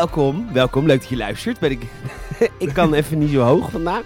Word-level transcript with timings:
welkom. 0.00 0.52
Welkom, 0.52 0.86
leuk 0.86 1.00
dat 1.00 1.08
je 1.08 1.16
luistert. 1.16 1.58
Ben 1.58 1.70
ik, 1.70 1.82
ik 2.58 2.72
kan 2.72 2.94
even 2.94 3.18
niet 3.18 3.30
zo 3.30 3.40
hoog 3.40 3.70
vandaag. 3.70 4.02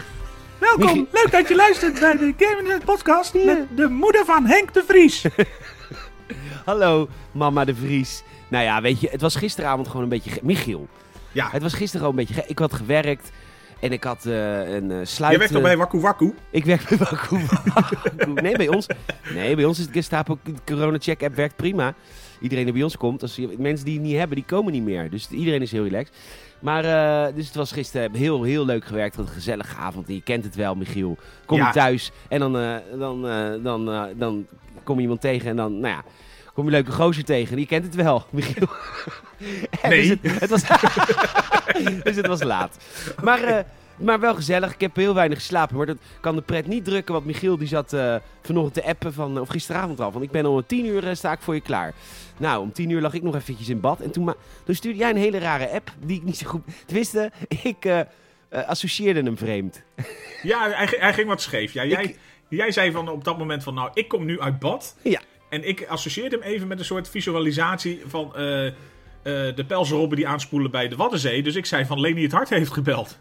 Welkom, 0.59 0.87
Michi- 0.87 1.07
leuk 1.13 1.31
dat 1.31 1.49
je 1.49 1.55
luistert 1.55 2.01
bij 2.01 2.17
de 2.17 2.35
Gaming 2.39 2.69
Net 2.69 2.85
podcast 2.85 3.35
met 3.35 3.67
de 3.77 3.89
moeder 3.89 4.25
van 4.25 4.47
Henk 4.47 4.75
de 4.75 4.85
Vries. 4.87 5.25
Hallo, 6.65 7.09
mama 7.33 7.65
de 7.65 7.75
Vries. 7.75 8.23
Nou 8.49 8.65
ja, 8.65 8.81
weet 8.81 9.01
je, 9.01 9.09
het 9.11 9.21
was 9.21 9.37
gisteravond 9.37 9.87
gewoon 9.87 10.03
een 10.03 10.09
beetje... 10.09 10.31
Michiel, 10.43 10.89
Ja, 11.33 11.49
het 11.51 11.63
was 11.63 11.73
gisteren 11.73 12.07
gewoon 12.07 12.19
een 12.19 12.27
beetje... 12.27 12.45
Ik 12.47 12.59
had 12.59 12.73
gewerkt 12.73 13.31
en 13.81 13.93
ik 13.93 14.05
had 14.05 14.27
eh, 14.27 14.75
een 14.75 14.91
eh 14.91 14.99
sluit... 15.03 15.33
je 15.33 15.39
werkt 15.39 15.53
toch 15.53 15.63
eh, 15.63 15.69
bij 15.69 15.77
Waku 15.77 16.01
Waku? 16.01 16.35
Ik 16.51 16.65
werk 16.65 16.89
bij 16.89 16.99
Waku 16.99 17.39
Waku. 17.75 17.97
Nee, 18.43 18.57
bij 18.57 18.69
ons. 18.69 18.87
Nee, 19.35 19.57
bij 19.57 19.65
ons 19.65 19.79
is 19.79 19.87
de 19.87 19.93
Gestapo 19.93 20.39
Corona 20.65 20.97
Check 21.01 21.23
app 21.23 21.35
werkt 21.35 21.57
prima. 21.57 21.95
Iedereen 22.45 22.65
die 22.65 22.73
bij 22.73 22.83
ons 22.83 22.97
komt, 22.97 23.23
als 23.23 23.41
mensen 23.59 23.85
die 23.85 23.95
het 23.95 24.03
niet 24.03 24.17
hebben, 24.17 24.37
die 24.37 24.45
komen 24.45 24.73
niet 24.73 24.83
meer. 24.83 25.11
Dus 25.11 25.31
iedereen 25.31 25.63
is 25.63 25.73
heel 25.73 25.85
relaxed. 25.85 26.15
Maar 26.59 26.85
eh, 26.85 27.35
dus 27.35 27.47
het 27.47 27.55
was 27.55 27.73
gisteren 27.73 28.15
heel, 28.15 28.43
heel 28.43 28.65
leuk 28.65 28.85
gewerkt. 28.85 29.17
Wat 29.17 29.27
een 29.27 29.33
gezellige 29.33 29.77
avond. 29.77 30.09
En 30.09 30.15
je 30.15 30.23
kent 30.23 30.45
het 30.45 30.55
wel, 30.55 30.75
Michiel. 30.75 31.17
Kom 31.47 31.59
je 31.59 31.71
thuis 31.73 32.11
en 32.29 32.39
dan, 32.39 32.59
eh, 32.59 32.77
dan, 32.99 33.29
eh, 33.29 33.53
dan, 33.63 34.09
dan 34.17 34.47
kom 34.83 34.97
je 34.97 35.03
iemand 35.03 35.21
tegen 35.21 35.51
en 35.51 35.57
dan, 35.57 35.81
nou 35.81 35.95
ja, 35.95 36.05
kom 36.55 36.65
je 36.65 36.71
leuke 36.71 36.93
gozer 36.93 37.25
tegen. 37.25 37.57
Die 37.57 37.67
kent 37.67 37.85
het 37.85 37.95
wel, 37.95 38.25
Michiel. 38.31 38.69
Nee. 39.83 40.01
Dus 40.01 40.09
het, 40.09 40.41
het 40.41 40.51
was, 40.51 40.63
dus 42.05 42.17
het 42.17 42.27
was 42.27 42.43
laat. 42.43 42.77
Maar, 43.23 43.67
maar 43.97 44.21
wel 44.21 44.35
gezellig. 44.35 44.75
Ik 44.75 44.81
heb 44.81 44.97
heel 44.97 45.15
weinig 45.15 45.39
geslapen. 45.39 45.77
Maar 45.77 45.87
dat 45.87 45.97
kan 46.21 46.35
de 46.35 46.43
pret 46.43 46.67
niet 46.67 46.85
drukken. 46.85 47.15
Want 47.15 47.27
Michiel 47.27 47.57
die 47.59 47.69
zat 47.69 47.93
eh, 47.93 48.17
vanochtend 48.43 48.75
te 48.85 48.91
appen 48.91 49.13
van, 49.13 49.41
of 49.41 49.49
gisteravond 49.49 50.01
al. 50.01 50.13
Van 50.13 50.23
ik 50.23 50.31
ben 50.31 50.47
om 50.47 50.67
tien 50.67 50.87
uur 50.87 51.09
eh, 51.09 51.15
sta 51.15 51.33
ik 51.33 51.41
voor 51.41 51.55
je 51.55 51.61
klaar. 51.61 51.95
Nou, 52.37 52.61
om 52.63 52.73
tien 52.73 52.91
uur 52.91 53.01
lag 53.01 53.15
ik 53.15 53.23
nog 53.23 53.35
eventjes 53.35 53.69
in 53.69 53.81
bad. 53.81 54.01
En 54.01 54.11
toen, 54.11 54.35
stuurde 54.69 54.99
jij 54.99 55.11
een 55.11 55.17
hele 55.17 55.39
rare 55.39 55.71
app 55.71 55.93
die 56.05 56.17
ik 56.17 56.23
niet 56.23 56.37
zo 56.37 56.49
goed... 56.49 56.63
Tenminste, 56.87 57.31
ik 57.63 57.85
eh, 57.85 58.01
eh, 58.01 58.07
associeerde 58.69 59.23
hem 59.23 59.39
vreemd. 59.39 59.83
Ja, 60.43 60.71
hij, 60.71 60.89
hij 60.99 61.15
ging 61.15 61.29
wat 61.29 61.43
scheef. 61.43 61.73
Ja, 61.73 61.85
jij, 61.85 62.03
Ik- 62.05 62.19
jij 62.49 62.71
zei 62.71 62.93
van 62.93 63.09
op 63.09 63.25
dat 63.25 63.39
moment 63.39 63.63
van, 63.63 63.75
nou, 63.75 63.91
ik 63.95 64.09
kom 64.09 64.25
nu 64.25 64.41
uit 64.41 64.59
bad. 64.59 64.97
Ja. 65.03 65.21
En 65.49 65.69
ik 65.69 65.87
associeerde 65.87 66.37
hem 66.37 66.45
even 66.45 66.69
met 66.69 66.79
een 66.79 66.85
soort 66.85 67.09
visualisatie 67.09 68.03
van 68.07 68.33
eh, 69.25 69.33
de 69.55 69.65
pelzerobben 69.67 70.17
die 70.17 70.29
aanspoelen 70.29 70.71
bij 70.71 70.89
de 70.89 70.97
Waddenzee. 70.97 71.43
Dus 71.43 71.55
ik 71.55 71.67
zei 71.67 71.85
van, 71.85 72.01
Leni 72.01 72.23
het 72.23 72.33
Hart 72.33 72.49
heeft 72.49 72.73
gebeld. 72.73 73.19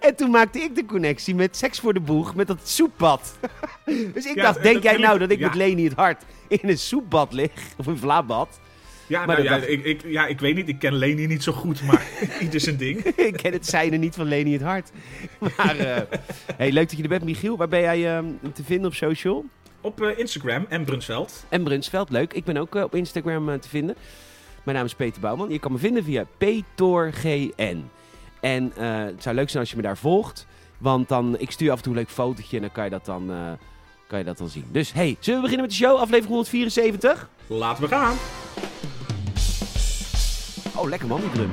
En 0.00 0.16
toen 0.16 0.30
maakte 0.30 0.58
ik 0.58 0.74
de 0.74 0.84
connectie 0.86 1.34
met 1.34 1.56
seks 1.56 1.80
voor 1.80 1.94
de 1.94 2.00
boeg, 2.00 2.34
met 2.34 2.46
dat 2.46 2.68
soepbad. 2.68 3.38
dus 4.14 4.26
ik 4.26 4.34
Ja, 4.34 4.42
dacht, 4.42 4.62
denk 4.62 4.82
jij 4.82 4.96
nou 4.96 5.18
dat 5.18 5.30
ik 5.30 5.38
ja. 5.38 5.46
met 5.46 5.56
Leni 5.56 5.84
het 5.84 5.92
hart 5.94 6.22
in 6.48 6.58
een 6.62 6.78
soepbad 6.78 7.32
lig? 7.32 7.50
Of 7.76 7.86
een 7.86 7.98
vlaabad? 7.98 8.60
Ja, 9.06 9.26
Maar 9.26 9.36
nou, 9.36 9.48
ja, 9.48 9.56
dacht- 9.56 9.68
ik, 9.70 9.84
ik, 9.84 10.02
ja, 10.06 10.26
ik 10.26 10.40
weet 10.40 10.54
niet, 10.54 10.68
ik 10.68 10.78
ken 10.78 10.94
Leni 10.94 11.26
niet 11.26 11.42
zo 11.42 11.52
goed, 11.52 11.82
maar 11.82 12.02
ieder 12.40 12.60
zijn 12.60 12.76
ding. 12.76 12.98
ik 13.28 13.36
ken 13.36 13.52
het 13.52 13.66
zijne 13.66 13.96
niet 13.96 14.14
van 14.14 14.26
Leni 14.26 14.52
het 14.52 14.62
hart. 14.62 14.90
Maar 15.38 15.78
eh, 15.78 16.02
hey, 16.56 16.72
leuk 16.72 16.88
dat 16.88 16.96
je 16.96 17.02
er 17.02 17.08
bent, 17.08 17.24
Michiel. 17.24 17.56
Waar 17.56 17.68
ben 17.68 17.80
jij 17.80 18.16
eh, 18.18 18.24
te 18.52 18.64
vinden 18.64 18.86
op 18.86 18.94
social? 18.94 19.44
Op 19.80 20.02
eh, 20.02 20.18
Instagram 20.18 20.66
en 20.68 20.84
Brunsveld. 20.84 21.44
En 21.48 21.62
Brunsveld, 21.64 22.10
leuk. 22.10 22.32
Ik 22.32 22.44
ben 22.44 22.56
ook 22.56 22.74
op 22.74 22.94
Instagram 22.94 23.60
te 23.60 23.68
vinden. 23.68 23.96
Mijn 24.64 24.76
naam 24.76 24.86
is 24.86 24.94
Peter 24.94 25.20
Bouwman. 25.20 25.50
Je 25.50 25.58
kan 25.58 25.72
me 25.72 25.78
vinden 25.78 26.04
via 26.04 26.24
PetorGN. 26.38 27.90
En 28.40 28.72
eh, 28.76 29.04
het 29.04 29.22
zou 29.22 29.34
leuk 29.34 29.48
zijn 29.48 29.62
als 29.62 29.70
je 29.70 29.76
me 29.76 29.82
daar 29.82 29.96
volgt. 29.96 30.46
Want 30.78 31.08
dan, 31.08 31.38
ik 31.38 31.50
stuur 31.50 31.70
af 31.70 31.76
en 31.76 31.82
toe 31.82 31.92
een 31.92 31.98
leuk 31.98 32.10
fotootje 32.10 32.56
en 32.56 32.62
dan 32.62 32.72
kan 32.72 32.84
je 32.84 32.90
dat 32.90 33.04
dan, 33.04 33.30
eh, 33.30 33.36
kan 34.06 34.18
je 34.18 34.24
dat 34.24 34.38
dan 34.38 34.48
zien. 34.48 34.64
Dus 34.70 34.92
hey, 34.92 35.16
zullen 35.20 35.40
we 35.40 35.46
beginnen 35.46 35.66
met 35.66 35.78
de 35.78 35.84
show? 35.84 35.96
Aflevering 35.96 36.28
174. 36.28 37.28
Laten 37.46 37.82
we 37.82 37.88
gaan. 37.88 38.16
Oh, 40.76 40.88
lekker 40.88 41.08
man, 41.08 41.20
die 41.20 41.30
drum. 41.30 41.50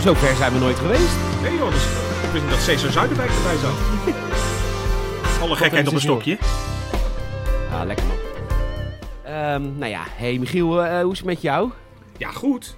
Zo 0.00 0.14
ver 0.14 0.36
zijn 0.36 0.52
we 0.52 0.58
nooit 0.58 0.78
geweest. 0.78 1.16
Nee 1.42 1.56
joh, 1.56 1.70
dus, 1.70 2.11
wist 2.32 2.44
niet 2.44 2.52
dat 2.52 2.62
Cesar 2.62 2.90
Zuiderwijk 2.92 3.30
erbij 3.30 3.56
zat. 3.56 3.76
Alle 5.42 5.56
gekheid 5.56 5.86
op 5.88 5.94
een 5.94 6.00
stokje. 6.00 6.38
Ah, 7.70 7.82
lekker 7.86 8.06
man. 8.06 8.16
Ehm, 9.24 9.78
nou 9.78 9.90
ja, 9.90 10.02
hey 10.08 10.38
Michiel, 10.38 10.84
eh, 10.84 11.00
hoe 11.02 11.12
is 11.12 11.18
het 11.18 11.26
met 11.26 11.40
jou? 11.42 11.70
Ja, 12.18 12.30
goed. 12.30 12.76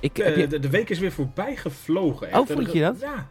Ik, 0.00 0.14
De, 0.14 0.22
heb 0.22 0.36
je... 0.36 0.46
de, 0.46 0.58
de 0.58 0.70
week 0.70 0.90
is 0.90 0.98
weer 0.98 1.12
voorbij 1.12 1.56
gevlogen. 1.56 2.30
echt. 2.30 2.38
Oh, 2.38 2.46
vond 2.56 2.72
je 2.72 2.80
dat? 2.80 3.00
Ja. 3.00 3.28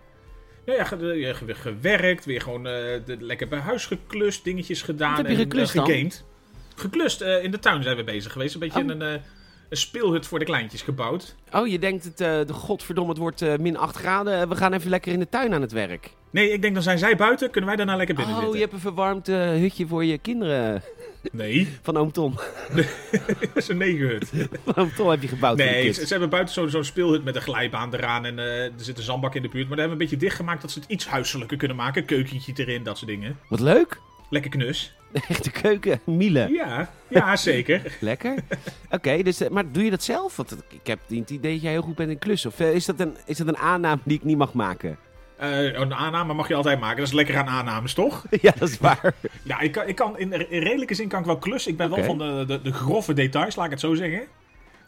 Nou 0.65 0.77
ja, 0.79 0.97
weer 1.45 1.55
gewerkt, 1.55 2.25
weer 2.25 2.41
gewoon 2.41 2.67
eh, 2.67 2.73
de- 3.05 3.17
lekker 3.19 3.47
bij 3.47 3.59
huis 3.59 3.85
geklust, 3.85 4.43
dingetjes 4.43 4.81
gedaan. 4.81 5.09
Wat 5.15 5.17
heb 5.17 5.25
je 5.27 5.31
en, 5.33 5.37
eh, 5.39 5.43
geklust 5.43 5.73
dan? 5.73 6.11
Geklust, 6.75 7.21
eh, 7.21 7.43
in 7.43 7.51
de 7.51 7.59
tuin 7.59 7.83
zijn 7.83 7.95
we 7.97 8.03
bezig 8.03 8.31
geweest. 8.31 8.53
Een 8.53 8.59
beetje 8.59 8.81
Oh. 8.83 8.89
een, 8.89 9.01
eh, 9.01 9.19
een 9.75 9.81
speelhut 9.81 10.27
voor 10.27 10.39
de 10.39 10.45
kleintjes 10.45 10.81
gebouwd. 10.81 11.35
Oh, 11.51 11.67
je 11.67 11.79
denkt, 11.79 12.03
het, 12.03 12.21
eh, 12.21 12.27
de 12.45 12.53
godverdomme, 12.53 13.09
het 13.09 13.19
wordt 13.19 13.41
eh, 13.41 13.55
min 13.57 13.77
8 13.77 13.95
graden. 13.95 14.41
Eh, 14.41 14.47
We 14.47 14.55
gaan 14.55 14.73
even 14.73 14.89
lekker 14.89 15.11
in 15.13 15.19
de 15.19 15.29
tuin 15.29 15.53
aan 15.53 15.61
het 15.61 15.71
werk. 15.71 16.11
Nee, 16.31 16.51
ik 16.51 16.61
denk 16.61 16.73
dan 16.73 16.83
zijn 16.83 16.97
zij 16.97 17.15
buiten, 17.15 17.49
kunnen 17.49 17.69
wij 17.69 17.77
daarna 17.77 17.95
lekker 17.95 18.15
binnen 18.15 18.33
Oh, 18.35 18.39
je 18.41 18.45
zitten. 18.47 18.61
hebt 18.61 18.73
een 18.73 18.79
verwarmd 18.93 19.27
hutje 19.61 19.87
voor 19.87 20.05
je 20.05 20.17
kinderen 20.17 20.81
Nee, 21.31 21.67
van 21.81 21.97
oom 21.97 22.11
Tom. 22.11 22.33
dat 22.75 23.49
is 23.55 23.67
een 23.67 23.77
negenhut. 23.77 24.31
Van 24.65 24.75
oom 24.75 24.93
Tom 24.95 25.09
heb 25.09 25.21
je 25.21 25.27
gebouwd 25.27 25.57
Nee, 25.57 25.91
ze, 25.91 26.01
ze 26.05 26.11
hebben 26.11 26.29
buiten 26.29 26.53
zo- 26.53 26.67
zo'n 26.67 26.83
speelhut 26.83 27.23
met 27.23 27.35
een 27.35 27.41
glijbaan 27.41 27.93
eraan 27.93 28.25
en 28.25 28.37
er 28.39 28.71
zit 28.77 28.97
een 28.97 29.03
zandbak 29.03 29.35
in 29.35 29.41
de 29.41 29.49
buurt. 29.49 29.67
Maar 29.67 29.77
daar 29.77 29.87
hebben 29.87 29.97
we 29.97 30.03
een 30.03 30.09
beetje 30.09 30.25
dichtgemaakt 30.27 30.61
dat 30.61 30.71
ze 30.71 30.79
het 30.79 30.89
iets 30.89 31.07
huiselijker 31.07 31.57
kunnen 31.57 31.77
maken. 31.77 32.05
Keukentje 32.05 32.53
erin, 32.55 32.83
dat 32.83 32.97
soort 32.97 33.09
dingen. 33.11 33.39
Wat 33.49 33.59
leuk. 33.59 33.99
Lekker 34.29 34.51
knus. 34.51 34.95
De 35.15 35.21
echte 35.33 35.51
keuken, 35.51 35.99
Miele. 36.03 36.49
Ja, 36.51 36.89
ja 37.07 37.35
zeker. 37.35 37.81
Lekker. 37.99 38.35
Oké, 38.89 39.23
dus, 39.23 39.41
eh, 39.41 39.49
maar 39.49 39.71
doe 39.71 39.83
je 39.83 39.89
dat 39.89 40.03
zelf? 40.03 40.35
Want 40.35 40.51
ik 40.51 40.87
heb 40.87 40.99
het 41.07 41.29
idee 41.29 41.51
dat 41.51 41.61
jij 41.61 41.71
heel 41.71 41.81
goed 41.81 41.95
bent 41.95 42.09
in 42.09 42.19
klussen. 42.19 42.49
Of 42.49 42.59
eh, 42.59 42.73
is, 42.73 42.85
dat 42.85 42.99
een, 42.99 43.15
is 43.25 43.37
dat 43.37 43.47
een 43.47 43.57
aanname 43.57 44.01
die 44.03 44.17
ik 44.17 44.23
niet 44.23 44.37
mag 44.37 44.53
maken? 44.53 44.97
Eh, 45.37 45.73
een 45.73 45.93
aanname 45.93 46.33
mag 46.33 46.47
je 46.47 46.55
altijd 46.55 46.79
maken. 46.79 46.97
Dat 46.97 47.07
is 47.07 47.13
lekker 47.13 47.37
aan 47.37 47.47
aannames, 47.47 47.93
toch? 47.93 48.25
ja, 48.41 48.53
dat 48.57 48.69
is 48.69 48.77
waar. 48.77 49.13
Ja, 49.43 49.59
ik 49.59 49.71
kan, 49.71 49.87
ik 49.87 49.95
kan 49.95 50.19
in, 50.19 50.51
in 50.51 50.61
redelijke 50.61 50.93
zin 50.93 51.07
kan 51.07 51.19
ik 51.19 51.25
wel 51.25 51.37
klussen. 51.37 51.71
Ik 51.71 51.77
ben 51.77 51.89
wel 51.89 52.03
van 52.03 52.17
de, 52.17 52.43
de, 52.47 52.61
de 52.61 52.73
grove 52.73 53.13
details, 53.13 53.55
laat 53.55 53.65
ik 53.65 53.71
het 53.71 53.79
zo 53.79 53.93
zeggen. 53.93 54.23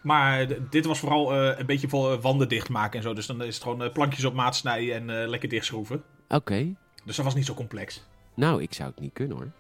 Maar 0.01 0.47
dit 0.69 0.85
was 0.85 0.99
vooral 0.99 1.35
een 1.35 1.65
beetje 1.65 1.89
voor 1.89 2.21
wanden 2.21 2.49
dichtmaken 2.49 2.97
en 2.97 3.03
zo. 3.03 3.13
Dus 3.13 3.25
dan 3.25 3.43
is 3.43 3.55
het 3.55 3.63
gewoon 3.63 3.91
plankjes 3.91 4.25
op 4.25 4.33
maat 4.33 4.55
snijden 4.55 4.95
en 4.95 5.21
eh, 5.21 5.27
lekker 5.27 5.49
dichtschroeven. 5.49 6.03
Oké. 6.27 6.75
Dus 7.05 7.15
dat 7.15 7.25
was 7.25 7.35
niet 7.35 7.45
zo 7.45 7.53
complex. 7.53 8.05
Nou, 8.33 8.61
ik 8.61 8.73
zou 8.73 8.89
het 8.89 8.99
niet 8.99 9.13
kunnen 9.13 9.37
hoor. 9.37 9.51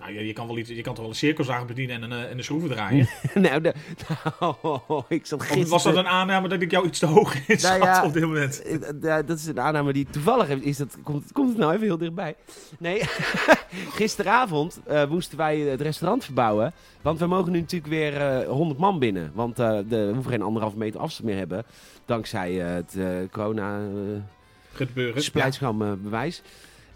Nou, 0.00 0.12
je, 0.12 0.26
je, 0.26 0.32
kan 0.32 0.46
wel 0.46 0.58
iets, 0.58 0.68
je 0.68 0.82
kan 0.82 0.92
toch 0.94 1.02
wel 1.02 1.08
een 1.12 1.18
cirkelzaag 1.18 1.66
bedienen 1.66 1.96
en 2.02 2.02
een, 2.10 2.24
eh, 2.24 2.30
en 2.30 2.38
een 2.38 2.44
schroeven 2.44 2.68
draaien? 2.70 3.08
nou, 3.34 3.60
de, 3.60 3.74
nou, 4.40 5.02
ik 5.08 5.26
zat 5.26 5.40
gisteren... 5.40 5.64
Of 5.64 5.70
was 5.70 5.82
dat 5.82 5.96
een 5.96 6.06
aanname 6.06 6.48
dat 6.48 6.62
ik 6.62 6.70
jou 6.70 6.86
iets 6.86 6.98
te 6.98 7.06
hoog 7.06 7.48
in 7.48 7.58
Nou 7.62 7.82
ja, 7.82 8.04
op 8.04 8.12
dit 8.12 8.22
moment? 8.22 8.62
Eh, 8.62 8.78
ja, 9.00 9.22
dat 9.22 9.38
is 9.38 9.46
een 9.46 9.60
aanname 9.60 9.92
die 9.92 10.06
toevallig. 10.10 10.48
Is 10.48 10.76
dat, 10.76 10.96
komt, 11.02 11.32
komt 11.32 11.48
het 11.48 11.58
nou 11.58 11.72
even 11.72 11.84
heel 11.86 11.98
dichtbij? 11.98 12.34
Nee, 12.78 13.00
gisteravond 14.00 14.80
eh, 14.86 15.08
moesten 15.08 15.38
wij 15.38 15.58
het 15.58 15.80
restaurant 15.80 16.24
verbouwen. 16.24 16.72
Want 17.02 17.18
we 17.18 17.26
mogen 17.26 17.52
nu 17.52 17.60
natuurlijk 17.60 17.90
weer 17.92 18.16
eh 18.16 18.48
100 18.48 18.80
man 18.80 18.98
binnen. 18.98 19.30
Want 19.34 19.58
eh, 19.58 19.78
de, 19.88 20.06
we 20.06 20.12
hoeven 20.12 20.30
geen 20.32 20.42
anderhalve 20.42 20.76
meter 20.76 21.00
afstand 21.00 21.28
meer 21.28 21.38
hebben. 21.38 21.64
Dankzij 22.04 22.60
eh, 22.60 22.74
het 22.74 22.94
eh, 22.98 23.06
corona 23.30 23.78
eh, 23.78 23.84
Gebeuren. 24.72 25.22
splijtscham 25.22 25.82
eh, 25.82 25.92
bewijs. 26.02 26.42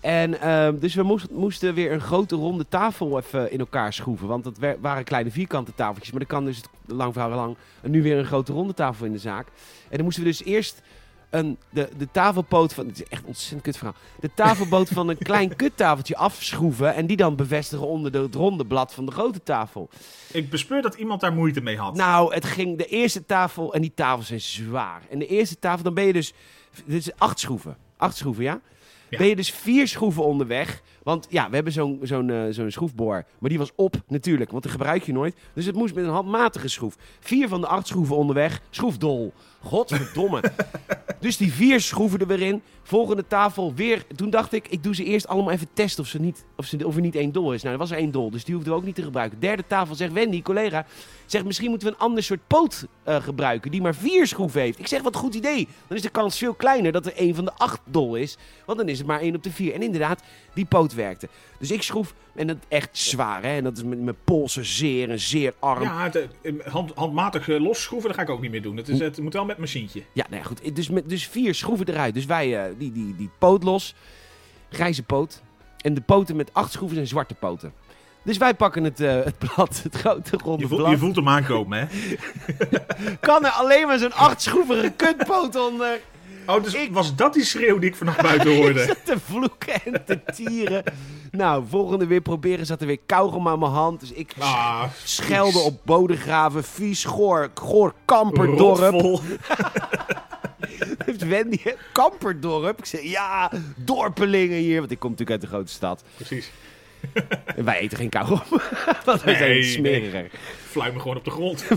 En 0.00 0.41
ehm, 0.41 0.79
dus 0.79 0.94
we 0.94 1.02
moest- 1.02 1.31
moesten 1.31 1.75
weer 1.75 1.93
een 1.93 2.00
grote 2.00 2.37
ronde 2.37 2.67
tafel 2.69 3.19
even 3.19 3.52
in 3.52 3.58
elkaar 3.58 3.93
schroeven. 3.93 4.29
Want 4.29 4.44
dat 4.44 4.58
waren 4.81 5.05
kleine 5.05 5.31
vierkante 5.31 5.75
tafeltjes. 5.75 6.12
Maar 6.12 6.20
er 6.20 6.26
kan 6.26 6.44
dus, 6.44 6.61
lang 6.87 7.12
verhaal 7.12 7.31
lang, 7.31 7.56
nu 7.82 8.02
weer 8.02 8.19
een 8.19 8.25
grote 8.25 8.52
ronde 8.52 8.75
tafel 8.75 9.06
in 9.06 9.12
de 9.12 9.19
zaak. 9.19 9.47
En 9.88 9.97
dan 9.97 10.05
moesten 10.05 10.23
we 10.23 10.29
dus 10.29 10.44
eerst 10.44 10.82
een, 11.31 11.58
de, 11.70 11.88
de 11.99 12.08
tafelpoot 12.11 12.75
van... 12.75 12.87
Het 12.87 13.00
is 13.00 13.08
echt 13.08 13.23
een 13.23 13.29
ontzettend 13.29 13.62
kut 13.62 13.76
verhaal. 13.76 13.97
De 14.20 14.31
tafelpoot 14.35 14.88
van 14.88 15.08
een 15.08 15.19
klein 15.19 15.56
kuttafeltje 15.62 16.17
afschroeven. 16.17 16.94
En 16.94 17.06
die 17.06 17.17
dan 17.17 17.37
bevestigen 17.37 17.87
onder 17.87 18.12
de, 18.12 18.19
het 18.19 18.35
ronde 18.35 18.67
blad 18.67 18.94
van 18.94 19.06
de 19.06 19.12
grote 19.12 19.43
tafel. 19.43 19.88
Ik 20.32 20.50
bespeur 20.50 20.82
dat 20.82 20.94
iemand 20.94 21.20
daar 21.20 21.32
moeite 21.32 21.61
mee 21.61 21.76
had. 21.76 21.94
Nou, 21.94 22.35
het 22.35 22.44
ging 22.44 22.79
de 22.79 22.87
eerste 22.87 23.26
tafel... 23.26 23.75
En 23.75 23.81
die 23.81 23.93
tafels 23.94 24.26
zijn 24.26 24.41
zwaar. 24.41 25.02
En 25.11 25.19
de 25.19 25.26
eerste 25.26 25.58
tafel, 25.58 25.82
dan 25.82 25.94
ben 25.94 26.05
je 26.05 26.12
dus... 26.12 26.32
Dit 26.85 27.06
is 27.06 27.11
acht 27.19 27.41
schroeven. 27.41 27.76
Acht 27.97 28.17
schroeven, 28.17 28.44
ja? 28.44 28.61
Ja. 29.10 29.18
Ben 29.18 29.26
je 29.26 29.36
dus 29.36 29.50
vier 29.50 29.88
schroeven 29.88 30.24
onderweg. 30.24 30.82
Want 31.02 31.26
ja, 31.30 31.48
we 31.48 31.54
hebben 31.54 31.72
zo'n 31.72 31.98
zo'n 32.02 32.30
eh, 32.30 32.42
zo'n 32.50 32.70
schroefboor. 32.70 33.24
Maar 33.38 33.48
die 33.50 33.58
was 33.58 33.72
op 33.74 33.94
natuurlijk, 34.06 34.50
want 34.50 34.62
die 34.62 34.72
gebruik 34.72 35.02
je 35.02 35.12
nooit. 35.12 35.36
Dus 35.54 35.66
het 35.66 35.74
moest 35.74 35.94
met 35.94 36.04
een 36.04 36.10
handmatige 36.10 36.68
schroef. 36.68 36.96
Vier 37.20 37.48
van 37.48 37.60
de 37.60 37.66
acht 37.66 37.86
schroeven 37.86 38.16
onderweg. 38.16 38.62
Schroefdol. 38.70 39.32
Godverdomme. 39.62 40.42
dus 41.20 41.36
die 41.36 41.52
vier 41.52 41.80
schroeven 41.80 42.18
er 42.20 42.26
weer 42.26 42.40
in. 42.40 42.62
Volgende 42.90 43.26
tafel 43.26 43.75
weer. 43.75 44.04
Toen 44.16 44.31
dacht 44.31 44.52
ik, 44.52 44.69
ik 44.69 44.82
doe 44.82 44.94
ze 44.94 45.04
eerst 45.04 45.28
allemaal 45.28 45.52
even 45.52 45.69
testen 45.72 46.02
of, 46.02 46.08
ze 46.08 46.20
niet, 46.20 46.44
of, 46.56 46.66
ze, 46.66 46.87
of 46.87 46.94
er 46.94 47.00
niet 47.00 47.14
één 47.14 47.32
dol 47.32 47.52
is. 47.52 47.62
Nou, 47.62 47.75
er 47.75 47.81
was 47.81 47.90
er 47.90 47.96
één 47.96 48.10
dol, 48.10 48.31
dus 48.31 48.44
die 48.44 48.54
hoefden 48.54 48.72
we 48.72 48.78
ook 48.78 48.84
niet 48.84 48.94
te 48.94 49.02
gebruiken. 49.02 49.40
Derde 49.40 49.64
tafel 49.66 49.94
zegt 49.94 50.12
Wendy, 50.12 50.42
collega, 50.42 50.87
zegt 51.26 51.44
misschien 51.44 51.70
moeten 51.70 51.88
we 51.88 51.94
een 51.94 52.00
ander 52.00 52.22
soort 52.22 52.40
poot 52.46 52.87
eh, 53.02 53.22
gebruiken 53.22 53.70
die 53.70 53.81
maar 53.81 53.94
vier 53.94 54.26
schroeven 54.26 54.60
heeft. 54.60 54.78
Ik 54.78 54.87
zeg, 54.87 55.02
wat 55.02 55.14
een 55.14 55.20
goed 55.20 55.34
idee. 55.34 55.69
Dan 55.87 55.96
is 55.96 56.02
de 56.02 56.08
kans 56.08 56.38
veel 56.38 56.54
kleiner 56.54 56.92
dat 56.92 57.06
er 57.06 57.14
één 57.14 57.34
van 57.34 57.44
de 57.44 57.52
acht 57.56 57.81
dol 57.84 58.14
is. 58.14 58.37
Want 58.66 58.78
dan 58.78 58.88
is 58.88 58.98
het 58.98 59.06
maar 59.06 59.20
één 59.20 59.34
op 59.34 59.42
de 59.42 59.50
vier. 59.50 59.75
En 59.75 59.82
inderdaad, 59.82 60.22
die 60.54 60.64
poot 60.64 60.94
werkte. 60.94 61.28
Dus 61.58 61.70
ik 61.70 61.82
schroef, 61.82 62.14
en 62.34 62.46
dat 62.46 62.56
echt 62.69 62.98
zwaar, 62.98 63.42
hè. 63.42 63.56
En 63.56 63.64
dat 63.64 63.76
is 63.76 63.82
met 63.82 64.00
mijn 64.00 64.16
polsen 64.25 64.64
zeer 64.64 65.10
en 65.10 65.20
zeer 65.20 65.54
arm. 65.58 65.82
Ja, 65.82 66.10
eh, 66.12 66.52
hand, 66.64 66.92
handmatig 66.94 67.48
eh, 67.48 67.60
losschroeven, 67.60 68.08
dat 68.08 68.19
ga 68.19 68.25
ik 68.25 68.31
ook 68.31 68.40
niet 68.40 68.50
meer 68.50 68.62
doen. 68.62 68.76
Het, 68.76 68.88
is, 68.88 68.98
het 68.98 69.19
moet 69.19 69.32
wel 69.32 69.44
met 69.44 69.58
machientje. 69.58 70.02
nou 70.28 70.42
ja, 70.42 70.48
goed. 70.48 70.76
Dus, 70.76 70.88
met, 70.88 71.08
dus 71.08 71.26
vier 71.26 71.54
schroeven 71.54 71.88
eruit. 71.88 72.14
Dus 72.14 72.25
wij, 72.26 72.75
die, 72.80 72.92
die, 72.92 73.16
die 73.16 73.30
poot 73.38 73.62
los. 73.64 73.94
Grijze 74.70 75.02
poot. 75.02 75.40
En 75.80 75.94
de 75.94 76.00
poten 76.00 76.36
met 76.36 76.50
acht 76.54 76.72
schroeven 76.72 76.96
zijn 76.96 77.08
zwarte 77.08 77.34
poten. 77.34 77.72
Dus 78.24 78.36
wij 78.38 78.54
pakken 78.54 78.84
het, 78.84 79.00
eh, 79.00 79.12
het 79.24 79.38
blad, 79.38 79.80
het 79.82 79.94
grote 79.96 80.36
ronde 80.44 80.62
Je 80.62 80.68
voelt, 80.68 80.80
blad. 80.80 80.92
je 80.92 80.98
voelt 80.98 81.16
hem 81.16 81.28
aankomen, 81.28 81.78
hè? 81.78 81.86
Kan 83.20 83.44
er 83.44 83.50
alleen 83.50 83.86
maar 83.86 83.98
zo'n 83.98 84.12
achtschroevige 84.12 84.90
kutpoot 84.96 85.56
onder. 85.56 86.00
Oh, 86.46 86.62
dus 86.62 86.74
Ik- 86.74 86.92
was 86.92 87.14
dat 87.16 87.34
die 87.34 87.44
schreeuw 87.44 87.78
die 87.78 87.88
ik 87.90 87.96
vanaf 87.96 88.16
buiten 88.16 88.56
hoorde? 88.60 88.96
te 89.04 89.16
vloeken 89.24 89.84
en 89.84 90.04
te 90.04 90.20
tieren. 90.34 90.82
Nou, 91.30 91.64
volgende 91.68 92.06
weer 92.06 92.20
proberen 92.20 92.66
zat 92.66 92.80
er 92.80 92.86
weer 92.86 93.00
kauwgom 93.06 93.48
aan 93.48 93.58
mijn 93.58 93.72
hand. 93.72 94.00
Dus 94.00 94.12
ik 94.12 94.32
Ah, 94.38 94.82
schelde 95.04 95.58
op 95.58 95.80
bodegraven, 95.84 96.64
vies, 96.64 97.04
goor, 97.04 97.50
goor, 97.54 97.94
kamperdorp. 98.04 99.20
Heeft 101.06 101.26
Wendy, 101.26 101.58
kamperdorp. 101.93 102.79
Ik 102.79 102.85
zei, 102.85 103.08
ja, 103.11 103.50
dorpelingen 103.76 104.58
hier. 104.58 104.79
Want 104.79 104.91
ik 104.91 104.99
kom 104.99 105.11
natuurlijk 105.11 105.41
uit 105.41 105.50
de 105.50 105.56
grote 105.56 105.73
stad. 105.73 106.05
Precies. 106.14 106.50
En 107.56 107.64
wij 107.64 107.79
eten 107.79 107.99
geen 107.99 108.08
kauwgom. 108.08 108.43
Want 109.05 109.23
wij 109.23 109.35
zijn 109.35 109.50
Nee, 109.50 109.62
smeriger. 109.62 110.31
Fluim 110.67 110.93
me 110.94 111.00
gewoon 111.00 111.17
op 111.17 111.25
de 111.25 111.31
grond. 111.31 111.64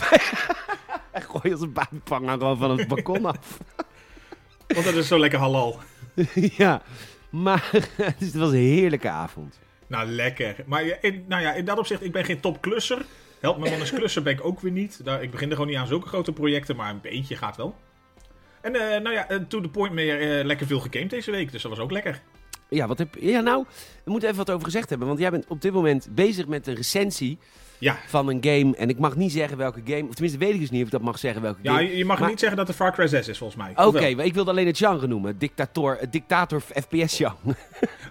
En 1.12 1.22
gooi 1.22 1.54
als 1.54 1.62
een 1.62 1.74
buikpanger 1.74 2.30
gewoon 2.30 2.58
van 2.58 2.78
het 2.78 2.88
balkon 2.88 3.26
af. 3.26 3.58
Want 4.68 4.86
dat 4.86 4.94
is 4.94 5.08
zo 5.08 5.20
lekker 5.20 5.40
halal. 5.40 5.80
ja, 6.34 6.82
maar 7.30 7.70
dus 8.18 8.28
het 8.28 8.34
was 8.34 8.50
een 8.52 8.58
heerlijke 8.58 9.10
avond. 9.10 9.60
Nou, 9.88 10.08
lekker. 10.08 10.56
Maar 10.66 10.84
in, 11.02 11.26
nou 11.28 11.42
ja, 11.42 11.54
in 11.54 11.66
dat 11.66 11.78
opzicht, 11.78 12.04
ik 12.04 12.12
ben 12.12 12.26
geen 12.26 12.40
topklusser. 12.40 13.06
Help 13.40 13.58
me 13.58 13.70
man 13.70 13.80
eens 13.80 13.92
klusser 13.94 14.24
ben 14.24 14.34
ik 14.34 14.46
ook 14.46 14.60
weer 14.60 14.72
niet. 14.72 15.00
Daar, 15.04 15.24
ik 15.24 15.32
begin 15.32 15.48
er 15.50 15.56
gewoon 15.56 15.70
niet 15.70 15.80
aan 15.80 15.88
zulke 15.88 16.08
grote 16.08 16.32
projecten, 16.32 16.76
maar 16.76 16.90
een 16.90 17.02
beetje 17.02 17.36
gaat 17.36 17.56
wel. 17.56 17.76
En 18.64 18.76
eh, 18.76 19.02
nou 19.02 19.16
ja, 19.16 19.30
eh, 19.30 19.38
to 19.48 19.62
the 19.62 19.70
point 19.70 19.94
meer 19.94 20.40
eh, 20.40 20.46
lekker 20.46 20.68
veel 20.68 20.80
gegamed 20.80 21.10
deze 21.10 21.32
week, 21.32 21.52
dus 21.52 21.62
dat 21.62 21.72
was 21.72 21.80
ook 21.80 21.92
lekker. 21.92 22.22
Ja, 22.70 22.88
wat 22.88 22.98
heb 22.98 23.16
Ja, 23.20 23.40
nou, 23.40 23.66
we 24.04 24.12
moeten 24.12 24.30
even 24.30 24.46
wat 24.46 24.52
over 24.52 24.66
gezegd 24.66 24.90
hebben. 24.90 25.08
Want 25.08 25.20
jij 25.20 25.32
bent 25.32 25.46
op 25.48 25.62
dit 25.62 25.74
moment 25.74 26.08
bezig 26.12 26.48
met 26.48 26.68
een 26.68 26.76
recensie 26.76 27.40
Ja, 27.84 27.98
van 28.08 28.28
een 28.30 28.38
game. 28.42 28.76
En 28.76 28.90
ik 28.90 29.00
mag 29.00 29.16
niet 29.16 29.32
zeggen 29.32 29.58
welke 29.58 29.82
game. 29.86 30.04
Of 30.08 30.14
tenminste, 30.14 30.40
weet 30.40 30.54
ik 30.54 30.60
dus 30.60 30.70
niet 30.70 30.80
of 30.80 30.86
ik 30.86 30.92
dat 30.92 31.02
mag 31.02 31.20
zeggen 31.20 31.42
welke 31.42 31.60
ja 31.62 31.74
game. 31.76 31.88
je 31.90 31.98
je 31.98 32.06
mag 32.06 32.20
Maar- 32.20 32.30
niet 32.30 32.40
zeggen 32.40 32.58
dat 32.58 32.68
het 32.68 32.76
Far 32.76 32.94
Cry 32.94 33.08
6 33.08 33.28
is 33.28 33.38
volgens 33.38 33.64
mij. 33.64 33.86
Oké, 33.86 34.16
maar 34.16 34.26
ik 34.26 34.34
wilde 34.34 34.52
alleen 34.52 34.68
het 34.68 34.78
genre 34.78 35.08
noemen. 35.08 35.38
Dictator, 35.38 35.98
het 36.00 36.12
dictator 36.12 36.62
FPS-genre. 36.62 37.56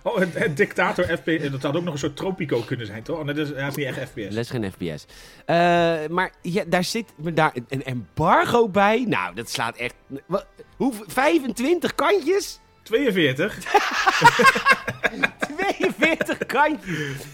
Oh, 0.04 0.19
het, 0.19 0.34
het 0.38 0.56
dictator 0.56 1.04
FPS. 1.04 1.50
Dat 1.50 1.62
had 1.62 1.76
ook 1.76 1.82
nog 1.84 1.92
een 1.92 1.98
soort 1.98 2.16
Tropico 2.16 2.60
kunnen 2.60 2.86
zijn, 2.86 3.02
toch? 3.02 3.19
Oh, 3.19 3.26
dat 3.26 3.36
is, 3.36 3.48
hij 3.48 3.69
is 3.69 3.74
niet 3.74 3.86
echt 3.86 3.98
FPS. 3.98 4.34
Dat 4.34 4.44
is 4.44 4.50
geen 4.50 4.72
FPS. 4.72 5.06
Eh, 5.46 5.56
maar 6.10 6.32
ja, 6.42 6.64
daar 6.66 6.84
zit 6.84 7.12
daar 7.34 7.52
een 7.68 7.84
embargo 7.84 8.68
bij. 8.68 9.04
Nou, 9.08 9.34
dat 9.34 9.50
slaat 9.50 9.76
echt... 9.76 9.94
Wat, 10.26 10.46
hoe, 10.76 10.92
25 11.06 11.94
kantjes? 11.94 12.60
42. 12.82 13.58
42 15.38 16.38
kantjes. 16.56 16.96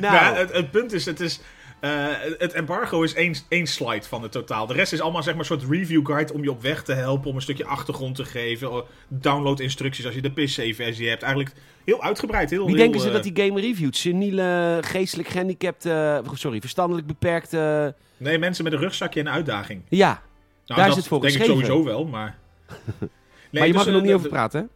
Nou, 0.00 0.14
Ja, 0.14 0.34
het, 0.34 0.52
het 0.52 0.70
punt 0.70 0.92
is, 0.92 1.04
het 1.06 1.20
is... 1.20 1.40
eh, 1.82 2.06
het 2.38 2.52
embargo 2.52 3.02
is 3.02 3.14
één, 3.14 3.34
één 3.48 3.66
slide 3.66 4.02
van 4.02 4.22
het 4.22 4.32
totaal. 4.32 4.66
De 4.66 4.74
rest 4.74 4.92
is 4.92 5.00
allemaal 5.00 5.22
zeg 5.22 5.32
maar, 5.34 5.50
een 5.50 5.58
soort 5.58 5.70
review 5.70 6.06
guide 6.06 6.32
om 6.32 6.42
je 6.42 6.50
op 6.50 6.62
weg 6.62 6.82
te 6.82 6.92
helpen, 6.92 7.30
om 7.30 7.36
een 7.36 7.42
stukje 7.42 7.64
achtergrond 7.64 8.16
te 8.16 8.24
geven. 8.24 8.72
oh, 8.72 8.86
Download 9.08 9.60
instructies 9.60 10.04
als 10.06 10.14
je 10.14 10.22
de 10.22 10.30
PC-versie 10.30 11.08
hebt. 11.08 11.22
Eigenlijk 11.22 11.54
heel 11.84 12.02
uitgebreid. 12.02 12.50
Heel, 12.50 12.66
wie 12.66 12.74
heel, 12.74 12.82
denken 12.84 13.00
ze 13.00 13.06
eh, 13.06 13.12
dat 13.12 13.22
die 13.22 13.44
game 13.44 13.60
reviewt? 13.60 13.96
Seniele, 13.96 14.78
geestelijk 14.80 15.28
gehandicapt, 15.28 15.86
eh, 15.86 16.18
sorry, 16.32 16.60
verstandelijk 16.60 17.06
beperkt. 17.06 17.54
eh, 17.54 17.86
Nee, 18.16 18.38
mensen 18.38 18.64
met 18.64 18.72
een 18.72 18.78
rugzakje 18.78 19.20
en 19.20 19.26
een 19.26 19.32
uitdaging. 19.32 19.82
ja, 19.88 20.08
Nou, 20.08 20.20
Daar 20.66 20.78
is 20.78 20.86
dat 20.86 20.96
het 20.96 21.06
voor 21.06 21.20
denk 21.20 21.34
ik 21.34 21.44
sowieso 21.44 21.84
wel, 21.84 22.04
maar... 22.04 22.38
Nee, 23.50 23.60
maar 23.60 23.66
je 23.66 23.76
dus, 23.76 23.84
mag 23.84 23.86
er 23.86 23.92
nog 23.92 24.00
eh, 24.00 24.06
niet 24.06 24.16
over 24.16 24.28
praten, 24.28 24.60
hè? 24.60 24.66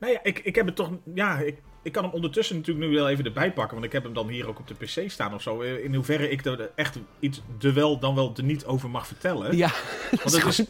Nou 0.00 0.12
ja, 0.12 0.20
ik, 0.22 0.38
ik 0.38 0.54
heb 0.54 0.66
het 0.66 0.76
toch... 0.76 0.90
Ja, 1.14 1.38
ik, 1.38 1.56
ik 1.82 1.92
kan 1.92 2.04
hem 2.04 2.12
ondertussen 2.12 2.56
natuurlijk 2.56 2.86
nu 2.88 2.94
wel 2.94 3.08
even 3.08 3.24
erbij 3.24 3.52
pakken. 3.52 3.72
Want 3.74 3.84
ik 3.86 3.92
heb 3.92 4.02
hem 4.02 4.12
dan 4.12 4.28
hier 4.28 4.48
ook 4.48 4.58
op 4.58 4.66
de 4.68 4.74
PC 4.74 5.10
staan 5.10 5.34
of 5.34 5.42
zo. 5.42 5.62
Eh, 5.62 5.84
In 5.84 5.94
hoeverre 5.94 6.30
ik 6.30 6.44
er 6.44 6.70
echt 6.74 6.98
iets 7.20 7.42
de 7.58 7.72
wel 7.72 7.98
dan 7.98 8.14
wel 8.14 8.32
de 8.32 8.42
niet 8.42 8.64
over 8.64 8.90
mag 8.90 9.06
vertellen. 9.06 9.56
Ja, 9.56 9.70
Want 10.10 10.22
het 10.32 10.44
is, 10.46 10.64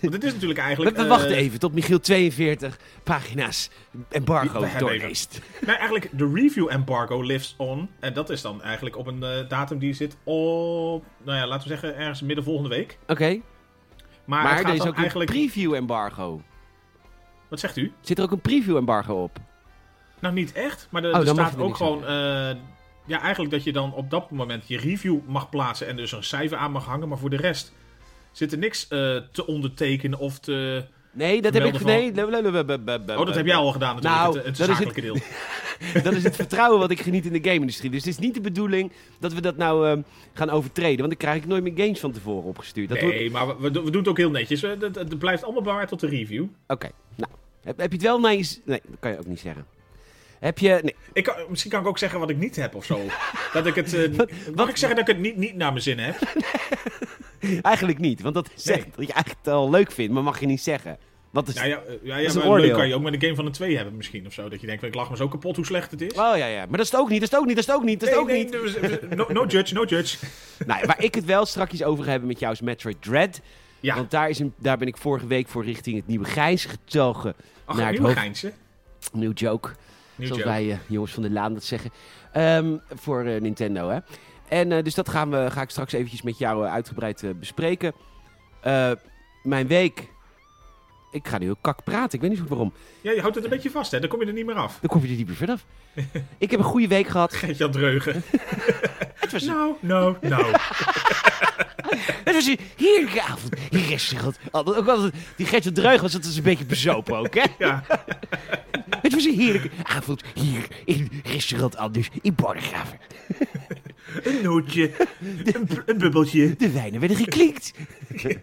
want 0.00 0.12
het 0.14 0.24
is 0.24 0.32
natuurlijk 0.32 0.60
eigenlijk... 0.60 0.96
we 0.96 1.02
eh, 1.02 1.08
wachten 1.08 1.36
even 1.36 1.58
tot 1.58 1.72
Michiel 1.74 2.00
42 2.00 2.78
pagina's 3.04 3.70
embargo 4.08 4.66
doorleest. 4.78 5.40
Nee, 5.66 5.76
eigenlijk 5.76 6.10
de 6.18 6.30
review 6.34 6.70
embargo 6.70 7.20
lives 7.22 7.54
on. 7.56 7.90
En 8.00 8.12
dat 8.12 8.30
is 8.30 8.42
dan 8.42 8.62
eigenlijk 8.62 8.96
op 8.96 9.06
een 9.06 9.22
eh, 9.22 9.48
datum 9.48 9.78
die 9.78 9.92
zit 9.92 10.16
op... 10.24 11.04
Nou 11.24 11.38
ja, 11.38 11.46
laten 11.46 11.62
we 11.68 11.74
zeggen 11.74 11.96
ergens 11.96 12.22
midden 12.22 12.44
volgende 12.44 12.68
week. 12.68 12.98
Oké, 13.06 13.40
Maar, 14.24 14.64
er 14.64 14.74
is 14.74 14.86
ook 14.86 14.96
eigenlijk... 14.96 15.30
een 15.30 15.36
preview 15.36 15.74
embargo. 15.74 16.42
Wat 17.48 17.60
zegt 17.60 17.76
u? 17.76 17.92
Zit 18.00 18.18
er 18.18 18.24
ook 18.24 18.30
een 18.30 18.40
preview 18.40 18.76
embargo 18.76 19.22
op? 19.22 19.38
Nou, 20.20 20.34
niet 20.34 20.52
echt. 20.52 20.88
Maar 20.90 21.04
er, 21.04 21.14
Oh, 21.20 21.26
er 21.28 21.34
mag 21.34 21.48
staat 21.48 21.60
ook 21.60 21.76
gewoon... 21.76 22.04
eh, 22.06 22.50
ja, 23.06 23.20
eigenlijk 23.20 23.50
dat 23.52 23.64
je 23.64 23.72
dan 23.72 23.92
op 23.94 24.10
dat 24.10 24.30
moment 24.30 24.68
je 24.68 24.78
review 24.78 25.18
mag 25.26 25.48
plaatsen 25.48 25.86
en 25.86 25.96
dus 25.96 26.12
een 26.12 26.24
cijfer 26.24 26.56
aan 26.58 26.72
mag 26.72 26.84
hangen. 26.84 27.08
Maar 27.08 27.18
voor 27.18 27.30
de 27.30 27.36
rest 27.36 27.72
zit 28.32 28.52
er 28.52 28.58
niks 28.58 28.88
eh, 28.88 29.16
te 29.32 29.46
ondertekenen 29.46 30.18
of 30.18 30.38
te... 30.38 30.84
Nee, 31.12 31.42
dat 31.42 31.54
heb 31.54 31.64
ik... 31.64 31.74
Van- 31.74 31.86
Nee. 31.86 32.12
Oh, 33.16 33.26
dat 33.26 33.34
heb 33.34 33.46
jij 33.46 33.54
al 33.56 33.72
gedaan 33.72 33.94
natuurlijk, 33.94 34.22
Nou, 34.22 34.36
het, 34.36 34.46
het 34.46 34.56
dat 34.56 34.68
is 34.68 34.84
het- 34.84 34.94
deel. 34.94 35.16
Dat 36.02 36.12
is 36.12 36.24
het 36.24 36.36
vertrouwen 36.36 36.78
wat 36.80 36.90
ik 36.90 37.00
geniet 37.00 37.24
in 37.26 37.32
de 37.32 37.42
game-industrie. 37.48 37.90
Dus 37.90 37.98
het 38.04 38.08
is 38.08 38.18
niet 38.18 38.34
de 38.34 38.40
bedoeling 38.40 38.92
dat 39.20 39.32
we 39.32 39.40
dat 39.40 39.56
nou 39.56 39.88
ehm, 39.88 40.00
gaan 40.32 40.50
overtreden. 40.50 40.96
Want 40.98 41.08
dan 41.08 41.16
krijg 41.18 41.36
ik 41.42 41.46
nooit 41.48 41.62
meer 41.62 41.72
games 41.76 42.00
van 42.00 42.12
tevoren 42.12 42.48
opgestuurd. 42.48 42.88
Dat 42.88 43.00
wordt- 43.00 43.14
Nee, 43.16 43.30
maar 43.30 43.46
we, 43.46 43.70
we 43.70 43.70
doen 43.90 43.96
het 43.96 44.08
ook 44.08 44.16
heel 44.16 44.30
netjes. 44.30 44.60
Het, 44.62 44.80
het 44.94 45.18
blijft 45.18 45.42
allemaal 45.44 45.62
bewaard 45.62 45.88
tot 45.88 46.00
de 46.00 46.06
review. 46.08 46.44
Oké, 46.66 46.88
nou. 47.14 47.30
Heb, 47.62 47.78
heb 47.78 47.88
je 47.90 47.96
het 47.96 48.06
wel 48.06 48.18
je... 48.18 48.62
Nee, 48.64 48.80
dat 48.86 48.96
kan 49.00 49.10
je 49.10 49.18
ook 49.18 49.26
niet 49.26 49.40
zeggen. 49.40 49.66
Heb 50.40 50.58
je... 50.58 50.78
Nee, 50.82 50.94
Ik 51.12 51.24
kan, 51.24 51.34
misschien 51.48 51.70
kan 51.70 51.80
ik 51.80 51.86
ook 51.86 51.98
zeggen 51.98 52.20
wat 52.20 52.30
ik 52.30 52.36
niet 52.36 52.56
heb 52.56 52.74
of 52.74 52.84
zo. 52.84 53.00
dat 53.52 53.66
ik 53.66 53.74
het. 53.74 53.94
eh, 53.94 54.26
mag 54.54 54.68
ik 54.68 54.76
zeggen 54.76 54.98
dat 54.98 55.08
ik 55.08 55.14
het 55.14 55.22
niet, 55.24 55.36
niet 55.36 55.54
naar 55.54 55.70
mijn 55.72 55.82
zin 55.82 55.98
heb? 55.98 56.16
eigenlijk 57.62 57.98
niet. 57.98 58.20
Want 58.20 58.34
dat 58.34 58.50
zegt 58.54 58.78
Nee. 58.78 58.86
dat 58.96 59.06
je 59.06 59.12
eigenlijk 59.12 59.28
het 59.44 59.46
wel 59.54 59.70
leuk 59.70 59.92
vindt, 59.92 60.12
maar 60.12 60.22
mag 60.22 60.40
je 60.40 60.46
niet 60.46 60.60
zeggen. 60.60 60.98
Wat 61.30 61.48
is... 61.48 61.54
Ja, 61.54 61.64
ja, 61.64 61.76
eh, 61.82 61.94
ja, 62.02 62.16
is 62.16 62.34
ja 62.34 62.40
een 62.40 62.48
maar 62.48 62.60
leuk 62.60 62.72
kan 62.72 62.88
je 62.88 62.94
ook 62.94 63.02
met 63.02 63.12
een 63.14 63.20
game 63.20 63.34
van 63.34 63.46
een 63.46 63.52
2 63.52 63.76
hebben 63.76 63.96
misschien 63.96 64.26
of 64.26 64.32
zo. 64.32 64.48
Dat 64.48 64.60
je 64.60 64.66
denkt, 64.66 64.82
ik 64.82 64.94
lach 64.94 65.10
me 65.10 65.16
zo 65.16 65.28
kapot 65.28 65.56
hoe 65.56 65.64
slecht 65.64 65.90
het 65.90 66.00
is. 66.00 66.12
Oh 66.12 66.36
ja, 66.36 66.46
ja. 66.46 66.58
Maar 66.58 66.76
dat 66.76 66.86
is 66.86 66.90
het 66.90 67.00
ook 67.00 67.08
niet, 67.08 67.20
dat 67.20 67.28
is 67.28 67.34
het 67.34 67.40
ook 67.44 67.46
niet, 67.48 67.54
dat 67.60 67.64
is 68.08 68.14
het 68.14 68.24
ook 68.24 68.30
niet, 68.30 68.52
dat 68.52 68.62
is 68.62 68.74
het 68.74 68.80
ook 68.82 68.82
Nee, 68.82 68.98
niet. 68.98 69.10
nee, 69.10 69.18
dus- 69.18 69.26
no, 69.26 69.42
no 69.42 69.46
judge, 69.46 69.74
no 69.74 69.84
judge. 69.84 70.16
Nou, 70.66 70.86
waar 70.86 71.02
ik 71.02 71.14
het 71.14 71.24
wel 71.24 71.46
strakjes 71.46 71.82
over 71.82 72.06
heb 72.08 72.22
met 72.22 72.38
jou 72.38 72.52
is 72.52 72.60
Metroid 72.60 72.96
Dread. 73.02 73.40
Ja, 73.80 73.94
Want 73.94 74.10
daar, 74.10 74.28
is 74.28 74.38
een, 74.38 74.52
daar 74.56 74.78
ben 74.78 74.88
ik 74.88 74.96
vorige 74.96 75.26
week 75.26 75.48
voor 75.48 75.64
richting 75.64 75.96
het 75.96 76.06
nieuwe 76.06 76.24
Gijs 76.24 76.64
getogen. 76.64 77.34
ach, 77.64 77.76
naar 77.76 77.86
het 77.92 77.98
nieuw 78.00 78.14
hoofd-. 78.14 78.52
Nieuw 79.12 79.32
joke. 79.32 79.70
Zoals 80.18 80.36
joke. 80.36 80.50
wij 80.50 80.70
eh, 80.70 80.78
jongens 80.86 81.12
van 81.12 81.22
de 81.22 81.30
Laan 81.30 81.54
dat 81.54 81.64
zeggen. 81.64 81.90
Ehm, 82.32 82.76
voor 82.94 83.24
eh, 83.24 83.40
Nintendo, 83.40 83.88
hè. 83.88 83.98
En 84.48 84.72
eh, 84.72 84.84
dus 84.84 84.94
dat 84.94 85.08
gaan 85.08 85.30
we, 85.30 85.50
ga 85.50 85.62
ik 85.62 85.70
straks 85.70 85.92
eventjes 85.92 86.22
met 86.22 86.38
jou 86.38 86.66
uitgebreid 86.66 87.24
bespreken. 87.38 87.92
Mijn 89.42 89.66
week... 89.66 90.16
Ik 91.10 91.28
ga 91.28 91.38
nu 91.38 91.50
ook 91.50 91.58
kak 91.60 91.84
praten, 91.84 92.14
ik 92.14 92.20
weet 92.20 92.30
niet 92.30 92.40
goed 92.40 92.48
waarom. 92.48 92.72
Ja, 93.00 93.12
je 93.12 93.20
houdt 93.20 93.34
het 93.34 93.44
een 93.44 93.50
beetje 93.50 93.70
vast, 93.70 93.90
hè? 93.90 94.00
Dan 94.00 94.08
kom 94.08 94.20
je 94.20 94.26
er 94.26 94.32
niet 94.32 94.46
meer 94.46 94.54
af. 94.54 94.78
Dan 94.80 94.90
kom 94.90 95.02
je 95.02 95.08
er 95.08 95.16
niet 95.16 95.26
meer 95.26 95.36
vanaf. 95.36 95.64
ik 96.38 96.50
heb 96.50 96.60
een 96.60 96.66
goede 96.66 96.88
week 96.88 97.06
gehad. 97.06 97.32
Geetje 97.32 97.64
aan 97.64 97.70
het 97.70 97.78
dreugen. 97.78 98.22
Het 99.18 99.32
was, 99.32 99.42
Nou, 99.42 99.74
nou, 99.80 100.16
nou. 100.20 100.44
het 102.24 102.34
was 102.34 102.46
een 102.46 102.58
heerlijke 102.76 103.22
avond. 103.22 103.54
in 103.70 103.78
restaurant. 103.88 104.38
Ook 104.50 104.88
altijd, 104.88 105.14
die 105.36 105.46
Gertje 105.46 105.72
Dreug 105.72 106.00
was 106.00 106.12
het 106.12 106.22
dus 106.22 106.36
een 106.36 106.42
beetje 106.42 106.64
bezopen 106.64 107.16
ook, 107.16 107.34
hè? 107.34 107.44
Ja, 107.58 107.82
Het 109.00 109.12
was 109.14 109.24
een 109.24 109.34
heerlijke 109.38 109.70
avond 109.82 110.22
hier 110.34 110.66
in 110.84 111.22
restaurant 111.24 111.76
Anders 111.76 112.08
in 112.22 112.34
Bordegraven. 112.34 112.98
een 114.22 114.42
nootje, 114.42 114.90
een, 115.44 115.66
bu- 115.66 115.82
een 115.86 115.98
bubbeltje. 115.98 116.56
De 116.56 116.70
wijnen 116.70 117.00
werden 117.00 117.16
geklinkt. 117.18 117.72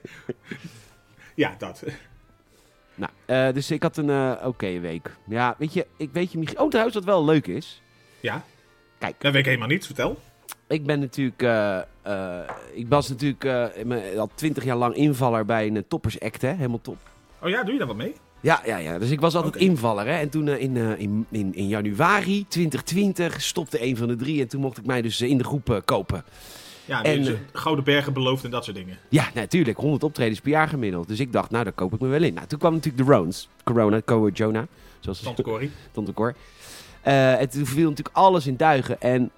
Ja, 1.35 1.55
dat. 1.57 1.83
Nou, 2.95 3.11
eh, 3.25 3.53
dus 3.53 3.71
ik 3.71 3.83
had 3.83 3.97
een 3.97 4.09
eh, 4.09 4.47
oké 4.47 4.79
week. 4.79 5.11
Ja, 5.27 5.55
weet 5.57 5.73
je, 5.73 5.87
ik 5.97 6.09
weet 6.11 6.31
je, 6.31 6.37
Michiel. 6.37 6.63
Oh, 6.63 6.69
trouwens, 6.69 6.95
wat 6.95 7.05
wel 7.05 7.25
leuk 7.25 7.47
is. 7.47 7.81
Ja. 8.19 8.43
Kijk. 8.97 9.15
Dat 9.19 9.31
weet 9.31 9.41
ik 9.41 9.45
helemaal 9.47 9.67
niet, 9.67 9.85
vertel. 9.85 10.19
Ik 10.67 10.85
ben 10.85 10.99
natuurlijk, 10.99 11.41
eh, 11.41 11.77
eh, 12.01 12.39
ik 12.73 12.87
was 12.87 13.09
natuurlijk 13.09 13.43
eh, 13.43 14.19
al 14.19 14.29
twintig 14.35 14.63
jaar 14.63 14.75
lang 14.75 14.95
invaller 14.95 15.45
bij 15.45 15.67
een 15.67 15.75
eh, 15.75 15.83
toppers 15.87 16.19
act, 16.19 16.41
hè, 16.41 16.53
helemaal 16.53 16.81
top. 16.81 16.97
Oh 17.41 17.49
ja, 17.49 17.63
doe 17.63 17.71
je 17.71 17.77
daar 17.77 17.87
wat 17.87 17.95
mee? 17.95 18.13
Ja, 18.41 18.61
ja, 18.65 18.77
ja. 18.77 18.99
Dus 18.99 19.09
ik 19.09 19.19
was 19.19 19.35
altijd 19.35 19.55
invaller. 19.55 20.05
Hè? 20.05 20.17
En 20.19 20.29
toen 20.29 20.47
in, 20.47 20.77
in, 20.77 21.25
in, 21.29 21.55
in 21.55 21.67
januari 21.67 22.45
2020 22.47 23.41
stopte 23.41 23.83
een 23.83 23.97
van 23.97 24.07
de 24.07 24.15
drie. 24.15 24.41
En 24.41 24.47
toen 24.47 24.61
mocht 24.61 24.77
ik 24.77 24.85
mij 24.85 25.01
dus 25.01 25.21
in 25.21 25.37
de 25.37 25.43
groep 25.43 25.81
kopen. 25.85 26.23
Ja, 26.85 27.03
En, 27.03 27.23
dus, 27.23 27.37
Gouden 27.53 27.83
Bergen 27.83 28.13
beloofd 28.13 28.43
en 28.43 28.51
dat 28.51 28.63
soort 28.63 28.75
dingen. 28.75 28.97
Ja, 29.09 29.29
natuurlijk. 29.33 29.77
100 29.77 30.03
optredens 30.03 30.39
per 30.39 30.51
jaar 30.51 30.67
gemiddeld. 30.67 31.07
Dus 31.07 31.19
ik 31.19 31.31
dacht, 31.31 31.51
nou, 31.51 31.63
daar 31.63 31.73
koop 31.73 31.93
ik 31.93 31.99
me 31.99 32.07
wel 32.07 32.23
in. 32.23 32.33
Nou, 32.33 32.47
toen 32.47 32.59
kwam 32.59 32.73
natuurlijk 32.73 33.07
de 33.07 33.13
Rones. 33.13 33.49
Corona, 33.63 34.01
Co 34.01 34.29
Jonah. 34.33 34.63
Zoals 34.99 35.21
Tante 35.21 35.41
Corrie. 35.41 35.71
Tante 35.91 36.13
Cor. 36.13 36.35
Eh, 37.01 37.37
het 37.37 37.59
viel 37.63 37.89
natuurlijk 37.89 38.15
alles 38.15 38.47
in 38.47 38.57
duigen. 38.57 39.01
En 39.01 39.31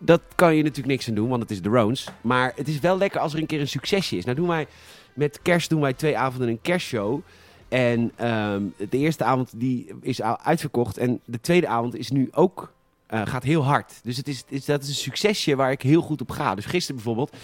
dat 0.00 0.20
kan 0.34 0.54
je 0.56 0.62
natuurlijk 0.62 0.88
niks 0.88 1.08
aan 1.08 1.14
doen, 1.14 1.28
want 1.28 1.42
het 1.42 1.50
is 1.50 1.62
de 1.62 1.68
Rones. 1.68 2.08
Maar 2.20 2.52
het 2.56 2.68
is 2.68 2.80
wel 2.80 2.98
lekker 2.98 3.20
als 3.20 3.32
er 3.32 3.38
een 3.38 3.46
keer 3.46 3.60
een 3.60 3.68
succesje 3.68 4.16
is. 4.16 4.24
Nou 4.24 4.36
doen 4.36 4.48
wij 4.48 4.66
met 5.14 5.42
kerst 5.42 5.70
doen 5.70 5.80
wij 5.80 5.92
twee 5.92 6.18
avonden 6.18 6.48
een 6.48 6.60
kerstshow. 6.62 7.20
En 7.68 8.12
ehm, 8.16 8.62
de 8.76 8.98
eerste 8.98 9.24
avond 9.24 9.52
die 9.56 9.94
is 10.00 10.22
uitverkocht. 10.22 10.98
En 10.98 11.20
de 11.24 11.40
tweede 11.40 11.66
avond 11.68 11.96
is 11.96 12.10
nu 12.10 12.28
ook, 12.32 12.72
eh, 13.06 13.26
gaat 13.26 13.42
heel 13.42 13.64
hard. 13.64 14.00
Dus 14.02 14.16
het 14.16 14.28
is, 14.28 14.44
is- 14.48 14.64
dat 14.64 14.82
is 14.82 14.88
een 14.88 14.94
succesje 14.94 15.56
waar 15.56 15.70
ik 15.70 15.82
heel 15.82 16.02
goed 16.02 16.20
op 16.20 16.30
ga. 16.30 16.54
Dus 16.54 16.64
gisteren 16.64 16.94
bijvoorbeeld 16.96 17.36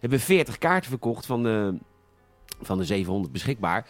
hebben 0.00 0.18
we 0.18 0.24
40 0.24 0.58
kaarten 0.58 0.90
verkocht 0.90 1.26
van 1.26 1.42
de, 1.42 1.74
van 2.62 2.78
de 2.78 2.84
700 2.84 3.32
beschikbaar. 3.32 3.86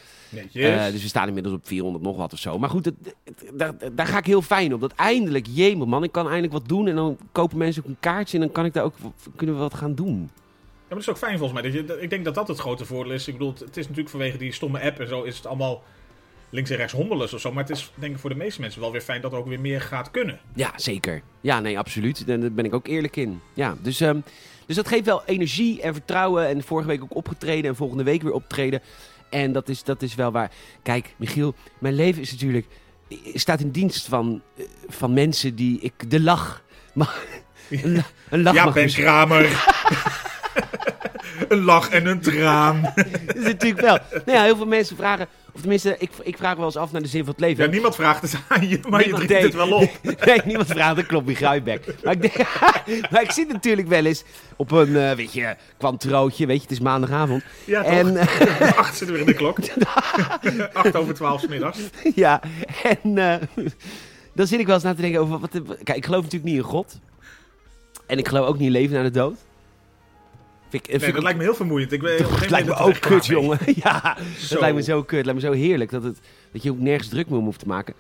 Eh, 0.53 0.85
dus 0.93 1.03
we 1.03 1.09
staan 1.09 1.27
inmiddels 1.29 1.55
op 1.55 1.67
400 1.67 2.05
nog 2.05 2.17
wat 2.17 2.33
of 2.33 2.39
zo. 2.39 2.59
Maar 2.59 2.71
goed, 2.71 2.85
het- 2.85 3.15
het- 3.25 3.51
daar, 3.55 3.73
daar 3.93 4.07
ga 4.07 4.19
ik 4.19 4.27
heel 4.27 4.43
fijn 4.43 4.75
op. 4.75 4.81
Dat 4.81 4.93
eindelijk, 4.95 5.47
jemel 5.51 5.87
man, 5.87 6.05
ik 6.05 6.13
kan 6.13 6.25
eindelijk 6.27 6.53
wat 6.53 6.69
doen. 6.69 6.89
En 6.89 6.95
dan 6.95 7.19
kopen 7.33 7.59
mensen 7.59 7.83
ook 7.83 7.89
een 7.89 7.97
kaartje 8.01 8.37
en 8.39 8.43
dan 8.45 8.53
kan 8.53 8.65
ik 8.65 8.73
daar 8.73 8.85
ook, 8.85 8.95
kunnen 9.37 9.55
we 9.57 9.61
wat 9.61 9.75
gaan 9.75 9.95
doen. 9.95 10.19
Ja, 10.21 10.97
maar 10.97 10.99
dat 10.99 10.99
is 10.99 11.09
ook 11.09 11.29
fijn 11.29 11.39
volgens 11.39 11.61
mij. 11.61 11.71
Dat 11.71 11.89
je, 11.89 12.01
ik 12.01 12.11
denk 12.11 12.25
dat 12.25 12.35
dat 12.35 12.49
het 12.49 12.59
grote 12.59 12.85
voordeel 12.85 13.13
is. 13.13 13.29
Ik 13.29 13.33
bedoel, 13.39 13.55
het 13.59 13.77
is 13.77 13.83
natuurlijk 13.85 14.09
vanwege 14.11 14.39
die 14.39 14.53
stomme 14.53 14.81
app 14.83 14.99
en 15.01 15.09
zo 15.09 15.23
is 15.23 15.37
het 15.37 15.47
allemaal 15.47 15.83
links 16.51 16.71
en 16.71 16.77
rechts 16.77 16.93
honderless 16.93 17.35
of 17.35 17.41
zo. 17.41 17.53
Maar 17.53 17.63
het 17.65 17.73
is 17.77 17.93
denk 17.95 18.13
ik 18.15 18.19
voor 18.19 18.31
de 18.31 18.37
meeste 18.37 18.61
mensen 18.61 18.81
wel 18.81 18.93
weer 18.93 19.01
fijn 19.01 19.21
dat 19.21 19.33
er 19.33 19.39
ook 19.39 19.47
weer 19.49 19.61
meer 19.61 19.81
gaat 19.81 20.11
kunnen. 20.11 20.41
Ja, 20.55 20.73
zeker. 20.77 21.23
Ja, 21.41 21.61
nee, 21.61 21.79
absoluut. 21.79 22.27
Daar 22.27 22.53
ben 22.53 22.65
ik 22.65 22.75
ook 22.75 22.87
eerlijk 22.87 23.17
in. 23.17 23.41
Ja, 23.55 23.77
dus, 23.83 24.01
ehm, 24.01 24.21
dus 24.71 24.79
dat 24.79 24.89
geeft 24.89 25.05
wel 25.05 25.23
energie 25.27 25.81
en 25.83 25.93
vertrouwen. 25.95 26.49
En 26.49 26.63
vorige 26.63 26.89
week 26.89 27.03
ook 27.03 27.15
opgetreden 27.17 27.71
en 27.71 27.77
volgende 27.77 28.03
week 28.03 28.23
weer 28.23 28.33
optreden. 28.33 28.81
En 29.31 29.53
dat 29.53 29.69
is, 29.69 29.83
dat 29.83 30.03
is 30.03 30.15
wel 30.15 30.33
waar. 30.33 30.51
Kijk, 30.83 31.15
Michiel, 31.17 31.55
mijn 31.79 31.95
leven 31.95 32.23
is 32.23 32.31
natuurlijk... 32.31 32.67
staat 33.35 33.61
in 33.61 33.71
dienst 33.71 34.07
van, 34.09 34.43
eh, 34.57 34.65
van 34.89 35.13
mensen 35.13 35.55
die 35.55 35.81
ik 35.81 36.11
de 36.11 36.21
lach... 36.21 36.63
mag- 36.95 37.25
een, 37.71 37.95
la- 37.95 38.07
een 38.29 38.43
lach 38.43 38.55
ja, 38.55 38.73
Ben. 38.73 38.89
Kramer. 38.89 39.43
een 41.51 41.65
lach 41.65 41.91
en 41.91 42.07
een 42.07 42.21
traan. 42.21 42.83
Dat 43.27 43.37
is 43.37 43.45
natuurlijk 43.45 43.81
wel. 43.81 43.99
Nou 44.11 44.39
ja, 44.39 44.43
heel 44.43 44.57
veel 44.57 44.67
mensen 44.67 44.97
vragen... 44.97 45.27
Of 45.53 45.61
tenminste, 45.61 45.97
ik, 45.99 46.11
ik 46.23 46.37
vraag 46.37 46.57
wel 46.57 46.65
eens 46.65 46.77
af 46.77 46.93
naar 46.93 47.03
de 47.03 47.09
zin 47.09 47.25
van 47.25 47.31
het 47.31 47.41
leven. 47.41 47.65
Ja, 47.65 47.71
niemand 47.71 47.95
vraagt 47.95 48.23
het 48.23 48.37
aan 48.49 48.69
je, 48.69 48.81
maar 48.89 49.07
je 49.07 49.15
drinkt 49.15 49.43
het 49.43 49.55
wel 49.55 49.73
op. 49.73 49.91
Nee, 50.27 50.41
niemand 50.45 50.69
vraagt, 50.69 50.97
dat 50.97 51.07
klopt, 51.07 51.27
Michael 51.27 51.61
Maar 52.05 52.13
ik, 52.13 52.21
denk, 52.23 52.37
maar 53.11 53.23
ik 53.23 53.31
zit 53.31 53.53
natuurlijk 53.53 53.89
wel 53.89 54.05
eens 54.05 54.25
op 54.57 54.71
een, 54.71 54.97
eh, 54.97 55.13
weet 55.13 55.33
je, 55.33 55.57
kwantrootje, 55.79 56.47
weet 56.47 56.57
je, 56.57 56.63
het 56.63 56.71
is 56.71 56.81
maandagavond. 56.81 57.43
Ja, 57.65 57.83
toch? 57.83 57.93
en, 57.93 58.17
eh, 58.17 58.79
Acht 58.79 58.97
zitten 58.97 59.17
weer 59.17 59.21
in 59.21 59.27
de 59.27 59.35
klok. 59.35 59.59
Acht 60.73 60.97
over 60.97 61.15
twaalf 61.15 61.49
middags. 61.49 61.79
ja, 62.15 62.41
en 62.83 63.19
eh, 63.19 63.65
dan 64.35 64.47
zit 64.47 64.61
ik 64.61 64.67
wel 64.67 64.75
eens 64.75 64.85
na 64.85 64.95
te 64.95 65.01
denken 65.01 65.21
over, 65.21 65.39
wat, 65.39 65.51
kijk, 65.83 65.99
ik 65.99 66.05
geloof 66.05 66.23
natuurlijk 66.23 66.53
niet 66.53 66.61
in 66.61 66.69
God. 66.69 66.99
En 68.07 68.19
ik 68.19 68.29
geloof 68.29 68.47
ook 68.47 68.59
niet 68.59 68.67
in 68.67 68.73
leven 68.73 68.97
na 68.97 69.03
de 69.03 69.11
dood. 69.11 69.37
Vind 70.71 70.83
ik, 70.85 70.91
Nee, 70.91 70.99
vind 71.01 71.01
dat 71.01 71.17
ik- 71.17 71.23
lijkt 71.23 71.39
me 71.39 71.45
heel 71.45 71.55
vermoeiend. 71.55 71.93
Ik 71.93 72.01
ben, 72.03 72.19
dat 72.19 72.51
lijkt 72.51 72.67
me 72.67 72.75
ook 72.75 73.01
kut, 73.01 73.27
jongen. 73.27 73.59
Ja, 73.83 74.17
Zo. 74.39 74.49
dat 74.55 74.61
lijkt 74.61 74.77
me 74.77 74.83
zo 74.83 75.03
kut. 75.03 75.17
Het 75.17 75.27
lijkt 75.27 75.43
me 75.43 75.47
zo 75.49 75.53
heerlijk 75.55 75.91
dat, 75.91 76.03
het, 76.03 76.19
dat 76.53 76.63
je 76.63 76.71
ook 76.71 76.79
nergens 76.79 77.09
druk 77.09 77.29
meer 77.29 77.39
om 77.39 77.45
hoeft 77.45 77.59
te 77.59 77.67
maken. 77.67 77.95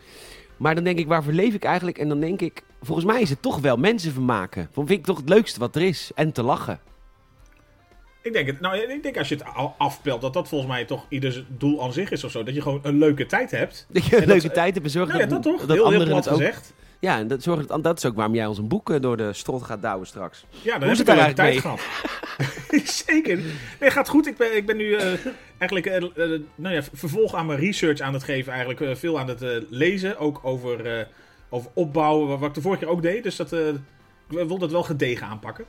Maar 0.56 0.74
dan 0.74 0.84
denk 0.84 0.98
ik, 0.98 1.06
waarvoor 1.06 1.32
leef 1.32 1.54
ik 1.54 1.64
eigenlijk? 1.64 1.98
En 1.98 2.08
dan 2.08 2.20
denk 2.20 2.40
ik, 2.40 2.62
volgens 2.82 3.06
mij 3.06 3.20
is 3.20 3.30
het 3.30 3.42
toch 3.42 3.58
wel 3.60 3.76
mensen 3.76 4.12
vermaken. 4.12 4.68
Dat 4.74 4.86
vind 4.86 4.98
ik 4.98 5.04
toch 5.04 5.16
het 5.18 5.28
leukste 5.28 5.60
wat 5.60 5.76
er 5.76 5.82
is. 5.82 6.10
En 6.14 6.32
te 6.32 6.42
lachen. 6.42 6.80
Ik 8.22 8.32
denk, 8.32 8.46
het, 8.46 8.60
nou, 8.60 8.76
ik 8.76 9.02
denk 9.02 9.16
als 9.18 9.28
je 9.28 9.34
het 9.34 9.44
afpelt, 9.78 10.20
dat 10.20 10.32
dat 10.32 10.48
volgens 10.48 10.70
mij 10.70 10.84
toch 10.84 11.06
ieders 11.08 11.44
doel 11.48 11.82
aan 11.82 11.92
zich 11.92 12.10
is 12.10 12.24
of 12.24 12.30
zo. 12.30 12.42
Dat 12.42 12.54
je 12.54 12.62
gewoon 12.62 12.80
een 12.82 12.98
leuke 12.98 13.26
tijd 13.26 13.50
hebt. 13.50 13.86
Dat 13.92 14.04
je 14.04 14.16
een 14.16 14.22
En 14.22 14.28
dat- 14.28 14.42
leuke 14.42 14.54
tijd 14.54 14.74
hebt 14.74 14.94
en 14.94 15.00
Nou 15.00 15.12
ja, 15.12 15.18
dat, 15.18 15.30
dat 15.30 15.42
toch? 15.42 15.66
dat 15.66 15.76
heel, 15.76 15.84
anderen 15.84 16.16
het 16.16 16.28
ook... 16.28 16.36
gezegd. 16.36 16.72
Ja, 17.00 17.18
en 17.18 17.28
dat, 17.28 17.42
zorgen 17.42 17.66
dat, 17.66 17.84
dat 17.84 17.96
is 17.98 18.04
ook 18.06 18.14
waarom 18.14 18.34
jij 18.34 18.46
ons 18.46 18.58
een 18.58 18.68
boek 18.68 18.90
eh, 18.90 19.00
door 19.00 19.16
de 19.16 19.32
strot 19.32 19.62
gaat 19.62 19.82
douwen 19.82 20.06
straks. 20.06 20.44
Ja, 20.50 20.62
dan 20.62 20.72
Hoe 20.72 20.82
heb 20.82 20.92
is 20.92 21.00
ik 21.00 21.06
daar 21.06 21.16
tijd 21.34 21.38
eigenlijk 21.38 21.80
gehad. 21.80 22.88
Zeker. 23.06 23.38
Nee, 23.80 23.90
gaat 23.90 24.08
goed. 24.08 24.26
Ik 24.26 24.36
ben, 24.36 24.56
ik 24.56 24.66
ben 24.66 24.76
nu 24.76 24.94
eh, 24.94 25.06
eigenlijk 25.58 25.86
eh, 25.86 26.28
nou 26.54 26.74
ja, 26.74 26.82
vervolg 26.92 27.34
aan 27.34 27.46
mijn 27.46 27.58
research 27.58 28.00
aan 28.00 28.12
het 28.14 28.22
geven. 28.24 28.52
Eigenlijk 28.52 28.98
veel 28.98 29.18
aan 29.18 29.28
het 29.28 29.44
lezen. 29.70 30.18
Ook 30.18 30.40
over, 30.42 31.06
over 31.48 31.70
opbouwen, 31.74 32.28
wat, 32.28 32.38
wat 32.38 32.48
ik 32.48 32.54
de 32.54 32.60
vorige 32.60 32.84
keer 32.84 32.92
ook 32.92 33.02
deed. 33.02 33.22
Dus 33.22 33.36
dat, 33.36 33.52
ik 33.52 33.76
wil 34.28 34.58
dat 34.58 34.70
wel 34.70 34.82
gedegen 34.82 35.26
aanpakken. 35.26 35.64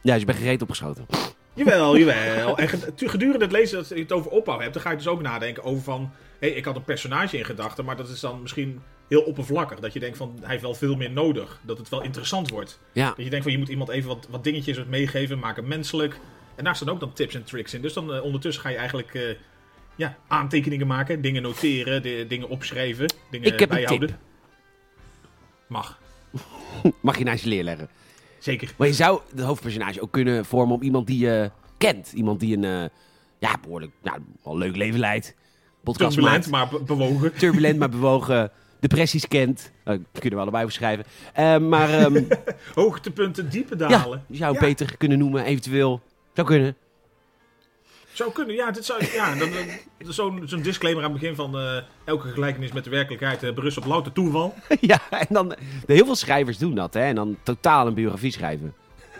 Ja, 0.00 0.10
dus 0.12 0.20
je 0.20 0.26
bent 0.26 0.38
gereed 0.38 0.62
opgeschoten. 0.62 1.06
Jawel, 1.54 1.98
jawel. 1.98 2.58
En 2.58 2.68
ged- 2.68 2.92
gedurende 2.96 3.44
het 3.44 3.52
lezen 3.52 3.78
dat 3.78 3.88
je 3.88 3.94
het 3.94 4.12
over 4.12 4.30
opbouw 4.30 4.60
hebt, 4.60 4.72
dan 4.72 4.82
ga 4.82 4.90
je 4.90 4.96
dus 4.96 5.08
ook 5.08 5.22
nadenken 5.22 5.62
over 5.62 5.82
van... 5.82 6.10
Hé, 6.38 6.46
ik 6.46 6.64
had 6.64 6.76
een 6.76 6.84
personage 6.84 7.38
in 7.38 7.44
gedachten, 7.44 7.84
maar 7.84 7.96
dat 7.96 8.08
is 8.08 8.20
dan 8.20 8.42
misschien 8.42 8.82
heel 9.08 9.22
oppervlakkig. 9.22 9.78
Dat 9.80 9.92
je 9.92 10.00
denkt 10.00 10.16
van, 10.16 10.36
hij 10.40 10.50
heeft 10.50 10.62
wel 10.62 10.74
veel 10.74 10.96
meer 10.96 11.10
nodig. 11.10 11.60
Dat 11.62 11.78
het 11.78 11.88
wel 11.88 12.02
interessant 12.02 12.50
wordt. 12.50 12.80
Ja, 12.92 13.08
Dat 13.08 13.24
je 13.24 13.30
denkt 13.30 13.42
van, 13.42 13.52
je 13.52 13.58
moet 13.58 13.68
iemand 13.68 13.88
even 13.88 14.08
wat, 14.08 14.26
wat 14.30 14.44
dingetjes 14.44 14.76
wat 14.76 14.86
meegeven, 14.86 15.38
maak 15.38 15.56
hem 15.56 15.68
menselijk. 15.68 16.18
En 16.54 16.64
daar 16.64 16.76
staan 16.76 16.88
ook 16.88 17.00
dan 17.00 17.12
tips 17.12 17.34
en 17.34 17.44
tricks 17.44 17.74
in. 17.74 17.82
Dus 17.82 17.92
dan 17.92 18.14
eh, 18.14 18.24
ondertussen 18.24 18.62
ga 18.62 18.68
je 18.68 18.76
eigenlijk 18.76 19.14
eh, 19.14 19.22
ja, 19.96 20.16
aantekeningen 20.28 20.86
maken, 20.86 21.20
dingen 21.20 21.42
noteren, 21.42 22.02
de, 22.02 22.24
dingen 22.28 22.48
opschrijven, 22.48 23.12
dingen 23.30 23.52
Ik 23.52 23.60
heb 23.60 23.70
een 23.70 23.76
bijhouden. 23.76 24.18
Mag, 25.66 26.00
mag 27.00 27.18
je 27.18 27.24
naast 27.24 27.42
je 27.42 27.48
leerleggen. 27.48 27.88
zeker. 28.38 28.74
Maar 28.76 28.86
je 28.86 28.92
zou 28.92 29.20
het 29.30 29.40
hoofdpersonage 29.40 30.00
ook 30.00 30.12
kunnen 30.12 30.44
vormen 30.44 30.74
op 30.74 30.82
iemand 30.82 31.06
die 31.06 31.18
je 31.18 31.50
kent. 31.78 32.12
Iemand 32.12 32.40
die 32.40 32.56
een, 32.56 32.64
eh, 32.64 32.84
ja, 33.38 33.58
behoorlijk, 33.62 33.92
nou, 34.02 34.18
wel 34.42 34.58
leuk 34.58 34.76
leven 34.76 35.00
leidt. 35.00 35.34
Podcast 35.86 36.14
Turbulent, 36.14 36.50
maakt. 36.50 36.70
maar 36.70 36.80
be- 36.80 36.84
bewogen. 36.86 37.32
Turbulent, 37.38 37.78
maar 37.78 37.88
bewogen. 37.88 38.50
Depressies 38.80 39.28
kent. 39.28 39.72
Uh, 39.84 39.98
kunnen 40.12 40.32
we 40.38 40.44
allebei 40.44 40.64
beschrijven. 40.64 41.04
Eh, 41.32 41.58
maar 41.58 41.90
ehm, 41.90 42.22
Hoogtepunten, 42.74 43.50
diepe 43.50 43.76
ja, 43.78 43.88
dalen. 43.88 44.24
je 44.28 44.36
zou 44.36 44.54
Ja. 44.54 44.60
beter 44.60 44.96
kunnen 44.96 45.18
noemen, 45.18 45.44
eventueel. 45.44 46.00
Zou 46.34 46.46
kunnen. 46.46 46.76
Zou 48.12 48.32
kunnen, 48.32 48.54
ja. 48.54 48.70
Dit 48.70 48.84
zou, 48.84 49.04
ja 49.14 49.34
zo'n 49.98 50.42
zo'n 50.44 50.62
disclaimer 50.62 51.04
aan 51.04 51.10
het 51.10 51.20
begin 51.20 51.34
van 51.36 51.58
eh, 51.58 51.76
elke 52.04 52.28
gelijkenis 52.28 52.72
met 52.72 52.84
de 52.84 52.90
werkelijkheid 52.90 53.42
eh, 53.42 53.52
berust 53.54 53.76
op 53.78 53.84
louter 53.84 54.12
toeval. 54.12 54.54
ja, 54.80 55.00
en 55.10 55.26
dan... 55.28 55.54
Heel 55.86 56.04
veel 56.04 56.14
schrijvers 56.14 56.58
doen 56.58 56.74
dat, 56.74 56.94
hè. 56.94 57.00
En 57.00 57.14
dan 57.14 57.36
totaal 57.42 57.86
een 57.86 57.94
biografie 57.94 58.32
schrijven. 58.32 58.74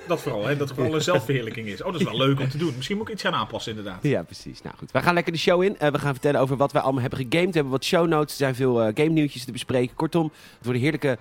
Dat 0.07 0.21
vooral, 0.23 0.47
hè, 0.47 0.57
dat 0.57 0.69
het 0.69 0.77
vooral 0.77 0.95
een 0.95 1.03
zelfverheerlijking 1.03 1.67
is. 1.67 1.83
Oh, 1.83 1.93
dat 1.93 2.01
is 2.01 2.07
wel 2.07 2.17
leuk 2.17 2.41
om 2.41 2.49
te 2.49 2.59
doen. 2.59 2.73
Misschien 2.77 2.97
moet 2.97 3.09
ik 3.09 3.15
iets 3.15 3.23
gaan 3.23 3.35
aanpassen, 3.35 3.77
inderdaad. 3.77 4.03
Ja, 4.03 4.23
precies. 4.23 4.63
Nou 4.63 4.77
goed, 4.77 4.93
we 4.93 5.03
gaan 5.03 5.15
lekker 5.15 5.33
de 5.33 5.39
show 5.39 5.63
in. 5.63 5.79
Eh, 5.79 5.91
we 5.91 5.99
gaan 5.99 6.13
vertellen 6.13 6.41
over 6.41 6.57
wat 6.57 6.73
wij 6.73 6.83
allemaal 6.83 7.01
hebben 7.01 7.19
gegamed. 7.19 7.49
We 7.49 7.55
hebben 7.55 7.73
wat 7.73 7.85
show 7.85 8.09
notes. 8.09 8.31
Er 8.31 8.37
zijn 8.39 8.55
veel 8.55 8.83
eh, 8.83 8.87
game 8.95 9.11
nieuwtjes 9.11 9.45
te 9.45 9.53
bespreken. 9.53 9.97
Kortom, 9.97 10.23
het 10.25 10.33
wordt 10.63 10.75
een 10.75 10.81
heerlijke, 10.85 11.19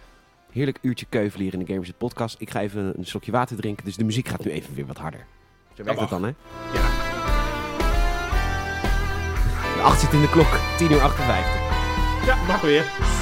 heerlijk 0.52 0.78
uurtje 0.82 1.06
keuvel 1.10 1.40
hier 1.40 1.54
in 1.54 1.60
de 1.60 1.66
Gamers 1.66 1.92
podcast. 1.98 2.36
Ik 2.40 2.50
ga 2.50 2.62
even 2.62 2.94
een 2.98 3.06
slokje 3.06 3.32
water 3.32 3.56
drinken, 3.56 3.86
dus 3.86 3.96
de 3.96 4.04
muziek 4.04 4.28
gaat 4.28 4.46
nu 4.46 4.52
even 4.52 4.76
weer 4.76 4.86
wat 4.86 4.98
harder. 4.98 5.26
Zo 5.74 5.84
werkt 5.84 6.00
het 6.00 6.10
mag. 6.10 6.20
dan, 6.20 6.24
hè? 6.24 6.34
Ja. 6.80 7.14
De 9.76 9.82
8 9.82 10.00
zit 10.00 10.14
in 10.14 10.22
de 10.22 10.30
klok, 10.30 10.60
10 10.78 10.92
uur 10.92 11.02
58. 11.02 12.26
ja, 12.26 12.36
mag 12.48 12.62
weer. 12.62 13.15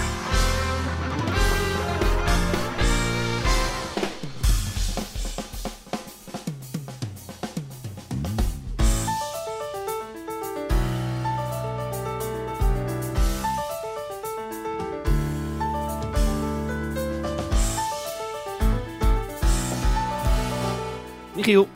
Michiel, 21.45 21.67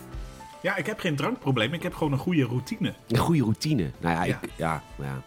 Ja, 0.62 0.76
ik 0.76 0.86
heb 0.86 1.00
geen 1.00 1.16
drankprobleem. 1.16 1.74
Ik 1.74 1.84
heb 1.84 1.94
gewoon 1.94 2.14
een 2.14 2.20
goede 2.20 2.44
routine. 2.44 2.94
een 3.08 3.18
goede 3.18 3.42
routine. 3.42 3.92
Nou 4.00 4.16
ja, 4.16 4.24
Ja. 4.24 4.40
ik, 4.42 4.50
ja, 4.56 4.84
ja. 4.98 5.22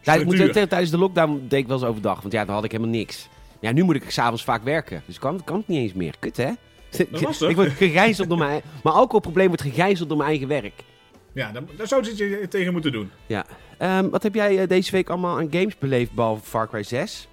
Tijdens, 0.00 0.52
tijdens 0.52 0.90
de 0.90 0.98
lockdown 0.98 1.44
deed 1.48 1.60
ik 1.60 1.66
wel 1.66 1.76
eens 1.76 1.86
overdag, 1.86 2.20
want 2.20 2.32
ja, 2.32 2.44
dan 2.44 2.54
had 2.54 2.64
ik 2.64 2.70
helemaal 2.72 2.92
niks. 2.92 3.28
Ja, 3.60 3.72
nu 3.72 3.82
moet 3.82 3.94
ik 3.94 4.10
s'avonds 4.10 4.44
vaak 4.44 4.62
werken, 4.64 5.02
dus 5.06 5.18
kan, 5.18 5.44
kan 5.44 5.56
het 5.56 5.68
niet 5.68 5.78
eens 5.78 5.92
meer. 5.92 6.14
Kut, 6.18 6.36
hè? 6.36 6.50
ik 7.48 7.56
word 7.56 7.70
gegijzeld 7.70 8.28
door 8.28 8.38
mijn... 8.38 8.62
Mijn 8.82 8.94
alcoholprobleem 8.94 9.46
wordt 9.46 9.62
gegijzeld 9.62 10.08
door 10.08 10.18
mijn 10.18 10.30
eigen 10.30 10.48
werk. 10.48 10.84
Ja, 11.32 11.52
daar, 11.76 11.86
zou 11.86 12.14
je 12.16 12.46
tegen 12.48 12.72
moeten 12.72 12.92
doen. 12.92 13.10
Ja. 13.26 13.46
Ehm, 13.78 14.08
wat 14.08 14.22
heb 14.22 14.34
jij 14.34 14.58
eh, 14.58 14.68
deze 14.68 14.90
week 14.90 15.08
allemaal 15.08 15.38
aan 15.38 15.48
games 15.50 15.78
beleefd, 15.78 16.12
behalve 16.12 16.44
Far 16.44 16.68
Cry 16.68 16.82
6? 16.82 17.28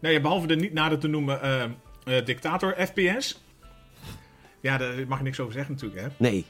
Nou 0.00 0.14
ja, 0.14 0.20
behalve 0.20 0.46
de 0.46 0.56
niet 0.56 0.72
nader 0.72 0.98
te 0.98 1.08
noemen 1.08 1.42
eh, 1.42 1.62
eh, 1.62 2.24
Dictator 2.24 2.74
FPS. 2.78 3.40
Ja, 4.60 4.76
daar 4.78 4.94
mag 5.08 5.18
je 5.18 5.24
niks 5.24 5.40
over 5.40 5.52
zeggen 5.52 5.72
natuurlijk, 5.74 6.00
hè. 6.00 6.06
Nee. 6.16 6.44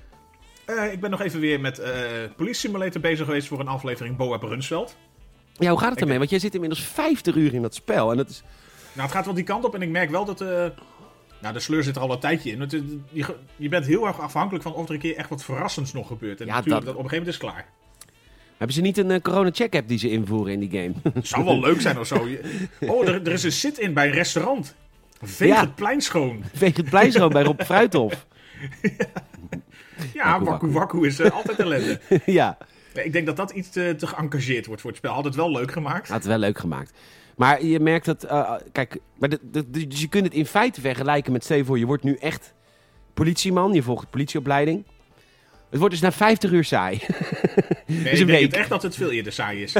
Eh, 0.64 0.93
ik 0.93 1.00
ben 1.00 1.11
nog 1.11 1.21
even 1.21 1.40
weer 1.40 1.61
met 1.61 1.79
eh 1.79 1.93
Police 2.37 2.61
Simulator 2.61 3.00
bezig 3.00 3.26
geweest 3.26 3.49
voor 3.49 3.61
een 3.61 3.69
aflevering 3.69 4.17
Boa 4.17 4.37
Brunsveld. 4.37 4.97
Ja, 5.55 5.71
hoe 5.71 5.79
gaat 5.79 5.88
het 5.88 5.97
Ik- 5.97 6.02
ermee? 6.02 6.19
Want 6.19 6.31
jij 6.31 6.38
zit 6.38 6.55
inmiddels 6.55 6.83
50 6.85 7.35
uur 7.35 7.55
in 7.55 7.62
dat 7.62 7.75
spel. 7.75 8.11
En 8.11 8.17
dat 8.17 8.29
is... 8.29 8.43
Nou, 8.93 9.07
het 9.07 9.17
gaat 9.17 9.25
wel 9.25 9.35
die 9.35 9.45
kant 9.45 9.64
op 9.64 9.75
en 9.75 9.83
ik 9.83 9.88
merk 9.88 10.11
wel 10.11 10.25
dat... 10.25 10.40
eh, 10.40 10.67
nou, 11.40 11.55
de 11.55 11.61
sleur 11.61 11.83
zit 11.83 11.97
er 11.97 12.02
al 12.02 12.12
een 12.12 12.19
tijdje 12.19 12.50
in. 12.50 12.61
Het, 12.61 12.71
je, 13.12 13.37
je 13.57 13.69
bent 13.69 13.87
heel 13.87 14.07
erg 14.07 14.21
afhankelijk 14.21 14.64
van 14.64 14.75
of 14.75 14.88
er 14.88 14.95
een 14.95 15.00
keer 15.00 15.17
echt 15.17 15.29
wat 15.29 15.45
verrassends 15.45 15.93
nog 15.93 16.07
gebeurt. 16.07 16.40
En 16.40 16.47
Ja, 16.47 16.55
natuurlijk, 16.55 16.85
dat- 16.85 16.95
dat... 16.95 17.05
op 17.05 17.05
een 17.05 17.11
gegeven 17.11 17.40
moment 17.43 17.55
is 17.57 17.64
klaar. 17.64 17.69
Hebben 18.57 18.76
ze 18.76 18.83
niet 18.83 18.99
een 18.99 19.23
corona-check-app 19.23 19.88
die 19.88 19.99
ze 19.99 20.11
invoeren 20.11 20.52
in 20.52 20.69
die 20.69 20.71
game? 20.81 21.23
Zou 21.23 21.45
wel 21.45 21.61
leuk 21.67 21.81
zijn 21.81 21.99
of 21.99 22.07
zo. 22.07 22.29
Oh, 22.81 23.09
er, 23.09 23.14
er 23.26 23.33
is 23.33 23.43
een 23.43 23.52
sit-in 23.52 23.95
bij 23.95 24.07
een 24.07 24.12
restaurant. 24.12 24.75
Veeg 25.23 25.49
Ja. 25.49 25.61
het 25.61 25.75
plein 25.75 26.00
schoon. 26.00 26.45
Veeg 26.55 26.77
het 26.77 26.91
plein 26.91 27.12
schoon 27.12 27.29
bij 27.33 27.43
Rob 27.43 27.61
Fruithof. 27.62 28.27
Ja, 30.15 30.41
Wakku 30.61 31.07
is 31.07 31.19
eh, 31.19 31.31
altijd 31.31 31.59
ellende. 31.59 32.00
ja, 32.27 32.59
Ik 32.95 33.12
denk 33.12 33.27
dat 33.27 33.37
dat 33.37 33.50
iets 33.50 33.71
te, 33.71 33.95
te 33.99 34.07
geëngageerd 34.07 34.67
wordt 34.67 34.81
voor 34.81 34.91
het 34.91 34.99
spel. 34.99 35.12
Had 35.12 35.25
het 35.25 35.35
wel 35.35 35.50
leuk 35.50 35.73
gemaakt. 35.73 36.09
had 36.09 36.17
het 36.19 36.27
wel 36.27 36.39
leuk 36.39 36.59
gemaakt. 36.59 36.93
Maar 37.37 37.65
je 37.65 37.81
merkt 37.81 38.05
dat, 38.05 38.25
eh, 38.25 38.53
kijk, 38.73 38.99
maar 39.19 39.29
de, 39.29 39.39
de- 39.43 39.71
de- 39.71 39.87
dus 39.87 40.00
je 40.00 40.09
kunt 40.09 40.25
het 40.25 40.35
in 40.35 40.47
feite 40.47 40.81
vergelijken 40.81 41.33
met, 41.33 41.45
stel 41.45 41.75
je 41.75 41.87
wordt 41.87 42.03
nu 42.03 42.15
echt 42.15 42.55
politieman, 43.15 43.73
je 43.73 43.83
volgt 43.83 44.11
politieopleiding. 44.11 44.85
Het 45.71 45.79
wordt 45.79 45.95
dus 45.95 46.03
na 46.03 46.12
50 46.12 46.50
uur 46.50 46.65
saai. 46.65 47.00
Nee, 47.87 48.11
is 48.12 48.21
ik 48.21 48.27
denk 48.27 48.53
echt 48.53 48.69
dat 48.69 48.83
het 48.83 48.95
veel 48.97 49.11
eerder 49.11 49.33
saai 49.33 49.62
is. 49.62 49.75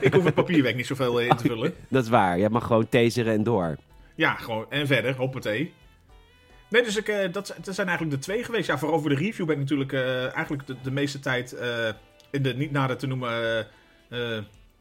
ik 0.00 0.12
hoef 0.14 0.24
het 0.24 0.34
papierwerk 0.34 0.76
niet 0.76 0.86
zoveel 0.86 1.20
eh, 1.20 1.26
in 1.28 1.36
te 1.36 1.46
vullen. 1.46 1.74
Dat 1.88 2.04
is 2.04 2.10
waar, 2.10 2.38
je 2.38 2.48
mag 2.50 2.66
gewoon 2.66 2.88
taseren 2.88 3.32
en 3.34 3.42
door. 3.42 3.76
Ja, 4.16 4.34
gewoon. 4.34 4.66
En 4.70 4.86
verder, 4.86 5.16
hoppatee. 5.16 5.74
Nee, 6.68 6.82
dus 6.82 6.96
ik, 6.96 7.08
eh, 7.08 7.32
dat, 7.32 7.54
dat 7.62 7.74
zijn 7.74 7.88
eigenlijk 7.88 8.16
de 8.18 8.22
twee 8.24 8.44
geweest. 8.44 8.66
Ja, 8.66 8.78
voor 8.78 8.92
over 8.92 9.10
de 9.10 9.16
review 9.16 9.46
ben 9.46 9.54
ik 9.54 9.60
natuurlijk 9.60 9.92
eh, 9.92 10.34
eigenlijk 10.34 10.66
de, 10.66 10.76
de 10.82 10.90
meeste 10.90 11.18
tijd 11.20 11.52
eh, 11.52 11.88
in 12.30 12.42
de 12.42 12.54
niet 12.54 12.70
nader 12.70 12.96
te 12.96 13.06
noemen 13.06 13.66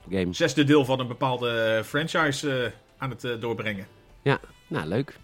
Game. 0.10 0.34
zesde 0.34 0.64
deel 0.64 0.86
van 0.86 1.00
een 1.00 1.08
bepaalde 1.08 1.82
franchise 1.86 2.72
aan 2.98 3.10
het 3.10 3.42
doorbrengen. 3.42 3.88
Nou, 4.68 4.88
leuk. 4.88 5.18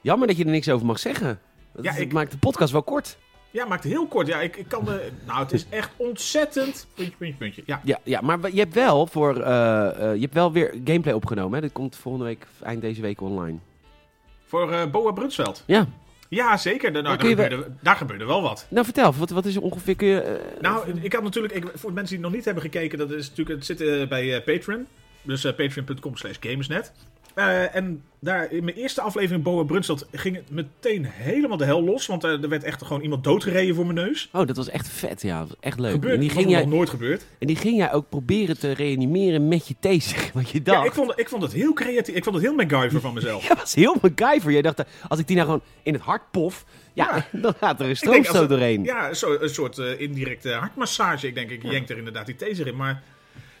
Jammer 0.00 0.28
dat 0.28 0.36
je 0.36 0.44
er 0.44 0.50
niks 0.50 0.68
over 0.68 0.86
mag 0.86 0.98
zeggen. 0.98 1.40
Dat, 1.72 1.84
Ja, 1.84 1.94
ik- 1.96 2.12
maakt 2.12 2.30
de 2.30 2.38
podcast 2.38 2.72
wel 2.72 2.82
kort. 2.82 3.18
Ja, 3.56 3.64
maakt 3.64 3.84
heel 3.84 4.06
kort. 4.06 4.26
Ja, 4.26 4.40
ik, 4.40 4.56
ik 4.56 4.68
kan 4.68 4.84
de. 4.84 5.10
Nou, 5.26 5.38
het 5.38 5.52
is 5.52 5.66
echt 5.68 5.90
ontzettend. 5.96 6.86
Puntje, 6.94 7.16
puntje, 7.16 7.36
puntje. 7.36 7.62
Ja, 7.66 7.80
Ja, 7.84 7.98
ja 8.02 8.20
maar 8.20 8.38
je 8.52 8.58
hebt 8.58 8.74
wel 8.74 9.06
voor, 9.06 9.40
eh, 9.40 9.86
eh, 9.88 10.14
je 10.14 10.20
hebt 10.20 10.34
wel 10.34 10.52
weer 10.52 10.74
gameplay 10.84 11.14
opgenomen. 11.14 11.54
Hè? 11.54 11.60
Dat 11.60 11.72
komt 11.72 11.96
volgende 11.96 12.26
week, 12.26 12.46
eind 12.62 12.80
deze 12.80 13.00
week 13.00 13.20
online. 13.20 13.58
voor 14.46 14.72
eh 14.72 14.90
Boa 14.90 15.12
Brunsveld. 15.12 15.62
Ja, 15.66 15.86
Ja, 16.28 16.56
zeker. 16.56 16.90
Nou, 16.90 17.04
daar, 17.04 17.20
gebeurde, 17.20 17.66
daar 17.80 17.96
gebeurde 17.96 18.24
wel 18.24 18.42
wat. 18.42 18.66
nou 18.68 18.84
vertel, 18.84 19.12
wat, 19.12 19.30
wat 19.30 19.44
is 19.44 19.56
er 19.56 19.62
ongeveer, 19.62 19.96
kun 19.96 20.06
je... 20.06 20.40
Nou, 20.60 21.00
ik 21.00 21.12
had 21.12 21.22
natuurlijk, 21.22 21.54
ik, 21.54 21.64
voor 21.74 21.92
mensen 21.92 22.14
die 22.14 22.24
nog 22.24 22.34
niet 22.34 22.44
hebben 22.44 22.62
gekeken, 22.62 22.98
dat 22.98 23.10
is 23.10 23.28
natuurlijk, 23.28 23.56
het 23.56 23.78
zit 23.78 24.08
bij 24.08 24.42
Patreon. 24.42 24.86
Dus 25.22 25.42
patreon.com 25.42 26.16
slash 26.16 26.36
gamersnet. 26.40 26.92
Eh, 27.36 27.74
en 27.74 28.02
daar 28.18 28.52
in 28.52 28.64
mijn 28.64 28.76
eerste 28.76 29.00
aflevering 29.00 29.42
Boa 29.44 29.62
Brunstad 29.62 30.06
ging 30.12 30.36
het 30.36 30.50
meteen 30.50 31.04
helemaal 31.04 31.56
de 31.56 31.64
hel 31.64 31.84
los. 31.84 32.06
Want 32.06 32.24
eh, 32.24 32.42
er 32.42 32.48
werd 32.48 32.64
echt 32.64 32.82
gewoon 32.82 33.02
iemand 33.02 33.24
doodgereden 33.24 33.74
voor 33.74 33.86
mijn 33.86 34.06
neus. 34.06 34.28
Oh, 34.32 34.46
dat 34.46 34.56
was 34.56 34.68
echt 34.68 34.88
vet, 34.88 35.22
ja. 35.22 35.38
Dat 35.38 35.48
was 35.48 35.56
echt 35.60 35.78
leuk. 35.78 35.92
Gebeurt, 35.92 36.14
en, 36.14 36.20
die 36.20 36.30
ging 36.30 36.44
nog 36.44 36.52
jij, 36.52 36.64
nooit 36.64 36.90
gebeurd. 36.90 37.26
en 37.38 37.46
die 37.46 37.56
ging 37.56 37.76
jij 37.76 37.92
ook 37.92 38.08
proberen 38.08 38.58
te 38.58 38.72
reanimeren 38.72 39.48
met 39.48 39.68
je 39.68 39.74
taser. 39.80 40.30
Want 40.34 40.50
je 40.50 40.62
dacht... 40.62 40.78
Ja, 40.78 40.84
ik 40.84 40.92
vond, 40.92 41.12
ik 41.18 41.28
vond 41.28 41.42
het 41.42 41.52
heel 41.52 41.72
creatief. 41.72 42.14
Ik 42.14 42.24
vond 42.24 42.36
het 42.36 42.44
heel 42.44 42.54
MacGyver 42.54 43.00
van 43.00 43.14
mezelf. 43.14 43.42
Jij 43.46 43.56
was 43.56 43.74
heel 43.74 43.96
MacGyver. 44.02 44.52
Jij 44.52 44.62
dacht, 44.62 44.78
eh, 44.78 44.86
als 45.08 45.18
ik 45.18 45.26
die 45.26 45.36
nou 45.36 45.48
gewoon 45.48 45.64
in 45.82 45.92
het 45.92 46.02
hart 46.02 46.22
pof, 46.30 46.64
ja, 46.92 47.26
dan 47.32 47.54
gaat 47.60 47.80
er 47.80 47.88
een 47.88 47.96
stroomstoot 47.96 48.40
het- 48.40 48.48
doorheen. 48.48 48.84
Ja, 48.84 49.14
zo, 49.14 49.36
een 49.40 49.50
soort 49.50 49.78
indirecte 49.78 50.52
hartmassage. 50.52 51.26
Ik 51.26 51.34
denk, 51.34 51.50
ik 51.50 51.62
jenk 51.62 51.88
er 51.88 51.98
inderdaad 51.98 52.26
die 52.26 52.36
taser 52.36 52.66
in. 52.66 52.76
Maar 52.76 53.02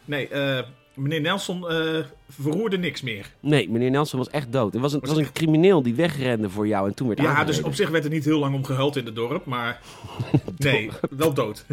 nee, 0.04 0.28
eh, 0.28 0.58
meneer 0.96 1.20
Nelson 1.20 1.68
eh, 1.70 2.04
verroerde 2.28 2.78
niks 2.78 3.00
meer. 3.02 3.30
Nee, 3.40 3.70
meneer 3.70 3.90
Nelson 3.90 4.18
was 4.18 4.30
echt 4.30 4.52
dood. 4.52 4.72
Het 4.72 4.82
was 4.82 4.92
een, 4.92 5.00
Was 5.00 5.08
was 5.08 5.18
een 5.18 5.32
crimineel 5.32 5.82
die 5.82 5.94
wegrende 5.94 6.50
voor 6.50 6.66
jou 6.66 6.88
en 6.88 6.94
toen 6.94 7.06
werd 7.08 7.20
Ja, 7.20 7.26
aangereden. 7.26 7.54
dus 7.54 7.64
op 7.64 7.74
zich 7.74 7.88
werd 7.90 8.04
er 8.04 8.10
niet 8.10 8.24
heel 8.24 8.38
lang 8.38 8.54
om 8.54 8.64
gehuild 8.64 8.96
in 8.96 9.06
het 9.06 9.14
dorp, 9.14 9.44
maar 9.44 9.80
nee, 10.56 10.90
wel 11.10 11.34
dood. 11.34 11.64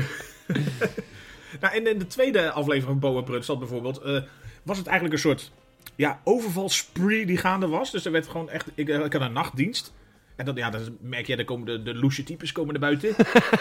nou, 1.61 1.73
en 1.75 1.87
in 1.87 1.99
de 1.99 2.07
tweede 2.07 2.51
aflevering 2.51 2.99
van 3.01 3.11
Boa 3.11 3.21
Brunstad 3.21 3.59
bijvoorbeeld, 3.59 3.97
eh, 4.01 4.21
was 4.63 4.77
het 4.77 4.87
eigenlijk 4.87 5.15
een 5.15 5.29
soort 5.29 5.51
ja, 5.95 6.19
overvalspree 6.23 7.25
die 7.25 7.37
gaande 7.37 7.67
was. 7.67 7.91
Dus 7.91 8.05
er 8.05 8.11
werd 8.11 8.27
gewoon 8.27 8.49
echt, 8.49 8.67
ik, 8.75 8.89
eh, 8.89 9.05
ik 9.05 9.13
had 9.13 9.21
een 9.21 9.33
nachtdienst. 9.33 9.93
En 10.35 10.45
dan, 10.45 10.55
ja, 10.55 10.69
dan 10.69 10.81
merk 11.01 11.27
je, 11.27 11.35
er 11.35 11.45
komen 11.45 11.65
de, 11.65 11.83
de 11.83 11.95
loesje 11.95 12.23
types 12.23 12.51
komen 12.51 12.71
naar 12.79 12.81
buiten. 12.81 13.15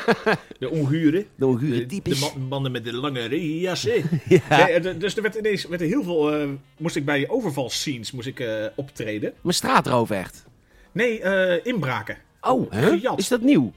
de 0.58 0.70
onguren. 0.70 1.26
De 1.34 1.46
onguren 1.46 1.86
types. 1.86 2.20
de 2.20 2.30
man- 2.36 2.48
mannen 2.48 2.72
met 2.72 2.84
de 2.84 2.92
lange 2.92 3.20
regenjassen. 3.24 3.92
Ja. 4.28 4.40
Nee, 4.48 4.66
eh, 4.72 4.98
dus 5.00 5.16
er 5.16 5.22
werd 5.22 5.34
ineens 5.34 5.66
werd 5.66 5.80
er 5.80 5.86
heel 5.86 6.02
veel, 6.02 6.32
eh, 6.34 6.48
moest 6.76 6.96
ik 6.96 7.04
bij 7.04 7.28
overvalscenes 7.28 8.12
moest 8.12 8.26
ik, 8.26 8.40
eh, 8.40 8.64
optreden. 8.74 9.32
Maar 9.40 9.52
straatroof 9.54 10.10
echt. 10.10 10.44
Nee, 10.92 11.20
inbraken. 11.62 12.16
Oh, 12.40 12.72
is 13.16 13.28
dat 13.28 13.40
nieuw? 13.40 13.72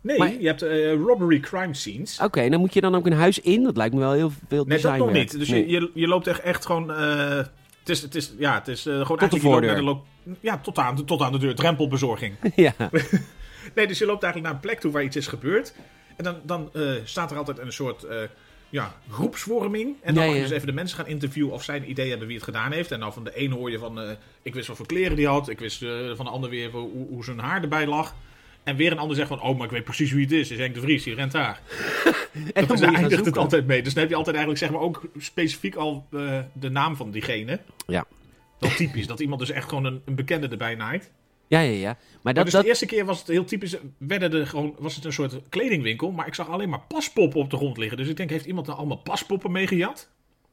Nee, 0.00 0.18
Maar- 0.18 0.40
je 0.40 0.46
hebt 0.46 0.62
robbery 1.06 1.40
crime 1.40 1.74
scenes. 1.74 2.18
Oké, 2.22 2.48
dan 2.48 2.60
moet 2.60 2.74
je 2.74 2.80
dan 2.80 2.94
ook 2.94 3.06
een 3.06 3.12
huis 3.12 3.38
in. 3.40 3.62
Dat 3.62 3.76
lijkt 3.76 3.94
me 3.94 4.00
wel 4.00 4.12
heel 4.12 4.32
veel 4.48 4.64
nee, 4.64 4.80
dat 4.80 4.96
nog 4.96 5.12
niet. 5.12 5.38
Dus 5.38 5.48
Nee. 5.48 5.68
je, 5.68 5.90
je, 5.94 6.06
loopt 6.06 6.26
echt, 6.26 6.40
echt 6.40 6.66
gewoon... 6.66 6.90
het 7.82 7.88
is, 7.88 8.02
het 8.02 8.14
is, 8.14 8.32
ja, 8.38 8.54
het 8.54 8.68
is 8.68 8.86
eh, 8.86 9.00
gewoon 9.06 9.28
de 9.28 9.40
voordeur. 9.40 9.70
naar 9.70 9.78
de 9.80 9.84
lo- 9.84 10.04
ja, 10.40 10.58
tot 10.58 10.78
aan, 10.78 11.04
tot 11.04 11.20
aan 11.22 11.32
de 11.32 11.38
deur. 11.38 11.54
Drempelbezorging. 11.54 12.34
ja. 12.56 12.74
Nee, 13.74 13.86
dus 13.86 13.98
je 13.98 14.06
loopt 14.06 14.22
eigenlijk 14.22 14.52
naar 14.52 14.62
een 14.62 14.68
plek 14.68 14.80
toe 14.80 14.92
waar 14.92 15.02
iets 15.02 15.16
is 15.16 15.26
gebeurd. 15.26 15.74
En 16.16 16.24
dan, 16.24 16.36
dan 16.44 16.70
eh, 16.72 16.82
staat 17.04 17.30
er 17.30 17.36
altijd 17.36 17.58
een 17.58 17.72
soort 17.72 18.02
eh, 18.04 18.16
ja, 18.68 18.94
groepsvorming. 19.10 19.96
En 20.02 20.14
dan 20.14 20.22
Ja, 20.24 20.28
mag 20.30 20.38
je 20.38 20.42
dus 20.44 20.52
even 20.56 20.66
de 20.66 20.72
mensen 20.72 20.96
gaan 20.96 21.06
interviewen 21.06 21.52
of 21.52 21.62
zij 21.64 21.76
een 21.76 21.90
idee 21.90 22.08
hebben 22.08 22.26
wie 22.26 22.36
het 22.36 22.44
gedaan 22.44 22.72
heeft. 22.72 22.90
En 22.90 23.00
dan 23.00 23.12
van 23.12 23.24
de 23.24 23.32
een 23.34 23.50
hoor 23.52 23.70
je 23.70 23.78
van, 23.78 24.16
ik 24.42 24.54
wist 24.54 24.66
wat 24.68 24.76
voor 24.76 24.86
kleren 24.86 25.16
die 25.16 25.26
had. 25.26 25.48
Ik 25.48 25.58
wist 25.58 25.78
van 26.14 26.24
de 26.24 26.30
ander 26.30 26.50
weer 26.50 26.70
hoe, 26.70 27.06
hoe 27.08 27.24
zijn 27.24 27.38
haar 27.38 27.62
erbij 27.62 27.86
lag. 27.86 28.14
En 28.64 28.76
weer 28.76 28.92
een 28.92 28.98
ander 28.98 29.16
zegt 29.16 29.28
van, 29.28 29.40
oh, 29.42 29.56
maar 29.56 29.66
ik 29.66 29.72
weet 29.72 29.84
precies 29.84 30.12
wie 30.12 30.22
het 30.22 30.32
is. 30.32 30.48
Het 30.48 30.58
is 30.58 30.64
Henk 30.64 30.74
de 30.74 30.80
Vries, 30.80 31.02
die 31.02 31.14
rent 31.14 31.32
daar. 31.32 31.60
En 32.52 32.66
Dat 32.66 32.78
daar 32.78 32.94
eindigt 32.94 33.24
het 33.24 33.38
altijd 33.38 33.66
mee. 33.66 33.82
Dus 33.82 33.92
dan 33.92 34.02
heb 34.02 34.10
je 34.10 34.16
altijd 34.16 34.36
eigenlijk 34.36 34.64
zeg 34.64 34.74
maar 34.74 34.86
ook 34.86 35.02
specifiek 35.18 35.74
al 35.74 36.06
eh, 36.12 36.38
de 36.52 36.70
naam 36.70 36.96
van 36.96 37.10
diegene. 37.10 37.60
Ja. 37.86 38.04
Wel 38.58 38.70
typisch, 38.70 39.06
dat 39.06 39.20
iemand 39.20 39.40
dus 39.40 39.50
echt 39.50 39.68
gewoon 39.68 39.84
een, 39.84 40.02
een 40.04 40.14
bekende 40.14 40.48
erbij 40.48 40.74
naait. 40.74 41.10
Ja, 41.46 41.60
ja, 41.60 41.70
ja. 41.70 41.86
Maar 41.86 41.98
Maar 42.22 42.34
dat, 42.34 42.44
dus 42.44 42.52
dat, 42.52 42.62
de 42.62 42.68
eerste 42.68 42.86
keer 42.86 43.04
was 43.04 43.18
het 43.18 43.28
heel 43.28 43.44
typisch, 43.44 43.76
werden 43.98 44.32
er 44.32 44.46
gewoon, 44.46 44.74
was 44.78 44.94
het 44.94 45.04
een 45.04 45.12
soort 45.12 45.40
kledingwinkel, 45.48 46.10
maar 46.10 46.26
ik 46.26 46.34
zag 46.34 46.48
alleen 46.48 46.68
maar 46.68 46.80
paspoppen 46.88 47.40
op 47.40 47.50
de 47.50 47.56
grond 47.56 47.76
liggen. 47.76 47.96
Dus 47.96 48.08
ik 48.08 48.16
denk, 48.16 48.30
heeft 48.30 48.44
iemand 48.44 48.66
nou 48.66 48.78
allemaal 48.78 48.96
paspoppen 48.96 49.52
meegejat? 49.52 50.08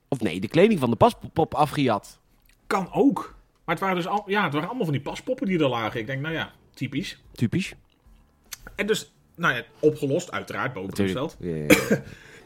Of 0.07 0.19
nee, 0.19 0.39
de 0.39 0.47
kleding 0.47 0.79
van 0.79 0.89
de 0.89 0.95
paspop 0.95 1.53
afgejat. 1.53 2.19
Kan 2.67 2.89
ook. 2.91 3.35
Maar 3.65 3.75
het 3.75 3.83
waren 3.83 3.95
dus 3.95 4.07
al, 4.07 4.23
ja, 4.25 4.43
het 4.43 4.53
waren 4.53 4.67
allemaal 4.67 4.85
van 4.85 4.95
die 4.95 5.03
paspoppen 5.03 5.47
die 5.47 5.59
er 5.59 5.69
lagen. 5.69 5.99
Ik 5.99 6.07
denk, 6.07 6.21
nou 6.21 6.33
ja, 6.33 6.53
typisch. 6.73 7.21
Typisch. 7.31 7.73
En 8.79 8.87
dus, 8.87 9.11
nou 9.35 9.55
ja, 9.55 9.63
opgelost, 9.79 10.31
uiteraard, 10.31 10.73
boven 10.73 11.03
het 11.03 11.11
veld. 11.11 11.37
Ja, 11.39 11.55
ja, 11.55 11.65
nou, 11.65 11.99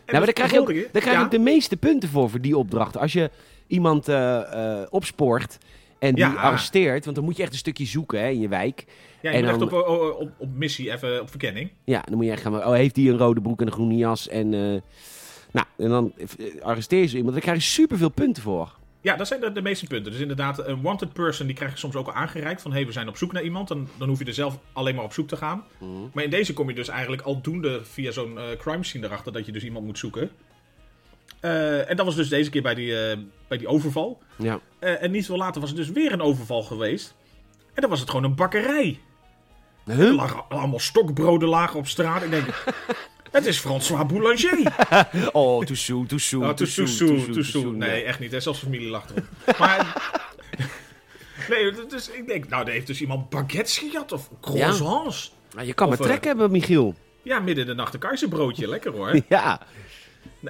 maar 0.05 0.19
daar 0.25 0.33
krijg 0.33 0.51
je 0.51 0.59
ook, 0.59 0.67
daar 0.73 0.83
krijg 0.91 1.05
je 1.05 1.11
ja, 1.11 1.23
ook 1.23 1.31
de 1.31 1.39
meeste 1.39 1.77
punten 1.77 2.09
voor, 2.09 2.29
voor 2.29 2.41
die 2.41 2.57
opdrachten. 2.57 3.01
Als 3.01 3.13
je 3.13 3.29
iemand 3.67 4.07
eh, 4.07 4.81
opspoort 4.89 5.57
en 5.99 6.15
die 6.15 6.23
Ja. 6.23 6.33
arresteert, 6.33 7.03
want 7.03 7.15
dan 7.15 7.25
moet 7.25 7.35
je 7.37 7.43
echt 7.43 7.51
een 7.51 7.57
stukje 7.57 7.85
zoeken 7.85 8.19
hè, 8.19 8.27
in 8.29 8.39
je 8.39 8.47
wijk. 8.47 8.85
ja, 9.21 9.29
je 9.31 9.35
en 9.37 9.41
moet 9.43 9.49
echt 9.49 9.59
dan- 9.59 9.71
op, 9.81 9.87
op, 9.87 10.19
op, 10.21 10.31
op 10.37 10.49
missie, 10.55 10.91
even 10.91 11.21
op 11.21 11.29
verkenning. 11.29 11.69
Ja, 11.83 12.01
dan 12.05 12.15
moet 12.15 12.25
je 12.25 12.31
echt 12.31 12.41
gaan. 12.41 12.55
Oh, 12.55 12.71
heeft 12.73 12.95
die 12.95 13.09
een 13.11 13.17
rode 13.17 13.41
broek 13.41 13.59
en 13.61 13.65
een 13.67 13.73
groene 13.73 13.95
jas? 13.95 14.27
En, 14.27 14.53
eh, 14.53 14.59
nou, 15.51 15.65
en 15.77 15.89
dan 15.89 16.13
arresteer 16.61 16.99
je 17.01 17.07
zo 17.07 17.15
iemand. 17.15 17.33
Daar 17.33 17.43
krijg 17.43 17.57
je 17.57 17.63
superveel 17.63 18.09
punten 18.11 18.43
voor. 18.43 18.75
Ja, 19.03 19.15
dat 19.15 19.27
zijn 19.27 19.39
de, 19.39 19.51
de 19.51 19.61
meeste 19.61 19.87
punten. 19.87 20.11
Dus 20.11 20.21
inderdaad, 20.21 20.67
een 20.67 20.81
wanted 20.81 21.13
person, 21.13 21.47
die 21.47 21.55
krijg 21.55 21.71
je 21.71 21.77
soms 21.77 21.95
ook 21.95 22.07
al 22.07 22.13
aangereikt. 22.13 22.61
Van, 22.61 22.71
hé, 22.71 22.77
hey, 22.77 22.85
we 22.85 22.93
zijn 22.93 23.07
op 23.07 23.17
zoek 23.17 23.31
naar 23.31 23.43
iemand. 23.43 23.67
Dan, 23.67 23.87
dan 23.97 24.07
hoef 24.07 24.19
je 24.19 24.25
er 24.25 24.33
zelf 24.33 24.57
alleen 24.73 24.95
maar 24.95 25.03
op 25.03 25.13
zoek 25.13 25.27
te 25.27 25.35
gaan. 25.35 25.63
Maar 26.13 26.23
in 26.23 26.29
deze 26.29 26.53
kom 26.53 26.69
je 26.69 26.75
dus 26.75 26.87
eigenlijk 26.87 27.21
aldoende 27.21 27.83
via 27.83 28.11
zo'n 28.11 28.37
eh, 28.37 28.57
crime 28.57 28.83
scene 28.83 29.05
erachter... 29.05 29.31
dat 29.31 29.45
je 29.45 29.51
dus 29.51 29.63
iemand 29.63 29.85
moet 29.85 29.97
zoeken. 29.97 30.31
Eh, 31.39 31.89
en 31.89 31.95
dat 31.95 32.05
was 32.05 32.15
dus 32.15 32.29
deze 32.29 32.49
keer 32.49 32.61
bij 32.61 32.75
die, 32.75 32.99
eh, 32.99 33.17
bij 33.47 33.57
die 33.57 33.67
overval. 33.67 34.21
Ja. 34.35 34.59
En 34.79 35.11
niet 35.11 35.25
veel 35.25 35.37
later 35.37 35.61
was 35.61 35.69
er 35.69 35.75
dus 35.75 35.89
weer 35.91 36.11
een 36.11 36.21
overval 36.21 36.63
geweest. 36.63 37.15
En 37.73 37.81
dan 37.81 37.89
was 37.89 37.99
het 37.99 38.09
gewoon 38.09 38.25
een 38.25 38.35
bakkerij. 38.35 38.99
Er 39.85 40.13
lagen 40.13 40.43
allemaal 40.49 40.79
stokbroden 40.79 41.49
lagen 41.49 41.79
op 41.79 41.87
straat. 41.87 42.23
Ik 42.23 42.29
denk, 42.29 42.63
het 43.31 43.45
is 43.45 43.57
François 43.59 44.05
Boulanger. 44.05 44.57
Oh, 45.31 45.65
too 45.65 45.75
soon, 45.75 46.05
too 46.05 46.17
soon. 46.19 46.41
Oh, 46.41 46.47
too 46.47 46.55
too 46.55 46.65
soon, 46.67 46.87
soon, 46.87 47.07
too 47.07 47.15
too 47.15 47.23
soon, 47.25 47.33
too 47.33 47.43
soon. 47.43 47.61
soon. 47.61 47.77
Nee, 47.77 47.99
Ja. 48.01 48.05
echt 48.07 48.19
niet. 48.19 48.31
Hè? 48.31 48.39
Zelfs 48.39 48.59
familie 48.59 48.89
lacht 48.89 49.09
erom. 49.09 49.25
Maar... 49.59 50.01
nee, 51.49 51.85
dus 51.87 52.09
ik 52.09 52.27
denk, 52.27 52.49
nou, 52.49 52.65
er 52.65 52.71
heeft 52.71 52.87
dus 52.87 53.01
iemand 53.01 53.29
baguettes 53.29 53.77
gejat 53.77 54.11
of 54.11 54.29
croissants. 54.41 55.33
Nou, 55.55 55.67
je 55.67 55.73
kan 55.73 55.89
maar 55.89 55.99
eh, 55.99 56.03
trek 56.05 56.23
hebben, 56.23 56.51
Michiel. 56.51 56.95
Ja, 57.21 57.39
midden 57.39 57.63
in 57.63 57.69
de 57.69 57.75
nacht 57.75 57.93
een 57.93 57.99
keizerbroodje. 57.99 58.67
Lekker 58.67 58.91
hoor. 58.91 59.21
Ja. 59.29 59.59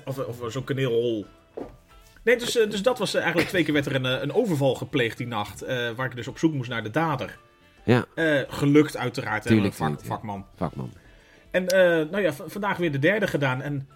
Of, 0.06 0.18
of 0.18 0.52
zo'n 0.52 0.64
kaneelrol. 0.64 1.26
Nee, 2.24 2.38
dus, 2.38 2.58
eh, 2.58 2.70
dus 2.70 2.82
dat 2.82 3.00
was 3.00 3.14
eh, 3.14 3.20
eigenlijk 3.20 3.50
twee 3.50 3.64
keer 3.64 3.74
werd 3.74 3.86
er 3.86 3.96
een, 3.96 4.06
eh, 4.06 4.22
een 4.22 4.34
overval 4.34 4.76
gepleegd 4.76 5.18
die 5.18 5.28
nacht. 5.28 5.62
eh, 5.62 5.90
waar 5.96 6.06
ik 6.06 6.16
dus 6.16 6.28
op 6.28 6.38
zoek 6.40 6.54
moest 6.54 6.70
naar 6.70 6.84
de 6.84 6.90
dader. 6.92 7.38
Ja, 7.84 8.06
Eh, 8.16 8.40
gelukt 8.48 8.98
uiteraard. 8.98 9.44
hè, 9.44 9.50
Tuurlijk, 9.50 9.74
vak, 9.74 9.88
tuurlijk, 9.88 10.08
ja. 10.08 10.14
vakman. 10.14 10.46
vakman. 10.56 10.92
En 11.52 11.68
eh, 11.68 11.80
nou 12.12 12.22
ja, 12.22 12.34
vandaag 12.34 12.78
weer 12.78 12.92
de 12.92 13.00
derde 13.00 13.28
gedaan. 13.28 13.62
En 13.62 13.88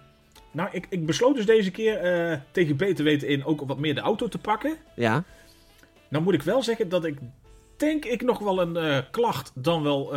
nou, 0.50 0.68
ik, 0.72 0.86
ik 0.90 1.06
besloot 1.06 1.36
dus 1.36 1.46
deze 1.46 1.70
keer 1.70 1.96
eh, 1.98 2.38
tegen 2.50 2.76
beter 2.76 3.04
weten 3.04 3.28
in 3.28 3.44
ook 3.44 3.60
wat 3.66 3.78
meer 3.78 3.94
de 3.94 4.00
auto 4.00 4.28
te 4.28 4.38
pakken. 4.38 4.76
Ja. 4.94 5.24
Nou 6.08 6.24
moet 6.24 6.34
ik 6.34 6.42
wel 6.42 6.62
zeggen 6.62 6.88
dat 6.88 7.04
ik 7.04 7.18
denk 7.76 8.04
ik 8.04 8.22
nog 8.22 8.38
wel 8.38 8.60
een 8.60 9.04
klacht 9.10 9.52
dan 9.54 9.82
wel 9.82 10.14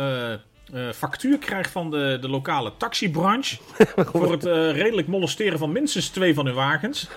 factuur 0.94 1.38
krijg 1.38 1.70
van 1.70 1.90
de, 1.90 2.18
de 2.20 2.28
lokale 2.28 2.72
taxibranche. 2.76 3.56
voor 4.12 4.30
het 4.32 4.44
eh, 4.46 4.70
redelijk 4.72 5.08
molesteren 5.08 5.58
van 5.58 5.72
minstens 5.72 6.08
twee 6.08 6.34
van 6.34 6.46
hun 6.46 6.54
wagens. 6.54 7.08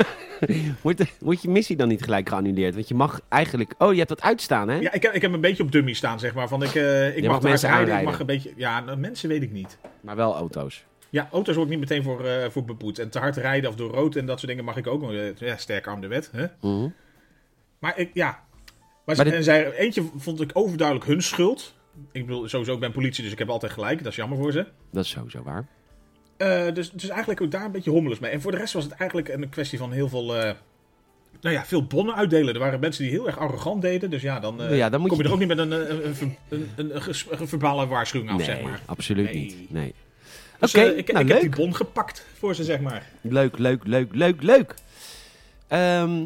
Wordt, 0.82 0.98
de- 0.98 1.08
wordt 1.20 1.42
je 1.42 1.50
missie 1.50 1.76
dan 1.76 1.88
niet 1.88 2.04
gelijk 2.04 2.30
geannuleerd? 2.30 2.74
Want 2.74 2.88
je 2.88 2.96
mag 2.96 3.22
eigenlijk... 3.30 3.74
Oh, 3.78 3.92
je 3.92 3.98
hebt 3.98 4.10
dat 4.10 4.22
uitstaan, 4.22 4.68
hè? 4.70 4.76
Ja, 4.80 4.92
ik 4.94 5.02
heb, 5.04 5.14
ik 5.14 5.22
heb 5.22 5.34
een 5.34 5.42
beetje 5.42 5.64
op 5.64 5.72
dummy 5.72 5.94
staan, 5.94 6.20
zeg 6.20 6.34
maar. 6.34 6.48
Van 6.48 6.64
ik, 6.64 6.76
eh, 6.76 7.18
ik 7.18 7.24
mag 7.24 7.32
mag, 7.32 7.42
mensen 7.42 7.70
rijden, 7.70 7.98
ik 7.98 8.04
mag 8.04 8.20
een 8.20 8.26
beetje... 8.26 8.54
Ja, 8.56 8.80
nou, 8.80 8.98
mensen 8.98 9.30
weet 9.30 9.42
ik 9.44 9.52
niet. 9.52 9.78
Maar 10.02 10.16
wel 10.16 10.36
auto's. 10.36 10.84
Ja, 11.10 11.28
auto's 11.32 11.56
word 11.56 11.68
ik 11.72 11.78
niet 11.78 11.90
meteen 11.90 12.04
voor, 12.04 12.26
eh, 12.26 12.50
voor 12.50 12.66
beboet. 12.66 13.00
En 13.00 13.10
te 13.10 13.20
hard 13.20 13.38
rijden 13.38 13.70
of 13.70 13.76
door 13.76 13.92
rood 13.92 14.16
en 14.16 14.26
dat 14.26 14.38
soort 14.40 14.50
dingen 14.52 14.66
mag 14.66 14.78
ik 14.78 14.88
ook. 14.88 15.02
nog. 15.02 15.12
Eh, 15.14 15.36
Ja, 15.38 15.58
sterke 15.58 15.90
arm 15.90 16.02
de 16.02 16.08
wet. 16.08 16.30
Hè? 16.32 16.46
Mhm. 16.62 16.88
Maar 17.80 17.98
ik, 17.98 18.10
ja. 18.14 18.26
Maar, 18.26 18.40
Maar 19.06 19.16
ze- 19.16 19.24
dit- 19.24 19.34
en 19.34 19.44
zij, 19.44 19.72
eentje 19.72 20.04
vond 20.18 20.42
ik 20.42 20.50
overduidelijk 20.54 21.08
hun 21.08 21.22
schuld. 21.22 21.75
Ik 22.12 22.26
bedoel, 22.26 22.48
sowieso, 22.48 22.74
ik 22.74 22.80
ben 22.80 22.92
politie, 22.92 23.24
dus 23.24 23.32
ik 23.32 23.40
heb 23.40 23.50
altijd 23.50 23.72
gelijk. 23.72 23.98
Dat 24.04 24.12
is 24.12 24.16
jammer 24.18 24.38
voor 24.38 24.52
ze. 24.52 24.66
Dat 24.92 25.04
is 25.04 25.10
sowieso 25.10 25.44
waar. 25.44 25.68
Eh, 26.38 26.74
dus, 26.74 26.92
dus 26.92 27.10
eigenlijk 27.10 27.42
ook 27.42 27.52
daar 27.52 27.66
een 27.66 27.72
beetje 27.72 27.92
hommeles 27.92 28.20
mee. 28.20 28.32
En 28.32 28.42
voor 28.42 28.52
de 28.52 28.58
rest 28.58 28.74
was 28.74 28.84
het 28.84 28.94
eigenlijk 28.94 29.30
een 29.30 29.50
kwestie 29.50 29.78
van 29.78 29.92
heel 29.92 30.10
veel... 30.10 30.36
eh, 30.36 30.52
nou 31.42 31.56
ja, 31.56 31.66
veel 31.66 31.84
bonnen 31.86 32.16
uitdelen. 32.16 32.54
Er 32.54 32.60
waren 32.60 32.80
mensen 32.80 33.04
die 33.04 33.12
heel 33.12 33.28
erg 33.28 33.38
arrogant 33.38 33.82
deden. 33.82 34.10
Dus 34.10 34.22
ja, 34.22 34.40
dan, 34.40 34.62
eh, 34.62 34.78
Ja, 34.78 34.90
dan 34.90 35.00
moet 35.00 35.10
kom 35.10 35.18
je 35.18 35.24
je- 35.24 35.30
er 35.30 35.36
ook 35.36 35.40
niet 35.48 35.56
met 35.56 35.58
een, 35.58 35.72
een, 35.72 36.38
een, 36.76 36.96
een, 37.42 37.48
verbale 37.48 37.88
waarschuwing 37.88 38.32
af, 38.32 38.38
nee, 38.38 38.46
zeg 38.46 38.62
maar. 38.62 38.82
absoluut 38.86 39.26
Nee. 39.26 39.36
niet. 39.36 39.72
Nee. 39.72 39.94
Dus, 40.60 40.76
Oké, 40.76 40.84
ik, 40.86 41.12
nou 41.12 41.24
ik 41.26 41.32
heb 41.32 41.42
leuk. 41.42 41.52
die 41.52 41.66
bon 41.66 41.76
gepakt 41.76 42.26
voor 42.38 42.56
ze, 42.56 42.64
zeg 42.64 42.80
maar. 42.80 43.10
Leuk, 43.22 43.58
leuk, 43.58 43.82
leuk, 43.86 44.10
leuk, 44.16 44.42
leuk. 44.44 44.74
Ehm, 45.68 46.26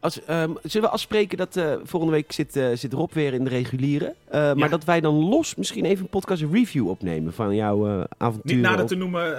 als, 0.00 0.24
ehm, 0.24 0.50
zullen 0.62 0.88
we 0.88 0.94
afspreken 0.94 1.38
dat 1.38 1.56
eh, 1.56 1.74
volgende 1.84 2.14
week 2.14 2.32
zit, 2.32 2.56
eh, 2.56 2.66
zit 2.74 2.92
Rob 2.92 3.12
weer 3.12 3.32
in 3.32 3.44
de 3.44 3.50
reguliere. 3.50 4.14
Eh, 4.28 4.52
Maar 4.54 4.70
dat 4.70 4.84
wij 4.84 5.00
dan 5.00 5.14
los 5.14 5.54
misschien 5.54 5.84
even 5.84 6.02
een 6.02 6.10
podcast 6.10 6.42
review 6.52 6.88
opnemen 6.88 7.32
van 7.32 7.54
jouw 7.54 8.06
avontuur 8.18 8.54
Niet 8.54 8.64
nader 8.64 8.86
te 8.86 8.94
noemen... 8.94 9.36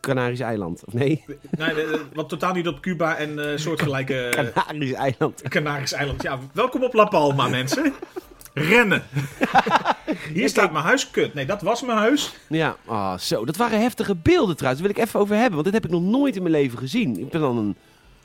Canarische 0.00 0.44
eiland. 0.44 0.82
Of 0.86 0.92
nee, 0.92 1.24
nee, 1.50 1.74
wat 2.12 2.28
totaal 2.28 2.52
niet 2.52 2.68
op 2.68 2.80
Cuba 2.80 3.16
en 3.16 3.50
eh, 3.50 3.58
soortgelijke 3.58 4.28
Canarische 4.54 4.96
eiland. 4.96 5.42
Canarische 5.48 5.96
eiland. 5.96 6.22
Ja, 6.22 6.38
welkom 6.52 6.82
op 6.84 6.92
La 6.92 7.04
Palma, 7.04 7.48
mensen. 7.48 7.92
Rennen. 8.54 9.02
Hier 10.34 10.48
staat 10.48 10.72
mijn 10.72 10.84
huis. 10.84 11.10
Kut. 11.10 11.34
Nee, 11.34 11.46
dat 11.46 11.62
was 11.62 11.82
mijn 11.82 11.98
huis. 11.98 12.32
Ja, 12.48 12.76
ah, 12.86 13.18
zo. 13.18 13.44
Dat 13.44 13.56
waren 13.56 13.80
heftige 13.80 14.14
beelden 14.14 14.56
trouwens. 14.56 14.82
Daar 14.82 14.92
wil 14.92 15.02
ik 15.02 15.08
even 15.08 15.20
over 15.20 15.34
hebben, 15.36 15.52
want 15.52 15.64
dit 15.64 15.74
heb 15.74 15.84
ik 15.84 15.90
nog 15.90 16.02
nooit 16.02 16.36
in 16.36 16.42
mijn 16.42 16.54
leven 16.54 16.78
gezien. 16.78 17.18
Ik 17.18 17.30
ben 17.30 17.40
dan 17.40 17.56
een... 17.56 17.76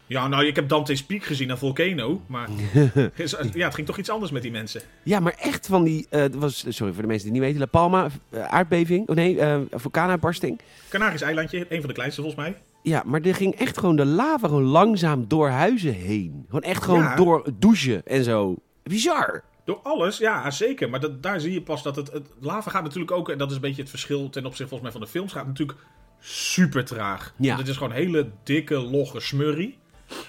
Ja, 0.08 0.28
nou, 0.28 0.46
ik 0.46 0.56
heb 0.56 0.70
Dante's 0.70 1.04
Peak 1.04 1.24
gezien 1.24 1.52
aan 1.52 1.58
Volcano. 1.58 2.22
Maar 2.28 2.50
ja, 3.54 3.66
het 3.66 3.76
ging 3.76 3.88
toch 3.88 3.98
iets 3.98 4.10
anders 4.10 4.32
met 4.32 4.42
die 4.42 4.52
mensen. 4.52 4.82
Ja, 5.04 5.20
maar 5.20 5.36
echt 5.40 5.68
van 5.68 5.84
die... 5.84 6.08
eh, 6.10 6.26
was, 6.36 6.66
sorry 6.70 6.94
voor 6.94 7.02
de 7.02 7.08
mensen 7.08 7.24
die 7.32 7.32
niet 7.40 7.42
weten. 7.48 7.60
La 7.60 7.66
Palma, 7.66 8.08
eh, 8.30 8.44
aardbeving. 8.44 9.08
Oh 9.10 9.16
nee, 9.16 9.40
eh 9.40 9.60
vulkaanuitbarsting. 9.72 10.60
Canarisch 10.90 11.22
eilandje, 11.22 11.66
een 11.70 11.80
van 11.80 11.88
de 11.88 11.94
kleinste 11.94 12.22
volgens 12.22 12.42
mij. 12.44 12.58
Ja, 12.82 13.04
maar 13.06 13.22
er 13.22 13.36
ging 13.36 13.56
echt 13.56 13.78
gewoon 13.78 13.96
de 13.96 14.06
lava 14.06 14.48
gewoon 14.48 14.64
langzaam 14.64 15.28
door 15.28 15.50
huizen 15.50 15.94
heen. 15.94 16.44
Gewoon 16.46 16.62
echt 16.62 16.84
gewoon 16.84 17.02
Ja. 17.04 17.16
door 17.16 17.50
douchen 17.60 18.06
en 18.06 18.24
zo. 18.24 18.56
Bizar. 18.84 19.44
Door 19.66 19.80
alles, 19.84 20.18
ja, 20.18 20.52
zeker. 20.52 20.90
Maar 20.90 21.00
dat, 21.00 21.24
daar 21.24 21.40
zie 21.40 21.54
je 21.54 21.62
pas 21.62 21.84
dat 21.84 21.96
het, 21.96 22.12
het... 22.12 22.28
Lava 22.40 22.72
gaat 22.72 22.84
natuurlijk 22.84 23.12
ook, 23.12 23.30
en 23.30 23.38
dat 23.38 23.50
is 23.50 23.56
een 23.56 23.62
beetje 23.62 23.82
het 23.82 23.90
verschil 23.90 24.30
ten 24.30 24.46
opzichte 24.46 24.68
volgens 24.68 24.82
mij 24.82 24.92
van 24.92 25.02
de 25.02 25.08
films, 25.08 25.32
gaat 25.34 25.48
natuurlijk 25.48 25.80
super 26.20 26.86
traag. 26.86 27.34
Ja. 27.38 27.48
Want 27.48 27.60
het 27.60 27.68
is 27.68 27.78
gewoon 27.78 27.92
hele 27.92 28.30
dikke, 28.44 28.76
logge 28.80 29.20
smurrie. 29.20 29.78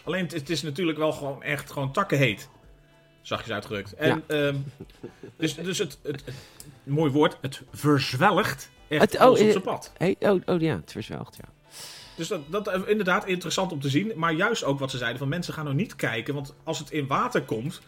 Alleen 0.04 0.22
het, 0.22 0.32
het 0.32 0.50
is 0.50 0.62
natuurlijk 0.62 0.98
wel 0.98 1.12
gewoon 1.12 1.42
echt 1.42 1.70
gewoon 1.70 1.92
takkenheet. 1.92 2.48
Zachtjes 3.22 3.54
uitgedrukt. 3.54 3.92
En, 3.94 4.22
ehm, 4.26 4.56
dus 5.36 5.54
dus 5.54 5.78
het, 5.78 5.98
het, 6.02 6.22
het- 6.24 6.34
mooi 6.82 7.12
woord, 7.12 7.36
het 7.40 7.62
verzwelgt 7.72 8.70
echt 8.88 9.12
Het- 9.12 9.20
oh, 9.20 9.30
op 9.30 9.36
eh, 9.36 9.50
zijn 9.50 9.62
pad. 9.62 9.92
Hey, 9.96 10.16
oh, 10.18 10.40
oh 10.46 10.60
ja, 10.60 10.76
het 10.76 10.92
verzwelgt, 10.92 11.36
ja. 11.36 11.48
Dus 12.16 12.28
dat, 12.28 12.40
dat 12.50 12.74
is 12.74 12.82
inderdaad 12.86 13.26
interessant 13.26 13.72
om 13.72 13.80
te 13.80 13.88
zien. 13.88 14.12
Maar 14.16 14.32
juist 14.32 14.64
ook 14.64 14.78
wat 14.78 14.90
ze 14.90 14.98
zeiden: 14.98 15.18
van 15.18 15.28
mensen 15.28 15.54
gaan 15.54 15.64
nog 15.64 15.74
niet 15.74 15.96
kijken. 15.96 16.34
Want 16.34 16.54
als 16.64 16.78
het 16.78 16.90
in 16.90 17.06
water 17.06 17.42
komt. 17.42 17.80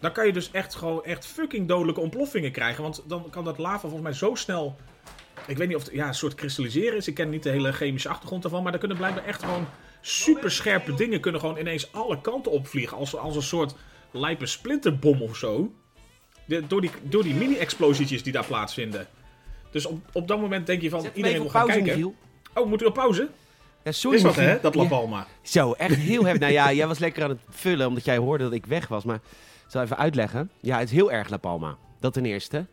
Dan 0.00 0.12
kan 0.12 0.26
je 0.26 0.32
dus 0.32 0.50
echt 0.50 0.74
gewoon 0.74 1.04
echt 1.04 1.26
fucking 1.26 1.68
dodelijke 1.68 2.00
ontploffingen 2.00 2.52
krijgen. 2.52 2.82
Want 2.82 3.02
dan 3.06 3.30
kan 3.30 3.44
dat 3.44 3.58
lava 3.58 3.78
volgens 3.80 4.02
mij 4.02 4.12
zo 4.12 4.34
snel. 4.34 4.76
Ik 5.46 5.56
weet 5.56 5.68
niet 5.68 5.76
of 5.76 5.82
het 5.84 5.92
ja, 5.92 6.06
een 6.08 6.14
soort 6.14 6.34
kristalliseren 6.34 6.96
is. 6.96 7.08
Ik 7.08 7.14
ken 7.14 7.30
niet 7.30 7.42
de 7.42 7.50
hele 7.50 7.72
chemische 7.72 8.08
achtergrond 8.08 8.42
daarvan. 8.42 8.62
Maar 8.62 8.72
er 8.72 8.78
kunnen 8.78 8.96
blijkbaar 8.96 9.24
echt 9.24 9.42
gewoon 9.42 9.66
super 10.00 10.50
scherpe 10.50 10.94
dingen. 10.94 11.20
Kunnen 11.20 11.40
gewoon 11.40 11.58
ineens 11.58 11.92
alle 11.92 12.20
kanten 12.20 12.52
opvliegen. 12.52 12.96
Als, 12.96 13.16
als 13.16 13.36
een 13.36 13.42
soort 13.42 13.74
lijpe 14.10 14.46
splinterbom 14.46 15.22
of 15.22 15.36
zo. 15.36 15.72
De- 16.44 16.66
door 16.66 16.80
die, 16.80 16.90
door 17.02 17.22
die 17.22 17.34
mini-explosietjes 17.34 18.22
die 18.22 18.32
daar 18.32 18.46
plaatsvinden. 18.46 19.06
Dus 19.70 19.86
op, 19.86 20.00
op 20.12 20.28
dat 20.28 20.40
moment 20.40 20.66
denk 20.66 20.82
je 20.82 20.90
van 20.90 21.00
Zet 21.02 21.16
iedereen 21.16 21.40
op 21.42 21.48
gaan 21.48 21.66
pauze, 21.66 21.82
kijken. 21.82 21.98
Michiel. 22.00 22.14
Oh, 22.54 22.68
moet 22.68 22.82
u 22.82 22.84
op 22.84 22.94
pauze? 22.94 23.28
Ja, 23.84 23.92
sorry, 23.92 24.16
Is 24.16 24.22
wat 24.22 24.34
hè, 24.34 24.60
dat 24.60 24.74
La 24.74 24.82
Ja. 24.82 24.88
Palma. 24.88 25.26
Zo, 25.42 25.72
echt 25.72 25.94
heel 25.96 26.22
heftig. 26.24 26.40
nou 26.40 26.52
ja, 26.52 26.72
jij 26.72 26.86
was 26.86 26.98
lekker 26.98 27.22
aan 27.22 27.28
het 27.30 27.40
vullen 27.48 27.86
omdat 27.86 28.04
jij 28.04 28.16
hoorde 28.16 28.44
dat 28.44 28.52
ik 28.52 28.66
weg 28.66 28.88
was. 28.88 29.04
Maar 29.04 29.16
ik 29.16 29.22
zal 29.70 29.82
even 29.82 29.96
uitleggen. 29.98 30.50
Ja, 30.60 30.78
het 30.78 30.88
is 30.88 30.94
heel 30.94 31.12
erg 31.12 31.28
La 31.28 31.36
Palma. 31.36 31.76
Dat 32.00 32.12
ten 32.12 32.24
eerste. 32.26 32.66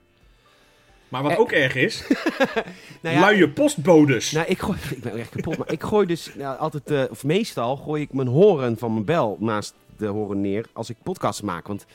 Maar 1.09 1.23
wat 1.23 1.31
Eh. 1.31 1.39
ook 1.39 1.51
erg 1.51 1.75
is, 1.75 2.03
Nou 3.01 3.15
ja, 3.15 3.21
luie 3.29 3.49
postbodes. 3.49 4.31
Nou, 4.31 4.45
ik, 4.47 4.59
gooi, 4.59 4.77
ik 4.95 5.01
ben 5.01 5.17
echt 5.17 5.29
kapot. 5.29 5.57
Maar 5.57 5.71
ik 5.71 5.83
gooi 5.83 6.05
dus 6.07 6.31
nou, 6.35 6.57
altijd, 6.59 6.91
eh, 6.91 7.03
of 7.09 7.23
meestal 7.23 7.75
gooi 7.77 8.01
ik 8.01 8.13
mijn 8.13 8.27
horen 8.27 8.77
van 8.77 8.93
mijn 8.93 9.05
bel 9.05 9.37
naast 9.39 9.73
de 9.97 10.05
horen 10.07 10.41
neer 10.41 10.65
als 10.73 10.89
ik 10.89 10.95
podcasts 11.03 11.41
maak. 11.41 11.67
Want 11.67 11.85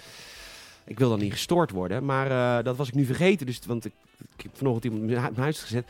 ik 0.85 0.99
wil 0.99 1.09
dan 1.09 1.19
niet 1.19 1.33
gestoord 1.33 1.71
worden. 1.71 2.05
Maar 2.05 2.31
eh, 2.59 2.65
dat 2.65 2.77
was 2.77 2.89
ik 2.89 2.95
nu 2.95 3.05
vergeten. 3.05 3.47
Dus, 3.47 3.61
want 3.67 3.85
ik, 3.85 3.93
ik 4.37 4.43
heb 4.43 4.51
vanochtend 4.57 4.85
iemand 4.85 5.03
in 5.11 5.17
mijn 5.21 5.35
hu- 5.35 5.41
huis 5.41 5.61
gezet. 5.63 5.85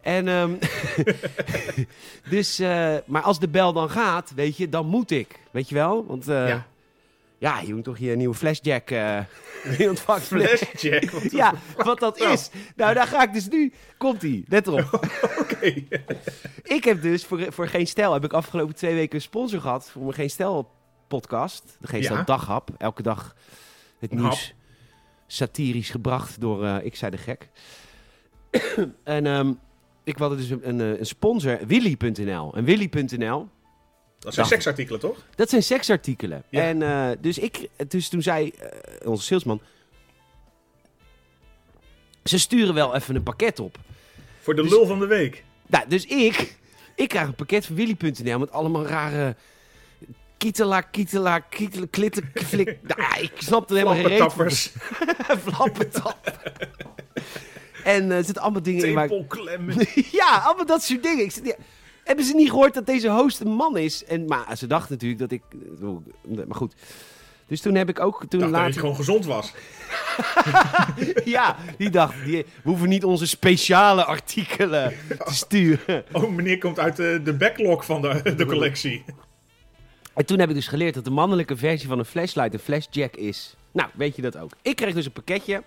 En, 0.00 0.28
ehm, 0.28 0.50
dus, 2.30 2.58
maar 3.04 3.22
als 3.22 3.38
de 3.38 3.48
bel 3.48 3.72
dan 3.72 3.90
gaat, 3.90 4.32
weet 4.34 4.56
je, 4.56 4.68
dan 4.68 4.86
moet 4.86 5.10
ik. 5.10 5.38
Weet 5.50 5.68
je 5.68 5.74
wel? 5.74 6.04
Want 6.06 6.24
ja. 6.26 6.66
Ja. 7.44 7.60
je 7.60 7.74
moet 7.74 7.84
toch 7.84 7.98
je 7.98 8.16
nieuwe 8.16 8.34
flashjack 8.34 8.90
eh 8.90 9.18
in 9.78 9.88
ontvangst 9.88 10.26
Flashjack. 10.26 11.10
wat 11.10 11.30
Ja, 11.30 11.54
wat 11.76 11.98
dat 12.00 12.18
nou? 12.18 12.32
is. 12.32 12.50
Nou, 12.76 12.94
daar 12.94 13.06
ga 13.06 13.22
ik 13.22 13.32
dus 13.32 13.48
nu. 13.48 13.72
Komt-ie, 13.98 14.44
let 14.48 14.66
erop. 14.66 14.92
Oké. 15.40 15.74
Ik 16.62 16.84
heb 16.84 17.02
dus 17.02 17.24
voor, 17.24 17.52
voor 17.52 17.68
Geen 17.68 17.86
Stijl 17.86 18.12
heb 18.12 18.24
ik 18.24 18.32
afgelopen 18.32 18.74
twee 18.74 18.94
weken 18.94 19.14
een 19.14 19.20
sponsor 19.20 19.60
gehad 19.60 19.90
voor 19.90 20.02
mijn 20.02 20.14
Geen 20.14 20.30
Stijl 20.30 20.70
podcast. 21.08 21.76
De 21.80 21.86
Geen 21.86 22.00
Ja. 22.00 22.06
Stijl 22.06 22.24
daghap. 22.24 22.70
Elke 22.78 23.02
dag 23.02 23.34
het 23.98 24.12
Een 24.12 24.18
nieuws 24.18 24.54
satirisch 25.26 25.90
gebracht 25.90 26.40
door 26.40 26.64
eh, 26.64 26.84
Ik 26.84 26.96
zei 26.96 27.10
de 27.10 27.18
gek. 27.18 27.48
en 29.04 29.26
ehm, 29.26 29.52
ik 30.04 30.18
wilde 30.18 30.36
dus 30.36 30.50
een, 30.50 30.68
een, 30.68 30.80
eh, 30.80 30.98
een 30.98 31.06
sponsor, 31.06 31.58
Willy.nl. 31.66 32.54
En 32.54 32.64
Willy.nl, 32.64 33.48
Dat 34.24 34.34
zijn 34.34 34.46
seksartikelen, 34.46 35.00
toch? 35.00 35.18
dat 35.34 35.50
zijn 35.50 35.62
seksartikelen. 35.62 36.42
Ja. 36.48 36.62
En 36.62 36.82
eh, 36.82 37.10
dus, 37.20 37.38
ik, 37.38 37.68
dus 37.88 38.08
toen 38.08 38.22
zei 38.22 38.48
eh, 38.48 39.08
onze 39.10 39.24
salesman, 39.24 39.60
ze 42.24 42.38
sturen 42.38 42.74
wel 42.74 42.94
even 42.94 43.16
een 43.16 43.22
pakket 43.22 43.60
op. 43.60 43.78
Voor 44.40 44.54
de 44.54 44.62
Dus- 44.62 44.70
lul 44.70 44.86
van 44.86 44.98
de 44.98 45.06
week. 45.06 45.44
Nou, 45.66 45.88
dus 45.88 46.04
ik, 46.04 46.56
ik 46.94 47.08
krijg 47.08 47.26
een 47.26 47.34
pakket 47.34 47.66
van 47.66 47.74
Willy.nl 47.76 48.38
met 48.38 48.50
allemaal 48.50 48.86
rare 48.86 49.36
kietela, 50.36 50.80
kietela, 50.80 51.38
kietela, 51.38 51.86
flik. 52.34 52.78
Nou, 52.96 53.22
ik 53.22 53.32
snap 53.38 53.70
er 53.70 53.76
helemaal 53.76 54.04
geen. 54.04 54.30
Flappentap. 55.38 56.18
en 57.84 58.10
eh, 58.10 58.16
er 58.16 58.24
zitten 58.24 58.42
allemaal 58.42 58.62
dingen 58.62 58.84
in 58.88 58.94
waar 58.94 59.10
ik-. 59.10 60.08
Ja, 60.20 60.42
allemaal 60.44 60.66
dat 60.66 60.82
soort 60.82 61.02
dingen. 61.02 61.24
Ik 61.24 61.40
ja, 61.44 61.54
hebben 62.04 62.24
ze 62.24 62.34
niet 62.34 62.50
gehoord 62.50 62.74
dat 62.74 62.86
deze 62.86 63.08
host 63.08 63.40
een 63.40 63.52
man 63.52 63.76
is? 63.76 64.04
En, 64.04 64.24
maar 64.24 64.56
ze 64.56 64.66
dachten 64.66 64.92
natuurlijk 64.92 65.20
dat 65.20 65.30
ik... 65.30 65.42
Maar 66.46 66.56
goed. 66.56 66.74
Dus 67.46 67.60
toen 67.60 67.74
heb 67.74 67.88
ik 67.88 68.00
ook... 68.00 68.24
Toen 68.28 68.40
dacht 68.40 68.52
dat 68.52 68.60
later, 68.60 68.74
je 68.74 68.80
gewoon 68.80 68.96
gezond 68.96 69.24
was. 69.24 69.52
Ja, 71.24 71.56
die 71.78 71.90
dacht, 71.90 72.24
die, 72.24 72.44
we 72.62 72.68
hoeven 72.70 72.88
niet 72.88 73.04
onze 73.04 73.26
speciale 73.26 74.04
artikelen 74.04 74.92
te 75.24 75.34
sturen. 75.34 76.04
Oh, 76.12 76.30
meneer 76.30 76.58
komt 76.58 76.78
uit 76.78 76.96
de, 76.96 77.20
de 77.24 77.32
backlog 77.32 77.84
van 77.84 78.02
de, 78.02 78.34
de 78.36 78.46
collectie. 78.46 79.04
En 80.14 80.26
toen 80.26 80.38
heb 80.38 80.48
ik 80.48 80.54
dus 80.54 80.68
geleerd 80.68 80.94
dat 80.94 81.04
de 81.04 81.10
mannelijke 81.10 81.56
versie 81.56 81.88
van 81.88 81.98
een 81.98 82.04
flashlight 82.04 82.54
een 82.54 82.58
flashjack 82.58 83.16
is. 83.16 83.56
Nou, 83.72 83.88
weet 83.94 84.16
je 84.16 84.22
dat 84.22 84.36
ook. 84.36 84.50
Ik 84.62 84.76
kreeg 84.76 84.94
dus 84.94 85.06
een 85.06 85.12
pakketje. 85.12 85.62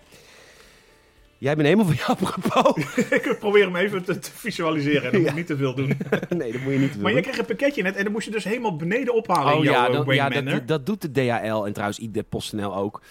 Jij 1.38 1.56
bent 1.56 1.68
helemaal 1.68 1.94
van 1.94 1.96
jou 1.96 2.18
apropos. 2.20 2.86
ik 3.18 3.36
probeer 3.40 3.64
hem 3.64 3.76
even 3.76 4.04
te, 4.04 4.20
te 4.20 4.32
visualiseren. 4.34 5.04
En 5.04 5.12
dat 5.12 5.20
moet 5.20 5.30
ik 5.30 5.36
niet 5.36 5.48
te 5.48 5.58
veel 5.58 5.76
doen. 5.76 5.88
nee, 6.38 6.52
dat 6.52 6.62
moet 6.62 6.74
je 6.74 6.80
niet 6.80 6.94
doen. 6.94 7.02
Maar 7.02 7.14
je 7.14 7.22
kreeg 7.22 7.38
een 7.38 7.46
pakketje 7.46 7.84
net 7.84 7.96
en 7.96 8.04
dan 8.04 8.12
moest 8.12 8.26
je 8.26 8.32
dus 8.32 8.44
helemaal 8.44 8.76
beneden 8.76 9.14
ophalen 9.14 9.52
in 9.52 9.58
Oh 9.58 9.64
jouw 9.64 9.74
ja, 9.74 9.88
eh, 9.88 9.94
dan, 9.94 10.06
Wayne 10.06 10.36
ja 10.36 10.42
dat, 10.42 10.68
dat 10.68 10.86
doet 10.86 11.02
de 11.02 11.12
DHL 11.12 11.66
en 11.66 11.74
trouwens 11.74 12.00
de 12.12 12.24
PostNL 12.24 12.76
ook. 12.76 13.02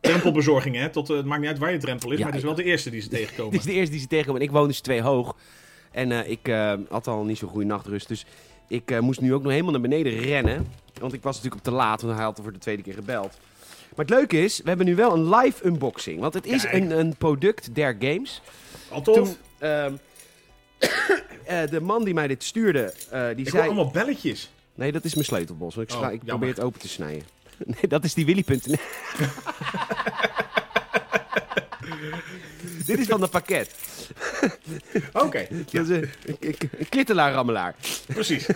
Drempelbezorging, 0.00 0.76
hè? 0.76 0.88
Tot, 0.88 1.10
eh, 1.10 1.16
het 1.16 1.26
maakt 1.26 1.40
niet 1.40 1.50
uit 1.50 1.58
waar 1.58 1.72
je 1.72 1.78
drempel 1.78 2.10
is, 2.10 2.18
Ja, 2.18 2.24
maar 2.24 2.32
het 2.32 2.42
is 2.42 2.46
wel 2.46 2.56
de 2.56 2.64
eerste 2.64 2.90
die 2.90 3.00
ze 3.00 3.08
tegenkomen. 3.08 3.58
is 3.58 3.64
de 3.64 3.72
eerste 3.72 3.90
die 3.90 4.00
ze 4.00 4.06
tegenkomen. 4.06 4.40
En 4.40 4.46
ik 4.46 4.52
woon 4.52 4.66
dus 4.66 4.80
twee 4.80 5.02
hoog. 5.02 5.36
En 5.90 6.12
eh, 6.12 6.30
ik 6.30 6.52
had 6.88 7.06
al 7.06 7.24
niet 7.24 7.38
zo'n 7.38 7.48
goede 7.48 7.66
nachtrust. 7.66 8.08
Dus 8.08 8.26
ik 8.68 9.00
moest 9.00 9.20
nu 9.20 9.34
ook 9.34 9.42
nog 9.42 9.50
helemaal 9.50 9.72
naar 9.72 9.80
beneden 9.80 10.18
rennen. 10.18 10.66
Want 11.00 11.12
ik 11.12 11.22
was 11.22 11.36
natuurlijk 11.36 11.66
op 11.66 11.72
te 11.72 11.76
laat, 11.76 12.02
want 12.02 12.14
hij 12.14 12.24
had 12.24 12.36
er 12.36 12.42
voor 12.42 12.52
de 12.52 12.58
tweede 12.58 12.82
keer 12.82 12.94
gebeld. 12.94 13.38
Maar 13.94 14.04
het 14.04 14.10
leuke 14.10 14.44
is, 14.44 14.60
we 14.60 14.68
hebben 14.68 14.86
nu 14.86 14.94
wel 14.94 15.12
een 15.12 15.34
live 15.34 15.66
unboxing. 15.66 16.20
Want 16.20 16.34
het 16.34 16.46
is 16.46 16.64
een, 16.64 16.98
een 16.98 17.16
product 17.16 17.74
der 17.74 17.96
games. 17.98 18.40
Al 18.88 19.02
tof. 19.02 19.16
Toen, 19.16 19.36
ehm, 19.58 19.94
eh, 21.44 21.70
de 21.70 21.80
man 21.80 22.04
die 22.04 22.14
mij 22.14 22.28
dit 22.28 22.44
stuurde, 22.44 22.94
eh, 23.10 23.26
die 23.26 23.44
ik 23.44 23.48
zei... 23.48 23.66
allemaal 23.66 23.90
belletjes. 23.90 24.50
Nee, 24.74 24.92
dat 24.92 25.04
is 25.04 25.14
mijn 25.14 25.26
sleutelbos. 25.26 25.74
want 25.74 25.92
Ik, 25.92 25.96
Oh, 25.98 26.12
ik 26.12 26.24
probeer 26.24 26.48
het 26.48 26.60
open 26.60 26.80
te 26.80 26.88
snijden. 26.88 27.22
Nee, 27.64 27.88
dat 27.88 28.04
is 28.04 28.14
die 28.14 28.26
Willy.nl. 28.26 28.76
Dit 32.90 32.98
is 32.98 33.06
van 33.06 33.20
het 33.20 33.30
pakket. 33.30 33.74
Oké, 35.12 35.46
Dat 35.72 35.88
is 35.88 35.88
een, 35.88 36.10
een, 36.40 36.54
een 36.78 36.88
klittelaar-rammelaar. 36.88 37.74
precies. 38.06 38.46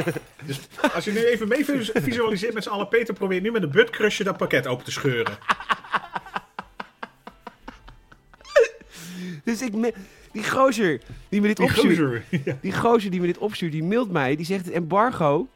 dus 0.46 0.60
als 0.92 1.04
je 1.04 1.12
nu 1.12 1.24
even 1.24 1.48
mee 1.48 1.64
vis- 1.64 1.90
visualiseert 1.94 2.54
met 2.54 2.62
z'n 2.62 2.68
allen, 2.68 2.88
Peter 2.88 3.14
probeert 3.14 3.42
nu 3.42 3.50
met 3.50 3.62
een 3.62 3.70
buttcrusher 3.70 4.24
dat 4.24 4.36
pakket 4.36 4.66
open 4.66 4.84
te 4.84 4.90
scheuren. 4.90 5.38
Dus 9.44 9.62
ik... 9.62 9.74
me- 9.74 9.94
die 10.32 10.50
gozer 10.50 11.00
die 11.28 11.40
me 11.40 11.46
dit 11.46 11.56
Die 11.56 11.66
opstuurt... 11.66 11.96
gozer. 11.98 12.24
Ja. 12.44 12.56
Die 12.60 12.72
gozer 12.72 13.10
die 13.10 13.20
me 13.20 13.26
dit 13.26 13.38
opstuurt, 13.38 13.72
die 13.72 13.84
mailt 13.84 14.10
mij. 14.10 14.36
Die 14.36 14.46
zegt 14.46 14.64
het 14.64 14.74
embargo... 14.74 15.48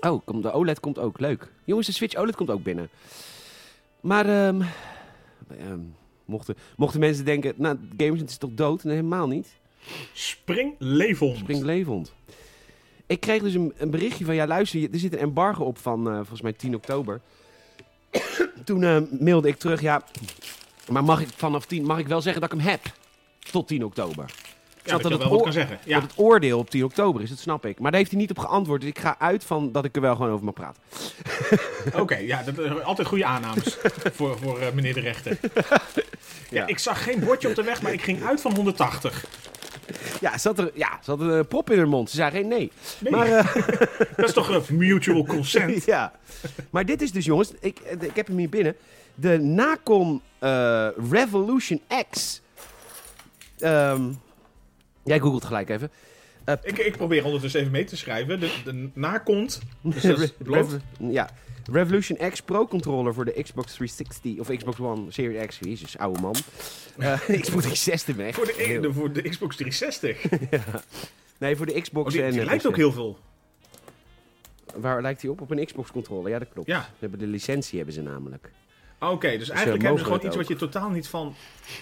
Oh, 0.00 0.20
komt- 0.24 0.42
de 0.42 0.52
OLED 0.52 0.80
komt 0.80 0.98
ook. 0.98 1.20
Leuk. 1.20 1.48
Jongens, 1.64 1.86
de 1.86 1.92
Switch 1.92 2.14
OLED 2.16 2.36
komt 2.36 2.50
ook 2.50 2.62
binnen. 2.62 2.88
Maar, 4.00 4.26
ehm, 4.26 4.60
ehm, 5.58 5.78
mochten, 6.28 6.54
mochten 6.76 7.00
mensen 7.00 7.24
denken... 7.24 7.54
Nou, 7.56 7.78
Games 7.96 8.22
is 8.22 8.36
toch 8.36 8.50
dood? 8.54 8.84
Nee, 8.84 8.94
helemaal 8.94 9.26
niet. 9.26 9.56
Spring 10.12 10.74
leefhond. 10.78 11.36
Spring 11.36 11.62
levend. 11.62 12.14
Ik 13.06 13.20
kreeg 13.20 13.42
dus 13.42 13.54
een, 13.54 13.72
een 13.76 13.90
berichtje 13.90 14.24
van... 14.24 14.34
Ja, 14.34 14.46
luister, 14.46 14.92
er 14.92 14.98
zit 14.98 15.12
een 15.12 15.18
embargo 15.18 15.64
op 15.64 15.78
van 15.78 16.08
eh, 16.08 16.14
volgens 16.14 16.40
mij 16.40 16.52
10 16.52 16.74
oktober. 16.74 17.20
Toen 18.64 18.84
eh, 18.84 19.00
mailde 19.20 19.48
ik 19.48 19.56
terug... 19.56 19.80
Ja, 19.80 20.02
maar 20.88 21.04
mag 21.04 21.20
ik 21.20 21.28
vanaf 21.28 21.66
10... 21.66 21.84
Mag 21.84 21.98
ik 21.98 22.08
wel 22.08 22.20
zeggen 22.20 22.40
dat 22.40 22.52
ik 22.52 22.58
hem 22.58 22.68
heb? 22.68 22.80
Tot 23.50 23.68
10 23.68 23.84
oktober. 23.84 24.34
Ja, 24.88 24.94
dat, 24.94 25.02
dat 25.02 25.12
het 25.12 25.20
wel 25.20 25.28
wat 25.30 25.38
oor- 25.38 25.44
kan 25.44 25.52
zeggen. 25.52 25.78
Ja, 25.84 26.00
Dat 26.00 26.10
het 26.10 26.18
oordeel 26.18 26.58
op 26.58 26.70
10 26.70 26.84
oktober 26.84 27.22
is, 27.22 27.28
dat 27.28 27.38
snap 27.38 27.66
ik. 27.66 27.78
Maar 27.78 27.90
daar 27.90 28.00
heeft 28.00 28.12
hij 28.12 28.20
niet 28.20 28.30
op 28.30 28.38
geantwoord. 28.38 28.80
Dus 28.80 28.90
ik 28.90 28.98
ga 28.98 29.16
uit 29.18 29.44
van 29.44 29.72
dat 29.72 29.84
ik 29.84 29.94
er 29.96 30.02
wel 30.02 30.16
gewoon 30.16 30.30
over 30.30 30.44
mag 30.44 30.54
praten. 30.54 30.82
oké. 32.02 32.16
ja, 32.16 32.42
dat, 32.42 32.58
eh, 32.58 32.84
altijd 32.84 33.08
goede 33.08 33.24
aannames 33.24 33.76
voor, 34.16 34.38
voor 34.38 34.58
eh, 34.58 34.72
meneer 34.72 34.94
de 34.94 35.00
rechter. 35.00 35.38
Ja. 36.50 36.66
Ik 36.66 36.78
zag 36.78 37.02
geen 37.02 37.20
bordje 37.20 37.48
op 37.48 37.54
de 37.54 37.62
weg, 37.62 37.82
maar 37.82 37.92
ik 37.92 38.02
ging 38.02 38.24
uit 38.24 38.40
van 38.40 38.54
180. 38.54 39.24
Ja, 40.20 40.38
ze 40.38 40.48
had, 40.48 40.58
er, 40.58 40.70
ja, 40.74 40.98
ze 41.02 41.10
had 41.10 41.20
een 41.20 41.46
prop 41.46 41.70
in 41.70 41.78
haar 41.78 41.88
mond. 41.88 42.10
Ze 42.10 42.16
zei 42.16 42.30
geen 42.30 42.48
nee. 42.48 42.72
Nee, 42.98 43.12
Maar, 43.12 43.26
eh, 43.26 43.54
dat 44.16 44.28
is 44.28 44.32
toch 44.32 44.48
een 44.48 44.76
mutual 44.76 45.24
consent? 45.24 45.84
ja. 45.84 46.12
maar 46.70 46.84
dit 46.86 47.02
is 47.02 47.12
dus, 47.12 47.24
jongens, 47.24 47.52
ik, 47.60 47.78
ik 48.00 48.16
heb 48.16 48.26
hem 48.26 48.36
hier 48.38 48.48
binnen. 48.48 48.76
De 49.14 49.38
Nacon 49.38 50.22
Revolution 51.10 51.80
X. 52.10 52.40
Ehm, 53.58 54.02
jij 55.08 55.20
googelt 55.20 55.44
gelijk 55.44 55.68
even. 55.68 55.90
Ik, 56.62 56.78
ik 56.78 56.96
probeer 56.96 57.24
ondertussen 57.24 57.60
even 57.60 57.72
mee 57.72 57.84
te 57.84 57.96
schrijven. 57.96 58.40
De, 58.40 58.50
de 58.64 58.88
nakont. 58.94 59.60
Dus 59.82 60.02
dat 60.02 60.18
is 60.18 60.28
Re- 60.38 60.44
bloot. 60.44 60.70
Revo- 60.70 61.12
ja. 61.12 61.30
Revolution 61.72 62.30
X 62.30 62.42
Pro 62.42 62.66
Controller 62.66 63.14
voor 63.14 63.24
de 63.24 63.42
Xbox 63.42 63.74
360 63.74 64.38
of 64.38 64.56
Xbox 64.56 64.78
One 64.80 65.12
Series 65.12 65.46
X. 65.46 65.58
Jezus, 65.60 65.98
oude 65.98 66.20
man. 66.20 66.34
Eh, 66.98 67.12
Xbox 67.40 67.44
360 67.44 68.16
weg. 68.16 68.34
Voor 68.34 68.46
de, 68.46 68.78
de, 68.80 68.92
voor 68.92 69.12
de 69.12 69.22
Xbox 69.22 69.56
360. 69.56 70.24
Nee, 71.38 71.56
voor 71.56 71.66
de 71.66 71.80
Xbox 71.80 72.06
Oh, 72.06 72.12
die, 72.12 72.22
en... 72.22 72.30
die 72.30 72.40
eh, 72.40 72.46
lijkt 72.46 72.66
ook 72.66 72.76
heel 72.76 72.92
veel. 72.92 73.18
Waar 74.74 75.02
lijkt 75.02 75.22
hij 75.22 75.30
op? 75.30 75.40
Op 75.40 75.50
een 75.50 75.64
Xbox 75.66 75.90
controller. 75.90 76.30
Ja, 76.30 76.38
dat 76.38 76.48
klopt. 76.52 76.68
Ja. 76.68 76.80
Ze 76.80 76.88
hebben 76.98 77.18
de 77.18 77.26
licentie 77.26 77.76
hebben 77.76 77.94
ze 77.94 78.02
namelijk. 78.02 78.50
Oké, 79.00 79.38
dus 79.38 79.48
eigenlijk 79.48 79.82
hebben 79.82 79.98
ze 80.00 80.04
gewoon 80.06 80.20
iets 80.20 80.28
ook. 80.30 80.36
wat 80.36 80.48
je 80.48 80.56
totaal 80.56 80.90
niet 80.90 81.08
van 81.08 81.34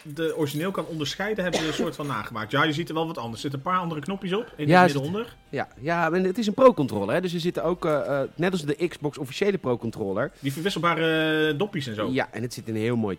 de 0.02 0.36
origineel 0.36 0.70
kan 0.70 0.86
onderscheiden, 0.86 1.42
hebben 1.42 1.60
ze 1.62 1.66
een 1.66 1.72
soort 1.74 1.94
van 1.96 2.06
nagemaakt. 2.06 2.50
Ja, 2.50 2.64
je 2.64 2.72
ziet 2.72 2.88
er 2.88 2.94
wel 2.94 3.06
wat 3.06 3.18
anders. 3.18 3.34
Er 3.44 3.50
zitten 3.50 3.58
een 3.58 3.64
paar 3.72 3.80
andere 3.82 4.00
knopjes 4.00 4.32
op. 4.32 4.52
In 4.56 4.68
Ja, 4.68 4.82
het 4.82 4.84
er 4.84 4.90
zit- 4.90 5.02
midden 5.02 5.20
onder. 5.20 5.36
Ja, 5.48 5.68
ja 5.80 6.12
en 6.12 6.24
het 6.24 6.38
is 6.38 6.46
een 6.46 6.54
Pro-controller. 6.54 7.22
Dus 7.22 7.34
er 7.34 7.40
zitten 7.40 7.64
ook, 7.64 7.84
eh, 7.84 8.20
eh, 8.22 8.28
net 8.34 8.52
als 8.52 8.62
de 8.62 8.88
Xbox 8.88 9.18
officiële 9.18 9.58
Pro-controller. 9.58 10.32
Die 10.40 10.52
verwisselbare 10.52 11.48
eh, 11.52 11.58
doppies 11.58 11.86
en 11.86 11.94
zo. 11.94 12.08
Ja, 12.10 12.28
en 12.32 12.42
het 12.42 12.54
zit 12.54 12.68
in 12.68 12.74
een 12.74 12.80
heel 12.80 12.96
mooi... 12.96 13.18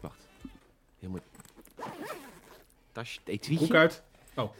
Wacht. 0.00 0.18
Heel 1.00 1.10
mooi... 1.10 1.22
Tasje, 2.92 3.20
etuietje. 3.24 3.56
Broek 3.66 3.74
uit. 3.74 4.02
Oh. 4.34 4.50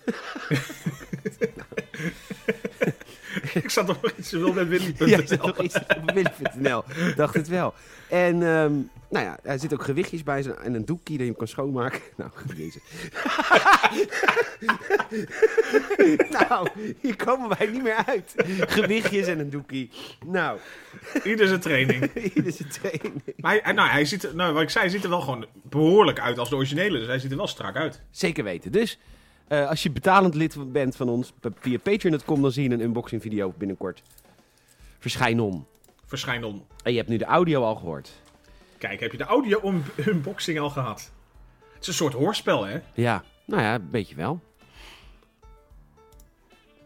ik 3.63 3.71
zat 3.71 3.87
nog 4.03 4.13
iets 4.19 4.29
te 4.29 4.39
wil 4.39 4.53
met 4.53 4.69
Willy. 4.69 4.95
Ja, 4.99 5.19
ik 5.19 5.29
zit 5.29 5.43
nog 5.43 5.59
iets 5.61 5.77
op 5.77 6.11
Willy.nl. 6.15 6.85
Dacht 7.17 7.35
het 7.35 7.49
wel. 7.49 7.75
En, 8.09 8.35
ehm, 8.35 8.73
nou 9.11 9.25
ja, 9.25 9.39
er 9.43 9.59
zitten 9.59 9.79
ook 9.79 9.85
gewichtjes 9.85 10.23
bij 10.23 10.43
zijn- 10.43 10.57
en 10.57 10.75
een 10.75 10.85
doekje 10.85 11.13
dat 11.13 11.21
je 11.23 11.27
hem 11.29 11.37
kan 11.37 11.49
schoonmaken. 11.49 12.01
Nou, 12.17 12.31
jezus. 12.57 12.83
nou, 16.31 16.69
hier 17.01 17.17
komen 17.17 17.49
wij 17.59 17.67
niet 17.67 17.83
meer 17.83 18.03
uit. 18.07 18.35
Gewichtjes 18.61 19.27
en 19.27 19.39
een 19.39 19.51
doekje. 19.51 19.89
Nou, 20.27 20.59
Ieder 21.25 21.49
zijn 21.49 21.61
training. 21.61 22.05
is 22.45 22.59
het 22.59 22.73
training. 22.81 23.23
Maar 23.37 23.59
hij, 23.63 23.73
nou, 23.73 23.89
hij 23.89 24.05
ziet 24.05 24.33
nou, 24.35 24.53
wat 24.53 24.63
ik 24.63 24.71
zei, 24.71 24.85
hij 24.85 24.93
ziet 24.95 25.05
er 25.05 25.11
wel 25.11 25.21
gewoon 25.21 25.47
behoorlijk 25.63 26.21
uit 26.21 26.39
als 26.39 26.49
de 26.51 26.57
originele. 26.57 26.99
Dus 26.99 27.07
hij 27.07 27.19
ziet 27.19 27.31
er 27.31 27.37
wel 27.37 27.47
strak 27.47 27.77
uit. 27.77 28.01
Zeker 28.11 28.45
weten. 28.45 28.73
Dus, 28.73 28.99
eh, 29.51 29.69
als 29.69 29.83
je 29.83 29.91
betalend 29.91 30.35
lid 30.35 30.73
bent 30.73 30.97
van 30.97 31.09
ons, 31.09 31.33
via 31.61 31.79
patreon.com, 31.79 32.43
dan 32.43 32.53
zie 32.53 32.69
je 32.69 32.75
een 32.75 32.81
unboxing 32.81 33.23
video 33.23 33.55
binnenkort. 33.59 34.03
Verschijn 34.99 35.41
om. 35.41 35.67
Verschijn 36.07 36.45
om. 36.45 36.67
En 36.83 36.91
je 36.91 36.97
hebt 36.97 37.09
nu 37.09 37.17
de 37.17 37.25
audio 37.25 37.63
al 37.63 37.75
gehoord. 37.75 38.11
Kijk, 38.79 39.01
heb 39.01 39.13
je 39.13 39.19
de 39.19 39.25
audio-unboxing 39.25 40.59
al 40.59 40.71
gehad? 40.71 41.11
Het 41.73 41.83
is 41.83 41.87
een 41.87 41.95
soort 41.95 42.13
hoorspel, 42.13 42.65
hè? 42.65 42.81
Ja, 42.95 43.25
nou 43.45 43.63
ja, 43.63 43.75
een 43.75 43.91
beetje 43.91 44.15
wel. 44.15 44.41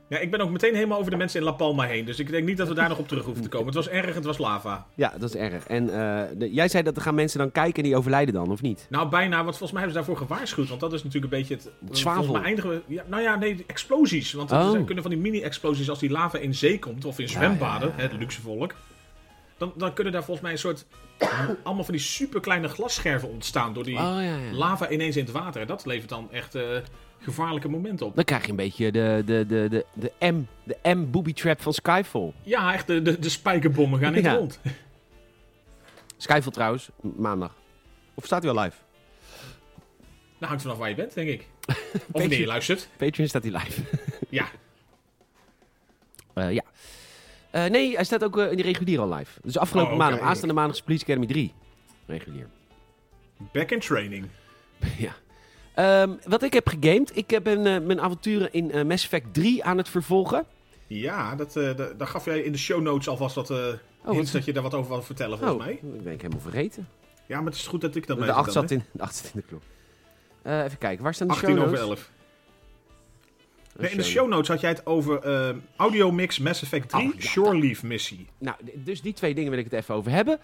Ja, 0.09 0.19
ik 0.19 0.31
ben 0.31 0.41
ook 0.41 0.51
meteen 0.51 0.75
helemaal 0.75 0.99
over 0.99 1.11
de 1.11 1.17
mensen 1.17 1.41
in 1.41 1.47
La 1.47 1.53
Palma 1.53 1.85
heen. 1.85 2.05
Dus 2.05 2.19
ik 2.19 2.31
denk 2.31 2.47
niet 2.47 2.57
dat 2.57 2.69
we 2.69 2.75
daar 2.75 2.89
nog 2.89 2.99
op 2.99 3.09
terug 3.09 3.25
hoeven 3.25 3.43
te 3.43 3.49
komen. 3.49 3.67
Het 3.67 3.75
was 3.75 3.89
erg, 3.89 4.15
het 4.15 4.25
was 4.25 4.39
lava. 4.39 4.87
Ja, 4.95 5.13
dat 5.19 5.29
is 5.35 5.37
erg. 5.41 5.67
En 5.67 5.89
eh, 5.91 6.23
de- 6.39 6.53
jij 6.53 6.69
zei 6.69 6.83
dat 6.83 6.97
er 6.97 7.03
gaan 7.03 7.15
mensen 7.15 7.39
dan 7.39 7.53
kijken 7.53 7.83
en 7.83 7.89
die 7.89 7.97
overlijden 7.97 8.35
dan, 8.35 8.51
of 8.51 8.63
niet? 8.63 8.87
Nou, 8.91 9.09
bijna, 9.09 9.37
want 9.45 9.57
volgens 9.57 9.73
mij 9.73 9.83
hebben 9.83 10.03
ze 10.03 10.07
daarvoor 10.07 10.27
gewaarschuwd. 10.27 10.69
Want 10.69 10.81
dat 10.81 10.93
is 10.93 11.03
natuurlijk 11.05 11.33
een 11.33 11.39
beetje 11.39 11.55
het... 11.55 11.99
zwavel. 11.99 12.37
Eindigen 12.43 12.71
we... 12.71 12.83
Ja, 12.87 13.03
nou 13.07 13.23
ja, 13.23 13.37
nee, 13.37 13.65
explosies. 13.67 14.33
Want 14.33 14.51
er 14.51 14.59
Oh. 14.59 14.71
zijn- 14.71 14.85
kunnen 14.85 15.03
van 15.03 15.13
die 15.13 15.21
mini-explosies 15.21 15.91
als 15.91 15.99
die 15.99 16.11
lava 16.11 16.39
in 16.39 16.55
zee 16.55 16.79
komt. 16.79 17.05
Of 17.05 17.19
in 17.19 17.29
zwembaden, 17.29 17.93
het 17.97 18.13
luxe 18.13 18.41
volk. 18.41 18.75
Dan, 19.59 19.73
dan 19.77 19.93
kunnen 19.93 20.13
daar 20.13 20.25
volgens 20.25 20.43
mij 20.45 20.53
een 20.53 20.59
soort... 20.59 20.87
allemaal 21.65 21.85
van 21.85 21.95
die 21.95 22.03
superkleine 22.03 22.69
glasscherven 22.69 23.29
ontstaan. 23.31 23.73
Door 23.75 23.85
die 23.85 23.97
Oh 23.97 24.19
lava 24.53 24.91
ineens 24.91 25.17
in 25.17 25.25
het 25.25 25.33
water. 25.33 25.61
En 25.61 25.67
dat 25.67 25.87
levert 25.87 26.09
dan 26.09 26.29
echt 26.33 26.55
eh, 26.55 26.63
gevaarlijke 27.25 27.69
momenten 27.69 28.07
op. 28.07 28.15
Dan 28.15 28.25
krijg 28.25 28.43
je 28.45 28.51
een 28.51 28.57
beetje 28.57 28.93
de, 28.93 29.23
de, 29.27 29.47
de, 29.47 29.69
de, 29.69 29.85
de 30.19 30.33
M, 30.33 30.47
de 30.65 30.95
M 30.95 31.11
booby 31.11 31.33
trap 31.33 31.61
van 31.61 31.73
Skyfall. 31.73 32.33
Ja, 32.43 32.73
echt, 32.73 32.87
de, 32.87 33.03
de, 33.03 33.19
de 33.19 33.29
spijkerbommen 33.29 33.99
gaan 34.01 34.09
in 34.15 34.15
het 34.15 34.33
Ja. 34.33 34.39
rond. 34.39 34.61
Skyfall 36.17 36.53
trouwens, 36.53 36.89
maandag. 37.01 37.55
Of 38.15 38.25
staat 38.25 38.43
hij 38.43 38.53
al 38.53 38.63
live? 38.63 38.77
Nou, 40.39 40.47
hangt 40.47 40.63
vanaf 40.63 40.79
waar 40.79 40.89
je 40.89 40.95
bent, 40.95 41.15
denk 41.15 41.29
ik. 41.29 41.49
Of 42.13 42.21
wanneer 42.21 42.39
je 42.41 42.47
luistert. 42.47 42.89
Patreon 42.97 43.29
staat 43.29 43.43
hij 43.43 43.53
live. 43.53 43.83
Ja. 44.29 44.47
Eh, 46.35 46.53
ja. 46.53 46.63
Eh, 47.51 47.65
nee, 47.65 47.95
hij 47.95 48.05
staat 48.05 48.25
ook 48.25 48.39
eh, 48.39 48.51
in 48.51 48.57
de 48.57 48.63
regulier 48.63 49.01
al 49.01 49.13
live. 49.15 49.41
Dus 49.43 49.59
afgelopen 49.59 49.93
Oh, 49.93 49.99
maandag, 49.99 50.21
aanstaande 50.21 50.55
maandag 50.55 50.77
is 50.77 50.83
Police 50.83 51.05
Academy 51.05 51.27
3. 51.27 51.53
Regulier. 52.07 52.47
Back 53.53 53.71
in 53.71 53.81
training. 53.81 54.27
ja. 54.99 55.15
Ehm, 55.75 56.11
wat 56.27 56.43
ik 56.43 56.53
heb 56.53 56.69
gegamed, 56.69 57.17
ik 57.17 57.41
ben 57.43 57.67
eh, 57.67 57.81
mijn 57.87 58.01
avonturen 58.01 58.53
in 58.53 58.71
eh, 58.71 58.85
Mass 58.85 59.05
Effect 59.05 59.35
3 59.35 59.65
aan 59.65 59.77
het 59.79 59.89
vervolgen. 59.89 60.45
Ja, 60.87 61.35
dat, 61.35 61.57
eh, 61.57 61.77
da- 61.77 61.93
daar 61.97 62.07
gaf 62.07 62.25
jij 62.25 62.41
in 62.41 62.53
de 62.53 62.59
show 62.59 62.83
notes 62.83 63.09
alvast 63.09 63.35
wat 63.35 63.53
hints 64.11 64.31
dat 64.33 64.45
je 64.45 64.53
daar 64.53 64.63
wat 64.63 64.75
over 64.75 64.91
wil 64.93 65.03
vertellen, 65.03 65.39
volgens 65.39 65.59
oh, 65.61 65.67
mij. 65.67 65.79
dat 65.83 66.03
ben 66.05 66.13
ik 66.13 66.21
helemaal 66.21 66.43
vergeten. 66.43 66.89
Ja, 67.27 67.37
maar 67.37 67.47
het 67.47 67.55
is 67.61 67.67
goed 67.67 67.81
dat 67.81 67.95
ik 67.95 68.07
dat 68.07 68.17
De 68.19 68.25
bij 68.25 68.33
8 68.35 68.53
zat, 68.53 68.71
in, 68.71 68.85
de 68.93 69.03
acht 69.03 69.15
zat 69.17 69.31
in 69.35 69.41
de 69.41 69.47
klok. 69.47 69.63
Even 70.65 70.79
kijken, 70.79 71.05
waar 71.05 71.15
staan 71.15 71.27
de 71.27 71.33
18 71.33 71.49
show 71.51 71.59
over 71.65 71.73
notes? 71.79 71.89
11. 71.89 72.01
Eh, 72.01 72.13
Nee, 73.81 73.91
in 73.91 73.97
de 73.97 74.03
show 74.03 74.29
notes 74.29 74.49
had 74.49 74.61
jij 74.61 74.71
het 74.71 74.87
over 74.87 75.19
eh, 75.23 75.55
Audio 75.77 76.11
Mix 76.13 76.39
Mass 76.39 76.63
Effect 76.63 76.89
3 76.89 77.07
Oh, 77.09 77.15
ja. 77.15 77.21
Shore 77.21 77.59
Leave 77.59 77.87
missie. 77.87 78.27
Nou, 78.39 78.57
dus 78.75 79.03
die 79.03 79.13
twee 79.13 79.35
dingen 79.35 79.51
wil 79.51 79.59
ik 79.59 79.65
het 79.65 79.75
even 79.75 79.95
over 79.95 80.11
hebben. 80.11 80.39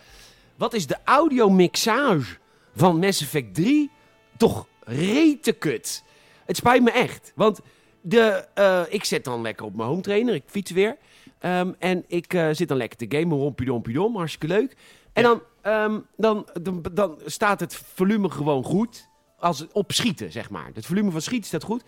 Wat 0.56 0.74
is 0.74 0.86
de 0.86 0.96
audiomixage 1.04 2.36
van 2.76 2.98
Mass 2.98 3.22
Effect 3.22 3.54
3 3.54 3.90
toch 4.36 4.66
rete 4.80 5.52
kut? 5.52 6.02
Het 6.44 6.56
spijt 6.56 6.82
me 6.82 6.90
echt. 6.90 7.32
Want 7.34 7.60
de, 8.00 8.44
eh, 8.54 8.82
ik 8.88 9.04
zet 9.04 9.24
dan 9.24 9.42
lekker 9.42 9.66
op 9.66 9.74
mijn 9.76 9.88
home 9.88 10.00
trainer, 10.00 10.34
ik 10.34 10.42
fiets 10.46 10.70
weer. 10.70 10.96
Ehm, 11.38 11.72
en 11.78 12.04
ik 12.06 12.34
eh, 12.34 12.48
zit 12.52 12.68
dan 12.68 12.76
lekker 12.76 12.98
te 13.08 13.18
gamen, 13.18 13.38
rompiedompidom, 13.38 14.16
hartstikke 14.16 14.46
leuk. 14.54 14.76
En 15.12 15.22
Ja. 15.22 15.28
dan, 15.28 15.42
ehm, 15.62 16.00
dan, 16.16 16.48
dan, 16.62 16.82
dan 16.92 17.18
staat 17.24 17.60
het 17.60 17.74
volume 17.94 18.30
gewoon 18.30 18.64
goed. 18.64 19.08
Als 19.38 19.58
het 19.58 19.72
op 19.72 19.92
schieten, 19.92 20.32
zeg 20.32 20.50
maar. 20.50 20.70
Het 20.74 20.86
volume 20.86 21.10
van 21.10 21.20
schieten 21.22 21.46
staat 21.46 21.62
goed. 21.62 21.82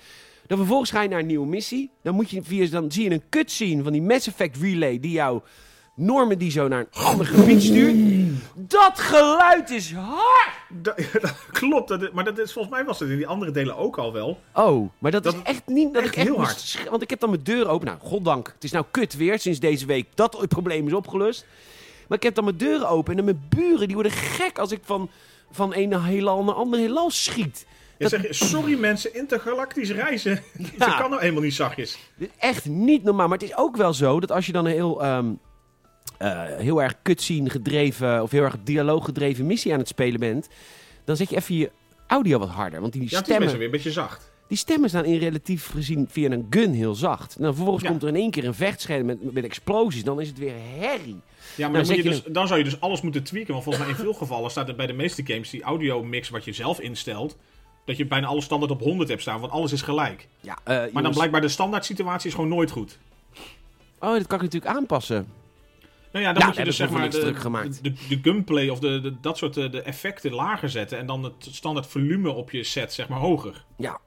Dan 0.47 0.59
vervolgens 0.59 0.91
ga 0.91 1.03
je 1.03 1.09
naar 1.09 1.19
een 1.19 1.27
nieuwe 1.27 1.47
missie. 1.47 1.91
Dan, 2.03 2.15
moet 2.15 2.31
je 2.31 2.43
via, 2.43 2.67
dan 2.67 2.93
zie 2.93 3.05
je 3.05 3.11
een 3.11 3.29
cutscene 3.29 3.83
van 3.83 3.93
die 3.93 4.03
Mass 4.03 4.27
Effect 4.27 4.57
Relay 4.57 5.01
die 5.01 5.11
jou 5.11 5.41
Norman 5.95 6.39
die 6.39 6.51
zo 6.51 6.69
naar 6.69 6.81
een 6.81 7.03
ander 7.03 7.27
gebied 7.27 7.63
stuurt. 7.63 7.97
Dat 8.55 8.99
geluid 8.99 9.71
is 9.71 9.93
hard! 9.93 10.53
Dat, 10.69 10.97
dat 11.21 11.47
klopt, 11.51 11.89
dat, 11.89 12.13
maar 12.13 12.25
dat 12.25 12.39
is, 12.39 12.53
volgens 12.53 12.75
mij 12.75 12.85
was 12.85 12.99
het 12.99 13.11
in 13.11 13.17
die 13.17 13.27
andere 13.27 13.51
delen 13.51 13.77
ook 13.77 13.99
al 13.99 14.13
wel. 14.13 14.41
Oh, 14.55 14.91
maar 14.99 15.11
dat, 15.11 15.23
Dat 15.23 15.35
is 15.35 15.43
echt 15.43 15.63
niet... 15.67 15.93
Dat 15.93 16.03
echt 16.03 16.13
ik 16.13 16.17
echt 16.17 16.27
heel 16.27 16.39
hard. 16.39 16.79
Want 16.91 17.03
ik 17.03 17.11
heb 17.11 17.21
dan 17.21 17.31
mijn 17.31 17.43
deur 17.43 17.69
open. 17.69 17.87
Nou, 17.87 17.99
goddank. 18.01 18.53
Het 18.55 18.65
is 18.65 18.73
nou 18.73 18.85
kut 18.91 19.17
weer 19.17 19.39
sinds 19.39 19.61
deze 19.61 19.87
week. 19.87 20.07
Dat 20.15 20.41
het 20.41 20.49
probleem 20.49 20.87
is 20.87 20.93
opgelust. 20.93 21.47
Maar 22.09 22.19
ik 22.19 22.25
heb 22.25 22.35
dan 22.35 22.45
mijn 22.45 22.57
deuren 22.57 22.89
open. 22.89 23.11
En 23.11 23.17
dan 23.17 23.25
mijn 23.25 23.47
buren 23.49 23.87
die 23.87 23.95
worden 23.95 24.13
gek 24.13 24.59
als 24.59 24.73
ik 24.73 24.81
van, 24.85 25.11
van 25.51 25.75
een 25.75 26.03
heelal 26.03 26.45
naar 26.45 26.55
ander 26.55 26.79
heelal 26.79 27.11
schiet. 27.11 27.67
Je 27.99 28.09
zegt, 28.09 28.35
sorry 28.35 28.79
mensen, 28.79 29.15
intergalactisch 29.15 29.91
reizen. 29.91 30.43
Dat 30.79 30.95
kan 30.97 31.11
nou 31.11 31.23
eenmaal 31.23 31.43
niet 31.43 31.55
zachtjes. 31.55 31.99
Echt 32.39 32.65
niet 32.65 33.03
normaal. 33.03 33.29
Maar 33.29 33.39
het 33.39 33.49
is 33.49 33.57
ook 33.57 33.77
wel 33.77 33.93
zo 33.95 34.21
dat 34.21 34.33
als 34.33 34.47
je 34.47 34.53
dan 34.53 34.65
een 34.65 34.73
heel, 34.73 35.03
ehm, 35.03 35.27
eh, 35.27 35.33
heel 36.59 36.83
erg 36.83 36.95
cutscene 37.03 37.51
gedreven 37.51 38.23
of 38.23 38.31
heel 38.31 38.43
erg 38.43 38.57
dialoog 38.65 39.05
gedreven 39.05 39.47
missie 39.47 39.73
aan 39.73 39.79
het 39.79 39.89
spelen 39.89 40.21
bent, 40.21 40.49
dan 41.05 41.17
zet 41.17 41.31
je 41.31 41.37
even 41.37 41.55
je 41.55 41.71
audio 42.07 42.39
wat 42.39 42.49
harder. 42.49 42.81
Want 42.81 42.93
die 42.93 43.03
Ja, 43.03 43.07
het 43.09 43.15
is 43.17 43.19
stemmen, 43.25 43.41
mensen 43.41 43.59
weer 43.59 43.67
een 43.67 43.73
beetje 43.75 43.91
zacht. 43.93 44.31
die 44.49 44.57
stemmen 44.59 44.89
staan 44.89 45.05
in 45.05 45.19
relatief 45.19 45.71
gezien 45.71 46.07
via 46.11 46.31
een 46.31 46.47
gun 46.51 46.73
heel 46.73 46.95
zacht. 46.95 47.39
Nou, 47.39 47.55
vervolgens 47.55 47.85
Ja. 47.85 47.91
komt 47.91 48.03
er 48.03 48.09
in 48.09 48.17
één 48.17 48.31
keer 48.31 48.45
een 48.45 48.55
vechtscherm 48.55 49.07
met, 49.07 49.33
met 49.33 49.45
explosies. 49.45 50.05
Dan 50.05 50.21
is 50.21 50.29
het 50.29 50.39
weer 50.39 50.55
herrie. 50.79 51.21
Ja, 51.57 51.69
maar 51.69 51.71
Nou, 51.83 51.85
dan, 51.87 51.97
je 51.97 52.03
je 52.03 52.09
dus, 52.09 52.23
dan 52.23 52.47
zou 52.47 52.59
je 52.59 52.65
dus 52.65 52.81
alles 52.81 53.01
moeten 53.01 53.23
tweaken. 53.23 53.53
Want 53.53 53.65
volgens 53.65 53.85
mij 53.85 53.95
in 53.95 54.01
veel 54.01 54.13
gevallen 54.15 54.51
staat 54.51 54.69
er 54.69 54.75
bij 54.75 54.87
de 54.87 54.93
meeste 54.93 55.23
games 55.27 55.51
die 55.51 55.63
audio 55.63 56.03
mix 56.05 56.29
wat 56.29 56.45
je 56.45 56.53
zelf 56.53 56.81
instelt. 56.81 57.37
Dat 57.85 57.97
je 57.97 58.07
bijna 58.07 58.27
alles 58.27 58.45
standaard 58.45 58.71
op 58.73 58.81
100 58.81 59.09
hebt 59.09 59.21
staan, 59.23 59.41
want 59.41 59.53
alles 59.53 59.73
is 59.73 59.83
gelijk. 59.83 60.29
Ja, 60.41 60.53
eh, 60.65 60.65
Maar 60.77 60.77
dan 60.83 60.91
jongens- 60.93 61.17
blijkbaar 61.17 61.41
de 61.41 61.49
standaard 61.49 61.85
situatie 61.85 62.29
is 62.29 62.35
gewoon 62.35 62.51
nooit 62.51 62.71
goed. 62.71 62.99
Oh, 63.99 64.13
dat 64.13 64.27
kan 64.27 64.39
ik 64.39 64.45
natuurlijk 64.45 64.77
aanpassen. 64.77 65.27
Nou 66.13 66.25
ja, 66.25 66.33
dan 66.33 66.41
Ja, 66.41 66.47
moet 66.49 66.57
je 66.57 66.65
dus 66.65 66.77
zeg 66.77 66.89
ze 66.89 66.93
maar 66.93 67.11
de, 67.11 67.93
de, 68.09 68.19
gunplay 68.23 68.69
of 68.69 68.79
de, 68.79 69.01
de- 69.01 69.21
dat 69.21 69.39
soort 69.39 69.57
eh, 69.57 69.71
de 69.71 69.83
effecten 69.83 70.33
lager 70.35 70.69
zetten. 70.71 70.99
En 70.99 71.07
dan 71.07 71.23
het 71.25 71.35
standaard 71.51 71.87
volume 71.87 72.31
op 72.31 72.51
je 72.51 72.65
set 72.65 72.93
zeg 72.93 73.09
maar 73.09 73.19
hoger. 73.19 73.65
Ja, 73.77 73.99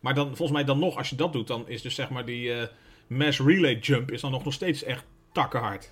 Maar 0.00 0.14
dan, 0.14 0.26
volgens 0.26 0.50
mij 0.50 0.64
dan 0.64 0.78
nog, 0.78 0.96
als 0.96 1.10
je 1.10 1.16
dat 1.16 1.32
doet, 1.32 1.46
dan 1.46 1.68
is 1.68 1.82
dus 1.82 1.94
zeg 1.94 2.10
maar 2.10 2.24
die 2.24 2.52
eh, 2.52 2.66
mass 3.06 3.40
relay 3.40 3.78
jump 3.78 4.10
is 4.10 4.20
dan 4.20 4.30
nog, 4.30 4.44
nog 4.44 4.52
steeds 4.52 4.82
echt 4.82 5.04
takkenhard. 5.32 5.90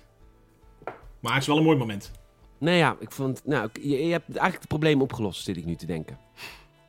Maar 1.19 1.31
het 1.33 1.41
is 1.41 1.47
wel 1.47 1.57
een 1.57 1.63
mooi 1.63 1.77
moment. 1.77 2.11
nee 2.57 2.77
ja, 2.77 2.95
ik 2.99 3.11
vond... 3.11 3.41
Nou, 3.45 3.69
je, 3.81 3.87
je 4.05 4.11
hebt 4.11 4.27
eigenlijk 4.27 4.57
het 4.59 4.67
probleem 4.67 5.01
opgelost, 5.01 5.43
zit 5.43 5.57
ik 5.57 5.65
nu 5.65 5.75
te 5.75 5.85
denken. 5.85 6.17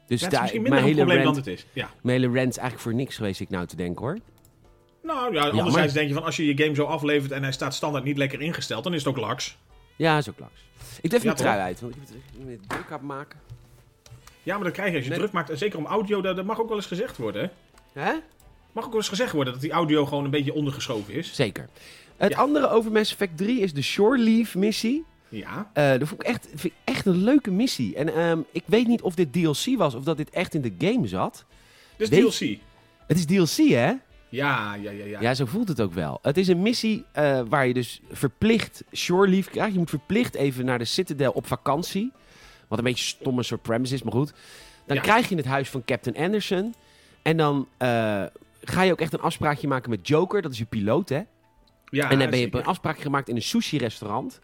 Dus 0.07 0.21
Ja, 0.21 0.25
het 0.27 0.33
is 0.35 0.39
daar- 0.39 0.41
misschien 0.41 0.63
mijn, 0.63 0.75
minder 0.75 0.79
een 0.79 0.85
hele 0.85 0.95
probleem 1.05 1.23
rant, 1.25 1.45
dan 1.45 1.45
het 1.55 1.65
is. 1.65 1.67
Ja. 1.73 1.91
mijn 2.03 2.21
hele 2.21 2.35
rant 2.35 2.49
is 2.49 2.57
eigenlijk 2.57 2.81
voor 2.89 2.95
niks 2.95 3.17
geweest, 3.17 3.41
ik 3.41 3.51
nou 3.51 3.67
te 3.67 3.77
denken 3.77 4.05
hoor. 4.05 4.19
Nou 5.03 5.35
ja, 5.35 5.49
anderzijds 5.49 5.93
denk 5.93 6.09
je 6.09 6.15
van 6.15 6.23
als 6.25 6.37
je 6.37 6.47
je 6.55 6.63
game 6.63 6.75
zo 6.75 6.85
aflevert 6.85 7.33
en 7.33 7.43
hij 7.43 7.53
staat 7.53 7.75
standaard 7.75 8.05
niet 8.05 8.17
lekker 8.17 8.41
ingesteld, 8.41 8.85
dan 8.85 8.95
is 8.95 8.99
het 9.05 9.09
ook 9.09 9.21
laks. 9.21 9.57
Ja, 9.97 10.19
is 10.19 10.29
ook 10.31 10.39
langs. 10.39 10.61
Ik 11.01 11.11
doe 11.11 11.19
even 11.19 11.31
Ja, 11.31 11.35
de 11.37 11.41
trui 11.43 11.57
toch? 11.57 11.67
uit, 11.67 11.81
want 11.81 11.95
ik 11.95 12.01
moet 12.39 12.49
het 12.51 12.69
druk 12.69 12.91
aan 12.93 13.07
maken. 13.07 13.39
Ja, 14.43 14.55
maar 14.55 14.65
dat 14.65 14.73
krijg 14.73 14.91
je 14.91 14.95
als 14.97 15.05
je 15.05 15.11
Nee. 15.11 15.19
druk 15.19 15.33
maakt. 15.33 15.51
En 15.51 15.59
zeker 15.59 15.79
om 15.79 15.87
audio, 15.87 16.21
dat, 16.21 16.37
dat 16.37 16.45
mag 16.45 16.61
ook 16.61 16.69
wel 16.69 16.77
eens 16.77 16.87
gezegd 16.87 17.17
worden. 17.17 17.51
Hè? 17.93 18.13
Mag 18.73 18.85
ook 18.85 18.91
wel 18.91 19.01
eens 19.01 19.09
gezegd 19.09 19.33
worden 19.33 19.53
dat 19.53 19.63
die 19.63 19.71
audio 19.71 20.07
gewoon 20.07 20.25
een 20.25 20.31
beetje 20.31 20.55
ondergeschoven 20.55 21.15
is. 21.15 21.35
Zeker. 21.35 21.69
Het 22.17 22.31
Ja. 22.33 22.39
andere 22.39 22.69
over 22.69 22.93
Mass 22.93 23.13
Effect 23.13 23.37
3 23.37 23.61
is 23.61 23.73
de 23.73 23.83
Shore 23.83 24.19
Leave 24.19 24.59
missie. 24.59 25.05
Ja. 25.29 25.71
Eh 25.73 25.91
dat 25.99 26.09
vond 26.09 26.21
ik 26.23 26.27
echt, 26.27 26.47
vind 26.55 26.63
ik 26.65 26.73
echt 26.85 27.07
een 27.07 27.17
leuke 27.25 27.51
missie. 27.51 27.95
En 27.97 28.15
ehm, 28.15 28.39
ik 28.53 28.63
weet 28.67 28.87
niet 28.87 29.03
of 29.03 29.15
dit 29.15 29.33
DLC 29.33 29.77
was 29.77 29.95
of 29.95 30.05
dat 30.05 30.17
dit 30.17 30.31
echt 30.31 30.55
in 30.55 30.61
de 30.61 30.75
game 30.79 31.07
zat. 31.09 31.45
Dus 31.97 32.09
DLC. 32.09 32.59
Het 33.07 33.19
is 33.19 33.25
DLC, 33.27 33.69
hè? 33.69 33.93
Ja, 34.31 34.75
ja, 34.75 34.91
ja, 34.91 35.05
ja. 35.05 35.21
Ja, 35.21 35.35
zo 35.35 35.45
voelt 35.47 35.69
het 35.69 35.81
ook 35.81 35.93
wel. 35.93 36.19
Het 36.23 36.37
is 36.37 36.49
een 36.49 36.63
missie 36.63 37.05
eh, 37.13 37.41
waar 37.49 37.67
je 37.67 37.75
dus 37.75 38.01
verplicht 38.11 38.85
shore 38.95 39.29
leave 39.29 39.51
krijgt. 39.51 39.73
Je 39.73 39.79
moet 39.79 39.91
verplicht 39.91 40.35
even 40.35 40.65
naar 40.65 40.79
de 40.79 40.85
Citadel 40.85 41.33
op 41.33 41.47
vakantie. 41.47 42.13
Wat 42.69 42.79
een 42.79 42.85
beetje 42.85 43.05
stomme 43.05 43.43
soort 43.43 43.63
premise 43.63 43.95
is, 43.95 44.03
maar 44.03 44.13
goed. 44.13 44.33
Dan 44.87 44.97
Ja. 44.97 45.03
krijg 45.03 45.29
je 45.29 45.37
het 45.37 45.45
huis 45.47 45.69
van 45.69 45.85
Captain 45.85 46.17
Anderson. 46.17 46.75
En 47.23 47.37
dan 47.37 47.69
eh, 47.77 47.89
ga 48.63 48.83
je 48.83 48.93
ook 48.93 49.01
echt 49.01 49.13
een 49.13 49.21
afspraakje 49.21 49.69
maken 49.69 49.91
met 49.91 50.09
Joker. 50.09 50.43
Dat 50.43 50.53
is 50.53 50.59
je 50.59 50.65
piloot, 50.65 51.09
hè? 51.09 51.21
ja 51.93 52.11
en 52.11 52.19
dan 52.19 52.31
ben 52.31 52.39
je 52.39 52.45
zeker. 52.45 52.61
een 52.61 52.67
afspraakje 52.67 53.03
gemaakt 53.03 53.29
in 53.29 53.37
een 53.37 53.43
sushi-restaurant. 53.43 54.41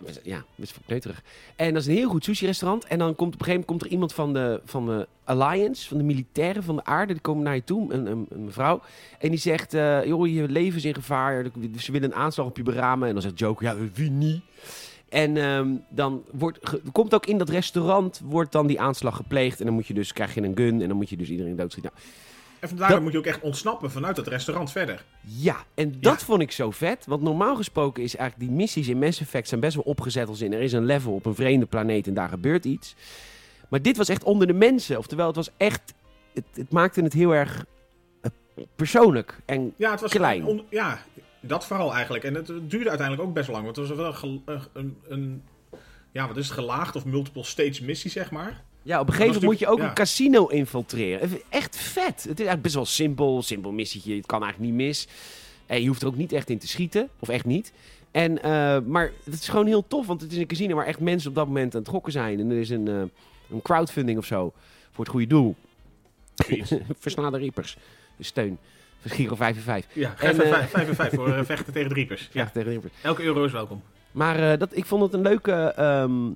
Ja, 0.00 0.12
we- 0.12 0.20
ja, 0.30 0.44
is 0.56 0.74
kneuterig. 0.86 1.22
En 1.56 1.72
dat 1.72 1.82
is 1.82 1.88
een 1.88 1.94
heel 1.94 2.08
goed 2.08 2.24
sushi-restaurant. 2.24 2.84
En 2.84 2.98
dan 2.98 3.14
komt 3.14 3.34
op 3.34 3.40
een 3.40 3.46
gegeven 3.46 3.52
moment 3.66 3.66
komt 3.66 3.82
er 3.82 3.88
iemand 3.88 4.12
van 4.12 4.32
de, 4.32 4.60
van 4.64 4.86
de 4.86 5.08
Alliance, 5.24 5.88
van 5.88 5.98
de 5.98 6.04
militairen 6.04 6.62
van 6.62 6.76
de 6.76 6.84
aarde. 6.84 7.12
Die 7.12 7.22
komen 7.22 7.44
naar 7.44 7.54
je 7.54 7.64
toe, 7.64 7.92
een, 7.92 8.06
een, 8.06 8.26
mevrouw. 8.44 8.80
En 9.18 9.28
die 9.28 9.38
zegt, 9.38 9.74
eh, 9.74 10.04
joh, 10.04 10.26
je 10.26 10.48
leven 10.48 10.76
is 10.78 10.84
in 10.84 10.94
gevaar. 10.94 11.44
Ze 11.78 11.92
willen 11.92 12.10
een 12.12 12.16
aanslag 12.16 12.46
op 12.46 12.56
je 12.56 12.62
beramen. 12.62 13.06
En 13.08 13.12
dan 13.14 13.22
zegt 13.22 13.38
Joker, 13.38 13.64
ja, 13.66 13.76
wie 13.94 14.10
niet? 14.10 14.40
En 15.08 15.36
ehm, 15.36 15.68
dan 15.88 16.22
wordt, 16.30 16.58
komt 16.92 17.14
ook 17.14 17.26
in 17.26 17.38
dat 17.38 17.48
restaurant 17.48 18.20
wordt 18.24 18.52
dan 18.52 18.66
die 18.66 18.80
aanslag 18.80 19.16
gepleegd. 19.16 19.58
En 19.60 19.66
dan 19.66 19.74
moet 19.74 19.86
je 19.86 19.94
dus, 19.94 20.12
krijg 20.12 20.34
je 20.34 20.42
een 20.42 20.56
gun 20.56 20.82
en 20.82 20.88
dan 20.88 20.96
moet 20.96 21.10
je 21.10 21.16
dus 21.16 21.28
iedereen 21.28 21.56
doodschieten. 21.56 21.92
Nou, 21.94 22.06
En 22.64 22.70
vandaar 22.70 22.88
Dat- 22.90 23.02
moet 23.02 23.12
je 23.12 23.18
ook 23.18 23.26
echt 23.26 23.40
ontsnappen 23.40 23.90
vanuit 23.90 24.16
het 24.16 24.26
restaurant 24.26 24.70
verder. 24.70 25.04
Ja, 25.20 25.56
en 25.74 26.00
dat 26.00 26.20
Ja. 26.20 26.26
vond 26.26 26.42
ik 26.42 26.50
zo 26.52 26.70
vet. 26.70 27.06
Want 27.06 27.22
normaal 27.22 27.56
gesproken 27.56 28.02
is 28.02 28.16
eigenlijk 28.16 28.48
die 28.50 28.58
missies 28.58 28.88
in 28.88 28.98
Mass 28.98 29.20
Effect 29.20 29.48
zijn 29.48 29.60
best 29.60 29.74
wel 29.74 29.84
opgezet 29.84 30.28
als 30.28 30.40
in 30.40 30.52
er 30.52 30.60
is 30.60 30.72
een 30.72 30.84
level 30.84 31.12
op 31.12 31.26
een 31.26 31.34
vreemde 31.34 31.66
planeet 31.66 32.06
en 32.06 32.14
daar 32.14 32.28
gebeurt 32.28 32.64
iets. 32.64 32.94
Maar 33.68 33.82
dit 33.82 33.96
was 33.96 34.08
echt 34.08 34.24
onder 34.24 34.46
de 34.46 34.52
mensen. 34.52 34.98
Oftewel, 34.98 35.26
het 35.26 35.36
was 35.36 35.50
echt. 35.56 35.94
Het, 36.34 36.44
het 36.54 36.72
maakte 36.72 37.02
het 37.02 37.12
heel 37.12 37.34
erg 37.34 37.64
eh, 38.20 38.30
persoonlijk. 38.76 39.40
En 39.44 39.74
Ja, 39.76 39.90
het 39.90 40.00
was 40.00 40.10
Klein. 40.10 40.44
on- 40.44 40.64
ja, 40.70 41.02
dat 41.40 41.66
vooral 41.66 41.94
eigenlijk. 41.94 42.24
En 42.24 42.34
het 42.34 42.46
duurde 42.46 42.88
uiteindelijk 42.88 43.28
ook 43.28 43.34
best 43.34 43.48
lang. 43.48 43.64
Want 43.64 43.76
het 43.76 43.88
was 43.88 43.96
wel 43.96 44.30
een, 44.30 44.42
een, 44.72 44.96
een- 45.08 45.42
ja, 46.12 46.26
wat 46.26 46.36
is 46.36 46.44
het, 46.48 46.54
gelaagd 46.58 46.96
of 46.96 47.04
multiple 47.04 47.44
stage 47.44 47.84
missie, 47.84 48.10
zeg 48.10 48.30
maar. 48.30 48.62
Ja, 48.84 49.00
op 49.00 49.06
een 49.06 49.12
gegeven 49.12 49.34
moment 49.34 49.50
moet 49.50 49.58
je 49.58 49.66
ook 49.66 49.78
ja. 49.78 49.88
een 49.88 49.94
casino 49.94 50.46
infiltreren. 50.46 51.30
Echt 51.48 51.76
vet. 51.76 52.14
Het 52.14 52.24
is 52.24 52.28
eigenlijk 52.28 52.62
best 52.62 52.74
wel 52.74 52.84
simpel. 52.84 53.42
Simpel 53.42 53.72
missietje. 53.72 54.16
Het 54.16 54.26
kan 54.26 54.42
eigenlijk 54.42 54.72
niet 54.72 54.86
mis. 54.86 55.08
En 55.66 55.80
je 55.80 55.86
hoeft 55.86 56.02
er 56.02 56.08
ook 56.08 56.16
niet 56.16 56.32
echt 56.32 56.50
in 56.50 56.58
te 56.58 56.68
schieten. 56.68 57.08
Of 57.18 57.28
echt 57.28 57.44
niet. 57.44 57.72
En, 58.10 58.42
eh, 58.42 58.78
maar 58.80 59.12
het 59.24 59.34
is 59.34 59.48
gewoon 59.48 59.66
heel 59.66 59.86
tof. 59.88 60.06
Want 60.06 60.20
het 60.20 60.32
is 60.32 60.38
een 60.38 60.46
casino 60.46 60.74
waar 60.74 60.86
echt 60.86 61.00
mensen 61.00 61.28
op 61.28 61.34
dat 61.34 61.46
moment 61.46 61.74
aan 61.74 61.80
het 61.80 61.90
gokken 61.90 62.12
zijn. 62.12 62.40
En 62.40 62.50
er 62.50 62.58
is 62.58 62.70
een, 62.70 62.88
eh, 62.88 63.02
een 63.50 63.62
crowdfunding 63.62 64.18
of 64.18 64.26
zo. 64.26 64.52
Voor 64.90 65.04
het 65.04 65.12
goede 65.12 65.26
doel. 65.26 65.54
Versla 66.98 67.30
de 67.30 67.38
Reapers. 67.38 67.76
De 68.16 68.24
steun. 68.24 68.58
Giro 69.04 69.34
5 69.34 69.56
en 69.56 69.62
5. 69.62 69.86
Ja, 69.92 70.14
En, 70.18 70.34
5 70.34 70.38
en 70.38 70.44
eh, 70.44 70.52
5, 70.52 70.70
5 70.70 70.88
en 70.88 70.94
5 70.94 71.14
voor 71.14 71.28
eh, 71.34 71.44
vechten 71.44 71.72
tegen 71.72 71.88
de 71.88 71.94
Reapers. 71.94 72.28
Ja, 72.32 72.44
tegen 72.44 72.64
de 72.64 72.70
Reapers. 72.70 72.92
elke 73.02 73.22
euro 73.22 73.44
is 73.44 73.52
welkom. 73.52 73.82
Maar 74.12 74.52
eh, 74.52 74.58
dat, 74.58 74.76
ik 74.76 74.84
vond 74.84 75.02
het 75.02 75.12
een 75.12 75.22
leuke 75.22 75.52
ehm, 75.52 76.30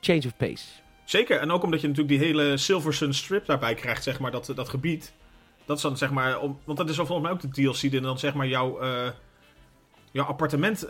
change 0.00 0.22
of 0.26 0.36
pace. 0.36 0.64
Zeker, 1.04 1.38
en 1.40 1.50
ook 1.50 1.62
omdat 1.62 1.80
je 1.80 1.88
natuurlijk 1.88 2.18
die 2.18 2.26
hele 2.26 2.56
Silver 2.56 2.94
Sun 2.94 3.14
strip 3.14 3.46
daarbij 3.46 3.74
krijgt, 3.74 4.02
zeg 4.02 4.18
maar, 4.20 4.30
dat, 4.30 4.52
dat 4.54 4.68
gebied. 4.68 5.12
Dat 5.64 5.76
is 5.76 5.82
dan 5.82 5.96
zeg 5.96 6.10
maar, 6.10 6.40
om, 6.40 6.58
want 6.64 6.78
dat 6.78 6.88
is 6.88 6.96
volgens 6.96 7.20
mij 7.20 7.30
ook 7.30 7.40
de 7.40 7.48
DLC 7.48 7.80
die 7.80 8.00
dan 8.00 8.18
zeg 8.18 8.34
maar 8.34 8.46
jouw, 8.46 8.78
eh, 8.80 9.08
jouw 10.10 10.24
appartement 10.26 10.86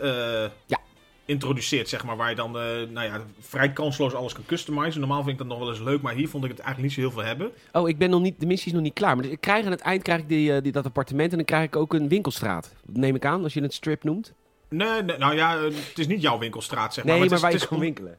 Ja. 0.65 0.79
introduceert, 1.25 1.89
zeg 1.89 2.03
maar. 2.05 2.17
Waar 2.17 2.29
je 2.29 2.35
dan, 2.35 2.57
eh, 2.59 2.63
nou 2.89 3.05
ja, 3.07 3.21
vrij 3.39 3.71
kansloos 3.73 4.13
alles 4.13 4.33
kan 4.33 4.45
customizen. 4.45 4.99
Normaal 4.99 5.17
vind 5.23 5.31
ik 5.31 5.37
dat 5.37 5.47
nog 5.47 5.59
wel 5.59 5.69
eens 5.69 5.79
leuk, 5.79 6.01
maar 6.01 6.13
hier 6.13 6.29
vond 6.29 6.43
ik 6.43 6.49
het 6.49 6.59
eigenlijk 6.59 6.87
niet 6.95 7.03
zo 7.03 7.09
heel 7.11 7.19
veel 7.19 7.27
hebben. 7.29 7.51
Oh, 7.71 7.89
ik 7.89 7.97
ben 7.97 8.09
nog 8.09 8.21
niet, 8.21 8.39
de 8.39 8.45
missie 8.45 8.67
is 8.67 8.73
nog 8.73 8.81
niet 8.81 8.93
klaar. 8.93 9.13
Maar 9.15 9.23
dus 9.23 9.33
ik 9.33 9.41
krijg 9.41 9.65
aan 9.65 9.71
het 9.71 9.81
eind 9.81 10.01
krijg 10.03 10.19
ik 10.21 10.27
die, 10.27 10.61
die, 10.61 10.71
dat 10.71 10.85
appartement 10.85 11.31
en 11.31 11.37
dan 11.37 11.45
krijg 11.45 11.63
ik 11.65 11.75
ook 11.75 11.93
een 11.93 12.07
winkelstraat. 12.07 12.73
Dat 12.85 12.95
neem 12.97 13.15
ik 13.15 13.25
aan, 13.25 13.43
als 13.43 13.53
je 13.53 13.61
het 13.61 13.73
strip 13.73 14.03
noemt. 14.03 14.33
Nee, 14.69 15.01
nee, 15.03 15.17
nou 15.17 15.35
ja, 15.35 15.57
het 15.59 15.99
is 15.99 16.07
niet 16.07 16.21
jouw 16.21 16.37
winkelstraat, 16.37 16.93
zeg 16.93 17.03
maar. 17.03 17.13
Nee, 17.17 17.21
maar, 17.29 17.29
het 17.29 17.35
is, 17.37 17.41
waar 17.41 17.49
je 17.51 17.55
het 17.55 17.63
is 17.63 17.69
kan 17.69 17.77
om- 17.77 17.83
winkelen. 17.83 18.17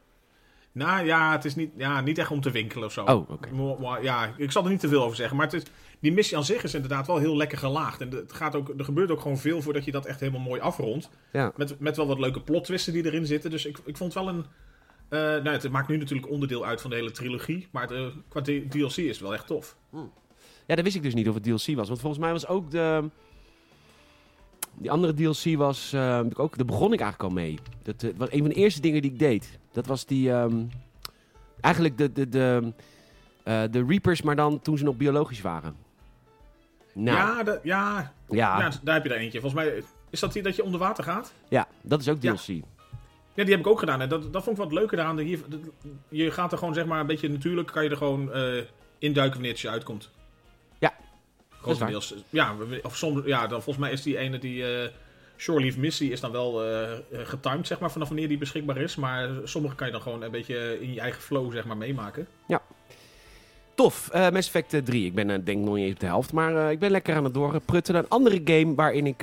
Nou 0.77 1.07
ja, 1.07 1.33
het 1.33 1.45
is 1.45 1.55
niet, 1.55 1.71
ja, 1.77 2.01
niet 2.01 2.19
echt 2.19 2.31
om 2.31 2.41
te 2.41 2.51
winkelen 2.51 2.87
of 2.87 2.93
zo. 2.93 3.05
Oh, 3.05 3.31
oké. 3.31 3.49
Ja, 4.03 4.35
ik 4.37 4.53
zal 4.53 4.65
er 4.65 4.71
niet 4.71 4.81
te 4.81 4.89
veel 4.89 5.03
over 5.03 5.17
zeggen. 5.17 5.37
Maar 5.37 5.47
het 5.47 5.55
is, 5.55 5.63
die 6.01 6.13
missie 6.13 6.37
aan 6.37 6.45
zich 6.45 6.63
is 6.63 6.75
inderdaad 6.75 7.07
wel 7.07 7.19
heel 7.19 7.37
lekker 7.37 7.59
gelaagd. 7.59 8.01
En 8.01 8.11
het 8.11 8.33
gaat 8.33 8.55
ook, 8.55 8.75
er 8.79 8.85
gebeurt 8.85 9.11
ook 9.11 9.21
gewoon 9.21 9.39
veel 9.39 9.63
voordat 9.63 9.85
je 9.85 9.91
dat 9.91 10.07
echt 10.07 10.21
helemaal 10.21 10.41
mooi 10.41 10.61
afrondt. 10.61 11.11
Ja. 11.33 11.53
Met, 11.57 11.81
met 11.81 11.97
wel 11.97 12.07
wat 12.07 12.19
leuke 12.19 12.41
plot 12.41 12.65
twisten 12.65 12.93
die 12.93 13.05
erin 13.05 13.27
zitten. 13.27 13.51
Dus 13.51 13.67
ik, 13.67 13.79
ik 13.85 13.97
vond 13.97 14.15
wel 14.15 14.29
een... 14.29 14.45
eh, 15.09 15.19
nou, 15.19 15.49
het 15.49 15.71
maakt 15.71 15.89
nu 15.89 15.97
natuurlijk 15.97 16.31
onderdeel 16.31 16.67
uit 16.67 16.81
van 16.81 16.91
de 16.91 16.97
hele 16.97 17.11
trilogie. 17.11 17.69
Maar 17.71 17.83
het, 17.83 17.93
eh, 17.93 18.07
qua 18.29 18.41
DLC 18.41 18.97
is 18.97 19.09
het 19.09 19.21
wel 19.21 19.35
echt 19.35 19.47
tof. 19.47 19.77
Ja, 20.67 20.75
dat 20.75 20.85
wist 20.85 20.97
ik 20.97 21.03
dus 21.03 21.15
niet 21.15 21.29
of 21.29 21.35
het 21.35 21.43
DLC 21.45 21.77
was. 21.77 21.89
Want 21.89 22.01
volgens 22.01 22.19
mij 22.23 22.33
was 22.33 22.47
ook 22.47 22.71
de... 22.71 23.11
Die 24.79 24.91
andere 24.91 25.15
DLC 25.15 25.57
was... 25.57 25.93
eh, 25.93 26.21
ook, 26.35 26.57
daar 26.57 26.67
begon 26.67 26.93
ik 26.93 27.01
eigenlijk 27.01 27.31
al 27.31 27.37
mee. 27.43 27.59
Dat 27.83 28.03
eh, 28.03 28.11
was 28.17 28.33
een 28.33 28.39
van 28.41 28.49
de 28.49 28.55
eerste 28.55 28.81
dingen 28.81 29.03
die 29.03 29.11
ik 29.13 29.19
deed. 29.19 29.59
Dat 29.73 29.87
was 29.87 30.05
die... 30.07 30.33
ehm, 30.33 30.63
eigenlijk 31.61 31.99
de, 31.99 32.13
de, 32.13 32.29
de, 32.29 32.73
eh, 33.43 33.63
de 33.71 33.85
Reapers, 33.89 34.23
maar 34.23 34.37
dan 34.37 34.61
toen 34.61 34.79
ze 34.79 34.85
nog 34.85 34.97
biologisch 34.97 35.41
waren. 35.41 35.77
Nou, 36.95 37.17
ja, 37.17 37.43
Ja, 37.45 37.61
ja, 37.63 38.13
ja, 38.29 38.59
ja, 38.59 38.71
daar 38.83 38.95
heb 38.95 39.05
je 39.05 39.11
er 39.11 39.17
eentje. 39.21 39.41
Volgens 39.41 39.63
mij 39.65 39.83
is 40.11 40.21
dat 40.21 40.33
die 40.33 40.43
dat 40.43 40.57
je 40.57 40.65
onder 40.65 40.81
water 40.81 41.05
gaat. 41.05 41.33
dat 41.83 42.01
is 42.01 42.09
ook 42.09 42.23
Ja. 42.23 42.35
DLC. 42.35 42.47
Ja, 43.35 43.45
die 43.45 43.51
heb 43.55 43.61
ik 43.65 43.67
ook 43.67 43.79
gedaan. 43.79 44.01
En 44.01 44.09
dat, 44.09 44.33
dat 44.33 44.45
vond 44.45 44.57
ik 44.59 44.63
wat 44.65 44.73
leuker. 44.73 45.19
Hier, 45.19 45.41
dat- 45.49 45.61
je 46.09 46.31
gaat 46.31 46.53
er 46.53 46.59
gewoon 46.59 46.75
zeg 46.75 46.87
maar 46.87 47.01
een 47.01 47.07
beetje 47.07 47.29
natuurlijk, 47.29 47.73
kan 47.73 47.85
je 47.85 47.91
er 47.91 47.97
gewoon 47.97 48.33
eh 48.33 48.63
induiken 48.99 49.33
wanneer 49.35 49.51
het 49.51 49.61
je 49.61 49.69
uitkomt. 49.71 50.11
Ja, 51.67 51.75
Grotendeels. 51.75 52.15
Ja, 52.31 52.55
of 52.83 52.97
soms, 52.97 53.21
ja, 53.25 53.41
dan 53.47 53.63
volgens 53.63 53.85
mij 53.85 53.93
is 53.93 54.03
die 54.03 54.19
ene 54.19 54.39
die, 54.39 54.77
eh, 54.83 54.89
Shore 55.37 55.61
Leave 55.61 55.79
Missy 55.81 56.05
is 56.05 56.21
dan 56.21 56.33
wel 56.33 56.65
eh, 56.65 56.91
getimed, 57.13 57.67
zeg 57.67 57.79
maar, 57.79 57.91
vanaf 57.91 58.09
wanneer 58.09 58.29
die 58.29 58.39
beschikbaar 58.39 58.77
is. 58.77 58.97
Maar 58.97 59.29
sommige 59.45 59.75
kan 59.75 59.87
je 59.87 59.93
dan 59.93 60.03
gewoon 60.03 60.23
een 60.23 60.31
beetje 60.31 60.79
in 60.81 60.93
je 60.95 61.01
eigen 61.01 61.23
flow, 61.23 61.53
zeg 61.53 61.65
maar, 61.65 61.77
meemaken. 61.77 62.27
Tof, 63.75 64.09
eh 64.13 64.31
Mass 64.31 64.47
Effect 64.47 64.73
eh, 64.75 64.81
3. 64.83 65.07
Ik 65.07 65.15
ben 65.15 65.45
denk 65.45 65.65
nog 65.65 65.75
niet 65.75 65.85
eens 65.85 65.93
op 65.95 66.01
de 66.01 66.07
helft, 66.07 66.33
maar 66.33 66.73
ik 66.73 66.79
ben 66.79 66.91
lekker 66.91 67.15
aan 67.17 67.25
het 67.25 67.35
doorpruttelen. 67.35 68.03
Een 68.03 68.09
andere 68.09 68.41
game 68.45 68.75
waarin 68.75 69.07
ik 69.07 69.23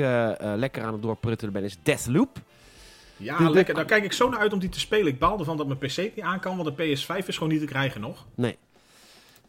lekker 0.55 0.83
aan 0.83 0.93
het 0.93 1.01
doorpruttelen 1.01 1.53
ben 1.53 1.63
is 1.63 1.77
Deathloop. 1.83 2.37
Ja, 3.17 3.37
De- 3.37 3.43
de- 3.43 3.49
lekker. 3.49 3.73
Daar 3.75 3.85
kijk 3.85 4.03
ik 4.03 4.13
zo 4.13 4.29
naar 4.29 4.39
uit 4.39 4.53
om 4.53 4.59
die 4.59 4.69
te 4.69 4.79
spelen. 4.79 5.07
Ik 5.07 5.19
baal 5.19 5.39
ervan 5.39 5.57
dat 5.57 5.67
mijn 5.67 5.79
PC 5.79 5.97
niet 5.97 6.21
aan 6.21 6.39
kan, 6.39 6.57
want 6.57 6.77
de 6.77 6.83
PS5 6.97 7.27
is 7.27 7.37
gewoon 7.37 7.49
niet 7.51 7.59
te 7.61 7.65
krijgen 7.67 8.01
nog. 8.01 8.25
Nee. 8.35 8.57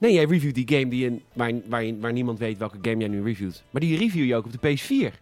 Nee, 0.05 0.13
jij 0.13 0.25
reviewt 0.25 0.55
die 0.55 0.69
game 0.69 0.89
die 0.89 1.05
in, 1.05 1.23
waar, 1.33 1.53
waar, 1.67 1.99
waar 1.99 2.13
niemand 2.13 2.39
weet 2.39 2.59
welke 2.59 2.79
game 2.83 2.97
jij 2.97 3.09
nu 3.09 3.23
reviewt. 3.23 3.63
Maar 3.71 3.81
die 3.81 3.99
review 3.99 4.25
je 4.25 4.37
ook 4.37 4.45
op 4.45 4.53
de 4.53 4.59
PS4. 4.59 5.15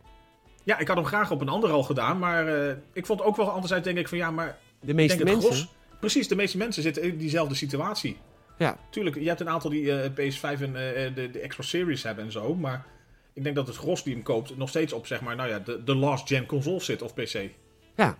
Ja, 0.64 0.78
ik 0.78 0.88
had 0.88 0.96
hem 0.96 1.06
graag 1.06 1.30
op 1.30 1.40
een 1.40 1.48
ander 1.48 1.70
al 1.70 1.82
gedaan, 1.82 2.18
maar 2.18 2.68
eh, 2.68 2.76
ik 2.92 3.06
vond 3.06 3.22
ook 3.22 3.36
wel 3.36 3.50
anders 3.50 3.72
uit, 3.72 3.84
denk 3.84 3.98
ik, 3.98 4.08
van 4.08 4.18
ja, 4.18 4.30
maar 4.30 4.58
De 4.80 4.94
meeste 4.94 5.24
mensen. 5.24 5.52
gros... 5.52 5.68
Precies, 6.00 6.28
de 6.28 6.34
meeste 6.34 6.56
mensen 6.56 6.82
zitten 6.82 7.02
in 7.02 7.16
diezelfde 7.16 7.54
situatie. 7.54 8.16
Ja. 8.58 8.78
Tuurlijk, 8.90 9.16
je 9.16 9.28
hebt 9.28 9.40
een 9.40 9.48
aantal 9.48 9.70
die 9.70 9.92
eh, 9.92 10.10
PS5 10.10 10.60
en 10.60 10.94
eh, 10.94 11.14
de, 11.14 11.30
de 11.30 11.44
Xbox 11.46 11.68
Series 11.68 12.02
hebben 12.02 12.24
en 12.24 12.32
zo, 12.32 12.54
maar 12.54 12.86
ik 13.32 13.42
denk 13.42 13.56
dat 13.56 13.66
het 13.66 13.76
gros 13.76 14.02
die 14.02 14.14
hem 14.14 14.22
koopt 14.22 14.56
nog 14.56 14.68
steeds 14.68 14.92
op, 14.92 15.06
zeg 15.06 15.20
maar, 15.20 15.36
nou 15.36 15.48
ja, 15.48 15.58
de, 15.58 15.84
de 15.84 15.94
last 15.94 16.28
gen 16.28 16.46
console 16.46 16.80
zit 16.80 17.02
of 17.02 17.14
PC. 17.14 17.50
Ja. 17.96 18.18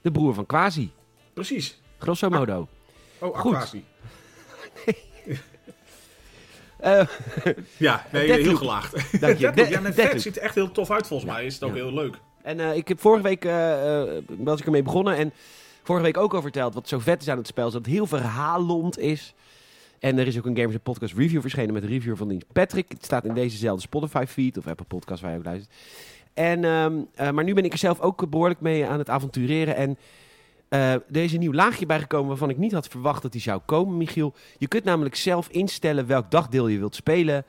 De 0.00 0.10
broer 0.10 0.34
van 0.34 0.46
Quasi. 0.46 0.90
Precies. 1.32 1.80
Grosso 1.98 2.28
modo. 2.28 2.68
Oh, 3.18 3.38
Goed. 3.38 3.54
Aquasi. 3.54 3.84
Eh, 6.84 7.06
Ja, 7.76 8.04
nee, 8.12 8.32
heel 8.32 8.56
gelaagd. 8.56 9.20
dank 9.20 9.38
je. 9.38 9.50
De- 9.50 9.68
ja, 9.96 10.18
ziet 10.18 10.36
er 10.36 10.42
echt 10.42 10.54
heel 10.54 10.72
tof 10.72 10.90
uit 10.90 11.06
volgens 11.06 11.30
mij. 11.30 11.44
Is 11.44 11.54
het 11.54 11.62
ook 11.62 11.74
heel 11.74 11.92
leuk. 11.92 12.16
En 12.42 12.60
eh, 12.60 12.76
ik 12.76 12.88
heb 12.88 13.00
vorige 13.00 13.22
week 13.22 13.44
eh, 13.44 14.02
was 14.38 14.60
ik 14.60 14.66
ermee 14.66 14.82
begonnen. 14.82 15.16
En 15.16 15.32
vorige 15.82 16.04
week 16.04 16.16
ook 16.16 16.34
al 16.34 16.42
verteld 16.42 16.74
wat 16.74 16.88
zo 16.88 16.98
vet 16.98 17.22
is 17.22 17.28
aan 17.28 17.36
het 17.38 17.46
spel. 17.46 17.66
Is 17.66 17.72
dat 17.72 17.84
het 17.84 17.94
heel 17.94 18.06
verhalend 18.06 18.98
is. 18.98 19.34
En 19.98 20.18
er 20.18 20.26
is 20.26 20.38
ook 20.38 20.46
een 20.46 20.56
Gamers 20.56 20.76
Podcast 20.82 21.14
review 21.14 21.40
verschenen 21.40 21.74
met 21.74 21.82
een 21.82 21.88
review 21.88 22.16
van 22.16 22.28
dienst 22.28 22.52
Patrick. 22.52 22.88
Het 22.88 23.04
staat 23.04 23.24
in 23.24 23.34
dezezelfde 23.34 23.82
Spotify 23.82 24.24
feed 24.28 24.58
of 24.58 24.66
Apple 24.66 24.86
Podcast 24.86 25.22
waar 25.22 25.30
je 25.32 25.38
ook 25.38 25.44
luistert. 25.44 25.72
En, 26.34 26.64
ehm, 26.64 26.92
eh, 27.14 27.30
maar 27.30 27.44
nu 27.44 27.54
ben 27.54 27.64
ik 27.64 27.72
er 27.72 27.78
zelf 27.78 28.00
ook 28.00 28.30
behoorlijk 28.30 28.60
mee 28.60 28.86
aan 28.86 28.98
het 28.98 29.10
avontureren. 29.10 29.76
En 29.76 29.98
eh, 30.68 30.92
er 30.92 31.04
is 31.16 31.32
een 31.32 31.40
nieuw 31.40 31.52
laagje 31.52 31.86
bijgekomen 31.86 32.28
waarvan 32.28 32.50
ik 32.50 32.58
niet 32.58 32.72
had 32.72 32.88
verwacht 32.88 33.22
dat 33.22 33.32
die 33.32 33.40
zou 33.40 33.60
komen, 33.64 33.96
Michiel. 33.96 34.34
Je 34.58 34.68
kunt 34.68 34.84
namelijk 34.84 35.16
zelf 35.16 35.48
instellen 35.48 36.06
welk 36.06 36.30
dagdeel 36.30 36.68
je 36.68 36.78
wilt 36.78 36.94
spelen. 36.94 37.44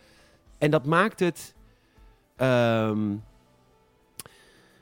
En 0.57 0.72
dat 0.72 0.86
maakt 0.86 1.20
het... 1.20 1.53
ehm, 2.38 3.16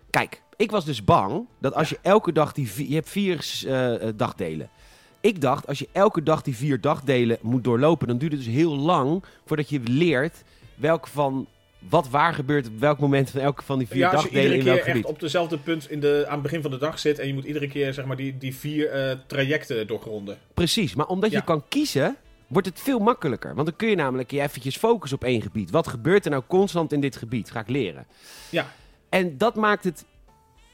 Kijk, 0.09 0.41
ik 0.55 0.71
was 0.71 0.85
dus 0.85 1.03
bang 1.03 1.45
dat 1.59 1.73
als 1.73 1.89
je 1.89 1.99
elke 2.01 2.31
dag 2.31 2.51
die... 2.51 2.89
Je 2.89 2.95
hebt 2.95 3.09
vier 3.09 3.61
eh, 3.65 4.07
eh, 4.07 4.13
dagdelen. 4.17 4.69
Ik 5.19 5.41
dacht, 5.41 5.67
als 5.67 5.79
je 5.79 5.89
elke 5.91 6.23
dag 6.23 6.41
die 6.41 6.55
vier 6.55 6.81
dagdelen 6.81 7.37
moet 7.41 7.63
doorlopen... 7.63 8.07
dan 8.07 8.17
duurt 8.17 8.31
het 8.31 8.43
dus 8.43 8.53
heel 8.53 8.75
lang 8.75 9.23
voordat 9.45 9.69
je 9.69 9.79
leert 9.79 10.43
welk 10.75 11.07
van... 11.07 11.47
Wat 11.89 12.09
waar 12.09 12.33
gebeurt 12.33 12.67
op 12.67 12.79
welk 12.79 12.99
moment 12.99 13.29
van 13.29 13.39
elke 13.41 13.63
van 13.63 13.77
die 13.77 13.87
vier 13.87 13.97
Ja, 13.97 14.09
als 14.09 14.15
je 14.15 14.21
dagdelen 14.29 14.43
iedere 14.51 14.59
in 14.59 14.65
welk 14.65 14.77
keer 14.77 14.87
echt 14.87 14.97
gebied. 14.97 15.13
op 15.15 15.19
dezelfde 15.19 15.57
punt 15.57 15.89
in 15.89 15.99
de, 15.99 16.23
aan 16.27 16.33
het 16.33 16.41
begin 16.41 16.61
van 16.61 16.71
de 16.71 16.77
dag 16.77 16.99
zit 16.99 17.19
en 17.19 17.27
je 17.27 17.33
moet 17.33 17.43
iedere 17.43 17.67
keer 17.67 17.93
zeg 17.93 18.05
maar, 18.05 18.15
die, 18.15 18.37
die 18.37 18.55
vier 18.55 18.89
eh, 18.89 19.15
trajecten 19.27 19.87
doorgronden. 19.87 20.37
Precies, 20.53 20.95
maar 20.95 21.07
omdat 21.07 21.31
Ja. 21.31 21.37
je 21.37 21.43
kan 21.43 21.63
kiezen, 21.69 22.15
wordt 22.47 22.67
het 22.67 22.79
veel 22.79 22.99
makkelijker. 22.99 23.55
Want 23.55 23.67
dan 23.67 23.75
kun 23.75 23.89
je 23.89 23.95
namelijk 23.95 24.31
je 24.31 24.41
eventjes 24.41 24.77
focussen 24.77 25.17
op 25.17 25.23
één 25.23 25.41
gebied. 25.41 25.71
Wat 25.71 25.87
gebeurt 25.87 26.25
er 26.25 26.31
nou 26.31 26.43
constant 26.47 26.91
in 26.93 26.99
dit 27.01 27.15
gebied? 27.15 27.51
Ga 27.51 27.59
ik 27.59 27.69
leren. 27.69 28.05
Ja, 28.49 28.71
En 29.09 29.37
dat 29.37 29.55
maakt 29.55 29.83
het 29.83 30.05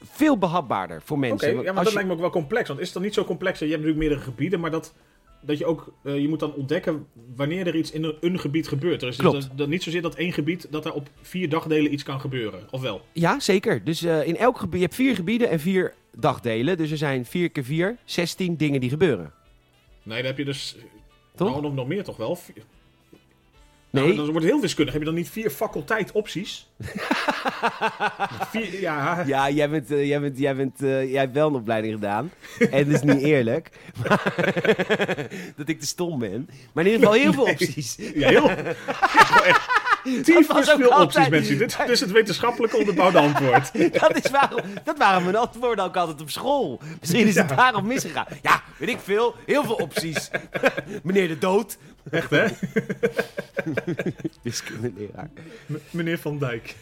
veel 0.02 0.38
behapbaarder 0.38 1.02
voor 1.04 1.16
oké. 1.16 1.26
mensen. 1.28 1.48
ja, 1.48 1.54
Want 1.54 1.66
maar 1.66 1.74
als 1.74 1.84
dat 1.84 1.92
je- 1.92 1.94
lijkt 1.94 2.08
me 2.08 2.14
ook 2.14 2.20
wel 2.32 2.40
complex. 2.42 2.68
Want 2.68 2.80
is 2.80 2.84
het 2.86 2.94
dan 2.94 3.02
niet 3.02 3.14
zo 3.14 3.24
complex? 3.24 3.58
Je 3.58 3.64
hebt 3.64 3.76
natuurlijk 3.76 4.00
meerdere 4.08 4.20
gebieden, 4.30 4.60
maar 4.60 4.70
dat, 4.70 4.94
dat 5.40 5.58
je 5.58 5.66
ook... 5.66 5.92
eh, 6.02 6.18
je 6.20 6.28
moet 6.28 6.40
dan 6.40 6.54
ontdekken 6.54 7.06
wanneer 7.36 7.66
er 7.66 7.76
iets 7.76 7.90
in 7.90 8.04
een, 8.04 8.16
een 8.20 8.38
gebied 8.38 8.68
gebeurt. 8.68 9.02
Er 9.02 9.08
is 9.08 9.16
Klopt. 9.16 9.40
dat, 9.48 9.58
dat 9.58 9.68
niet 9.68 9.82
zozeer 9.82 10.02
dat 10.02 10.14
één 10.14 10.32
gebied, 10.32 10.66
dat 10.70 10.84
er 10.84 10.92
op 10.92 11.08
vier 11.22 11.48
dagdelen 11.48 11.92
iets 11.92 12.02
kan 12.02 12.20
gebeuren. 12.20 12.60
Of 12.70 12.80
wel? 12.80 13.00
Ja, 13.12 13.40
zeker. 13.40 13.84
Dus 13.84 14.02
eh, 14.02 14.26
in 14.26 14.36
elk 14.36 14.58
gebied, 14.58 14.74
je 14.80 14.84
hebt 14.84 14.94
vier 14.94 15.14
gebieden 15.14 15.50
en 15.50 15.60
vier 15.60 15.94
dagdelen. 16.16 16.76
Dus 16.76 16.90
er 16.90 16.96
zijn 16.96 17.24
vier 17.26 17.50
keer 17.50 17.64
vier, 17.64 17.96
16 18.04 18.56
dingen 18.56 18.80
die 18.80 18.90
gebeuren. 18.90 19.32
Nee, 20.02 20.16
dan 20.18 20.26
heb 20.26 20.38
je 20.38 20.44
dus... 20.44 20.76
Toch? 21.34 21.48
Nou, 21.48 21.62
nog, 21.62 21.74
nog 21.74 21.86
meer 21.86 22.04
toch 22.04 22.16
wel? 22.16 22.38
Nee, 23.90 24.04
Nou, 24.04 24.16
dan 24.16 24.24
wordt 24.24 24.42
het 24.42 24.52
heel 24.52 24.60
wiskundig. 24.60 24.92
Heb 24.92 25.02
je 25.02 25.08
dan 25.08 25.18
niet 25.18 25.30
vier 25.30 25.50
faculteit 25.50 26.12
opties? 26.12 26.68
vier, 28.52 28.80
ja, 28.80 29.24
ja, 29.26 29.50
jij, 29.50 29.70
bent, 29.70 29.90
eh, 29.90 30.06
jij, 30.06 30.20
bent, 30.20 30.38
jij, 30.38 30.56
bent, 30.56 30.82
eh, 30.82 31.10
jij 31.10 31.20
hebt 31.20 31.34
wel 31.34 31.48
een 31.48 31.54
opleiding 31.54 31.94
gedaan. 31.94 32.30
en 32.70 32.90
dat 32.90 32.94
is 32.94 33.14
niet 33.14 33.22
eerlijk. 33.22 33.70
dat 35.56 35.68
ik 35.68 35.80
te 35.80 35.86
stom 35.86 36.18
ben. 36.18 36.48
Maar 36.72 36.86
in 36.86 36.92
ieder 36.92 37.06
geval 37.06 37.22
heel 37.22 37.32
veel 37.32 37.52
opties. 37.52 37.96
Ja, 38.14 38.28
heel. 38.28 38.48
Echt 39.44 39.80
tyfus 40.22 40.70
ook 40.70 40.80
veel 40.80 41.00
opties, 41.00 41.28
mensen. 41.28 41.58
Dit, 41.58 41.78
is 41.88 42.00
het 42.00 42.10
wetenschappelijk 42.10 42.76
onderbouwde 42.76 43.18
antwoord. 43.18 43.92
dat, 44.00 44.24
is 44.24 44.30
waarom, 44.30 44.60
dat 44.84 44.98
waren 44.98 45.22
mijn 45.22 45.36
antwoorden 45.36 45.84
ook 45.84 45.96
altijd 45.96 46.20
op 46.20 46.30
school. 46.30 46.80
Misschien 47.00 47.26
is 47.26 47.34
het 47.34 47.48
daarom 47.48 47.86
misgegaan. 47.86 48.26
Ja, 48.42 48.62
weet 48.76 48.88
ik 48.88 48.98
veel. 49.02 49.34
Heel 49.46 49.64
veel 49.64 49.74
opties. 49.74 50.30
Meneer 51.02 51.28
de 51.28 51.38
dood. 51.38 51.78
Echt, 52.10 52.30
hè? 52.30 52.46
Wiskundeleraar. 54.42 55.30
Meneer 55.90 56.18
Van 56.18 56.38
Dijk. 56.38 56.76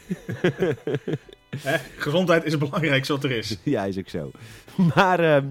Hè? 1.58 1.76
Gezondheid 1.96 2.44
is 2.44 2.50
het 2.52 2.60
belangrijkste 2.60 3.12
wat 3.12 3.24
er 3.24 3.30
is. 3.30 3.56
Ja, 3.62 3.84
is 3.84 3.98
ook 3.98 4.08
zo. 4.08 4.30
Maar 4.94 5.20
ehm 5.20 5.46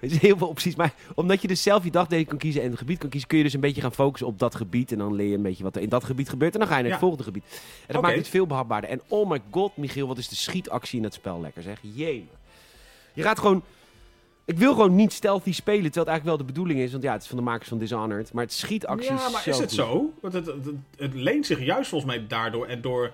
er 0.00 0.08
zijn 0.08 0.20
heel 0.20 0.36
veel 0.36 0.48
opties. 0.48 0.74
Maar 0.76 0.92
omdat 1.14 1.42
je 1.42 1.48
dus 1.48 1.62
zelf 1.62 1.84
je 1.84 1.90
dagdelen 1.90 2.26
kan 2.26 2.38
kiezen 2.38 2.62
en 2.62 2.68
het 2.70 2.78
gebied 2.78 2.98
kan 2.98 3.08
kiezen, 3.08 3.28
kun 3.28 3.38
je 3.38 3.44
dus 3.44 3.52
een 3.54 3.60
beetje 3.60 3.80
gaan 3.80 3.94
focussen 3.94 4.26
op 4.28 4.38
dat 4.38 4.54
gebied. 4.54 4.92
En 4.92 4.98
dan 4.98 5.14
leer 5.14 5.28
je 5.28 5.34
een 5.36 5.42
beetje 5.42 5.62
wat 5.62 5.76
er 5.76 5.82
in 5.82 5.88
dat 5.88 6.04
gebied 6.04 6.28
gebeurt. 6.28 6.52
En 6.54 6.58
dan 6.60 6.68
ga 6.68 6.76
je 6.76 6.82
naar 6.82 6.90
het 6.92 7.00
Ja. 7.00 7.06
volgende 7.06 7.32
gebied. 7.32 7.44
En 7.52 7.60
dat 7.86 7.96
Oké. 7.96 8.06
maakt 8.06 8.18
het 8.18 8.28
veel 8.28 8.46
behapbaarder. 8.46 8.90
En 8.90 9.00
oh 9.08 9.30
my 9.30 9.40
god, 9.50 9.76
Michiel, 9.76 10.06
wat 10.06 10.18
is 10.18 10.28
de 10.28 10.36
schietactie 10.36 10.96
in 10.96 11.02
dat 11.02 11.14
spel 11.14 11.40
lekker 11.40 11.62
zeg. 11.62 11.78
Jee. 11.82 12.28
Je 13.12 13.22
gaat 13.22 13.38
gewoon... 13.38 13.62
Ik 14.46 14.58
wil 14.58 14.72
gewoon 14.72 14.94
niet 14.94 15.12
stealthy 15.12 15.52
spelen, 15.52 15.82
terwijl 15.82 16.06
het 16.06 16.14
eigenlijk 16.14 16.36
wel 16.38 16.46
de 16.46 16.52
bedoeling 16.52 16.80
is. 16.80 16.90
Want 16.92 17.02
ja, 17.04 17.12
het 17.12 17.22
is 17.22 17.28
van 17.28 17.36
de 17.36 17.42
makers 17.42 17.68
van 17.68 17.78
Dishonored. 17.78 18.32
Maar 18.32 18.44
het 18.44 18.52
schietactie 18.52 19.12
Ja, 19.12 19.28
maar 19.28 19.42
is 19.48 19.58
het 19.58 19.68
goed. 19.68 19.72
zo? 19.72 20.12
Want 20.20 20.34
het, 20.34 20.46
het, 20.46 20.56
het 20.96 21.14
leent 21.14 21.46
zich 21.46 21.64
juist 21.64 21.88
volgens 21.88 22.10
mij 22.16 22.26
daardoor 22.26 22.66
en 22.66 22.80
door 22.80 23.10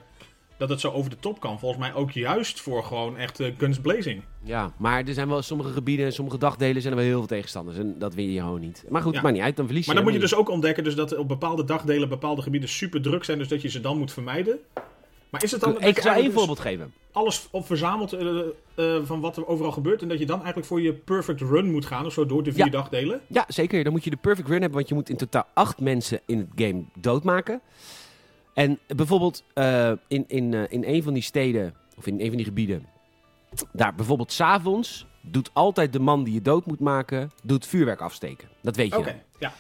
dat 0.57 0.69
het 0.69 0.81
zo 0.81 0.91
over 0.91 1.11
de 1.11 1.17
top 1.21 1.41
kan. 1.41 1.59
Volgens 1.59 1.81
mij 1.81 1.95
ook 1.95 2.11
juist 2.11 2.61
voor 2.61 2.85
gewoon 2.85 3.17
echt 3.17 3.41
eh, 3.41 3.53
guns 3.59 3.81
blazing. 3.81 4.23
Ja, 4.43 4.73
maar 4.77 5.05
er 5.05 5.15
zijn 5.15 5.29
wel 5.29 5.43
sommige 5.43 5.71
gebieden 5.73 6.07
en 6.07 6.13
sommige 6.13 6.39
dagdelen 6.39 6.83
zijn 6.83 6.93
er 6.95 6.99
wel 7.01 7.09
heel 7.09 7.19
veel 7.19 7.29
tegenstanders. 7.29 7.79
En 7.79 7.99
dat 7.99 8.15
win 8.15 8.31
je 8.33 8.41
gewoon 8.41 8.61
niet. 8.61 8.85
Maar 8.89 9.03
goed, 9.03 9.15
Ja. 9.15 9.21
maakt 9.23 9.35
niet 9.35 9.45
uit, 9.45 9.57
dan 9.57 9.65
verlies 9.67 9.87
je. 9.87 9.93
Maar 9.93 10.03
dan 10.03 10.13
moet 10.13 10.21
je 10.23 10.27
dus 10.29 10.39
ook 10.39 10.49
ontdekken 10.49 10.85
dus 10.85 10.95
dat 10.95 11.17
op 11.17 11.29
bepaalde 11.29 11.65
dagdelen 11.65 12.09
bepaalde 12.09 12.43
gebieden 12.43 12.69
super 12.69 13.03
druk 13.03 13.25
zijn. 13.25 13.39
Dus 13.39 13.49
dat 13.49 13.63
je 13.63 13.69
ze 13.69 13.81
dan 13.81 13.99
moet 13.99 14.13
vermijden. 14.13 14.59
Maar 15.31 15.43
is 15.43 15.51
het 15.51 15.61
dan... 15.61 15.81
Ik 15.83 15.99
zal 15.99 16.15
één 16.15 16.25
dus 16.25 16.35
voorbeeld 16.35 16.61
geven. 16.61 16.93
alles 17.13 17.49
op 17.51 17.67
verzamelt 17.67 18.13
eh, 18.13 18.39
eh, 18.75 19.05
van 19.05 19.21
wat 19.21 19.37
er 19.37 19.47
overal 19.47 19.73
gebeurt. 19.73 20.03
En 20.03 20.09
dat 20.09 20.19
je 20.19 20.27
dan 20.27 20.37
eigenlijk 20.39 20.67
voor 20.67 20.81
je 20.81 20.93
perfect 20.93 21.41
run 21.41 21.71
moet 21.71 21.87
gaan. 21.87 22.07
Of 22.07 22.13
zo 22.13 22.27
door 22.27 22.43
de 22.43 22.53
vier 22.53 22.65
Ja. 22.65 22.71
dagdelen. 22.71 23.21
Ja, 23.27 23.45
zeker. 23.49 23.85
Dan 23.85 23.93
moet 23.93 24.05
je 24.05 24.11
de 24.11 24.17
perfect 24.17 24.49
run 24.49 24.61
hebben, 24.61 24.77
want 24.79 24.89
je 24.89 24.95
moet 24.95 25.09
in 25.09 25.17
totaal 25.17 25.47
acht 25.55 25.81
mensen 25.81 26.21
in 26.27 26.39
het 26.39 26.49
game 26.55 26.85
doodmaken. 26.99 27.61
En 28.55 28.79
bijvoorbeeld 28.87 29.45
eh, 29.55 29.93
in, 30.09 30.25
in, 30.29 30.55
in 30.71 30.85
een 30.87 31.03
van 31.03 31.13
die 31.15 31.23
steden, 31.23 31.75
of 31.97 32.07
in 32.07 32.21
een 32.21 32.27
van 32.29 32.37
die 32.37 32.45
gebieden, 32.47 32.87
daar 33.73 33.95
bijvoorbeeld 33.95 34.33
s'avonds 34.33 35.07
doet 35.21 35.51
altijd 35.53 35.93
de 35.93 35.99
man 36.01 36.25
die 36.25 36.35
je 36.35 36.43
dood 36.43 36.67
moet 36.67 36.81
maken, 36.81 37.31
doet 37.43 37.67
vuurwerk 37.67 38.01
afsteken. 38.01 38.49
Dat 38.63 38.77
weet 38.77 38.91
je. 38.91 38.99
Oké, 38.99 39.23
ja. 39.39 39.53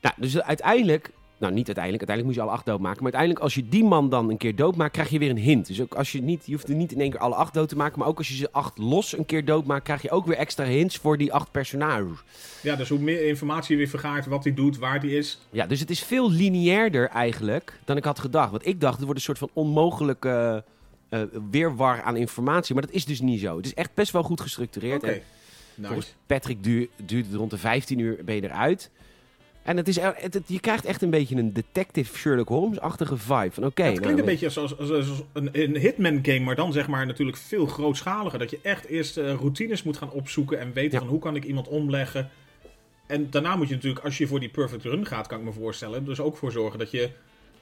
Nou, 0.00 0.14
dus 0.18 0.40
uiteindelijk, 0.42 1.10
nou 1.42 1.52
niet 1.52 1.66
uiteindelijk, 1.66 2.08
uiteindelijk 2.08 2.26
moet 2.26 2.34
je 2.34 2.40
alle 2.40 2.50
acht 2.50 2.66
doodmaken. 2.66 3.02
Maar 3.02 3.12
uiteindelijk 3.12 3.44
als 3.44 3.54
je 3.54 3.68
die 3.68 3.84
man 3.84 4.08
dan 4.08 4.30
een 4.30 4.36
keer 4.36 4.56
doodmaakt, 4.56 4.92
krijg 4.92 5.08
je 5.08 5.18
weer 5.18 5.30
een 5.30 5.38
hint. 5.38 5.66
Dus 5.66 5.80
ook 5.80 5.94
als 5.94 6.12
je 6.12 6.22
niet, 6.22 6.46
je 6.46 6.52
hoeft 6.52 6.68
er 6.68 6.74
niet 6.74 6.92
in 6.92 7.00
één 7.00 7.10
keer 7.10 7.20
alle 7.20 7.34
acht 7.34 7.54
dood 7.54 7.68
te 7.68 7.76
maken, 7.76 7.98
maar 7.98 8.08
ook 8.08 8.18
als 8.18 8.28
je 8.28 8.34
ze 8.34 8.48
acht 8.52 8.78
los 8.78 9.18
een 9.18 9.26
keer 9.26 9.44
doodmaakt, 9.44 9.84
krijg 9.84 10.02
je 10.02 10.10
ook 10.10 10.26
weer 10.26 10.36
extra 10.36 10.64
hints 10.64 10.96
voor 10.96 11.18
die 11.18 11.32
acht 11.32 11.50
personages. 11.50 12.18
Ja, 12.62 12.76
dus 12.76 12.88
hoe 12.88 12.98
meer 12.98 13.26
informatie 13.26 13.70
je 13.72 13.76
weer 13.76 13.88
vergaart, 13.88 14.26
wat 14.26 14.44
hij 14.44 14.54
doet, 14.54 14.78
waar 14.78 15.00
hij 15.00 15.10
is. 15.10 15.38
Ja, 15.50 15.66
dus 15.66 15.80
het 15.80 15.90
is 15.90 16.00
veel 16.00 16.30
lineairder 16.30 17.08
eigenlijk 17.08 17.78
dan 17.84 17.96
ik 17.96 18.04
had 18.04 18.18
gedacht. 18.18 18.50
Want 18.50 18.66
ik 18.66 18.80
dacht, 18.80 18.94
het 18.94 19.04
wordt 19.04 19.18
een 19.18 19.24
soort 19.24 19.38
van 19.38 19.50
onmogelijke 19.52 20.64
eh, 21.08 21.20
weerwar 21.50 22.02
aan 22.02 22.16
informatie. 22.16 22.74
Maar 22.74 22.86
dat 22.86 22.94
is 22.94 23.04
dus 23.04 23.20
niet 23.20 23.40
zo. 23.40 23.56
Het 23.56 23.66
is 23.66 23.74
echt 23.74 23.94
best 23.94 24.12
wel 24.12 24.22
goed 24.22 24.40
gestructureerd. 24.40 25.02
Nice. 25.02 25.22
volgens 25.82 26.14
Patrick 26.26 26.64
duur, 26.64 26.88
duurt 26.96 27.26
het 27.26 27.34
rond 27.34 27.50
de 27.50 27.58
15 27.58 27.98
uur 27.98 28.24
ben 28.24 28.34
je 28.34 28.42
eruit. 28.42 28.90
En 29.62 29.76
het 29.76 29.88
is, 29.88 29.96
het, 30.00 30.34
het- 30.34 30.42
je 30.46 30.60
krijgt 30.60 30.84
echt 30.84 31.02
een 31.02 31.10
beetje 31.10 31.36
een 31.36 31.52
detective 31.52 32.18
Sherlock 32.18 32.48
Holmes-achtige 32.48 33.16
vibe. 33.16 33.50
Van 33.52 33.64
oké, 33.64 33.82
het 33.82 33.90
klinkt 34.00 34.02
nou, 34.04 34.18
een 34.18 34.24
beetje 34.24 34.50
zoals, 34.50 34.78
als, 34.78 34.90
als 34.90 35.06
een, 35.32 35.48
een 35.52 35.76
Hitman 35.76 36.18
game, 36.22 36.40
maar 36.40 36.54
dan 36.56 36.72
zeg 36.72 36.88
maar 36.88 37.06
natuurlijk 37.06 37.36
veel 37.38 37.66
grootschaliger. 37.66 38.38
Dat 38.38 38.50
je 38.50 38.58
echt 38.62 38.86
eerst 38.86 39.16
eh, 39.16 39.24
routines 39.34 39.82
moet 39.82 39.96
gaan 39.96 40.10
opzoeken 40.10 40.60
en 40.60 40.72
weten 40.72 40.92
Ja. 40.92 40.98
van 40.98 41.08
hoe 41.08 41.18
kan 41.20 41.36
ik 41.36 41.44
iemand 41.44 41.68
omleggen. 41.68 42.30
En 43.06 43.26
daarna 43.30 43.56
moet 43.56 43.68
je 43.68 43.74
natuurlijk, 43.74 44.04
als 44.04 44.18
je 44.18 44.26
voor 44.26 44.40
die 44.40 44.48
perfect 44.48 44.84
run 44.84 45.06
gaat, 45.06 45.26
kan 45.26 45.38
ik 45.38 45.44
me 45.44 45.52
voorstellen, 45.52 46.04
dus 46.04 46.20
ook 46.20 46.36
voor 46.36 46.52
zorgen 46.52 46.78
dat 46.78 46.90
je 46.90 47.10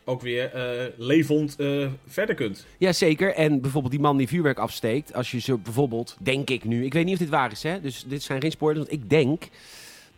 ook 0.05 0.21
weer 0.23 0.45
eh, 0.53 0.87
levend 0.97 1.57
eh, 1.57 1.87
verder 2.07 2.35
kunt. 2.35 2.67
Ja, 2.79 2.93
zeker. 2.93 3.35
En 3.35 3.61
bijvoorbeeld 3.61 3.93
die 3.93 4.03
man 4.03 4.17
die 4.17 4.29
vuurwerk 4.29 4.59
afsteekt. 4.59 5.15
Als 5.15 5.31
je 5.31 5.41
zo 5.41 5.59
bijvoorbeeld, 5.59 6.17
denk 6.21 6.51
ik 6.51 6.65
nu. 6.65 6.85
Ik 6.85 6.93
weet 6.93 7.05
niet 7.05 7.13
of 7.15 7.21
dit 7.21 7.29
waar 7.29 7.53
is, 7.53 7.63
hè? 7.63 7.81
Dus 7.81 8.05
dit 8.07 8.23
zijn 8.23 8.41
geen 8.41 8.51
spoilers. 8.51 8.87
Want 8.89 9.03
ik 9.03 9.11
denk 9.11 9.43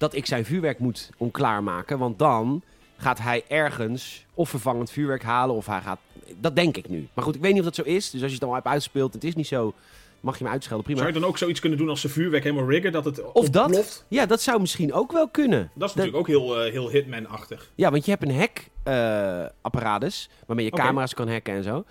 dat 0.03 0.14
ik 0.14 0.26
zijn 0.26 0.44
vuurwerk 0.44 0.78
moet 0.78 1.11
onklaarmaken. 1.16 1.98
Want 1.98 2.18
dan 2.18 2.62
gaat 2.96 3.18
hij 3.18 3.44
ergens 3.48 4.24
of 4.34 4.48
vervangend 4.50 4.90
vuurwerk 4.90 5.22
halen. 5.22 5.55
Of 5.57 5.66
hij 5.66 5.80
gaat. 5.80 5.98
Dat 6.40 6.57
denk 6.57 6.76
ik 6.76 6.88
nu. 6.88 7.09
Maar 7.14 7.24
goed, 7.24 7.34
ik 7.34 7.40
weet 7.40 7.50
niet 7.50 7.59
of 7.61 7.66
dat 7.66 7.74
zo 7.74 7.82
is. 7.82 8.11
Dus 8.11 8.20
als 8.20 8.30
je 8.30 8.30
het 8.30 8.40
dan 8.40 8.48
al 8.48 8.55
hebt 8.55 8.66
uitgespeeld, 8.66 9.12
het 9.14 9.24
is 9.24 9.34
niet 9.34 9.46
zo. 9.46 9.74
Mag 10.20 10.38
je 10.38 10.44
me 10.44 10.50
uitschelden, 10.50 10.84
prima. 10.84 11.00
Zou 11.00 11.12
je 11.12 11.20
dan 11.20 11.28
ook 11.28 11.38
zoiets 11.38 11.61
kunnen 11.61 11.78
doen 11.78 11.88
als 11.88 12.00
ze 12.00 12.09
vuurwerk 12.09 12.42
helemaal 12.44 12.68
riggen, 12.70 12.92
dat 12.92 13.05
het 13.05 13.32
Of 13.32 13.48
dat? 13.50 13.64
ontploft? 13.64 14.05
Ja, 14.09 14.26
dat 14.26 14.40
zou 14.42 14.61
misschien 14.61 14.92
ook 14.92 15.12
wel 15.12 15.28
kunnen. 15.28 15.70
Dat 15.74 15.88
is 15.88 15.94
natuurlijk 15.94 16.20
ook 16.20 16.26
heel, 16.26 16.61
eh, 16.64 16.72
heel 16.72 16.90
Hitman-achtig. 16.90 17.70
Ja, 17.74 17.90
want 17.90 18.05
je 18.05 18.11
hebt 18.11 18.22
een 18.22 18.36
hack-apparatus 18.38 20.28
waarmee 20.46 20.64
je 20.64 20.70
camera's 20.70 21.14
kan 21.14 21.28
hacken 21.28 21.55
en 21.55 21.62
zo. 21.62 21.84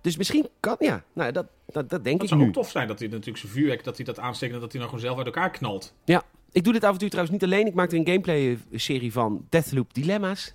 Dus 0.00 0.16
misschien 0.16 0.48
kan, 0.60 0.76
ja, 0.78 1.02
nou, 1.12 1.32
dat, 1.32 1.46
dat, 1.66 1.90
dat 1.90 2.04
denk 2.04 2.16
Dat 2.16 2.22
ik 2.22 2.28
zou 2.28 2.40
nu. 2.40 2.46
ook 2.46 2.52
tof 2.52 2.70
zijn 2.70 2.88
dat 2.88 2.98
hij 2.98 3.08
natuurlijk 3.08 3.38
zijn 3.38 3.52
vuurwerk, 3.52 3.84
dat 3.84 3.96
hij 3.96 4.04
dat 4.04 4.18
aansteekt 4.18 4.54
en 4.54 4.60
dat 4.60 4.72
hij 4.72 4.80
nou 4.80 4.92
gewoon 4.92 5.06
zelf 5.06 5.18
uit 5.18 5.26
elkaar 5.26 5.50
knalt. 5.50 5.92
Ja, 6.04 6.22
ik 6.54 6.64
doe 6.64 6.72
dit 6.72 6.84
avontuur 6.84 7.10
trouwens 7.10 7.36
niet 7.36 7.44
alleen. 7.52 7.66
Ik 7.66 7.74
maak 7.74 7.92
er 7.92 7.98
een 7.98 8.06
gameplay-serie 8.06 9.12
van 9.12 9.46
Deathloop 9.48 9.94
Dilemma's. 9.94 10.54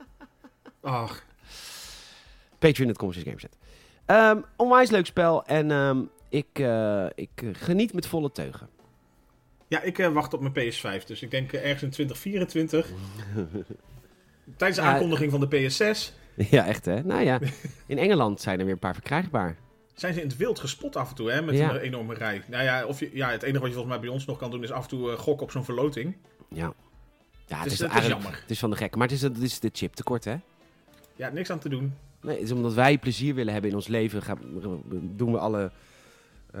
Ach, 0.80 1.24
Patreon.com 2.58 3.12
slash 3.12 3.24
gameset. 3.24 3.56
Ehm 4.06 4.40
onwijs 4.56 4.90
leuk 4.90 5.06
spel 5.06 5.44
en 5.44 5.70
ehm, 5.70 6.02
ik, 6.28 6.46
eh, 6.52 7.06
ik 7.14 7.30
geniet 7.52 7.92
met 7.92 8.06
volle 8.06 8.32
teugen. 8.32 8.68
ja, 9.68 9.82
ik 9.82 9.98
eh, 9.98 10.12
wacht 10.12 10.34
op 10.34 10.40
mijn 10.40 10.52
PS5, 10.52 11.04
dus 11.04 11.22
ik 11.22 11.30
denk 11.30 11.52
eh, 11.52 11.60
ergens 11.60 11.82
in 11.82 11.90
2024. 11.90 12.90
Tijdens 14.56 14.80
de 14.80 14.86
aankondiging 14.86 15.30
van 15.30 15.40
de 15.40 15.46
PS6 15.48 16.14
ja, 16.56 16.66
echt 16.66 16.84
hè? 16.84 17.02
Nou 17.02 17.22
ja, 17.22 17.38
in 17.86 17.98
Engeland 17.98 18.40
zijn 18.40 18.58
er 18.58 18.64
weer 18.64 18.74
een 18.74 18.80
paar 18.80 18.94
verkrijgbaar. 18.94 19.56
Zijn 19.94 20.14
ze 20.14 20.20
in 20.20 20.26
het 20.28 20.36
wild 20.36 20.58
gespot 20.58 20.96
af 20.96 21.08
en 21.08 21.14
toe, 21.14 21.30
hè, 21.30 21.42
met 21.42 21.54
Ja. 21.54 21.70
een 21.70 21.80
enorme 21.80 22.14
rij. 22.14 22.42
Nou 22.46 22.62
ja, 22.64 22.84
of 22.86 23.00
je, 23.00 23.10
ja, 23.12 23.30
het 23.30 23.42
enige 23.42 23.58
wat 23.60 23.68
je 23.68 23.74
volgens 23.74 23.94
mij 23.94 24.04
bij 24.04 24.12
ons 24.14 24.24
nog 24.24 24.38
kan 24.38 24.50
doen 24.50 24.62
is 24.62 24.70
af 24.72 24.82
en 24.82 24.88
toe 24.88 25.10
eh, 25.12 25.18
gokken 25.18 25.46
op 25.46 25.52
zo'n 25.52 25.64
verloting. 25.64 26.16
Ja. 26.48 26.72
Ja, 27.46 27.56
het 27.56 27.64
Dus 27.64 27.72
is, 27.72 27.78
het 27.92 28.02
is 28.02 28.06
jammer. 28.06 28.38
Het 28.40 28.50
is 28.50 28.58
van 28.58 28.70
de 28.70 28.76
gekke, 28.76 28.98
maar 28.98 29.06
het 29.06 29.16
is, 29.16 29.22
het 29.22 29.38
is 29.38 29.60
de 29.60 29.70
chip 29.72 29.94
tekort 29.94 30.24
hè? 30.24 30.36
Ja, 31.16 31.28
niks 31.28 31.50
aan 31.50 31.58
te 31.58 31.68
doen. 31.68 31.94
Nee, 32.20 32.34
het 32.34 32.44
is 32.44 32.52
omdat 32.52 32.74
wij 32.74 32.98
plezier 32.98 33.34
willen 33.34 33.52
hebben 33.52 33.70
in 33.70 33.76
ons 33.76 33.86
leven, 33.86 34.22
gaan, 34.22 34.38
doen 35.02 35.32
we 35.32 35.38
alle 35.38 35.70
eh, 36.52 36.60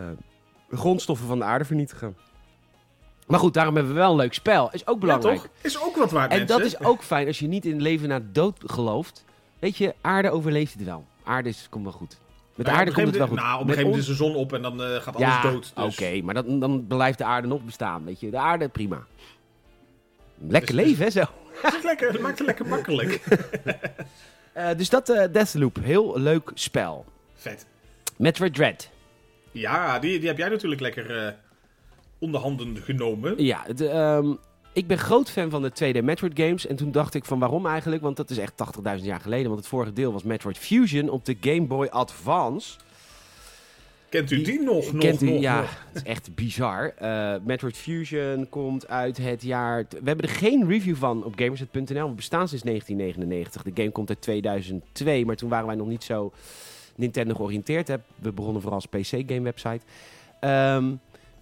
grondstoffen 0.70 1.26
van 1.26 1.38
de 1.38 1.44
aarde 1.44 1.64
vernietigen. 1.64 2.16
Maar 3.26 3.38
goed, 3.38 3.54
daarom 3.54 3.74
hebben 3.74 3.92
we 3.92 3.98
wel 3.98 4.10
een 4.10 4.16
leuk 4.16 4.34
spel. 4.34 4.72
Is 4.72 4.86
ook 4.86 5.00
belangrijk. 5.00 5.36
Ja, 5.36 5.42
toch? 5.42 5.50
Is 5.60 5.80
ook 5.82 5.96
wat 5.96 6.10
waard, 6.10 6.30
en 6.32 6.38
mensen. 6.38 6.56
dat 6.58 6.66
is 6.66 6.80
ook 6.80 7.02
fijn 7.02 7.26
als 7.26 7.38
je 7.38 7.46
niet 7.46 7.64
in 7.66 7.80
leven 7.82 8.08
de 8.08 8.32
dood 8.32 8.62
gelooft. 8.66 9.24
Weet 9.58 9.76
je, 9.76 9.94
aarde 10.00 10.30
overleeft 10.30 10.72
het 10.72 10.84
wel. 10.84 11.06
Aarde 11.22 11.48
is, 11.48 11.66
komt 11.70 11.84
wel 11.84 11.92
goed. 11.92 12.16
Met 12.54 12.66
de 12.66 12.72
aarde 12.72 12.92
komt 12.92 13.06
het 13.06 13.16
wel 13.16 13.26
goed. 13.26 13.36
Nou, 13.36 13.54
op 13.54 13.60
een 13.60 13.66
gegeven 13.66 13.84
moment 13.90 14.02
is 14.02 14.08
de 14.08 14.24
zon 14.24 14.34
op 14.34 14.52
en 14.52 14.62
dan 14.62 14.82
eh, 14.82 14.94
gaat 14.94 15.14
alles 15.16 15.28
ja, 15.28 15.42
dood. 15.42 15.72
Dus. 15.74 15.84
oké, 15.84 16.20
maar 16.22 16.34
dat, 16.34 16.44
dan 16.48 16.86
blijft 16.86 17.18
de 17.18 17.24
aarde 17.24 17.48
nog 17.48 17.64
bestaan. 17.64 18.04
Weet 18.04 18.20
je, 18.20 18.30
de 18.30 18.38
aarde 18.38 18.68
prima. 18.68 19.06
Lekker 20.48 20.76
Dus- 20.76 20.84
leven, 20.84 21.04
hè, 21.04 21.10
zo. 21.10 21.24
Het 21.62 21.74
is 21.74 21.82
lekker, 21.82 22.20
maakt 22.20 22.38
het 22.38 22.46
lekker 22.46 22.66
makkelijk. 22.66 23.20
Eh, 24.52 24.68
dus 24.76 24.88
dat 24.88 25.08
eh 25.08 25.32
Deathloop, 25.32 25.78
heel 25.82 26.18
leuk 26.20 26.50
spel. 26.54 27.04
Vet. 27.34 27.66
Metroid 28.16 28.54
Dread. 28.54 28.88
Ja, 29.52 29.98
die, 29.98 30.18
die 30.18 30.28
heb 30.28 30.38
jij 30.38 30.48
natuurlijk 30.48 30.80
lekker 30.80 31.26
eh 31.26 31.32
onder 32.18 32.40
handen 32.40 32.76
genomen. 32.76 33.44
Ja, 33.44 33.62
het, 33.66 33.80
ehm, 33.80 34.34
ik 34.74 34.86
ben 34.86 34.98
groot 34.98 35.30
fan 35.30 35.50
van 35.50 35.62
de 35.62 35.70
2D 35.70 36.04
Metroid 36.04 36.32
games. 36.34 36.66
En 36.66 36.76
toen 36.76 36.92
dacht 36.92 37.14
ik 37.14 37.24
van 37.24 37.38
waarom 37.38 37.66
eigenlijk? 37.66 38.02
Want 38.02 38.16
dat 38.16 38.30
is 38.30 38.38
echt 38.38 38.52
80.000 38.98 39.04
jaar 39.04 39.20
geleden. 39.20 39.46
Want 39.46 39.58
het 39.58 39.68
vorige 39.68 39.92
deel 39.92 40.12
was 40.12 40.22
Metroid 40.22 40.58
Fusion 40.58 41.08
op 41.08 41.24
de 41.24 41.36
Game 41.40 41.66
Boy 41.66 41.86
Advance. 41.86 42.76
Kent 44.08 44.30
u 44.30 44.42
die, 44.42 44.62
nog? 44.62 44.92
nog 44.92 45.02
Kent 45.02 45.22
u? 45.22 45.30
nog, 45.30 45.40
ja, 45.40 45.60
nog? 45.60 45.70
het 45.92 46.02
is 46.02 46.02
echt 46.02 46.34
bizar. 46.34 46.94
Eh, 46.98 47.34
Metroid 47.44 47.76
Fusion 47.76 48.48
komt 48.48 48.88
uit 48.88 49.16
het 49.16 49.42
jaar... 49.42 49.86
We 49.90 50.02
hebben 50.04 50.28
er 50.28 50.34
geen 50.34 50.68
review 50.68 50.96
van 50.96 51.24
op 51.24 51.32
Gamerset.nl. 51.36 52.08
We 52.08 52.14
bestaan 52.14 52.48
sinds 52.48 52.64
1999. 52.64 53.62
De 53.62 53.70
game 53.74 53.90
komt 53.90 54.08
uit 54.08 54.20
2002, 54.20 55.26
maar 55.26 55.36
toen 55.36 55.48
waren 55.48 55.66
wij 55.66 55.76
nog 55.76 55.86
niet 55.86 56.04
zo 56.04 56.32
Nintendo 56.96 57.34
georiënteerd. 57.34 57.88
Hè. 57.88 57.96
We 58.16 58.32
begonnen 58.32 58.62
vooral 58.62 58.80
als 58.80 58.86
PC-game 58.86 59.42
website. 59.42 59.80
Ehm, 60.40 60.92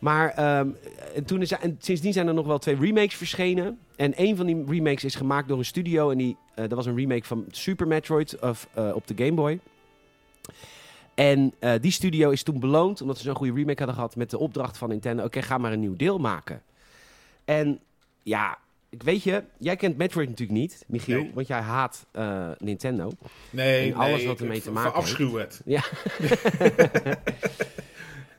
maar 0.02 0.30
ehm, 0.30 0.68
en 1.14 1.24
toen 1.24 1.40
is, 1.40 1.52
en 1.52 1.76
sindsdien 1.80 2.12
zijn 2.12 2.26
er 2.26 2.34
nog 2.34 2.46
wel 2.46 2.58
twee 2.58 2.76
remakes 2.76 3.14
verschenen. 3.14 3.78
En 3.96 4.12
een 4.16 4.36
van 4.36 4.46
die 4.46 4.64
remakes 4.68 5.04
is 5.04 5.14
gemaakt 5.14 5.48
door 5.48 5.58
een 5.58 5.64
studio. 5.64 6.10
En 6.10 6.18
die, 6.18 6.36
eh, 6.54 6.68
dat 6.68 6.72
was 6.72 6.86
een 6.86 6.96
remake 6.96 7.24
van 7.24 7.44
Super 7.50 7.86
Metroid 7.86 8.38
of, 8.40 8.68
eh, 8.74 8.90
op 8.94 9.06
de 9.06 9.14
Game 9.16 9.34
Boy. 9.34 9.58
En 11.14 11.52
eh, 11.58 11.72
die 11.80 11.90
studio 11.90 12.30
is 12.30 12.42
toen 12.42 12.60
beloond, 12.60 13.00
omdat 13.00 13.16
ze 13.16 13.22
zo'n 13.22 13.34
goede 13.34 13.52
remake 13.52 13.78
hadden 13.78 13.94
gehad, 13.94 14.16
met 14.16 14.30
de 14.30 14.38
opdracht 14.38 14.78
van 14.78 14.88
Nintendo: 14.88 15.24
oké, 15.24 15.42
ga 15.42 15.58
maar 15.58 15.72
een 15.72 15.80
nieuw 15.80 15.96
deel 15.96 16.18
maken. 16.18 16.62
En 17.44 17.80
ja, 18.22 18.58
ik 18.90 19.02
weet 19.02 19.22
je, 19.22 19.44
jij 19.58 19.76
kent 19.76 19.96
Metroid 19.96 20.28
natuurlijk 20.28 20.58
niet, 20.58 20.84
Michiel, 20.86 21.22
Nee. 21.22 21.30
want 21.34 21.46
jij 21.46 21.60
haat 21.60 22.06
Nintendo. 22.58 23.10
Nee, 23.50 23.92
En 23.92 23.98
alles 23.98 24.18
nee, 24.18 24.26
wat 24.26 24.40
ermee 24.40 24.60
te 24.60 24.70
maken 24.70 24.90
verafschuw 24.90 25.34
het. 25.34 25.60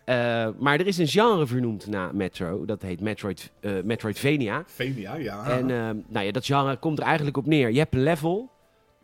Eh, 0.05 0.47
maar 0.59 0.79
er 0.79 0.87
is 0.87 0.97
een 0.97 1.07
genre 1.07 1.47
vernoemd 1.47 1.87
na 1.87 2.11
Metro, 2.13 2.65
dat 2.65 2.81
heet 2.81 3.01
Metroid, 3.01 3.51
eh, 3.59 3.71
Metroidvania. 3.83 4.63
Venia, 4.67 5.15
ja. 5.15 5.45
En 5.49 5.71
eh, 5.71 5.89
nou 6.07 6.25
ja, 6.25 6.31
dat 6.31 6.45
genre 6.45 6.77
komt 6.77 6.99
er 6.99 7.05
eigenlijk 7.05 7.37
op 7.37 7.45
neer. 7.45 7.71
Je 7.71 7.79
hebt 7.79 7.93
een 7.93 8.03
level. 8.03 8.49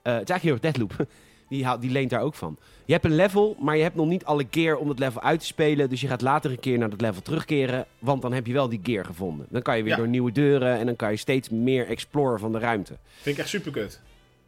het 0.01 0.11
is 0.21 0.29
eigenlijk 0.29 0.43
heel 0.43 0.51
erg 0.51 0.61
Deathloop. 0.61 1.07
Die, 1.49 1.65
haalt- 1.65 1.81
die 1.81 1.91
leent 1.91 2.09
daar 2.09 2.21
ook 2.21 2.35
van. 2.35 2.57
Je 2.85 2.93
hebt 2.93 3.05
een 3.05 3.15
level, 3.15 3.55
maar 3.59 3.77
je 3.77 3.83
hebt 3.83 3.95
nog 3.95 4.07
niet 4.07 4.25
alle 4.25 4.45
gear 4.51 4.77
om 4.77 4.87
dat 4.87 4.99
level 4.99 5.21
uit 5.21 5.39
te 5.39 5.45
spelen. 5.45 5.89
Dus 5.89 6.01
je 6.01 6.07
gaat 6.07 6.21
later 6.21 6.51
een 6.51 6.59
keer 6.59 6.77
naar 6.77 6.89
dat 6.89 7.01
level 7.01 7.21
terugkeren. 7.21 7.85
Want 7.99 8.21
dan 8.21 8.33
heb 8.33 8.47
je 8.47 8.53
wel 8.53 8.69
die 8.69 8.79
gear 8.83 9.05
gevonden. 9.05 9.45
Dan 9.49 9.61
kan 9.61 9.77
je 9.77 9.83
weer 9.83 9.91
Ja. 9.91 9.97
door 9.97 10.07
nieuwe 10.07 10.31
deuren 10.31 10.77
en 10.77 10.85
dan 10.85 10.95
kan 10.95 11.11
je 11.11 11.17
steeds 11.17 11.49
meer 11.49 11.87
exploren 11.87 12.39
van 12.39 12.51
de 12.51 12.59
ruimte. 12.59 12.97
Vind 13.21 13.35
ik 13.35 13.41
echt 13.41 13.49
superkut. 13.51 14.01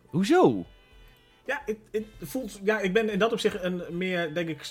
Hoezo? 0.05 0.65
Ja, 1.45 1.61
het, 1.65 1.77
het 1.91 2.03
voelt, 2.21 2.59
ja, 2.63 2.79
ik 2.79 2.93
ben 2.93 3.09
in 3.09 3.19
dat 3.19 3.31
opzicht 3.31 3.63
een 3.63 3.81
meer, 3.91 4.33
denk 4.33 4.49
ik, 4.49 4.61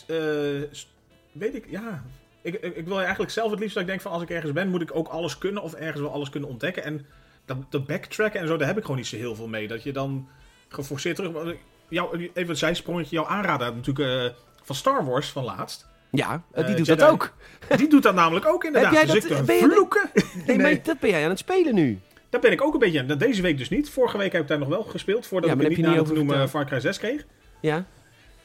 weet 1.33 1.55
ik, 1.55 1.64
ja. 1.68 2.03
Ik, 2.43 2.55
ik, 2.55 2.76
ik 2.76 2.87
wil 2.87 3.01
eigenlijk 3.01 3.31
zelf 3.31 3.51
het 3.51 3.59
liefst 3.61 3.74
dat 3.74 3.83
ik 3.83 3.89
denk 3.89 4.01
van 4.01 4.12
als 4.12 4.22
ik 4.22 4.31
ergens 4.31 4.53
ben, 4.53 4.68
moet 4.68 4.83
ik 4.83 4.95
ook 4.97 5.09
alles 5.09 5.39
kunnen 5.39 5.62
of 5.62 5.74
ergens 5.74 6.01
wel 6.01 6.12
alles 6.12 6.31
kunnen 6.31 6.49
ontdekken. 6.49 6.85
En 6.85 7.07
dat, 7.45 7.57
dat 7.70 7.87
backtracken 7.87 8.41
en 8.41 8.47
zo, 8.47 8.57
daar 8.57 8.66
heb 8.66 8.76
ik 8.76 8.83
gewoon 8.83 8.97
niet 8.97 9.07
zo 9.07 9.16
heel 9.16 9.35
veel 9.35 9.49
mee. 9.49 9.68
Dat 9.68 9.83
je 9.83 9.93
dan 9.93 10.28
geforceerd 10.68 11.16
terug... 11.16 11.55
Jou, 11.89 12.31
even 12.35 12.51
een 12.51 12.57
zijsprongetje, 12.57 13.16
jouw 13.16 13.26
aanrader 13.26 13.74
natuurlijk 13.74 14.09
eh, 14.33 14.39
van 14.62 14.74
Star 14.76 15.05
Wars 15.05 15.28
van 15.28 15.45
laatst. 15.45 15.87
Ja, 16.11 16.43
eh, 16.53 16.64
die 16.64 16.64
Eh, 16.70 16.76
doet 16.76 16.87
Jedi. 16.87 17.01
dat 17.01 17.11
ook. 17.11 17.33
Die 17.76 17.89
doet 17.89 18.03
dat 18.03 18.14
namelijk 18.14 18.47
ook 18.47 18.64
inderdaad. 18.64 18.93
jij 18.93 19.05
dus 19.07 19.28
dat- 19.28 19.39
ik 19.39 19.45
ben 19.45 19.55
je 19.57 19.61
dat- 19.62 19.70
vloeken. 19.72 20.11
Nee, 20.14 20.24
Nee. 20.47 20.59
maar 20.59 20.83
dat 20.83 20.99
ben 20.99 21.11
jij 21.11 21.22
aan 21.24 21.31
het 21.31 21.39
spelen 21.39 21.74
nu. 21.74 22.01
Daar 22.28 22.41
ben 22.41 22.53
ik 22.53 22.62
ook 22.62 22.72
een 22.72 22.78
beetje 22.78 23.01
aan. 23.01 23.18
Deze 23.18 23.43
week 23.43 23.59
dus 23.59 23.68
niet. 23.68 23.91
Vorige 23.91 24.18
week 24.18 24.33
heb 24.33 24.43
ik 24.43 24.49
daar 24.49 24.59
nog 24.59 24.68
wel 24.68 24.83
gespeeld. 24.83 25.26
Voordat 25.26 25.51
Ja, 25.51 25.57
ik 25.57 25.68
niet 25.68 25.87
heb 25.87 25.97
niet 25.97 26.07
te 26.07 26.12
noemen 26.12 26.49
Far 26.49 26.66
Cry 26.66 26.81
6 26.81 26.99
kreeg. 26.99 27.24
Ja? 27.61 27.85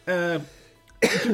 Eh 0.03 0.35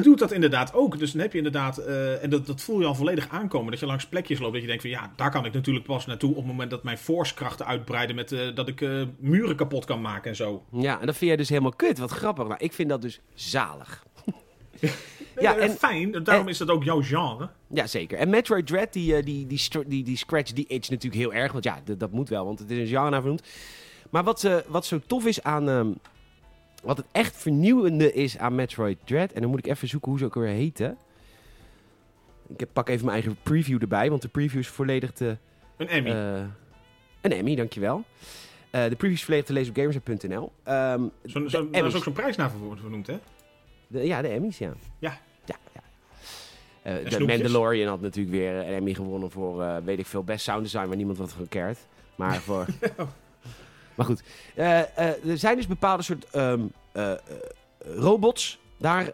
doet 0.02 0.18
dat 0.18 0.32
inderdaad 0.32 0.74
ook. 0.74 0.98
Dus 0.98 1.12
dan 1.12 1.20
heb 1.20 1.32
je 1.32 1.38
inderdaad, 1.38 1.78
eh, 1.78 2.22
en 2.22 2.30
dat, 2.30 2.46
dat 2.46 2.60
voel 2.60 2.80
je 2.80 2.86
al 2.86 2.94
volledig 2.94 3.28
aankomen, 3.28 3.70
dat 3.70 3.80
je 3.80 3.86
langs 3.86 4.06
plekjes 4.06 4.38
loopt. 4.38 4.52
Dat 4.52 4.60
je 4.60 4.66
denkt 4.66 4.82
van 4.82 4.90
ja, 4.90 5.12
daar 5.16 5.30
kan 5.30 5.44
ik 5.44 5.52
natuurlijk 5.52 5.84
pas 5.86 6.06
naartoe 6.06 6.30
op 6.30 6.36
het 6.36 6.46
moment 6.46 6.70
dat 6.70 6.82
mijn 6.82 6.98
force-krachten 6.98 7.66
uitbreiden. 7.66 8.16
Met, 8.16 8.32
eh, 8.32 8.54
dat 8.54 8.68
ik 8.68 8.80
eh, 8.80 9.02
muren 9.18 9.56
kapot 9.56 9.84
kan 9.84 10.00
maken 10.00 10.30
en 10.30 10.36
zo. 10.36 10.64
Ja, 10.72 11.00
en 11.00 11.06
dat 11.06 11.16
vind 11.16 11.28
jij 11.30 11.36
dus 11.36 11.48
helemaal 11.48 11.72
kut. 11.76 11.98
Wat 11.98 12.10
grappig. 12.10 12.46
Maar 12.46 12.62
ik 12.62 12.72
vind 12.72 12.88
dat 12.88 13.02
dus 13.02 13.20
zalig. 13.34 14.02
Ja, 15.40 15.56
en- 15.56 15.70
fijn. 15.70 16.10
Daarom 16.24 16.44
en- 16.44 16.50
is 16.50 16.58
dat 16.58 16.70
ook 16.70 16.84
jouw 16.84 17.02
genre. 17.02 17.48
Ja, 17.68 17.86
zeker. 17.86 18.18
En 18.18 18.30
Metroid 18.30 18.66
Dread, 18.66 18.92
die, 18.92 19.22
die, 19.22 19.46
die, 19.46 19.68
die, 19.86 20.04
die 20.04 20.16
scratch 20.16 20.52
die 20.52 20.64
itch 20.68 20.90
natuurlijk 20.90 21.22
heel 21.22 21.32
erg. 21.32 21.52
Want 21.52 21.64
ja, 21.64 21.80
dat 21.96 22.10
moet 22.12 22.28
wel, 22.28 22.44
want 22.44 22.58
het 22.58 22.70
is 22.70 22.78
een 22.78 22.86
genre 22.86 23.20
vernoemd. 23.20 23.42
Maar 24.10 24.24
wat, 24.24 24.48
wat 24.66 24.86
zo 24.86 25.00
tof 25.06 25.26
is 25.26 25.42
aan... 25.42 25.94
ehm, 26.82 26.86
wat 26.86 26.96
het 26.96 27.06
echt 27.12 27.36
vernieuwende 27.36 28.12
is 28.12 28.38
aan 28.38 28.54
Metroid 28.54 28.98
Dread... 29.04 29.32
En 29.32 29.40
dan 29.40 29.50
moet 29.50 29.58
ik 29.58 29.66
even 29.66 29.88
zoeken 29.88 30.10
hoe 30.10 30.18
ze 30.18 30.24
ook 30.24 30.34
weer 30.34 30.46
heten. 30.46 30.96
Ik 32.56 32.66
pak 32.72 32.88
even 32.88 33.04
mijn 33.06 33.16
eigen 33.22 33.36
preview 33.42 33.82
erbij, 33.82 34.10
want 34.10 34.22
de 34.22 34.28
preview 34.28 34.58
is 34.60 34.68
volledig 34.68 35.12
te... 35.12 35.36
Een 35.76 35.88
Emmy. 35.88 36.10
eh, 36.10 36.42
een 37.20 37.32
Emmy, 37.32 37.54
dankjewel. 37.54 38.04
Eh 38.70 38.84
de 38.88 38.96
preview 38.96 39.16
is 39.16 39.24
volledig 39.24 39.46
te 39.46 39.52
lezen 39.52 39.72
op. 40.42 40.52
Ehm, 40.62 41.02
Zo'n- 41.24 41.42
de 41.42 41.48
zo'n- 41.48 41.70
daar 41.70 41.86
is 41.86 41.94
ook 41.94 42.02
zo'n 42.02 42.12
prijs 42.12 42.36
naar 42.36 42.50
voor 42.50 42.76
vernoemd, 42.78 43.06
hè? 43.06 43.18
De- 43.86 44.06
ja, 44.06 44.22
de 44.22 44.28
Emmys, 44.28 44.58
ja. 44.58 44.72
Ja. 44.98 45.18
Ja, 45.44 45.56
ja. 45.74 45.80
Eh, 46.82 47.04
de 47.04 47.10
snoepjes. 47.10 47.26
Mandalorian 47.42 47.88
had 47.88 48.00
natuurlijk 48.00 48.36
weer 48.36 48.54
een 48.54 48.64
Emmy 48.74 48.94
gewonnen 48.94 49.30
voor, 49.30 49.82
weet 49.84 49.98
ik 49.98 50.06
veel, 50.06 50.24
best 50.24 50.44
sound 50.44 50.62
design, 50.62 50.86
waar 50.86 50.96
niemand 50.96 51.18
wat 51.18 51.32
van 51.32 51.48
cared. 51.48 51.86
Maar 52.16 52.40
voor... 52.40 52.66
maar 53.94 54.06
goed. 54.06 54.22
Eh, 54.54 54.80
eh, 54.80 55.28
er 55.28 55.38
zijn 55.38 55.56
dus 55.56 55.66
bepaalde 55.66 56.02
soort 56.02 56.26
ehm, 56.30 56.60
eh, 56.92 57.12
robots 57.78 58.60
daar 58.76 59.12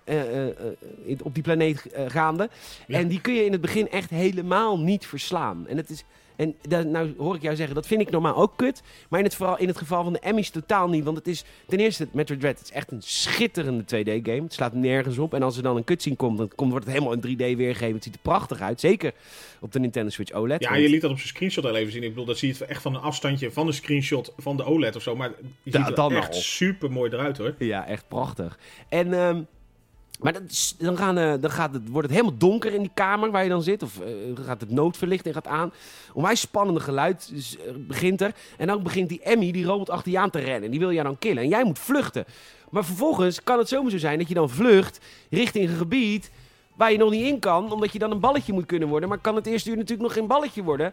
op 1.22 1.34
die 1.34 1.42
planeet 1.42 1.84
gaande. 2.08 2.48
Ja. 2.86 2.98
En 2.98 3.08
die 3.08 3.20
kun 3.20 3.34
je 3.34 3.44
in 3.44 3.52
het 3.52 3.60
begin 3.60 3.90
echt 3.90 4.10
helemaal 4.10 4.78
niet 4.78 5.06
verslaan. 5.06 5.66
En 5.66 5.76
het 5.76 5.90
is 5.90 6.04
En 6.38 6.54
da- 6.68 6.82
nou 6.82 7.14
hoor 7.18 7.34
ik 7.34 7.42
jou 7.42 7.56
zeggen, 7.56 7.74
dat 7.74 7.86
vind 7.86 8.00
ik 8.00 8.10
normaal 8.10 8.36
ook 8.36 8.52
kut. 8.56 8.82
Maar 9.08 9.18
in 9.18 9.24
het, 9.24 9.34
vooral, 9.34 9.58
in 9.58 9.68
het 9.68 9.76
geval 9.78 10.04
van 10.04 10.12
de 10.12 10.18
Emmys 10.18 10.50
totaal 10.50 10.88
niet. 10.88 11.04
Want 11.04 11.16
het 11.16 11.26
is 11.28 11.44
ten 11.66 11.78
eerste, 11.78 12.08
Metroid 12.12 12.40
Dread 12.40 12.58
het 12.58 12.64
is 12.68 12.72
echt 12.74 12.92
een 12.92 13.02
schitterende 13.02 13.82
2D-game. 13.82 14.42
Het 14.42 14.52
slaat 14.52 14.72
nergens 14.74 15.18
op. 15.18 15.34
En 15.34 15.42
als 15.42 15.56
er 15.56 15.62
dan 15.62 15.76
een 15.76 15.84
cutscene 15.84 16.16
komt, 16.16 16.38
dan 16.38 16.50
komt, 16.54 16.70
wordt 16.70 16.84
het 16.86 16.94
helemaal 16.94 17.14
in 17.20 17.36
3D 17.36 17.56
weergegeven. 17.56 17.94
Het 17.94 18.04
ziet 18.04 18.14
er 18.14 18.20
prachtig 18.22 18.60
uit. 18.60 18.80
Zeker 18.80 19.12
op 19.60 19.72
de 19.72 19.78
Nintendo 19.80 20.10
Switch 20.10 20.32
OLED. 20.32 20.60
Ja, 20.62 20.70
Want- 20.70 20.82
je 20.82 20.88
liet 20.88 21.00
dat 21.00 21.10
op 21.10 21.16
zijn 21.16 21.28
screenshot 21.28 21.64
al 21.64 21.76
even 21.76 21.92
zien. 21.92 22.02
Ik 22.02 22.08
bedoel, 22.08 22.24
dat 22.24 22.38
zie 22.38 22.54
je 22.58 22.64
echt 22.64 22.82
van 22.82 22.94
een 22.94 23.00
afstandje 23.00 23.50
van 23.50 23.66
een 23.66 23.72
screenshot 23.72 24.32
van 24.36 24.56
de 24.56 24.64
OLED 24.64 24.96
of 24.96 25.02
zo. 25.02 25.16
Maar 25.16 25.30
je 25.62 25.70
Da- 25.70 25.84
ziet 25.86 25.98
er 25.98 26.16
echt 26.16 26.34
super 26.34 26.90
mooi 26.90 27.10
eruit 27.10 27.38
hoor. 27.38 27.54
Ja, 27.58 27.86
echt 27.86 28.08
prachtig. 28.08 28.58
En, 28.88 29.12
ehm, 29.12 29.40
maar 30.20 30.32
dan, 30.78 30.96
gaan, 30.96 31.18
eh, 31.18 31.34
dan 31.40 31.50
gaat 31.50 31.74
het, 31.74 31.88
wordt 31.88 32.08
het 32.08 32.16
helemaal 32.16 32.38
donker 32.38 32.72
in 32.74 32.80
die 32.80 32.90
kamer 32.94 33.30
waar 33.30 33.42
je 33.42 33.48
dan 33.48 33.62
zit. 33.62 33.82
Of 33.82 34.00
eh, 34.00 34.08
gaat 34.44 34.60
het 34.60 34.70
noodverlichting 34.70 35.34
gaat 35.34 35.46
aan. 35.46 35.72
Onwijs 36.12 36.40
spannende 36.40 36.80
geluid 36.80 37.28
dus, 37.32 37.56
eh, 37.56 37.72
begint 37.76 38.20
er. 38.20 38.34
En 38.56 38.66
dan 38.66 38.82
begint 38.82 39.08
die 39.08 39.20
Emmy, 39.22 39.52
die 39.52 39.64
robot 39.64 39.90
achter 39.90 40.12
je 40.12 40.18
aan 40.18 40.30
te 40.30 40.38
rennen. 40.38 40.62
En 40.62 40.70
die 40.70 40.80
wil 40.80 40.92
jou 40.92 41.04
dan 41.04 41.18
killen. 41.18 41.42
En 41.42 41.48
jij 41.48 41.64
moet 41.64 41.78
vluchten. 41.78 42.24
Maar 42.70 42.84
vervolgens 42.84 43.42
kan 43.42 43.58
het 43.58 43.68
zomaar 43.68 43.90
zo 43.90 43.98
zijn 43.98 44.18
dat 44.18 44.28
je 44.28 44.34
dan 44.34 44.50
vlucht 44.50 45.00
richting 45.30 45.68
een 45.68 45.76
gebied 45.76 46.30
waar 46.74 46.92
je 46.92 46.98
nog 46.98 47.10
niet 47.10 47.26
in 47.26 47.38
kan. 47.38 47.72
Omdat 47.72 47.92
je 47.92 47.98
dan 47.98 48.10
een 48.10 48.20
balletje 48.20 48.52
moet 48.52 48.66
kunnen 48.66 48.88
worden. 48.88 49.08
Maar 49.08 49.18
kan 49.18 49.36
het 49.36 49.46
eerste 49.46 49.70
uur 49.70 49.76
natuurlijk 49.76 50.08
nog 50.08 50.12
geen 50.12 50.26
balletje 50.26 50.62
worden. 50.62 50.86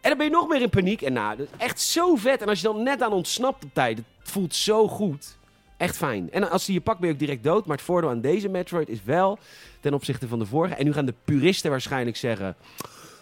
En 0.00 0.08
dan 0.08 0.16
ben 0.16 0.26
je 0.26 0.32
nog 0.32 0.48
meer 0.48 0.62
in 0.62 0.70
paniek. 0.70 1.02
En 1.02 1.12
nou, 1.12 1.42
is 1.42 1.46
echt 1.56 1.80
zo 1.80 2.16
vet. 2.16 2.42
En 2.42 2.48
als 2.48 2.60
je 2.60 2.66
dan 2.66 2.82
net 2.82 3.02
aan 3.02 3.12
ontsnapt 3.12 3.64
op 3.64 3.70
tijd. 3.72 3.96
Het 3.96 4.30
voelt 4.30 4.54
zo 4.54 4.88
goed. 4.88 5.35
Echt 5.76 5.96
fijn. 5.96 6.32
En 6.32 6.50
als 6.50 6.66
hij 6.66 6.74
je 6.74 6.80
pakt 6.80 6.98
ben 6.98 7.08
je 7.08 7.14
ook 7.14 7.20
direct 7.20 7.42
dood. 7.44 7.66
Maar 7.66 7.76
het 7.76 7.84
voordeel 7.86 8.10
aan 8.10 8.20
deze 8.20 8.48
Metroid 8.48 8.88
is 8.88 8.98
wel 9.04 9.38
ten 9.80 9.94
opzichte 9.94 10.28
van 10.28 10.38
de 10.38 10.46
vorige. 10.46 10.74
En 10.74 10.84
nu 10.84 10.92
gaan 10.92 11.06
de 11.06 11.14
puristen 11.24 11.70
waarschijnlijk 11.70 12.16
zeggen... 12.16 12.56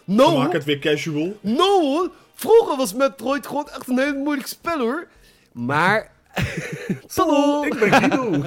Nou, 0.04 0.38
Maak 0.38 0.52
het 0.52 0.64
weer 0.64 0.78
casual. 0.78 1.36
hoor, 1.82 2.10
vroeger 2.34 2.76
was 2.76 2.94
Metroid 2.94 3.46
gewoon 3.46 3.68
echt 3.68 3.88
een 3.88 3.98
heel 3.98 4.14
moeilijk 4.14 4.46
spel 4.48 4.78
hoor. 4.78 5.06
Maar... 5.52 6.12
Hallo, 7.14 7.62
Ik 7.64 7.78
ben 7.78 7.92
Guido. 7.92 8.32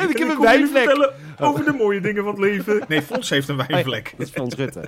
en 0.00 0.10
ik 0.10 0.18
heb 0.18 0.28
En 0.28 0.30
een 0.30 0.40
wijnvlek. 0.40 0.82
vertellen 0.84 1.14
over 1.40 1.64
de 1.64 1.72
mooie 1.72 2.00
dingen 2.00 2.22
van 2.22 2.32
het 2.32 2.40
leven. 2.40 2.84
Nee, 2.88 3.02
Fons 3.02 3.30
heeft 3.30 3.48
een 3.48 3.66
wijnvlek. 3.66 4.14
Dat 4.16 4.26
is 4.26 4.32
Frans 4.32 4.54
Rutte. 4.54 4.84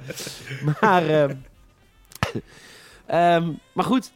Maar, 0.81 1.09
ehm, 3.07 3.53
maar 3.73 3.85
goed, 3.85 4.13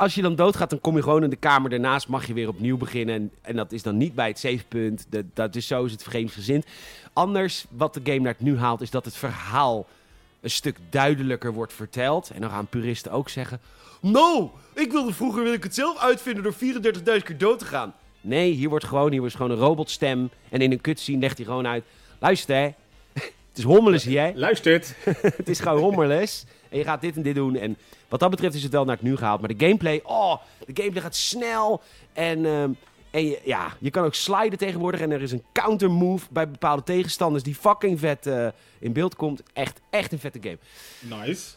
als 0.00 0.14
je 0.14 0.22
dan 0.22 0.34
doodgaat, 0.34 0.70
dan 0.70 0.80
kom 0.80 0.96
je 0.96 1.02
gewoon 1.02 1.22
in 1.22 1.30
de 1.30 1.36
kamer. 1.36 1.70
Daarnaast 1.70 2.08
mag 2.08 2.26
je 2.26 2.32
weer 2.32 2.48
opnieuw 2.48 2.76
beginnen. 2.76 3.14
En, 3.14 3.30
en 3.42 3.56
dat 3.56 3.72
is 3.72 3.82
dan 3.82 3.96
niet 3.96 4.14
bij 4.14 4.28
het 4.28 4.38
savepunt. 4.38 5.06
Dat, 5.08 5.24
dat 5.34 5.56
is 5.56 5.66
zo 5.66 5.84
is 5.84 5.92
het 5.92 6.02
vreemdgezind. 6.02 6.66
Anders, 7.12 7.64
wat 7.70 7.94
de 7.94 8.00
game 8.04 8.18
naar 8.18 8.32
het 8.32 8.40
nu 8.40 8.58
haalt, 8.58 8.80
is 8.80 8.90
dat 8.90 9.04
het 9.04 9.16
verhaal 9.16 9.86
een 10.40 10.50
stuk 10.50 10.76
duidelijker 10.90 11.52
wordt 11.52 11.72
verteld. 11.72 12.30
En 12.30 12.40
dan 12.40 12.50
gaan 12.50 12.66
puristen 12.66 13.12
ook 13.12 13.28
zeggen... 13.28 13.60
Nou, 14.00 14.48
ik 14.74 14.92
wilde 14.92 15.12
vroeger 15.12 15.42
wil 15.42 15.52
ik 15.52 15.62
het 15.62 15.74
zelf 15.74 15.98
uitvinden 15.98 16.42
door 16.42 16.54
34.000 16.54 17.00
keer 17.02 17.38
dood 17.38 17.58
te 17.58 17.64
gaan. 17.64 17.94
Nee, 18.20 18.52
hier 18.52 18.68
wordt 18.68 18.84
gewoon, 18.84 19.10
hier 19.10 19.20
wordt 19.20 19.36
gewoon 19.36 19.50
een 19.50 19.56
robotstem. 19.56 20.30
En 20.48 20.60
in 20.60 20.72
een 20.72 20.80
cutscene 20.80 21.18
legt 21.18 21.36
hij 21.36 21.46
gewoon 21.46 21.66
uit... 21.66 21.84
Luister, 22.18 22.56
hè. 22.56 22.62
het 23.48 23.58
is 23.58 23.64
hommeles 23.64 24.04
hier, 24.04 24.20
hè. 24.20 24.32
Luistert. 24.34 24.94
Het 25.36 25.48
is 25.48 25.60
gewoon 25.60 25.80
hommerles. 25.80 26.44
En 26.70 26.78
je 26.78 26.84
gaat 26.84 27.00
dit 27.00 27.16
en 27.16 27.22
dit 27.22 27.34
doen. 27.34 27.56
En 27.56 27.76
wat 28.08 28.20
dat 28.20 28.30
betreft 28.30 28.54
is 28.54 28.62
het 28.62 28.72
wel 28.72 28.84
naar 28.84 28.96
het 28.96 29.04
nu 29.04 29.16
gehaald. 29.16 29.40
Maar 29.40 29.56
de 29.56 29.64
gameplay, 29.66 30.00
oh, 30.04 30.36
de 30.66 30.72
gameplay 30.74 31.02
gaat 31.02 31.16
snel. 31.16 31.82
En, 32.12 32.46
ehm, 32.46 32.70
en 33.10 33.26
je, 33.26 33.40
ja, 33.44 33.76
je 33.78 33.90
kan 33.90 34.04
ook 34.04 34.14
sliden 34.14 34.58
tegenwoordig. 34.58 35.00
En 35.00 35.10
er 35.10 35.22
is 35.22 35.32
een 35.32 35.42
counter 35.52 35.90
move 35.90 36.26
bij 36.30 36.50
bepaalde 36.50 36.82
tegenstanders 36.82 37.42
die 37.44 37.54
fucking 37.54 37.98
vet 37.98 38.26
eh, 38.26 38.48
in 38.78 38.92
beeld 38.92 39.16
komt. 39.16 39.42
Echt, 39.52 39.80
echt 39.90 40.12
een 40.12 40.18
vette 40.18 40.38
game. 40.42 40.58
Nice. 41.22 41.48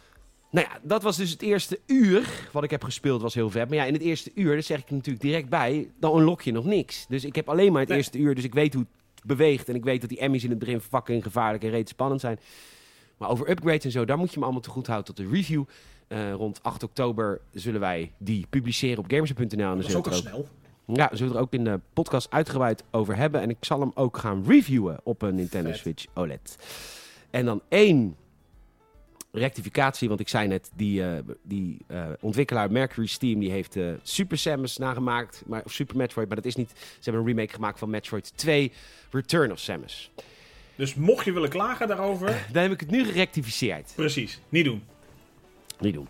Nou 0.50 0.68
ja, 0.70 0.80
dat 0.82 1.04
was 1.04 1.18
dus 1.18 1.30
het 1.32 1.42
eerste 1.42 1.80
uur 1.86 2.50
wat 2.52 2.64
ik 2.64 2.70
heb 2.70 2.84
gespeeld, 2.84 3.22
was 3.22 3.34
heel 3.34 3.50
vet. 3.50 3.68
Maar 3.70 3.78
ja, 3.78 3.84
in 3.84 3.94
het 3.94 4.02
eerste 4.02 4.32
uur, 4.36 4.54
daar 4.54 4.64
zeg 4.64 4.80
ik 4.80 4.92
natuurlijk 4.92 5.24
direct 5.24 5.50
bij, 5.50 5.90
dan 6.00 6.18
unlock 6.20 6.42
je 6.42 6.52
nog 6.52 6.66
niks. 6.66 7.06
Dus 7.10 7.24
ik 7.26 7.36
heb 7.36 7.50
alleen 7.50 7.72
maar 7.72 7.80
het 7.80 7.90
Nee. 7.90 7.98
eerste 7.98 8.18
uur, 8.18 8.36
dus 8.36 8.44
ik 8.44 8.54
weet 8.54 8.74
hoe 8.74 8.86
het 9.16 9.24
beweegt. 9.26 9.70
En 9.70 9.76
ik 9.76 9.84
weet 9.84 10.02
dat 10.02 10.10
die 10.10 10.20
Emmys 10.20 10.44
in 10.44 10.50
het 10.50 10.60
begin 10.60 10.82
fucking 10.82 11.24
gevaarlijk 11.24 11.64
en 11.64 11.70
reet 11.70 11.90
spannend 11.90 12.22
zijn. 12.22 12.40
Maar 13.24 13.32
over 13.32 13.50
upgrades 13.50 13.86
en 13.86 13.92
zo, 13.92 14.06
daar 14.06 14.18
moet 14.18 14.34
je 14.34 14.38
me 14.40 14.44
allemaal 14.44 14.62
te 14.62 14.70
goed 14.70 14.88
houden 14.88 15.16
tot 15.16 15.26
de 15.26 15.32
review. 15.32 15.64
Eh, 16.08 16.34
rond 16.34 16.64
8 16.64 16.84
oktober 16.84 17.42
zullen 17.54 17.80
wij 17.80 18.12
die 18.18 18.46
publiceren 18.50 18.98
op 18.98 19.06
gamers.nl. 19.08 19.48
Dat 19.48 19.78
is 19.78 19.86
zullen 19.86 19.98
ook 19.98 20.06
we 20.06 20.12
al 20.12 20.18
snel. 20.18 20.48
Ja, 20.86 21.08
we 21.10 21.18
zullen 21.18 21.36
er 21.36 21.42
ook 21.42 21.54
in 21.54 21.64
de 21.64 21.80
podcast 21.94 22.32
uitgebreid 22.32 22.84
over 22.92 23.16
hebben. 23.16 23.42
En 23.42 23.50
ik 23.50 23.58
zal 23.60 23.80
hem 23.80 23.92
ook 23.94 24.18
gaan 24.18 24.44
reviewen 24.48 25.00
op 25.04 25.22
een 25.22 25.36
Nintendo 25.36 25.70
Vet. 25.70 25.80
Switch 25.80 26.06
OLED. 26.14 26.58
En 27.30 27.46
dan 27.46 27.62
één 27.70 28.16
rectificatie, 29.32 30.08
want 30.08 30.20
ik 30.20 30.28
zei 30.28 30.48
net, 30.48 30.72
die, 30.76 31.04
eh, 31.04 31.20
die 31.42 31.78
eh, 31.88 32.06
ontwikkelaar 32.20 32.72
Mercury 32.72 33.08
Steam 33.08 33.40
die 33.40 33.52
heeft 33.52 33.76
eh, 33.76 33.86
Super 34.02 34.38
Samus 34.38 34.78
nagemaakt, 34.78 35.44
maar, 35.46 35.62
of 35.66 35.72
Super 35.72 35.98
Metroid, 35.98 36.28
maar 36.28 36.36
dat 36.36 36.46
is 36.46 36.56
niet. 36.56 36.70
Ze 36.70 37.10
hebben 37.10 37.22
een 37.22 37.28
remake 37.28 37.54
gemaakt 37.54 37.80
van 37.80 37.90
Metroid 37.90 38.32
2, 38.36 38.72
Return 39.12 39.52
of 39.52 39.60
Samus. 39.60 40.12
Dus 40.76 40.94
mocht 40.96 41.26
je 41.26 41.32
willen 41.32 41.50
klagen 41.50 41.88
daarover, 41.88 42.28
Dan 42.54 42.62
heb 42.62 42.72
ik 42.72 42.80
het 42.80 42.90
nu 42.92 43.06
gerectificeerd. 43.06 43.92
precies, 43.96 44.40
niet 44.50 44.66
doen. 44.66 44.84
Niet 45.80 45.94
doen. 45.94 46.08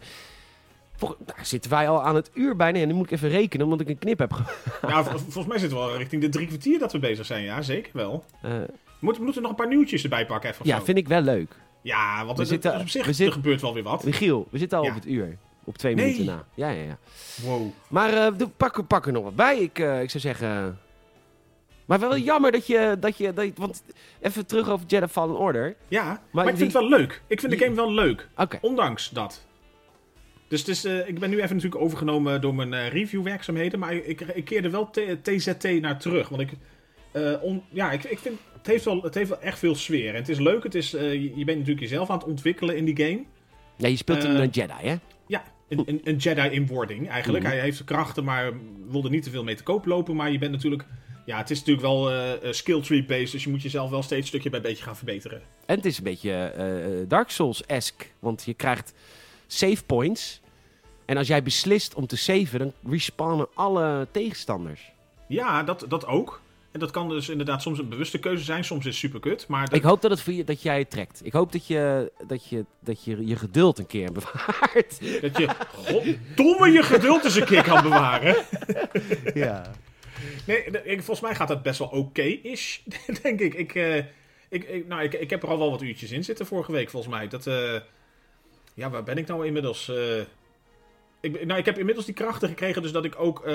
Vol- 0.96 1.16
daar 1.26 1.46
zitten 1.46 1.72
wij 1.72 1.90
al 1.90 2.04
aan 2.04 2.16
het 2.16 2.30
uur 2.34 2.56
bijna 2.56 2.80
en 2.80 2.88
nu 2.88 2.94
moet 2.94 3.06
ik 3.06 3.12
even 3.12 3.30
rekenen, 3.30 3.66
omdat 3.66 3.80
ik 3.82 3.90
een 3.90 3.98
knip 4.00 4.20
heb. 4.20 4.32
Nou, 4.82 5.04
vol- 5.10 5.18
volgens 5.20 5.46
mij 5.48 5.58
zitten 5.58 5.78
we 5.78 5.84
al 5.84 5.98
richting 5.98 6.22
de 6.22 6.30
drie 6.30 6.48
kwartier 6.48 6.80
dat 6.80 6.92
we 6.92 7.00
bezig 7.00 7.26
zijn. 7.26 7.44
Ja, 7.44 7.62
zeker 7.62 7.92
wel. 7.94 8.26
We 8.42 8.50
moeten, 9.00 9.20
we 9.20 9.24
moeten 9.24 9.42
nog 9.42 9.52
een 9.52 9.58
paar 9.58 9.68
nieuwtjes 9.68 10.04
erbij 10.04 10.26
pakken 10.26 10.50
even. 10.50 10.66
ja, 10.66 10.78
zo. 10.78 10.84
vind 10.86 10.98
ik 10.98 11.08
wel 11.08 11.22
leuk. 11.22 11.56
ja 11.82 12.26
want 12.26 12.38
We 12.38 12.44
het, 12.44 12.52
zitten- 12.52 12.72
het- 12.72 12.82
op 12.82 12.90
zich, 12.90 13.06
we 13.18 13.26
er 13.26 13.32
gebeurt 13.32 13.62
wel 13.62 13.74
weer 13.74 13.84
wat. 13.84 14.04
Michiel, 14.04 14.48
we 14.52 14.58
zitten 14.58 14.78
al 14.78 14.84
Ja. 14.84 14.90
op 14.90 14.96
het 14.96 15.06
uur. 15.08 15.38
Op 15.64 15.78
twee 15.78 15.96
Nee. 15.96 16.06
minuten 16.06 16.26
na. 16.26 16.46
Ja, 16.54 16.70
ja, 16.70 16.82
ja. 16.84 16.98
Wow. 17.42 17.72
Maar 17.88 18.34
pak, 18.58 18.88
pak 18.88 19.06
er 19.06 19.12
nog 19.12 19.24
wat 19.24 19.36
bij. 19.36 19.58
Ik, 19.58 19.80
eh, 19.80 20.02
ik 20.02 20.10
zou 20.10 20.24
zeggen. 20.24 20.80
Maar 22.00 22.10
wel 22.10 22.18
jammer 22.18 22.52
dat 22.52 22.68
je, 22.68 22.98
dat 23.00 23.18
je, 23.18 23.34
dat 23.34 23.46
je- 23.46 23.52
Want 23.56 23.84
even 24.22 24.46
terug 24.46 24.70
over 24.70 24.86
Jedi 24.88 25.08
Fallen 25.08 25.38
Order. 25.38 25.76
Ja, 25.88 26.22
maar, 26.32 26.44
ik 26.48 26.50
die- 26.50 26.60
vind 26.60 26.74
het 26.74 26.82
wel 26.82 27.00
leuk. 27.00 27.22
Ik 27.28 27.40
vind 27.40 27.52
de 27.52 27.58
game 27.58 27.76
wel 27.76 27.92
leuk. 27.94 28.28
Ondanks 28.62 29.10
dat. 29.10 29.46
Dus 30.48 30.60
het 30.60 30.70
is, 30.70 30.86
eh, 30.86 31.08
ik 31.08 31.20
ben 31.20 31.30
nu 31.30 31.42
even 31.42 31.56
natuurlijk 31.56 31.82
overgenomen 31.82 32.42
door 32.42 32.56
mijn 32.56 32.74
eh, 32.74 32.88
reviewwerkzaamheden. 32.88 33.80
Maar 33.80 33.94
ik, 33.94 34.22
ik 34.22 34.46
keerde 34.46 34.70
wel 34.70 34.90
TZT 35.22 35.82
naar 35.82 36.00
terug. 36.00 36.30
Want 36.30 36.42
ik, 36.42 36.50
eh, 37.12 37.34
on- 37.42 37.64
ja, 37.70 37.92
ik, 37.92 38.04
ik 38.04 38.20
vind 38.20 38.40
het 38.58 38.68
heeft, 38.68 38.86
wel, 38.86 39.02
het 39.02 39.14
heeft 39.14 39.30
wel 39.30 39.42
echt 39.42 39.60
veel 39.60 39.76
sfeer. 39.76 40.10
En 40.10 40.16
het 40.16 40.30
is 40.30 40.40
leuk. 40.40 40.64
Het 40.64 40.76
is, 40.76 40.92
je 40.92 41.22
je 41.36 41.46
bent 41.46 41.58
natuurlijk 41.58 41.80
jezelf 41.80 42.10
aan 42.10 42.18
het 42.18 42.28
ontwikkelen 42.28 42.78
in 42.78 42.86
die 42.86 42.98
game. 43.06 43.24
Ja, 43.78 43.88
je 43.88 43.96
speelt 43.96 44.24
een 44.24 44.50
Jedi, 44.50 44.74
hè? 44.82 44.96
Ja, 45.28 45.44
een, 45.70 45.84
een, 45.86 46.02
een 46.04 46.16
Jedi 46.16 46.42
in 46.50 46.68
wording 46.68 47.10
eigenlijk. 47.10 47.44
Mhm. 47.44 47.54
Hij 47.54 47.62
heeft 47.62 47.84
krachten, 47.84 48.24
maar 48.24 48.52
wilde 48.90 49.10
niet 49.10 49.24
te 49.24 49.30
veel 49.30 49.44
mee 49.44 49.56
te 49.56 49.64
koop 49.64 49.86
lopen. 49.86 50.16
Maar 50.16 50.32
je 50.32 50.38
bent 50.38 50.52
natuurlijk... 50.52 50.86
Ja, 51.26 51.38
het 51.38 51.50
is 51.50 51.58
natuurlijk 51.60 51.86
wel 51.88 52.10
eh, 52.12 52.34
eh, 52.34 52.40
skill 52.54 52.82
tree 52.82 53.04
based. 53.06 53.32
Dus 53.32 53.44
je 53.44 53.50
moet 53.50 53.62
jezelf 53.62 53.90
wel 53.90 54.04
steeds 54.04 54.28
stukje 54.28 54.50
bij 54.50 54.62
beetje 54.62 54.84
gaan 54.84 54.96
verbeteren. 54.96 55.42
En 55.66 55.76
het 55.76 55.86
is 55.86 55.98
een 55.98 56.04
beetje 56.04 56.32
eh, 56.32 57.10
Dark 57.10 57.30
Souls-esque. 57.30 58.08
Want 58.20 58.44
je 58.46 58.54
krijgt 58.54 58.94
save 59.48 59.84
points. 59.86 60.42
En 61.06 61.18
als 61.18 61.28
jij 61.28 61.44
beslist 61.44 61.94
om 61.94 62.08
te 62.08 62.18
saven, 62.18 62.60
dan 62.60 62.74
respawnen 62.90 63.48
alle 63.54 64.08
tegenstanders. 64.12 64.92
Ja, 65.28 65.64
dat, 65.64 65.86
dat 65.90 66.06
ook. 66.06 66.42
En 66.72 66.80
dat 66.80 66.92
kan 66.92 67.10
dus 67.10 67.30
inderdaad 67.30 67.62
soms 67.62 67.80
een 67.80 67.90
bewuste 67.90 68.18
keuze 68.20 68.44
zijn. 68.44 68.64
Soms 68.64 68.80
is 68.80 68.86
het 68.86 68.96
super 68.96 69.20
kut. 69.20 69.48
Maar 69.48 69.66
dat- 69.66 69.74
Ik 69.78 69.84
hoop 69.84 70.02
dat, 70.02 70.12
het 70.12 70.22
voor 70.22 70.34
je, 70.34 70.44
dat 70.44 70.62
jij 70.62 70.80
het 70.80 70.90
trekt. 70.90 71.22
Ik 71.24 71.34
hoop 71.34 71.52
dat 71.52 71.68
je, 71.68 72.12
dat, 72.28 72.48
je, 72.48 72.66
dat 72.80 73.04
je 73.04 73.26
je 73.28 73.36
geduld 73.36 73.80
een 73.80 73.88
keer 73.88 74.12
bewaart. 74.20 75.22
dat 75.22 75.38
je 75.38 75.50
goddomme 75.76 76.72
je 76.72 76.84
geduld 76.84 77.24
eens 77.24 77.36
een 77.36 77.46
keer 77.46 77.64
kan 77.64 77.84
bewaren. 77.84 78.36
ja. 79.34 79.72
Nee, 80.48 80.64
ik, 80.84 80.98
volgens 80.98 81.22
mij 81.22 81.36
gaat 81.36 81.48
dat 81.48 81.64
best 81.64 81.80
wel 81.80 81.88
oké-ish, 81.88 82.78
denk 83.22 83.40
ik. 83.40 83.54
Ik, 83.54 83.76
eh, 83.76 83.98
ik, 84.50 84.64
ik, 84.64 84.88
nou, 84.88 85.04
ik. 85.04 85.14
ik 85.14 85.30
heb 85.30 85.44
er 85.44 85.50
al 85.50 85.58
wel 85.58 85.72
wat 85.72 85.82
uurtjes 85.82 86.12
in 86.12 86.24
zitten 86.24 86.46
vorige 86.46 86.72
week, 86.72 86.90
volgens 86.90 87.14
mij. 87.14 87.28
Dat, 87.28 87.48
eh, 87.48 87.80
ja, 88.74 88.90
waar 88.90 89.04
ben 89.04 89.18
ik 89.18 89.28
nou 89.28 89.46
inmiddels? 89.46 89.90
Eh, 89.90 90.20
ik, 91.22 91.46
nou, 91.46 91.60
ik 91.60 91.66
heb 91.66 91.78
inmiddels 91.78 92.06
die 92.06 92.16
krachten 92.16 92.50
gekregen, 92.50 92.82
dus 92.82 92.92
dat 92.92 93.06
ik 93.06 93.20
ook 93.20 93.46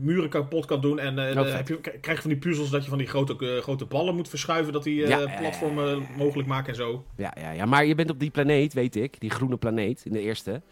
muren 0.00 0.28
kapot 0.28 0.66
kan 0.66 0.80
doen. 0.80 0.98
En 0.98 1.18
Oh, 1.18 1.34
dan 1.34 1.46
heb 1.46 1.68
je, 1.68 1.80
krijg 1.80 2.16
je 2.16 2.22
van 2.22 2.30
die 2.30 2.38
puzzels 2.38 2.70
dat 2.70 2.82
je 2.82 2.88
van 2.88 2.98
die 2.98 3.06
grote, 3.06 3.60
grote 3.60 3.84
ballen 3.84 4.14
moet 4.14 4.28
verschuiven, 4.28 4.72
dat 4.72 4.82
die 4.82 5.06
ja. 5.06 5.36
platformen 5.38 6.06
mogelijk 6.16 6.48
maken 6.48 6.68
en 6.68 6.74
zo. 6.74 7.04
Ja, 7.16 7.34
ja, 7.40 7.50
ja, 7.50 7.64
maar 7.66 7.84
je 7.84 7.94
bent 7.94 8.10
op 8.10 8.20
die 8.20 8.30
planeet, 8.30 8.72
weet 8.72 8.96
ik. 8.96 9.20
Die 9.20 9.30
groene 9.30 9.56
planeet, 9.56 10.02
in 10.04 10.12
de 10.12 10.20
eerste. 10.20 10.62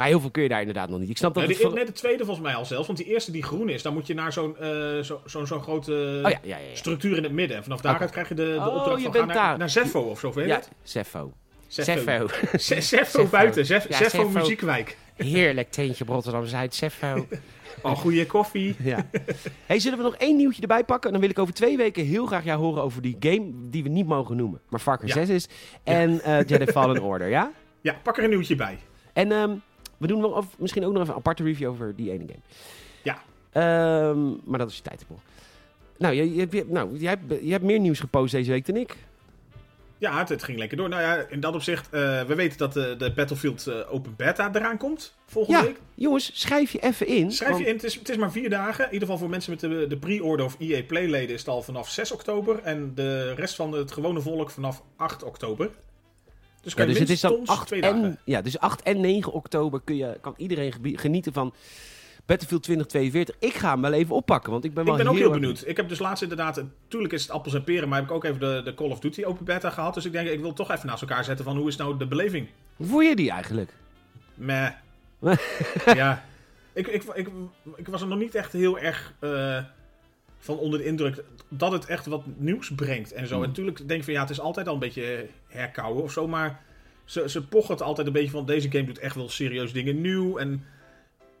Maar 0.00 0.08
heel 0.08 0.20
veel 0.20 0.30
kun 0.30 0.42
je 0.42 0.48
daar 0.48 0.58
inderdaad 0.60 0.88
nog 0.88 0.98
niet. 0.98 1.08
Ik 1.10 1.16
snap 1.16 1.34
dat 1.34 1.46
Nee, 1.46 1.56
de, 1.56 1.70
nee, 1.74 1.84
de 1.84 1.92
tweede 1.92 2.24
volgens 2.24 2.46
mij 2.46 2.54
al 2.54 2.64
zelfs, 2.64 2.86
want 2.86 2.98
die 2.98 3.06
eerste 3.08 3.30
die 3.30 3.42
groen 3.42 3.68
is, 3.68 3.82
dan 3.82 3.92
moet 3.92 4.06
je 4.06 4.14
naar 4.14 4.32
zo'n 4.32 4.56
eh, 4.58 4.98
zo, 5.00 5.20
zo'n 5.24 5.46
zo'n 5.46 5.62
grote 5.62 5.92
Oh 6.24 6.30
ja, 6.30 6.38
ja, 6.42 6.56
ja. 6.56 6.56
ja. 6.56 6.76
structuur 6.76 7.16
in 7.16 7.22
het 7.22 7.32
midden. 7.32 7.56
En 7.56 7.62
vanaf 7.62 7.80
daaruit 7.80 8.10
krijg 8.10 8.28
je 8.28 8.34
de, 8.34 8.42
de 8.44 8.56
Oh, 8.58 8.76
opdracht 8.76 9.02
je 9.02 9.12
van 9.12 9.26
naar, 9.26 9.70
Zeffo 9.70 10.00
of 10.00 10.18
zo, 10.20 10.32
weet 10.32 10.46
Ja. 10.46 10.60
Zeffo. 10.82 11.32
Zeffo 11.66 12.28
Seffo. 12.56 13.26
buiten, 13.30 13.66
Zef- 13.66 13.88
Ja, 13.88 13.96
Zeffo 13.96 14.16
Zeffo. 14.16 14.38
Muziekwijk. 14.38 14.96
Heerlijk 15.16 15.70
teentje 15.70 16.04
op 16.04 16.10
Rotterdam-Zuid, 16.10 16.74
Seffo. 16.74 17.26
Oh, 17.82 17.92
goede 18.02 18.26
koffie. 18.26 18.76
ja. 18.78 19.06
Hey, 19.66 19.78
zullen 19.78 19.98
we 19.98 20.04
nog 20.04 20.16
één 20.16 20.36
nieuwtje 20.36 20.62
erbij 20.62 20.84
pakken? 20.84 21.10
Dan 21.12 21.20
wil 21.20 21.30
ik 21.30 21.38
over 21.38 21.54
twee 21.54 21.76
weken 21.76 22.04
heel 22.04 22.26
graag 22.26 22.44
jou 22.44 22.60
horen 22.60 22.82
over 22.82 23.02
die 23.02 23.16
game 23.20 23.50
die 23.70 23.82
we 23.82 23.88
niet 23.88 24.06
mogen 24.06 24.36
noemen. 24.36 24.60
Maar 24.68 24.80
Far 24.80 24.98
Cry 24.98 25.08
Ja. 25.08 25.14
6 25.14 25.28
is. 25.28 25.48
En 25.84 26.20
eh 26.20 26.44
Jedi 26.46 26.66
Fallen 26.66 27.02
Order, 27.02 27.28
ja? 27.28 27.52
Ja, 27.80 27.96
pak 28.02 28.16
er 28.18 28.24
een 28.24 28.30
nieuwtje 28.30 28.56
bij. 28.56 28.78
En 29.12 29.32
ehm, 29.32 29.50
we 30.00 30.06
doen 30.06 30.20
wel 30.20 30.30
of, 30.30 30.46
misschien 30.58 30.84
ook 30.84 30.92
nog 30.92 31.00
even 31.02 31.12
een 31.14 31.18
aparte 31.18 31.42
review 31.42 31.68
over 31.68 31.96
die 31.96 32.10
ene 32.10 32.24
game. 32.26 32.40
Ja. 33.02 33.22
Ehm, 33.52 34.28
maar 34.44 34.58
dat 34.58 34.70
is 34.70 34.76
je 34.76 34.82
tijd 34.82 35.00
ervoor. 35.00 35.18
Nou, 35.98 36.14
je, 36.14 36.34
je, 36.34 36.46
je- 36.50 36.64
nou 36.68 36.96
jij, 36.98 37.10
hebt, 37.10 37.44
je 37.44 37.50
hebt 37.52 37.64
meer 37.64 37.78
nieuws 37.80 38.00
gepost 38.00 38.32
deze 38.32 38.50
week 38.50 38.66
dan 38.66 38.76
ik. 38.76 38.96
Ja, 39.98 40.18
het, 40.18 40.28
het 40.28 40.42
ging 40.42 40.58
lekker 40.58 40.76
door. 40.76 40.88
Nou 40.88 41.02
ja, 41.02 41.24
in 41.28 41.40
dat 41.40 41.54
opzicht, 41.54 41.88
eh, 41.90 42.22
we 42.22 42.34
weten 42.34 42.58
dat 42.58 42.72
de, 42.72 42.94
de 42.98 43.12
Battlefield 43.12 43.66
eh, 43.66 43.74
Open 43.94 44.14
Beta 44.16 44.50
eraan 44.54 44.76
komt 44.76 45.14
volgende 45.26 45.58
Ja, 45.58 45.64
week. 45.64 45.80
jongens, 45.94 46.40
schrijf 46.40 46.72
je 46.72 46.78
even 46.80 47.06
in. 47.06 47.32
Schrijf 47.32 47.58
je 47.58 47.66
in, 47.66 47.74
het 47.74 47.84
is, 47.84 47.94
het 47.94 48.08
is 48.08 48.16
maar 48.16 48.32
vier 48.32 48.50
dagen. 48.50 48.84
In 48.86 48.92
ieder 48.92 49.00
geval 49.08 49.18
voor 49.18 49.30
mensen 49.30 49.50
met 49.50 49.60
de, 49.60 49.86
de 49.88 49.96
pre-order 49.96 50.46
of 50.46 50.56
EA 50.58 50.82
Play-leden 50.82 51.34
is 51.34 51.40
het 51.40 51.48
al 51.48 51.62
vanaf 51.62 51.88
6 51.90 52.12
oktober. 52.12 52.60
En 52.62 52.92
de 52.94 53.34
rest 53.34 53.54
van 53.54 53.72
het 53.72 53.92
gewone 53.92 54.20
volk 54.20 54.50
vanaf 54.50 54.82
8 54.96 55.22
oktober. 55.22 55.70
Dus, 56.62 56.72
Ja, 56.74 56.84
dus 56.86 56.98
het 56.98 57.08
is 57.10 57.20
dan 57.20 57.30
minstens 57.32 57.58
8 57.58 57.66
twee 57.66 57.80
dagen. 57.80 58.02
en, 58.04 58.18
ja, 58.24 58.42
dus 58.42 58.58
8 58.58 58.82
en 58.82 59.00
9 59.00 59.32
oktober 59.32 59.80
kun 59.84 59.96
je, 59.96 60.18
kan 60.20 60.34
iedereen 60.36 60.72
genieten 60.82 61.32
van 61.32 61.54
Battlefield 62.26 62.62
2042. 62.62 63.36
Ik 63.38 63.54
ga 63.54 63.70
hem 63.72 63.80
wel 63.80 63.92
even 63.92 64.14
oppakken, 64.14 64.52
want 64.52 64.64
ik 64.64 64.74
ben 64.74 64.84
wel 64.84 64.92
Ik 64.94 64.98
ben 65.02 65.08
ook 65.10 65.16
heel 65.18 65.30
erg- 65.30 65.40
benieuwd. 65.40 65.62
Ik 65.66 65.76
heb 65.76 65.88
dus 65.88 65.98
laatst 65.98 66.22
inderdaad, 66.22 66.56
natuurlijk 66.82 67.12
is 67.12 67.22
het 67.22 67.30
appels 67.30 67.54
en 67.54 67.64
peren, 67.64 67.88
maar 67.88 67.98
heb 67.98 68.08
ik 68.08 68.14
ook 68.14 68.24
even 68.24 68.40
de, 68.40 68.60
de 68.64 68.74
Call 68.74 68.90
of 68.90 68.98
Duty 69.00 69.24
Open 69.24 69.44
Beta 69.44 69.70
gehad. 69.70 69.94
Dus 69.94 70.04
ik 70.04 70.12
denk, 70.12 70.28
ik 70.28 70.40
wil 70.40 70.52
toch 70.52 70.70
even 70.70 70.86
naast 70.86 71.02
elkaar 71.02 71.24
zetten 71.24 71.44
van 71.44 71.56
hoe 71.56 71.68
is 71.68 71.76
nou 71.76 71.96
de 71.98 72.06
beleving? 72.06 72.48
Hoe 72.76 72.86
voel 72.86 73.00
je 73.00 73.16
die 73.16 73.30
eigenlijk? 73.30 73.72
Meh. 74.34 74.68
ja. 75.94 76.24
Ik, 76.72 76.86
ik, 76.86 77.02
ik, 77.14 77.28
ik 77.76 77.88
was 77.88 78.00
er 78.02 78.08
nog 78.08 78.18
niet 78.18 78.34
echt 78.34 78.52
heel 78.52 78.78
erg 78.78 79.14
eh, 79.18 79.58
van 80.40 80.58
onder 80.58 80.78
de 80.78 80.84
indruk 80.84 81.24
dat 81.48 81.72
het 81.72 81.86
echt 81.86 82.06
wat 82.06 82.22
nieuws 82.36 82.70
brengt 82.74 83.12
en 83.12 83.26
zo. 83.26 83.34
Hmm. 83.34 83.42
En 83.42 83.48
natuurlijk 83.48 83.78
denk 83.78 83.90
ik 83.90 84.04
van 84.04 84.12
ja, 84.12 84.20
het 84.20 84.30
is 84.30 84.40
altijd 84.40 84.66
al 84.66 84.74
een 84.74 84.80
beetje 84.80 85.26
herkauwen 85.46 86.02
of 86.02 86.12
zo, 86.12 86.28
maar 86.28 86.62
ze, 87.04 87.28
ze 87.28 87.46
pochen 87.46 87.72
het 87.72 87.82
altijd 87.82 88.06
een 88.06 88.12
beetje 88.12 88.30
van 88.30 88.46
deze 88.46 88.70
game 88.70 88.84
doet 88.84 88.98
echt 88.98 89.14
wel 89.14 89.28
serieus 89.28 89.72
dingen 89.72 90.00
nieuw. 90.00 90.38
En 90.38 90.64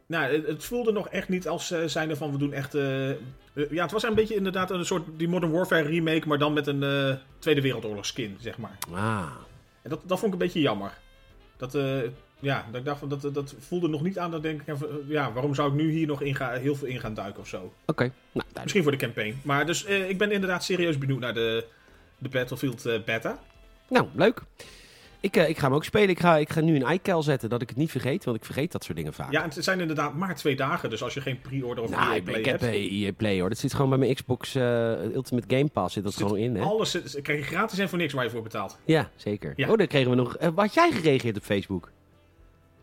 nou, 0.06 0.32
het, 0.32 0.46
het 0.46 0.64
voelde 0.64 0.92
nog 0.92 1.08
echt 1.08 1.28
niet 1.28 1.48
als 1.48 1.72
uh, 1.72 1.84
zijnde 1.84 2.16
van 2.16 2.32
we 2.32 2.38
doen 2.38 2.52
echt... 2.52 2.74
eh, 2.74 3.10
eh, 3.10 3.70
ja, 3.70 3.82
het 3.82 3.92
was 3.92 4.02
een 4.02 4.14
beetje 4.14 4.34
inderdaad 4.34 4.70
een 4.70 4.84
soort 4.84 5.02
die 5.16 5.28
Modern 5.28 5.52
Warfare 5.52 5.88
remake, 5.88 6.28
maar 6.28 6.38
dan 6.38 6.52
met 6.52 6.66
een 6.66 6.82
eh, 6.82 7.14
Tweede 7.38 7.60
Wereldoorlog 7.60 8.06
skin, 8.06 8.36
zeg 8.40 8.58
maar. 8.58 8.78
Ah. 8.92 9.26
En 9.82 9.90
dat, 9.90 10.00
dat 10.06 10.18
vond 10.18 10.34
ik 10.34 10.40
een 10.40 10.46
beetje 10.46 10.60
jammer. 10.60 10.98
Dat, 11.56 11.74
eh, 11.74 11.98
ja, 12.40 12.66
dat 12.70 12.80
ik 12.80 12.86
dacht 12.86 13.10
dat, 13.10 13.34
dat 13.34 13.54
voelde 13.58 13.88
nog 13.88 14.02
niet 14.02 14.18
aan 14.18 14.30
dat 14.30 14.42
denk 14.42 14.60
ik, 14.60 14.68
eh, 14.68 14.82
ja, 15.08 15.32
waarom 15.32 15.54
zou 15.54 15.68
ik 15.68 15.74
nu 15.74 15.90
hier 15.90 16.06
nog 16.06 16.22
in 16.22 16.34
ga, 16.34 16.50
heel 16.50 16.74
veel 16.74 16.88
in 16.88 17.00
gaan 17.00 17.14
duiken 17.14 17.40
of 17.42 17.48
zo? 17.48 17.72
Oké, 17.86 18.12
nou. 18.32 18.46
Misschien 18.62 18.82
voor 18.82 18.92
de 18.92 18.98
campaign. 18.98 19.40
Maar 19.42 19.66
dus 19.66 19.84
eh, 19.84 20.08
ik 20.08 20.18
ben 20.18 20.30
inderdaad 20.32 20.64
serieus 20.64 20.98
benieuwd 20.98 21.20
naar 21.20 21.34
de, 21.34 21.64
de 22.18 22.28
Battlefield 22.28 22.86
eh, 22.86 23.02
beta. 23.04 23.38
Nou, 23.88 24.06
leuk. 24.14 24.40
Ik, 25.22 25.36
ik 25.36 25.58
ga 25.58 25.64
hem 25.66 25.74
ook 25.74 25.84
spelen. 25.84 26.08
Ik 26.08 26.20
ga, 26.20 26.36
ik 26.36 26.50
ga 26.50 26.60
nu 26.60 26.76
een 26.80 26.92
iCal 26.92 27.22
zetten, 27.22 27.48
dat 27.48 27.62
ik 27.62 27.68
het 27.68 27.78
niet 27.78 27.90
vergeet, 27.90 28.24
want 28.24 28.36
ik 28.36 28.44
vergeet 28.44 28.72
dat 28.72 28.84
soort 28.84 28.96
dingen 28.96 29.12
vaak. 29.12 29.32
Ja, 29.32 29.42
en 29.42 29.50
het 29.50 29.64
zijn 29.64 29.80
inderdaad 29.80 30.14
maar 30.14 30.36
twee 30.36 30.56
dagen, 30.56 30.90
dus 30.90 31.02
als 31.02 31.14
je 31.14 31.20
geen 31.20 31.40
pre-order 31.40 31.84
of 31.84 31.90
nou, 31.90 32.14
EA 32.14 32.22
Play 32.22 32.38
ik 32.38 32.44
heb 32.44 32.60
hebt... 32.60 32.74
EA 32.74 33.12
Play 33.12 33.40
hoor. 33.40 33.48
Dat 33.48 33.58
zit 33.58 33.74
gewoon 33.74 33.88
bij 33.88 33.98
mijn 33.98 34.14
Xbox 34.14 34.54
eh, 34.54 35.02
Ultimate 35.14 35.56
Game 35.56 35.68
Pass. 35.68 35.94
Zit 35.94 36.04
dat 36.04 36.12
zit 36.12 36.22
gewoon 36.22 36.38
in, 36.38 36.56
hè? 36.56 36.62
Alles 36.62 36.90
zit- 36.90 37.18
krijg 37.22 37.38
je 37.38 37.44
gratis 37.44 37.78
en 37.78 37.88
voor 37.88 37.98
niks 37.98 38.12
waar 38.12 38.24
je 38.24 38.30
voor 38.30 38.42
betaalt. 38.42 38.78
Ja, 38.84 39.10
zeker. 39.16 39.52
Ja. 39.56 39.70
Oh, 39.70 39.76
daar 39.78 39.86
kregen 39.86 40.10
we 40.10 40.16
nog. 40.16 40.36
eh, 40.36 40.48
had 40.54 40.74
jij 40.74 40.90
gereageerd 40.92 41.36
op 41.36 41.42
Facebook? 41.42 41.90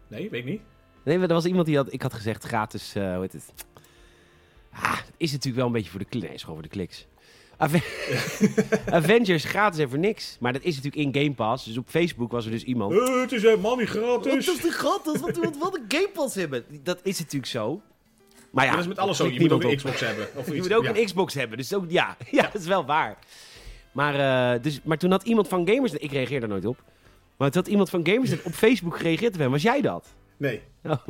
Nee, 0.08 0.30
weet 0.30 0.40
ik 0.40 0.46
niet. 0.50 0.62
Nee, 1.04 1.18
maar 1.18 1.28
er 1.28 1.34
was 1.34 1.46
iemand 1.46 1.66
die 1.66 1.76
had. 1.76 1.94
Ik 1.94 2.02
had 2.02 2.14
gezegd 2.14 2.44
gratis. 2.44 2.96
eh 2.96 3.12
hoe 3.14 3.22
heet 3.22 3.34
het? 3.34 3.54
Ah, 4.74 4.98
het 4.98 5.14
is 5.18 5.30
natuurlijk 5.32 5.58
wel 5.58 5.66
een 5.66 5.72
beetje 5.72 5.90
voor 5.90 6.00
de 6.00 6.06
kliks. 6.06 6.26
Nee, 6.26 6.34
is 6.36 6.42
gewoon 6.42 6.56
voor 6.60 6.68
de 6.68 6.74
kliks. 6.76 7.06
Ave- 7.58 7.84
Avengers 9.00 9.44
gratis 9.44 9.80
en 9.80 9.90
voor 9.90 10.00
niks. 10.00 10.38
Maar 10.40 10.54
dat 10.54 10.62
is 10.64 10.76
natuurlijk 10.82 11.16
in 11.16 11.22
Game 11.24 11.36
Pass. 11.36 11.66
Dus 11.66 11.78
op 11.78 11.90
Facebook 11.90 12.32
was 12.32 12.46
er 12.46 12.52
dus 12.52 12.64
iemand. 12.64 12.94
Eh, 12.94 13.22
het 13.22 13.32
is 13.32 13.42
helemaal 13.42 13.76
niet 13.76 13.90
gratis. 13.90 14.46
de 14.46 14.72
gratis? 14.72 15.20
Wat 15.22 15.38
wat 15.38 15.58
wat 15.58 15.76
een 15.78 15.86
Game 15.88 16.10
Pass 16.14 16.36
hebben? 16.36 16.66
Dat 16.84 17.00
is 17.04 17.20
natuurlijk 17.20 17.52
zo. 17.52 17.82
Maar 18.52 18.66
ja, 18.66 18.72
dat 18.72 18.80
is 18.80 18.88
met 18.88 18.98
alles 19.00 19.18
zo. 19.18 19.28
Je 19.28 19.40
moet 19.40 19.52
ook 19.52 19.64
een 19.64 19.70
op. 19.70 19.76
Xbox 19.76 20.00
hebben. 20.00 20.28
Of 20.36 20.48
Je 20.48 20.56
iets. 20.56 20.68
moet 20.68 20.78
ook 20.78 20.84
Ja. 20.84 20.96
een 20.96 21.06
Xbox 21.06 21.34
hebben. 21.34 21.58
Dus 21.58 21.74
ook, 21.74 21.86
ja, 22.00 22.18
ja, 22.32 22.42
dat 22.54 22.62
is 22.62 22.68
wel 22.68 22.86
waar. 22.86 23.18
Maar, 23.92 24.54
eh, 24.56 24.62
dus, 24.62 24.80
maar 24.84 24.98
toen 24.98 25.12
had 25.12 25.24
iemand 25.24 25.48
van 25.48 25.68
Gamers... 25.70 25.94
Ik 25.94 26.12
reageer 26.12 26.40
daar 26.40 26.50
nooit 26.50 26.66
op. 26.66 26.84
Maar 27.38 27.52
had 27.54 27.68
iemand 27.68 27.90
van 27.90 28.08
Gamers 28.08 28.42
op 28.44 28.54
Facebook 28.54 28.98
gereageerd 28.98 29.34
op 29.34 29.40
hem. 29.40 29.52
Was 29.52 29.62
jij 29.62 29.82
dat? 29.82 30.08
Nee. 30.38 30.62
Oh. 30.84 31.08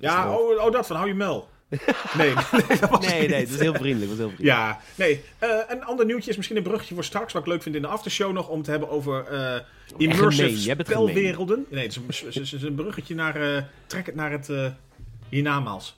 Ja, 0.00 0.36
oh, 0.36 0.64
oh, 0.64 0.72
dat 0.72 0.86
van 0.86 0.96
hou 0.96 1.08
je 1.08 1.14
mel. 1.14 1.48
Nee, 1.68 1.80
nee, 2.68 2.78
dat 2.80 2.90
was 2.90 3.06
Nee, 3.06 3.28
dat 3.28 3.48
is 3.48 3.58
heel 3.58 3.74
vriendelijk. 3.74 4.10
Dat 4.10 4.18
is 4.18 4.18
heel 4.18 4.30
vriendelijk. 4.30 4.38
Ja, 4.38 4.80
nee. 4.94 5.22
Eh, 5.38 5.48
een 5.68 5.84
ander 5.84 6.06
nieuwtje 6.06 6.30
is 6.30 6.36
misschien 6.36 6.56
een 6.56 6.62
bruggetje 6.62 6.94
voor 6.94 7.04
straks, 7.04 7.32
wat 7.32 7.42
ik 7.42 7.48
leuk 7.48 7.62
vind 7.62 7.74
in 7.74 7.82
de 7.82 7.88
aftershow 7.88 8.32
nog, 8.32 8.48
om 8.48 8.62
te 8.62 8.70
hebben 8.70 8.88
over 8.88 9.24
eh 9.26 9.60
immersive 9.96 10.74
spelwerelden. 10.84 11.66
Nee, 11.70 11.82
het 11.82 11.90
is, 11.90 11.96
een, 12.22 12.26
het 12.26 12.52
is- 12.52 12.62
een 12.62 12.74
bruggetje 12.74 13.14
naar, 13.14 13.56
eh, 13.56 13.62
trek 13.86 14.06
het 14.06 14.14
naar 14.14 14.30
het 14.30 14.50
hiernamaals. 15.28 15.96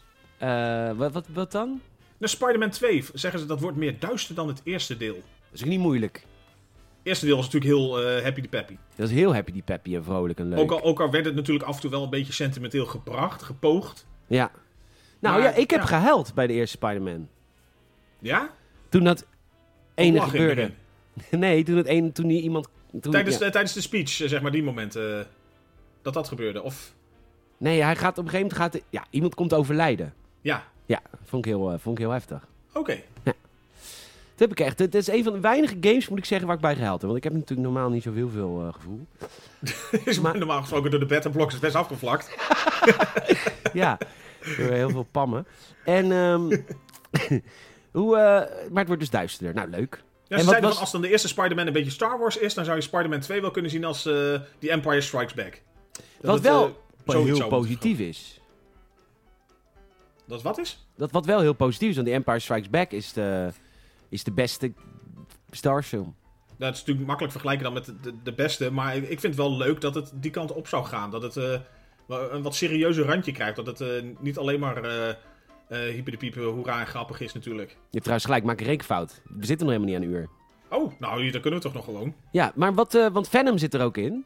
Wat, 0.96 1.12
wat, 1.12 1.26
wat 1.32 1.52
dan? 1.52 1.80
De 2.18 2.26
Spider-Man 2.26 2.70
2, 2.70 3.04
zeggen 3.14 3.40
ze 3.40 3.46
dat 3.46 3.60
wordt 3.60 3.76
meer 3.76 3.98
duister 3.98 4.34
dan 4.34 4.48
het 4.48 4.60
eerste 4.64 4.96
deel. 4.96 5.14
Dat 5.14 5.22
is 5.52 5.62
ook 5.62 5.68
niet 5.68 5.80
moeilijk. 5.80 6.24
Eerste 7.06 7.26
deel 7.26 7.36
was 7.36 7.44
natuurlijk 7.44 7.72
heel 7.72 8.02
eh, 8.02 8.22
happy 8.22 8.40
de 8.40 8.48
peppy. 8.48 8.76
Dat 8.94 9.08
is 9.08 9.14
heel 9.14 9.34
happy, 9.34 9.52
die 9.52 9.62
peppy 9.62 9.94
en 9.94 10.04
vrolijk 10.04 10.38
en 10.38 10.48
leuk. 10.48 10.58
Ook 10.58 10.70
al, 10.70 10.82
ook 10.82 11.00
al 11.00 11.10
werd 11.10 11.24
het 11.24 11.34
natuurlijk 11.34 11.66
af 11.66 11.74
en 11.74 11.80
toe 11.80 11.90
wel 11.90 12.02
een 12.02 12.10
beetje 12.10 12.32
sentimenteel 12.32 12.86
gebracht, 12.86 13.42
gepoogd. 13.42 14.06
Ja. 14.26 14.50
Nou 15.18 15.40
Maar, 15.40 15.48
ja, 15.48 15.54
ik 15.54 15.70
heb 15.70 15.80
ja. 15.80 15.86
gehuild 15.86 16.34
bij 16.34 16.46
de 16.46 16.52
eerste 16.52 16.76
Spider-Man. 16.76 17.28
Ja? 18.18 18.50
Toen 18.88 19.04
dat 19.04 19.26
ene 19.94 20.16
in 20.16 20.22
het 20.22 20.30
gebeurde. 20.30 20.70
Nee, 21.30 21.62
toen 21.64 21.76
het 21.76 21.86
ene, 21.86 22.12
toen 22.12 22.26
die 22.26 22.42
iemand... 22.42 22.68
Toen, 23.00 23.12
Tijdens, 23.12 23.38
ja. 23.38 23.50
tijdens 23.50 23.72
de 23.72 23.80
speech, 23.80 24.20
eh, 24.20 24.28
zeg 24.28 24.40
maar, 24.42 24.50
die 24.50 24.62
momenten. 24.62 25.18
eh, 25.18 25.24
dat 26.02 26.14
dat 26.14 26.28
gebeurde. 26.28 26.62
Of, 26.62 26.94
Nee, 27.58 27.82
hij 27.82 27.96
gaat 27.96 28.18
op 28.18 28.24
een 28.24 28.30
gegeven 28.30 28.56
moment... 28.56 28.74
Gaat, 28.74 28.82
ja, 28.90 29.04
iemand 29.10 29.34
komt 29.34 29.54
overlijden. 29.54 30.14
ja, 30.40 30.64
Ja, 30.86 31.00
vond 31.24 31.46
ik 31.46 31.52
heel, 31.52 31.78
vond 31.78 31.98
ik 31.98 32.04
heel 32.04 32.12
heftig. 32.12 32.46
oké. 32.72 33.02
Heb 34.38 34.50
ik 34.50 34.60
echt. 34.60 34.78
Het 34.78 34.94
is 34.94 35.06
een 35.08 35.24
van 35.24 35.32
de 35.32 35.40
weinige 35.40 35.76
games, 35.80 36.08
moet 36.08 36.18
ik 36.18 36.24
zeggen, 36.24 36.46
waar 36.46 36.56
ik 36.56 36.62
bij 36.62 36.74
gehuild 36.74 37.00
heb. 37.00 37.10
Want 37.10 37.16
ik 37.16 37.24
heb 37.24 37.32
natuurlijk 37.32 37.68
normaal 37.68 37.90
niet 37.90 38.02
zo 38.02 38.12
heel 38.12 38.28
veel 38.28 38.60
eh, 38.66 38.72
gevoel. 38.74 39.06
Is 40.04 40.20
Maar- 40.20 40.38
normaal 40.38 40.60
gesproken 40.60 40.90
door 40.90 41.08
de 41.08 41.46
is 41.46 41.58
best 41.58 41.74
afgevlakt. 41.74 42.34
Ja, 43.72 43.98
door 44.56 44.70
heel 44.70 44.90
veel 44.90 45.06
pammen. 45.10 45.46
En, 45.84 46.12
ehm, 46.12 46.58
hoe, 47.92 48.16
eh, 48.16 48.22
maar 48.70 48.78
het 48.78 48.86
wordt 48.86 49.00
dus 49.00 49.10
duisterder. 49.10 49.54
Nou, 49.54 49.68
leuk. 49.70 50.02
Ja, 50.28 50.36
En 50.36 50.44
ze 50.44 50.50
wat 50.50 50.60
was- 50.60 50.72
van 50.72 50.80
als 50.80 50.92
dan 50.92 51.00
de 51.00 51.08
eerste 51.08 51.28
Spider-Man 51.28 51.66
een 51.66 51.72
beetje 51.72 51.90
Star 51.90 52.18
Wars 52.18 52.36
is, 52.36 52.54
dan 52.54 52.64
zou 52.64 52.76
je 52.76 52.82
Spider-Man 52.82 53.20
2 53.20 53.40
wel 53.40 53.50
kunnen 53.50 53.70
zien 53.70 53.84
als 53.84 54.06
eh 54.06 54.12
The 54.58 54.70
Empire 54.70 55.00
Strikes 55.00 55.34
Back. 55.34 55.60
Dat 56.20 56.30
Wat 56.30 56.40
wel 56.40 56.76
eh, 57.06 57.14
heel 57.24 57.48
positief 57.48 57.98
is. 57.98 58.40
Dat 60.26 60.42
wat 60.42 60.58
is? 60.58 60.86
Dat 60.96 61.10
wat 61.10 61.26
wel 61.26 61.40
heel 61.40 61.52
positief 61.52 61.88
is, 61.88 61.94
want 61.94 62.06
The 62.08 62.14
Empire 62.14 62.38
Strikes 62.38 62.70
Back 62.70 62.90
is 62.90 63.12
de, 63.12 63.48
is 64.08 64.24
de 64.24 64.32
beste 64.32 64.72
Star 65.50 65.72
Wars 65.72 65.86
film. 65.86 66.14
Dat 66.58 66.72
is 66.72 66.78
natuurlijk 66.78 67.06
makkelijk 67.06 67.32
vergelijken 67.32 67.64
dan 67.64 67.72
met 67.72 67.84
de, 68.02 68.14
de, 68.22 68.32
beste, 68.32 68.70
maar 68.72 68.96
ik, 68.96 69.06
vind 69.06 69.22
het 69.22 69.36
wel 69.36 69.56
leuk 69.56 69.80
dat 69.80 69.94
het 69.94 70.12
die 70.14 70.30
kant 70.30 70.52
op 70.52 70.68
zou 70.68 70.84
gaan. 70.84 71.10
Dat 71.10 71.22
het 71.22 71.36
eh, 71.36 71.60
een 72.06 72.42
wat 72.42 72.54
serieuzer 72.54 73.04
randje 73.04 73.32
krijgt. 73.32 73.56
Dat 73.56 73.66
het 73.66 73.80
eh, 73.80 73.88
niet 74.18 74.38
alleen 74.38 74.60
maar 74.60 74.84
eh 74.84 75.08
eh 75.68 75.78
hyper 75.78 76.12
de 76.12 76.18
piepen, 76.18 76.42
hoera 76.42 76.80
en 76.80 76.86
grappig 76.86 77.20
is 77.20 77.32
natuurlijk. 77.32 77.70
Je 77.70 77.76
hebt 77.76 78.02
trouwens 78.02 78.24
gelijk, 78.24 78.44
maak 78.44 78.60
een 78.60 78.66
rekenfout. 78.66 79.22
We 79.24 79.46
zitten 79.46 79.66
nog 79.66 79.76
helemaal 79.76 79.94
niet 79.94 79.96
aan 79.96 80.14
een 80.14 80.20
uur. 80.20 80.28
Oh, 80.70 81.00
nou, 81.00 81.22
hier, 81.22 81.32
dat 81.32 81.40
kunnen 81.40 81.60
we 81.60 81.64
toch 81.64 81.74
nog 81.74 81.84
gewoon. 81.84 82.14
Ja, 82.30 82.52
maar 82.54 82.74
wat, 82.74 82.92
want 83.12 83.28
Venom 83.28 83.58
zit 83.58 83.74
er 83.74 83.82
ook 83.82 83.96
in. 83.96 84.24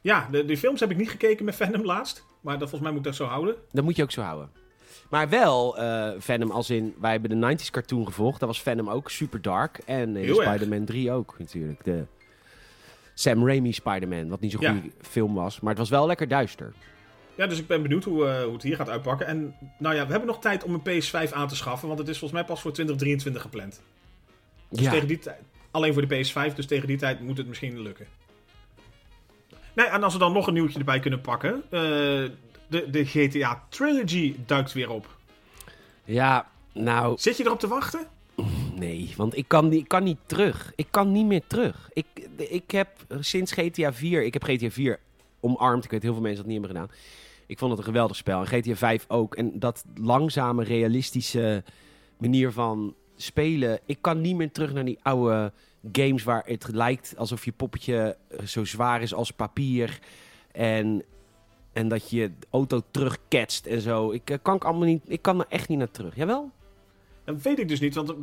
Ja, 0.00 0.28
de, 0.30 0.44
die 0.44 0.56
films 0.56 0.80
heb 0.80 0.90
ik 0.90 0.96
niet 0.96 1.10
gekeken 1.10 1.44
met 1.44 1.56
Venom 1.56 1.84
laatst. 1.84 2.24
Maar 2.40 2.58
dat, 2.58 2.68
volgens 2.68 2.80
mij 2.80 2.90
moet 2.90 2.98
ik 2.98 3.06
dat 3.06 3.14
zo 3.14 3.24
houden. 3.24 3.56
Dat 3.72 3.84
moet 3.84 3.96
je 3.96 4.02
ook 4.02 4.10
zo 4.10 4.20
houden. 4.20 4.50
Maar 5.10 5.28
wel 5.28 5.78
eh, 5.78 6.10
Venom 6.18 6.50
als 6.50 6.70
in... 6.70 6.94
Wij 7.00 7.10
hebben 7.10 7.40
de 7.40 7.56
90s 7.56 7.70
cartoon 7.70 8.06
gevolgd. 8.06 8.38
Daar 8.40 8.48
was 8.48 8.62
Venom 8.62 8.90
ook 8.90 9.10
super 9.10 9.42
dark. 9.42 9.78
En 9.86 10.16
in. 10.16 10.34
Spider-Man 10.34 10.84
3 10.84 11.12
ook 11.12 11.34
natuurlijk. 11.38 11.84
De 11.84 12.04
Sam 13.14 13.46
Raimi 13.46 13.72
Spider-Man. 13.72 14.28
Wat 14.28 14.40
niet 14.40 14.52
zo'n 14.52 14.60
Ja. 14.60 14.72
goede 14.72 14.90
film 15.00 15.34
was. 15.34 15.60
Maar 15.60 15.70
het 15.70 15.78
was 15.78 15.90
wel 15.90 16.06
lekker 16.06 16.28
duister. 16.28 16.72
Ja, 17.34 17.46
dus 17.46 17.58
ik 17.58 17.66
ben 17.66 17.82
benieuwd 17.82 18.04
hoe, 18.04 18.26
eh, 18.26 18.42
hoe 18.42 18.52
het 18.52 18.62
hier 18.62 18.76
gaat 18.76 18.88
uitpakken. 18.88 19.26
En 19.26 19.54
nou 19.78 19.94
ja, 19.94 20.04
we 20.04 20.10
hebben 20.10 20.28
nog 20.28 20.40
tijd 20.40 20.64
om 20.64 20.74
een 20.74 20.82
PS5 20.82 21.32
aan 21.32 21.48
te 21.48 21.56
schaffen. 21.56 21.86
Want 21.88 22.00
het 22.00 22.08
is 22.08 22.18
volgens 22.18 22.40
mij 22.40 22.48
pas 22.48 22.60
voor 22.60 22.72
2023 22.72 23.42
gepland. 23.42 23.82
Dus 24.68 24.84
ja. 24.84 24.90
tegen 24.90 25.08
die 25.08 25.18
tijd. 25.18 25.40
Alleen 25.70 25.92
voor 25.92 26.06
de 26.06 26.14
PS5, 26.24 26.54
dus 26.54 26.66
tegen 26.66 26.86
die 26.86 26.96
tijd 26.96 27.20
moet 27.20 27.36
het 27.36 27.46
misschien 27.46 27.80
lukken. 27.82 28.06
Nee, 29.74 29.86
en 29.86 30.02
als 30.02 30.12
we 30.12 30.18
dan 30.18 30.32
nog 30.32 30.46
een 30.46 30.54
nieuwtje 30.54 30.78
erbij 30.78 31.00
kunnen 31.00 31.20
pakken. 31.20 31.62
eh, 31.70 32.24
de, 32.68 32.90
de 32.90 33.04
GTA 33.04 33.64
Trilogy 33.68 34.34
duikt 34.46 34.72
weer 34.72 34.90
op. 34.90 35.16
ja, 36.04 36.50
nou... 36.72 37.14
Zit 37.18 37.36
je 37.36 37.44
erop 37.44 37.60
te 37.60 37.68
wachten? 37.68 38.06
Nee, 38.74 39.14
want 39.16 39.36
ik 39.36 39.48
kan, 39.48 39.68
niet- 39.68 39.80
ik 39.80 39.88
kan 39.88 40.04
niet 40.04 40.18
terug. 40.26 40.72
Ik 40.74 40.86
kan 40.90 41.12
niet 41.12 41.26
meer 41.26 41.42
terug. 41.46 41.88
Ik, 41.92 42.06
ik 42.36 42.70
heb 42.70 42.88
sinds 43.20 43.52
GTA 43.52 43.92
4... 43.92 44.22
Ik 44.24 44.32
heb 44.32 44.42
GTA 44.44 44.70
4 44.70 44.98
omarmd. 45.40 45.84
Ik 45.84 45.90
weet 45.90 46.02
heel 46.02 46.12
veel 46.12 46.22
mensen 46.22 46.42
dat 46.44 46.52
niet 46.52 46.60
hebben 46.62 46.76
gedaan. 46.80 46.96
Ik 47.46 47.58
vond 47.58 47.70
het 47.70 47.80
een 47.80 47.86
geweldig 47.86 48.16
spel. 48.16 48.40
En 48.40 48.46
GTA 48.46 48.74
5 48.74 49.04
ook. 49.08 49.34
En 49.34 49.58
dat 49.58 49.84
langzame, 49.94 50.64
realistische 50.64 51.64
manier 52.18 52.52
van 52.52 52.94
spelen. 53.16 53.80
Ik 53.86 53.98
kan 54.00 54.20
niet 54.20 54.36
meer 54.36 54.50
terug 54.52 54.72
naar 54.72 54.84
die 54.84 54.98
oude 55.02 55.52
games 55.92 56.24
waar 56.24 56.42
het 56.46 56.68
lijkt 56.72 57.14
alsof 57.16 57.44
je 57.44 57.52
poppetje 57.52 58.16
zo 58.44 58.64
zwaar 58.64 59.02
is 59.02 59.14
als 59.14 59.30
papier. 59.30 59.98
En, 60.52 61.02
en 61.76 61.88
dat 61.88 62.10
je 62.10 62.30
de 62.38 62.46
auto 62.50 62.82
terugketst 62.90 63.66
en 63.66 63.80
zo. 63.80 64.12
Ik 64.12 64.30
eh, 64.30 64.38
kan 64.42 64.56
ik 64.56 64.64
allemaal 64.64 64.86
niet. 64.86 65.02
Ik 65.06 65.22
kan 65.22 65.40
er 65.40 65.46
echt 65.48 65.68
niet 65.68 65.78
naar 65.78 65.90
terug. 65.90 66.16
Jawel? 66.16 66.50
Dat 67.24 67.42
weet 67.42 67.58
ik 67.58 67.68
dus 67.68 67.80
niet, 67.80 67.94
want 67.94 68.10
eh, 68.10 68.16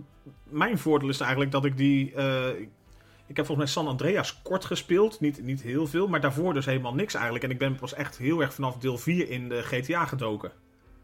mijn 0.44 0.78
voordeel 0.78 1.10
is 1.10 1.20
eigenlijk 1.20 1.52
dat 1.52 1.66
ik 1.66 1.78
die... 1.78 2.14
eh, 2.14 2.50
ik 3.28 3.36
heb 3.36 3.46
volgens 3.46 3.58
mij 3.58 3.68
San 3.68 3.88
Andreas 3.88 4.42
kort 4.42 4.66
gespeeld, 4.66 5.20
niet, 5.20 5.44
niet 5.44 5.62
heel 5.62 5.88
veel, 5.88 6.08
maar 6.08 6.22
daarvoor 6.22 6.54
dus 6.54 6.66
helemaal 6.66 6.94
niks 6.94 7.14
eigenlijk. 7.14 7.44
En 7.44 7.52
ik 7.52 7.58
ben 7.58 7.76
pas 7.76 7.94
echt 7.94 8.18
heel 8.18 8.42
erg 8.42 8.54
vanaf 8.54 8.78
deel 8.78 8.98
4 8.98 9.30
in 9.30 9.50
de 9.50 9.62
GTA 9.62 10.06
gedoken. 10.06 10.52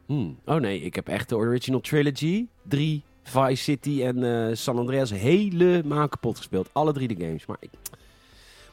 Hmm. 0.05 0.39
Oh 0.45 0.55
nee, 0.55 0.81
ik 0.81 0.95
heb 0.95 1.07
echt 1.07 1.29
de 1.29 1.35
original 1.35 1.79
trilogy. 1.79 2.47
Drie, 2.63 3.03
Vice 3.23 3.63
City 3.63 4.03
en 4.03 4.57
San 4.57 4.77
Andreas 4.77 5.11
helemaal 5.11 6.07
kapot 6.07 6.37
gespeeld. 6.37 6.69
Alle 6.71 6.93
drie 6.93 7.07
de 7.07 7.25
games. 7.25 7.45
Maar 7.45 7.57
ik... 7.59 7.69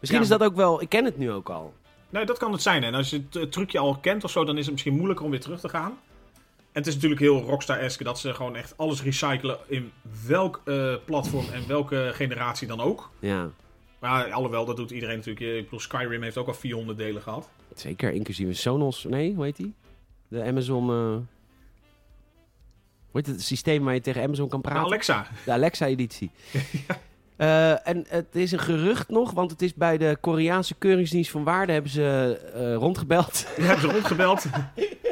Misschien 0.01 0.21
Ja, 0.21 0.25
is 0.25 0.39
dat 0.39 0.43
ook 0.43 0.57
wel... 0.57 0.83
Ik 0.83 0.89
ken 0.89 1.05
het 1.05 1.19
nu 1.19 1.31
ook 1.31 1.49
al. 1.49 1.75
Nou, 2.17 2.29
dat 2.29 2.39
kan 2.39 2.53
het 2.53 2.63
zijn. 2.63 2.85
En 2.85 2.95
als 2.95 3.11
je 3.11 3.17
het 3.27 3.37
eh, 3.37 3.43
trucje 3.43 3.79
al 3.79 3.97
kent 3.97 4.25
of 4.25 4.31
zo, 4.31 4.45
dan 4.45 4.57
is 4.59 4.63
het 4.65 4.73
misschien 4.73 4.95
moeilijker 4.95 5.25
om 5.25 5.31
weer 5.31 5.41
terug 5.41 5.61
te 5.61 5.69
gaan. 5.69 5.91
En 6.73 6.83
het 6.83 6.87
is 6.87 6.95
natuurlijk 6.95 7.21
heel 7.21 7.41
Rockstar-esque 7.43 8.05
dat 8.05 8.19
ze 8.19 8.35
gewoon 8.35 8.57
echt 8.57 8.77
alles 8.77 9.03
recyclen 9.03 9.59
in 9.67 9.93
welk 10.27 10.61
eh, 10.65 10.95
platform 11.05 11.45
en 11.53 11.69
welke 11.69 12.11
generatie 12.15 12.69
dan 12.69 12.81
ook. 12.81 13.11
Ja, 13.19 13.51
Maar 13.99 14.33
alhoewel, 14.33 14.65
dat 14.65 14.77
doet 14.77 14.91
iedereen 14.91 15.17
natuurlijk. 15.17 15.47
Ik 15.57 15.65
bedoel, 15.65 15.81
Skyrim 15.81 16.23
heeft 16.23 16.37
ook 16.37 16.47
al 16.47 16.55
400 16.55 16.99
delen 16.99 17.23
gehad. 17.23 17.49
zeker. 17.75 18.13
Inclusief 18.13 18.47
een 18.47 18.57
Sonos. 18.57 19.05
Nee, 19.05 19.35
hoe 19.35 19.45
heet 19.45 19.57
die? 19.57 19.75
De 20.29 20.43
Amazon... 20.45 20.83
eh, 20.91 20.97
Hoe 23.11 23.21
heet 23.25 23.27
het? 23.27 23.43
Systeem 23.43 23.85
waar 23.85 23.95
je 23.95 24.01
tegen 24.01 24.23
Amazon 24.23 24.49
kan 24.49 24.61
praten? 24.61 24.83
Alexa, 24.83 25.27
De 25.45 25.53
Alexa-editie. 25.53 26.31
Eh, 27.37 27.89
en 27.89 28.05
het 28.09 28.27
is 28.35 28.53
een 28.53 28.59
gerucht 28.59 29.09
nog, 29.09 29.31
want 29.33 29.51
het 29.51 29.63
is 29.63 29.75
bij 29.75 29.99
de 29.99 30.17
Koreaanse 30.21 30.75
Keuringsdienst 30.75 31.31
van 31.31 31.45
Waarde 31.45 31.73
hebben 31.73 31.91
ze 31.91 32.39
eh, 32.55 32.75
rondgebeld. 32.75 33.47
hebben 33.61 33.81
ze 33.81 33.87
rondgebeld. 33.95 34.45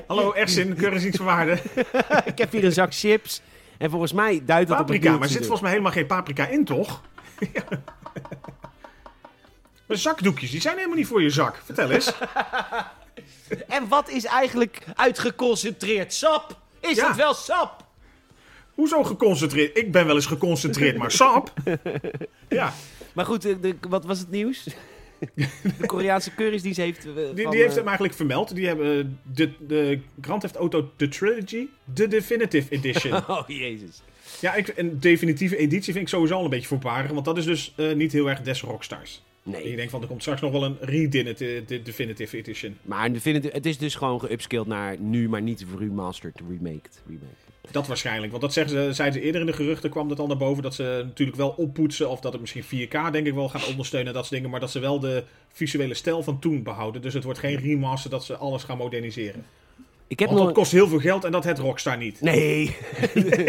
Hallo, 0.06 0.32
Ersin, 0.32 0.74
keuringsdienst 0.74 1.16
van 1.16 1.26
waarde. 1.26 1.58
ik 2.32 2.38
heb 2.38 2.52
hier 2.52 2.64
een 2.64 2.72
zak 2.72 2.94
chips. 2.94 3.40
En 3.78 3.90
volgens 3.90 4.12
mij 4.12 4.42
duidt 4.44 4.68
dat 4.68 4.80
op 4.80 4.86
Paprika, 4.86 5.12
maar 5.12 5.20
er 5.22 5.28
zit 5.28 5.38
volgens 5.40 5.60
mij 5.60 5.70
helemaal 5.70 5.92
geen 5.92 6.06
paprika 6.06 6.46
in, 6.46 6.64
toch? 6.64 7.00
Maar 9.86 9.96
zakdoekjes, 9.96 10.50
die 10.50 10.60
zijn 10.60 10.76
helemaal 10.76 10.96
niet 10.96 11.06
voor 11.06 11.22
je 11.22 11.30
zak. 11.30 11.60
Vertel 11.64 11.90
eens. 11.90 12.12
En 13.68 13.88
wat 13.88 14.08
is 14.08 14.24
eigenlijk 14.24 14.84
uitgeconcentreerd 14.94 16.14
sap? 16.14 16.56
Is 16.80 16.96
Ja. 16.96 17.06
het 17.06 17.16
wel 17.16 17.34
sap? 17.34 17.83
Hoezo 18.74 19.02
geconcentreerd? 19.02 19.78
Ik 19.78 19.92
ben 19.92 20.06
wel 20.06 20.14
eens 20.14 20.26
geconcentreerd, 20.26 20.96
maar 20.96 21.10
sap? 21.10 21.52
Ja, 22.48 22.74
Maar 23.12 23.24
goed, 23.24 23.44
eh, 23.44 23.54
de, 23.60 23.74
wat 23.88 24.04
was 24.04 24.18
het 24.18 24.30
nieuws? 24.30 24.66
de 25.34 25.86
Koreaanse 25.86 26.30
Keuringsdienst 26.34 26.78
heeft... 26.78 27.06
eh, 27.06 27.14
die, 27.14 27.42
van, 27.42 27.50
die 27.52 27.60
heeft 27.60 27.70
eh, 27.70 27.76
hem 27.76 27.84
eigenlijk 27.86 28.14
vermeld. 28.14 28.54
Die 28.54 28.66
hebben 28.66 29.18
de, 29.34 29.50
de 29.66 29.98
Grand 30.20 30.40
Theft 30.40 30.56
Auto 30.56 30.90
The 30.96 31.08
Trilogy, 31.08 31.66
de 31.94 32.08
Definitive 32.08 32.70
Edition. 32.70 33.12
Oh, 33.28 33.42
jezus. 33.46 34.02
ja, 34.40 34.54
ik, 34.54 34.72
een 34.76 35.00
definitieve 35.00 35.56
editie 35.56 35.92
vind 35.92 36.04
ik 36.04 36.08
sowieso 36.10 36.34
al 36.34 36.44
een 36.44 36.50
beetje 36.50 36.68
voorbarig. 36.68 37.10
Want 37.10 37.24
dat 37.24 37.36
is 37.38 37.44
dus 37.44 37.74
niet 37.94 38.12
heel 38.12 38.28
erg 38.28 38.40
des 38.40 38.60
Rockstars. 38.62 39.22
En 39.44 39.50
je 39.50 39.56
Nee, 39.64 39.76
denkt 39.76 39.90
van, 39.90 40.02
er 40.02 40.08
komt 40.08 40.20
straks 40.20 40.40
nog 40.40 40.52
wel 40.52 40.64
een 40.64 40.76
redefinitive 40.80 41.62
de 41.66 41.82
Definitive 41.82 42.36
Edition. 42.36 42.76
maar 42.82 43.10
het 43.52 43.66
is 43.66 43.78
dus 43.78 43.94
gewoon 43.94 44.20
geupscaled 44.20 44.66
naar 44.66 44.98
nu, 45.00 45.28
maar 45.28 45.42
niet 45.42 45.64
remastered, 45.78 46.40
remaked. 46.48 47.02
remaked. 47.06 47.43
Dat 47.70 47.86
waarschijnlijk. 47.86 48.30
Want 48.30 48.42
dat 48.42 48.52
zeggen 48.52 48.72
ze, 48.72 48.92
zeiden 48.92 49.20
ze 49.20 49.26
eerder 49.26 49.40
in 49.40 49.46
de 49.46 49.52
geruchten, 49.52 49.90
kwam 49.90 50.08
dat 50.08 50.18
al 50.18 50.26
naar 50.26 50.36
boven. 50.36 50.62
Dat 50.62 50.74
ze 50.74 51.02
natuurlijk 51.04 51.38
wel 51.38 51.48
oppoetsen. 51.48 52.10
Of 52.10 52.20
dat 52.20 52.32
het 52.32 52.40
misschien 52.40 52.64
4K 52.64 53.10
denk 53.10 53.26
ik 53.26 53.34
wel 53.34 53.48
gaat 53.48 53.66
ondersteunen. 53.66 54.12
Dat 54.12 54.22
soort 54.22 54.34
dingen. 54.34 54.50
Maar 54.50 54.60
dat 54.60 54.70
ze 54.70 54.78
wel 54.78 55.00
de 55.00 55.24
visuele 55.52 55.94
stijl 55.94 56.22
van 56.22 56.38
toen 56.38 56.62
behouden. 56.62 57.02
Dus 57.02 57.14
het 57.14 57.24
wordt 57.24 57.38
geen 57.38 57.56
remaster 57.56 58.10
dat 58.10 58.24
ze 58.24 58.36
alles 58.36 58.62
gaan 58.62 58.76
moderniseren. 58.76 59.44
Ik 60.06 60.18
heb 60.18 60.28
Want 60.28 60.40
nog... 60.40 60.48
dat 60.48 60.58
kost 60.58 60.72
heel 60.72 60.88
veel 60.88 61.00
geld 61.00 61.24
en 61.24 61.32
dat 61.32 61.44
het 61.44 61.58
Rockstar 61.58 61.96
niet. 61.96 62.20
Nee, 62.20 62.76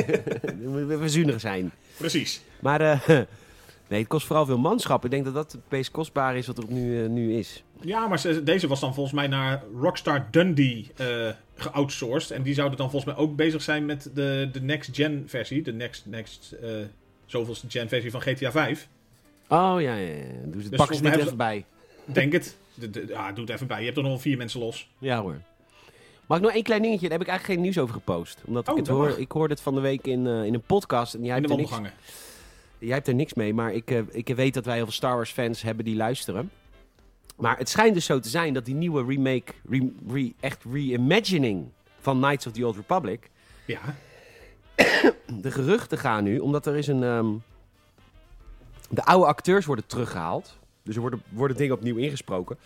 we 0.87 1.09
zuinig 1.09 1.39
zijn. 1.39 1.71
Precies. 1.97 2.41
Maar 2.59 2.81
eh, 2.81 3.07
nee, 3.89 3.99
het 3.99 4.07
kost 4.07 4.25
vooral 4.25 4.45
veel 4.45 4.57
manschap. 4.57 5.05
Ik 5.05 5.11
denk 5.11 5.25
dat 5.25 5.33
dat 5.33 5.51
het 5.51 5.61
meest 5.69 5.91
kostbaar 5.91 6.37
is 6.37 6.47
wat 6.47 6.57
er 6.57 6.63
nu, 6.67 7.03
eh, 7.03 7.09
nu 7.09 7.37
is. 7.37 7.63
Ja, 7.81 8.07
maar 8.07 8.19
ze- 8.19 8.43
deze 8.43 8.67
was 8.67 8.79
dan 8.79 8.93
volgens 8.93 9.15
mij 9.15 9.27
naar 9.27 9.63
Rockstar 9.79 10.27
Dundee 10.31 10.91
eh 10.95 11.29
geoutsourced. 11.55 12.31
En 12.31 12.43
die 12.43 12.53
zouden 12.53 12.77
dan 12.77 12.89
volgens 12.91 13.13
mij 13.13 13.23
ook 13.23 13.35
bezig 13.35 13.61
zijn 13.61 13.85
met 13.85 14.09
de, 14.13 14.49
de 14.51 14.61
next-gen 14.61 15.23
versie. 15.27 15.61
De 15.61 15.73
next, 15.73 16.05
next 16.05 16.51
eh 16.61 16.69
zoveelste 17.25 17.69
gen 17.69 17.89
versie 17.89 18.11
van 18.11 18.21
GTA 18.21 18.51
5. 18.51 18.87
Oh 19.47 19.75
ja, 19.77 19.95
ja, 19.95 19.95
ja. 19.95 20.23
Doe 20.45 20.61
ze, 20.63 20.69
Dus 20.69 20.77
pakken 20.77 20.95
ze 20.95 21.01
dit 21.03 21.15
even 21.15 21.37
bij. 21.37 21.65
Denk 22.05 22.31
het. 22.33 22.55
De, 22.73 22.89
de- 22.89 23.05
ja, 23.07 23.31
doe 23.31 23.45
het 23.45 23.53
even 23.53 23.67
bij. 23.67 23.79
Je 23.79 23.85
hebt 23.85 23.97
er 23.97 24.03
nog 24.03 24.11
wel 24.11 24.21
vier 24.21 24.37
mensen 24.37 24.59
los. 24.59 24.89
Ja 24.97 25.21
hoor. 25.21 25.41
Mag 26.25 26.37
ik 26.37 26.43
nog 26.43 26.53
één 26.53 26.63
klein 26.63 26.81
dingetje? 26.81 27.09
Daar 27.09 27.17
heb 27.17 27.27
ik 27.27 27.33
eigenlijk 27.33 27.59
geen 27.59 27.69
nieuws 27.71 27.83
over 27.83 27.95
gepost. 27.95 28.41
Omdat 28.45 28.63
ik 28.63 28.69
Oh, 28.69 28.75
het 28.75 28.85
dat 28.85 28.95
hoor. 28.95 29.07
mag. 29.07 29.17
Ik 29.17 29.31
hoorde 29.31 29.53
het 29.53 29.63
van 29.63 29.75
de 29.75 29.81
week 29.81 30.07
in, 30.07 30.27
eh, 30.27 30.43
in 30.43 30.53
een 30.53 30.61
podcast. 30.61 31.13
En 31.13 31.19
jij 31.23 31.27
In 31.37 31.43
hebt, 31.43 31.47
de 31.47 31.53
er 31.75 31.81
niks, 31.81 31.91
jij 32.79 32.93
hebt 32.93 33.07
er 33.07 33.15
niks 33.15 33.33
mee. 33.33 33.53
Maar 33.53 33.73
ik, 33.73 33.89
ik 34.11 34.27
weet 34.27 34.53
dat 34.53 34.65
wij 34.65 34.75
heel 34.75 34.83
veel 34.83 34.93
Star 34.93 35.15
Wars 35.15 35.31
fans 35.31 35.61
hebben 35.61 35.85
die 35.85 35.95
luisteren. 35.95 36.51
Maar 37.35 37.57
het 37.57 37.69
schijnt 37.69 37.93
dus 37.93 38.05
zo 38.05 38.19
te 38.19 38.29
zijn 38.29 38.53
dat 38.53 38.65
die 38.65 38.75
nieuwe 38.75 39.05
remake, 39.05 39.53
re, 39.69 39.91
re- 40.07 40.31
echt 40.39 40.63
reimagining 40.71 41.65
van 41.99 42.17
Knights 42.17 42.47
of 42.47 42.53
the 42.53 42.65
Old 42.65 42.75
Republic... 42.75 43.29
Ja. 43.65 43.79
de 45.41 45.51
geruchten 45.51 45.97
gaan 45.97 46.23
nu, 46.23 46.39
omdat 46.39 46.65
er 46.65 46.75
is 46.75 46.87
een. 46.87 47.03
ehm, 47.03 47.27
de 48.89 49.03
oude 49.05 49.25
acteurs 49.25 49.65
worden 49.65 49.85
teruggehaald. 49.85 50.57
Dus 50.83 50.95
er 50.95 51.01
worden, 51.01 51.21
worden 51.29 51.57
dingen 51.57 51.75
opnieuw 51.75 51.95
ingesproken. 51.95 52.57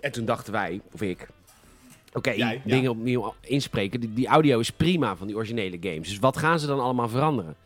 En 0.00 0.12
toen 0.12 0.24
dachten 0.24 0.52
wij, 0.52 0.80
of 0.92 1.02
ik. 1.02 1.28
Oké, 2.12 2.30
ja. 2.30 2.54
dingen 2.64 2.90
opnieuw 2.90 3.34
inspreken. 3.40 4.00
Die, 4.00 4.12
die 4.14 4.26
audio 4.26 4.58
is 4.58 4.70
prima 4.70 5.16
van 5.16 5.26
die 5.26 5.36
originele 5.36 5.76
games. 5.80 6.08
Dus 6.08 6.18
wat 6.18 6.36
gaan 6.36 6.58
ze 6.60 6.66
dan 6.66 6.80
allemaal 6.80 7.08
veranderen? 7.08 7.56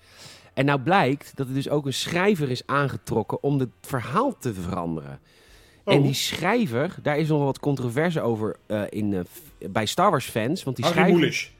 En 0.54 0.64
nou 0.64 0.80
blijkt 0.80 1.36
dat 1.36 1.48
er 1.48 1.54
dus 1.54 1.68
ook 1.68 1.86
een 1.86 1.92
schrijver 1.92 2.50
is 2.50 2.66
aangetrokken 2.66 3.42
om 3.42 3.58
het 3.58 3.70
verhaal 3.80 4.38
te 4.38 4.54
veranderen. 4.54 5.20
Oh. 5.84 5.94
En 5.94 6.02
die 6.02 6.14
schrijver, 6.14 6.94
daar 7.02 7.18
is 7.18 7.28
nog 7.28 7.44
wat 7.44 7.60
controverse 7.60 8.20
over 8.20 8.56
eh, 8.66 8.82
in, 8.88 9.14
eh, 9.14 9.20
bij 9.70 9.86
Star 9.86 10.10
Wars 10.10 10.26
fans. 10.26 10.62
Want 10.62 10.76
die 10.76 10.84
Harry 10.84 11.32
schrijver, 11.32 11.52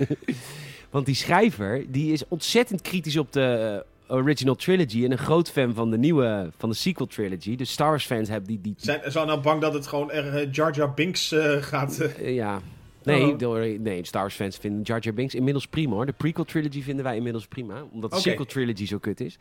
want 0.90 1.06
die 1.06 1.14
schrijver, 1.14 1.84
die 1.88 2.12
is 2.12 2.28
ontzettend 2.28 2.82
kritisch 2.82 3.16
op 3.16 3.32
de 3.32 3.82
eh, 4.06 4.16
original 4.16 4.54
trilogy. 4.54 5.04
En 5.04 5.12
een 5.12 5.18
groot 5.18 5.50
fan 5.50 5.74
van 5.74 5.90
de 5.90 5.98
nieuwe, 5.98 6.50
van 6.58 6.68
de 6.68 6.74
sequel 6.74 7.06
trilogy. 7.06 7.56
Dus 7.56 7.70
Star 7.70 7.88
Wars 7.88 8.06
fans 8.06 8.28
hebben 8.28 8.48
die... 8.48 8.60
die 8.60 8.74
Zijn, 8.76 9.00
zijn 9.06 9.26
nou 9.26 9.40
bang 9.40 9.60
dat 9.60 9.74
het 9.74 9.86
gewoon 9.86 10.10
er 10.10 10.48
Jar 10.50 10.74
Jar 10.74 10.94
Binks 10.94 11.34
gaat... 11.60 12.10
ja... 12.22 12.60
Nee, 13.02 13.32
Oh. 13.32 13.38
door, 13.38 13.60
nee, 13.78 14.04
Star 14.04 14.20
Wars 14.20 14.34
fans 14.34 14.56
vinden 14.56 14.82
Jar 14.82 15.00
Jar 15.00 15.14
Binks 15.14 15.34
inmiddels 15.34 15.66
prima 15.66 15.94
hoor. 15.94 16.06
De 16.06 16.12
prequel 16.12 16.44
trilogy 16.44 16.82
vinden 16.82 17.04
wij 17.04 17.16
inmiddels 17.16 17.46
prima. 17.46 17.82
Omdat 17.92 18.10
de 18.10 18.20
sequel 18.20 18.44
trilogy 18.44 18.86
zo 18.86 18.98
kut 18.98 19.20
is. 19.20 19.38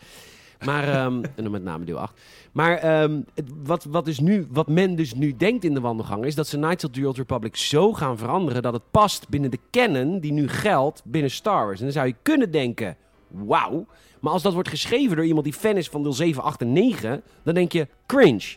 Maar, 0.65 0.83
ehm, 0.83 1.23
en 1.35 1.43
dan 1.43 1.51
met 1.51 1.63
name 1.63 1.85
deel 1.85 1.99
8. 1.99 2.21
Maar 2.51 2.77
ehm, 2.77 3.21
het, 3.33 3.49
wat, 3.63 3.83
wat, 3.83 4.07
is 4.07 4.19
nu, 4.19 4.47
wat 4.49 4.67
men 4.67 4.95
dus 4.95 5.13
nu 5.13 5.35
denkt 5.37 5.63
in 5.63 5.73
de 5.73 5.79
wandelgang... 5.79 6.25
is 6.25 6.35
dat 6.35 6.47
ze 6.47 6.57
Knights 6.57 6.83
of 6.83 6.91
the 6.91 7.07
Old 7.07 7.17
Republic 7.17 7.55
zo 7.55 7.93
gaan 7.93 8.17
veranderen... 8.17 8.61
dat 8.61 8.73
het 8.73 8.91
past 8.91 9.29
binnen 9.29 9.51
de 9.51 9.59
canon 9.71 10.19
die 10.19 10.31
nu 10.31 10.47
geldt 10.47 11.01
binnen 11.05 11.31
Star 11.31 11.65
Wars. 11.65 11.77
En 11.77 11.83
dan 11.83 11.93
zou 11.93 12.07
je 12.07 12.15
kunnen 12.21 12.51
denken, 12.51 12.97
wauw. 13.27 13.85
Maar 14.19 14.33
als 14.33 14.41
dat 14.41 14.53
wordt 14.53 14.69
geschreven 14.69 15.15
door 15.15 15.25
iemand 15.25 15.43
die 15.43 15.53
fan 15.53 15.77
is 15.77 15.89
van 15.89 16.03
deel 16.03 16.13
7, 16.13 16.43
8 16.43 16.61
en 16.61 16.73
9... 16.73 17.21
dan 17.43 17.53
denk 17.53 17.71
je, 17.71 17.87
cringe. 18.05 18.55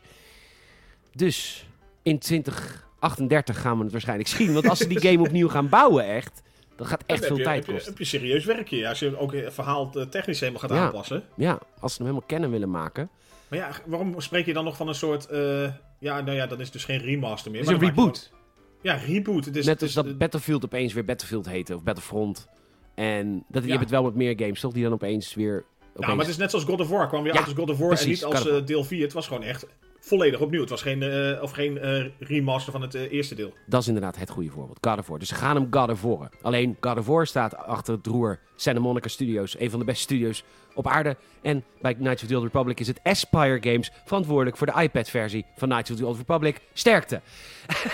Dus 1.14 1.66
in 2.03 2.18
2038 2.18 3.61
gaan 3.61 3.76
we 3.76 3.82
het 3.82 3.92
waarschijnlijk 3.92 4.28
zien. 4.28 4.53
Want 4.53 4.68
als 4.68 4.78
ze 4.78 4.86
die 4.86 5.01
game 5.09 5.20
opnieuw 5.20 5.49
gaan 5.49 5.68
bouwen 5.68 6.05
echt... 6.05 6.42
dat 6.79 6.87
gaat 6.87 7.03
echt 7.07 7.26
veel 7.26 7.37
je, 7.37 7.43
tijd 7.43 7.57
heb 7.57 7.66
je, 7.66 7.72
kosten. 7.72 7.91
heb 7.91 7.99
je 7.99 8.05
serieus 8.05 8.45
werkje. 8.45 8.76
Ja, 8.76 8.89
als 8.89 8.99
je 8.99 9.18
ook 9.18 9.33
het 9.33 9.55
verhaal 9.55 9.91
technisch 10.11 10.41
helemaal 10.41 10.61
gaat 10.61 10.70
Ja. 10.70 10.85
aanpassen. 10.85 11.24
Ja, 11.37 11.59
als 11.81 11.93
ze 11.95 11.99
hem 11.99 12.07
helemaal 12.07 12.29
kennen 12.29 12.51
willen 12.51 12.70
maken... 12.70 13.11
Maar 13.49 13.59
ja, 13.59 13.70
waarom 13.87 14.20
spreek 14.20 14.47
je 14.47 14.53
dan 14.53 14.64
nog 14.64 14.76
van 14.76 14.89
een 14.89 14.95
soort... 14.95 15.26
eh, 15.26 15.72
ja, 15.99 16.20
nou 16.20 16.37
ja, 16.37 16.47
dan 16.47 16.61
is 16.61 16.70
dus 16.70 16.85
geen 16.85 16.99
remaster 16.99 17.51
meer. 17.51 17.61
Het 17.61 17.68
is 17.68 17.74
een 17.74 17.81
maar 17.81 17.91
maak 17.95 17.99
reboot. 18.05 18.16
je 18.33 18.37
gewoon- 18.83 19.01
ja, 19.07 19.14
reboot. 19.14 19.45
Het 19.45 19.57
is, 19.57 19.66
Net 19.66 19.83
als 19.83 19.93
dat 19.93 20.18
Battlefield 20.18 20.64
opeens 20.64 20.93
weer 20.93 21.05
Battlefield 21.05 21.49
heette, 21.49 21.74
of 21.74 21.83
Battlefront. 21.83 22.49
En 22.95 23.45
dat, 23.49 23.62
je 23.62 23.68
Ja. 23.68 23.74
hebt 23.76 23.81
het 23.81 23.91
wel 23.91 24.03
met 24.03 24.14
meer 24.14 24.35
games, 24.37 24.61
toch? 24.61 24.72
Die 24.72 24.83
dan 24.83 24.93
opeens 24.93 25.35
weer... 25.35 25.64
Opeens... 25.79 26.07
Ja, 26.07 26.09
maar 26.09 26.18
het 26.24 26.29
is 26.29 26.37
net 26.37 26.51
zoals 26.51 26.64
God 26.64 26.81
of 26.81 26.89
War. 26.89 27.09
kwam 27.09 27.22
weer 27.22 27.33
Ja, 27.33 27.39
uit 27.39 27.49
als 27.49 27.57
God 27.59 27.70
of 27.70 27.79
War 27.79 27.89
precies, 27.89 28.22
en 28.22 28.29
niet 28.29 28.37
als 28.39 28.49
eh, 28.49 28.66
deel 28.66 28.85
4. 28.85 29.03
Het 29.03 29.12
was 29.12 29.26
gewoon 29.26 29.43
echt 29.43 29.66
volledig 30.09 30.41
opnieuw. 30.41 30.61
Het 30.61 30.71
was 30.71 30.83
geen, 30.83 31.03
eh, 31.03 31.43
of 31.43 31.51
geen 31.51 31.79
eh, 31.79 32.05
remaster 32.19 32.73
van 32.73 32.83
het 32.83 32.95
eh, 32.95 33.13
eerste 33.13 33.35
deel. 33.35 33.53
Dat 33.67 33.81
is 33.81 33.87
inderdaad 33.89 34.17
het 34.17 34.31
goede 34.31 34.51
voorbeeld. 34.51 34.79
God 34.81 34.99
of 34.99 35.07
War. 35.07 35.19
Dus 35.19 35.29
ze 35.29 35.35
gaan 35.35 35.57
hem 35.57 35.67
God 35.71 35.91
of 35.91 36.03
War. 36.03 36.29
Alleen 36.43 36.77
God 36.81 36.99
of 36.99 37.07
War 37.07 37.27
staat 37.27 37.57
achter 37.57 37.95
het 37.95 38.07
roer 38.07 38.39
Santa 38.57 38.81
Monica 38.81 39.09
Studios. 39.09 39.59
Een 39.61 39.71
van 39.71 39.79
de 39.79 39.85
beste 39.85 40.03
studios 40.03 40.43
op 40.75 40.87
aarde. 40.87 41.17
En 41.43 41.65
bij 41.81 41.95
Knights 41.95 42.23
of 42.23 42.29
the 42.29 42.35
Old 42.35 42.45
Republic 42.45 42.81
is 42.81 42.87
het 42.87 43.01
Aspire 43.03 43.59
Games 43.61 43.91
verantwoordelijk 44.05 44.57
voor 44.57 44.67
de 44.67 44.83
iPad-versie 44.83 45.45
van 45.57 45.69
Knights 45.69 45.91
of 45.91 45.97
the 45.97 46.07
Old 46.07 46.17
Republic. 46.17 46.61
Sterkte. 46.73 47.21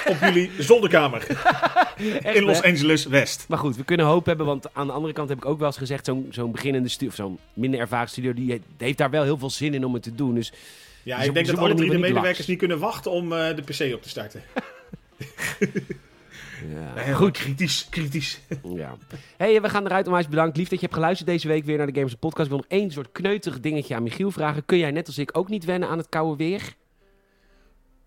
Op 0.07 0.17
jullie 0.21 0.51
zolderkamer 0.63 1.27
Echt, 2.23 2.37
in 2.37 2.43
Los 2.43 2.61
hè? 2.61 2.69
Angeles 2.69 3.07
West. 3.07 3.45
Maar 3.49 3.59
goed, 3.59 3.77
we 3.77 3.85
kunnen 3.85 4.07
hoop 4.07 4.27
hebben, 4.27 4.47
want 4.47 4.75
aan 4.75 4.87
de 4.87 4.93
andere 4.93 5.13
kant 5.13 5.29
heb 5.29 5.39
ik 5.39 5.45
ook 5.45 5.59
wel 5.59 5.67
eens 5.67 5.77
gezegd, 5.77 6.05
zo'n 6.05 6.27
zo'n 6.31 6.53
beginnende 6.53 6.89
studio, 6.89 7.09
of 7.09 7.15
zo'n 7.15 7.39
minder 7.55 7.81
ervaren 7.81 8.09
studio, 8.09 8.33
die 8.35 8.51
he- 8.53 8.61
heeft 8.85 8.99
daar 8.99 9.11
wel 9.11 9.23
heel 9.23 9.39
veel 9.39 9.51
zin 9.51 9.75
in 9.75 9.85
om 9.85 9.95
het 9.95 10.03
te 10.03 10.15
doen. 10.15 10.35
Dus 10.35 10.53
Ja, 11.05 11.21
Ze- 11.21 11.27
ik 11.27 11.35
denk 11.35 11.47
dat 11.47 11.59
alle 11.59 11.75
drie 11.75 11.89
de 11.91 11.97
niet 11.97 12.05
medewerkers 12.05 12.47
niet 12.47 12.59
kunnen 12.59 12.79
wachten 12.79 13.11
om 13.11 13.33
eh, 13.33 13.57
de 13.57 13.63
PC 13.63 13.95
op 13.95 14.03
te 14.03 14.09
starten. 14.09 14.43
Ja. 16.73 17.13
Goed. 17.15 17.39
kritisch, 17.39 17.87
kritisch. 17.91 18.41
Ja. 18.63 18.97
Hey, 19.37 19.63
we 19.63 19.69
gaan 19.69 19.85
eruit. 19.85 20.07
Onwijs 20.07 20.29
bedankt. 20.29 20.57
Lief 20.57 20.69
dat 20.69 20.79
je 20.79 20.85
hebt 20.85 20.99
geluisterd 20.99 21.29
deze 21.29 21.49
week 21.49 21.65
weer 21.65 21.77
naar 21.77 21.93
de 21.93 21.99
Games 21.99 22.15
Podcast. 22.15 22.45
Ik 22.45 22.53
wil 22.53 22.65
nog 22.69 22.81
één 22.81 22.91
soort 22.91 23.13
kneuterig 23.13 23.61
dingetje 23.61 23.95
aan 23.95 24.03
Michiel 24.03 24.31
vragen. 24.31 24.65
Kun 24.65 24.79
jij 24.79 24.91
net 24.91 25.07
als 25.07 25.19
ik 25.19 25.37
ook 25.37 25.49
niet 25.49 25.65
wennen 25.65 25.89
aan 25.89 25.99
het 25.99 26.09
koude 26.09 26.37
weer? 26.37 26.75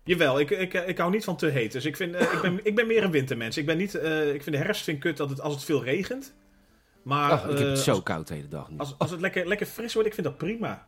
Jawel, 0.04 0.40
ik, 0.40 0.50
ik, 0.50 0.72
ik 0.74 0.98
hou 0.98 1.10
niet 1.10 1.24
van 1.24 1.36
te 1.36 1.46
heet. 1.46 1.72
Dus 1.72 1.84
ik, 1.84 1.96
vind, 1.96 2.14
eh, 2.14 2.32
ik, 2.32 2.40
ben, 2.42 2.60
ik 2.62 2.74
ben 2.74 2.86
meer 2.86 3.02
een 3.04 3.10
wintermens. 3.10 3.56
Ik, 3.56 3.66
ben 3.66 3.76
niet, 3.76 3.94
eh, 3.94 4.34
ik 4.34 4.42
vind 4.42 4.56
de 4.56 4.62
herfst 4.62 4.84
vind 4.84 4.96
ik 4.96 5.02
kut 5.02 5.16
dat 5.16 5.30
het, 5.30 5.40
als 5.40 5.54
het 5.54 5.64
veel 5.64 5.84
regent. 5.84 6.34
Maar 7.02 7.32
ik 7.32 7.40
heb 7.40 7.58
eh, 7.58 7.68
het 7.68 7.78
zo 7.78 7.90
als, 7.90 8.02
koud 8.02 8.28
de 8.28 8.34
hele 8.34 8.48
dag. 8.48 8.70
nu. 8.70 8.78
als, 8.78 8.94
als 8.98 9.10
het 9.10 9.20
lekker, 9.20 9.46
lekker 9.46 9.66
fris 9.66 9.92
wordt, 9.94 10.08
ik 10.08 10.14
vind 10.14 10.26
dat 10.26 10.38
prima. 10.38 10.86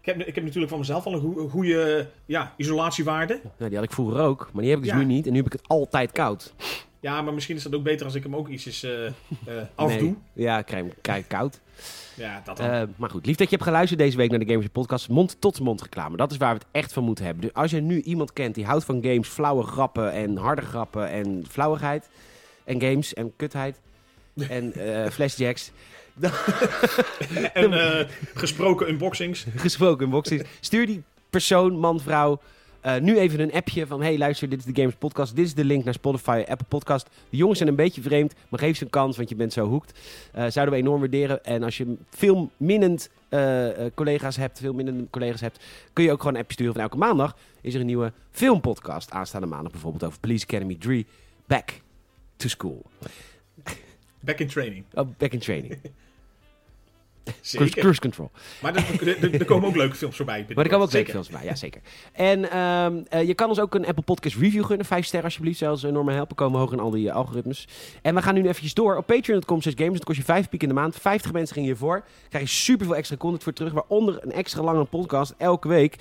Ik 0.00 0.06
heb, 0.06 0.20
ik 0.20 0.34
heb 0.34 0.44
natuurlijk 0.44 0.70
van 0.70 0.78
mezelf 0.78 1.06
al 1.06 1.14
een 1.14 1.50
goede 1.50 2.06
ja, 2.26 2.54
isolatiewaarde. 2.56 3.40
Die 3.58 3.74
had 3.74 3.84
ik 3.84 3.92
vroeger 3.92 4.20
ook, 4.20 4.50
maar 4.52 4.62
die 4.62 4.70
heb 4.70 4.80
ik 4.80 4.84
dus 4.84 4.94
Ja. 4.94 4.98
nu 5.00 5.04
niet. 5.04 5.26
En 5.26 5.30
nu 5.32 5.36
heb 5.38 5.46
ik 5.46 5.52
het 5.52 5.68
altijd 5.68 6.12
koud. 6.12 6.54
Ja, 7.00 7.22
maar 7.22 7.34
misschien 7.34 7.56
is 7.56 7.62
dat 7.62 7.74
ook 7.74 7.82
beter 7.82 8.06
als 8.06 8.14
ik 8.14 8.22
hem 8.22 8.36
ook 8.36 8.48
ietsjes 8.48 8.82
eh 8.82 9.06
eh, 9.06 9.12
afdoe. 9.74 10.00
Nee. 10.02 10.16
Ja, 10.32 10.58
ik 10.58 10.66
krijg 10.66 10.84
hem 10.84 10.92
krijg 11.00 11.26
koud. 11.26 11.60
Ja, 12.14 12.42
dat. 12.44 12.60
Eh, 12.60 12.82
maar 12.96 13.10
goed, 13.10 13.26
lief 13.26 13.36
dat 13.36 13.50
je 13.50 13.54
hebt 13.56 13.68
geluisterd 13.68 14.00
deze 14.00 14.16
week 14.16 14.30
naar 14.30 14.38
de 14.38 14.46
Gamers 14.46 14.66
Podcast. 14.68 15.08
Mond-tot-mond 15.08 15.82
reclame. 15.82 16.16
Dat 16.16 16.30
is 16.30 16.36
waar 16.36 16.54
we 16.54 16.58
het 16.58 16.68
echt 16.70 16.92
van 16.92 17.04
moeten 17.04 17.24
hebben. 17.24 17.42
Dus 17.42 17.54
als 17.54 17.70
je 17.70 17.80
nu 17.80 18.00
iemand 18.00 18.32
kent 18.32 18.54
die 18.54 18.64
houdt 18.64 18.84
van 18.84 19.02
games, 19.02 19.28
flauwe 19.28 19.62
grappen 19.62 20.12
en 20.12 20.36
harde 20.36 20.62
grappen 20.62 21.08
en 21.10 21.44
flauwigheid. 21.48 22.08
En 22.64 22.80
games 22.80 23.14
en 23.14 23.32
kutheid. 23.36 23.80
En 24.48 24.72
flashjacks. 25.12 25.70
en 27.52 27.72
eh, 27.72 28.06
gesproken 28.34 28.88
unboxings. 28.88 29.46
Gesproken 29.56 30.04
in 30.04 30.10
boxing. 30.10 30.46
Stuur 30.60 30.86
die 30.86 31.02
persoon, 31.30 31.78
man, 31.78 32.00
vrouw. 32.00 32.40
eh, 32.80 32.96
nu 33.00 33.18
even 33.18 33.40
een 33.40 33.52
appje 33.52 33.86
van: 33.86 34.02
hey, 34.02 34.18
luister, 34.18 34.48
dit 34.48 34.58
is 34.58 34.64
de 34.64 34.74
Gamers 34.74 34.96
Podcast. 34.96 35.36
Dit 35.36 35.46
is 35.46 35.54
de 35.54 35.64
link 35.64 35.84
naar 35.84 35.94
Spotify, 35.94 36.44
Apple 36.48 36.66
Podcast. 36.68 37.08
De 37.30 37.36
jongens 37.36 37.58
zijn 37.58 37.70
een 37.70 37.76
beetje 37.76 38.02
vreemd, 38.02 38.34
maar 38.48 38.60
geef 38.60 38.76
ze 38.76 38.84
een 38.84 38.90
kans, 38.90 39.16
want 39.16 39.28
je 39.28 39.34
bent 39.34 39.52
zo 39.52 39.66
hoekt. 39.68 39.98
Eh, 40.32 40.44
zouden 40.48 40.74
we 40.74 40.80
enorm 40.80 41.00
waarderen. 41.00 41.44
En 41.44 41.62
als 41.62 41.76
je 41.76 41.96
veel 42.10 42.50
minnend 42.56 43.10
collega's 43.94 44.36
hebt, 44.36 44.58
veel 44.58 44.72
minnende 44.72 45.06
collega's 45.10 45.40
hebt, 45.40 45.64
kun 45.92 46.04
je 46.04 46.12
ook 46.12 46.18
gewoon 46.18 46.34
een 46.34 46.40
appje 46.40 46.52
sturen 46.52 46.72
van 46.72 46.82
elke 46.82 46.96
maandag. 46.96 47.36
Is 47.60 47.74
er 47.74 47.80
een 47.80 47.86
nieuwe 47.86 48.12
filmpodcast 48.30 49.10
aanstaande 49.10 49.46
maandag, 49.46 49.72
bijvoorbeeld 49.72 50.04
over 50.04 50.20
Police 50.20 50.44
Academy 50.44 50.76
3, 50.78 51.06
Back 51.46 51.80
to 52.36 52.48
School. 52.48 52.82
Back 54.20 54.38
in 54.38 54.48
training. 54.48 54.84
Oh, 54.94 55.08
back 55.18 55.32
in 55.32 55.38
training. 55.38 55.78
Cruise, 57.24 57.58
Zeker. 57.58 57.80
cruise 57.80 58.00
control. 58.00 58.30
Maar 58.60 58.74
er, 58.74 59.44
komen 59.44 59.68
ook 59.68 59.76
leuke 59.76 59.96
films 59.96 60.16
voorbij. 60.16 60.46
Maar 60.54 60.64
er 60.64 60.70
kan 60.70 60.80
ook 60.80 60.90
zeker 60.90 61.12
films 61.12 61.28
bij, 61.28 61.44
ja 61.44 61.54
zeker. 61.54 61.80
En 62.12 62.50
ehm, 62.50 63.02
eh, 63.08 63.26
je 63.26 63.34
kan 63.34 63.48
ons 63.48 63.60
ook 63.60 63.74
een 63.74 63.86
Apple 63.86 64.02
Podcast 64.02 64.36
review 64.36 64.64
gunnen. 64.64 64.86
Vijf 64.86 65.04
sterren 65.06 65.28
alsjeblieft, 65.28 65.58
zelfs 65.58 65.82
enorm 65.82 66.08
helpen. 66.08 66.36
Komen 66.36 66.60
hoog 66.60 66.72
in 66.72 66.80
al 66.80 66.90
die 66.90 67.08
eh, 67.08 67.14
algoritmes. 67.14 67.68
En 68.02 68.14
we 68.14 68.22
gaan 68.22 68.34
nu 68.34 68.48
eventjes 68.48 68.74
door. 68.74 68.96
Op 68.96 69.06
patreon.com 69.06 69.62
slash 69.62 69.74
games. 69.76 69.92
Dat 69.92 70.04
kost 70.04 70.18
je 70.18 70.24
vijf 70.24 70.48
piek 70.48 70.62
in 70.62 70.68
de 70.68 70.74
maand. 70.74 70.96
50 70.96 71.32
mensen 71.32 71.54
gingen 71.54 71.68
hiervoor. 71.68 72.04
Krijg 72.28 72.44
je 72.44 72.50
super 72.50 72.86
veel 72.86 72.96
extra 72.96 73.16
content 73.16 73.42
voor 73.42 73.52
terug. 73.52 73.72
Waaronder 73.72 74.18
een 74.20 74.32
extra 74.32 74.62
lange 74.62 74.84
podcast 74.84 75.34
elke 75.38 75.68
week. 75.68 75.96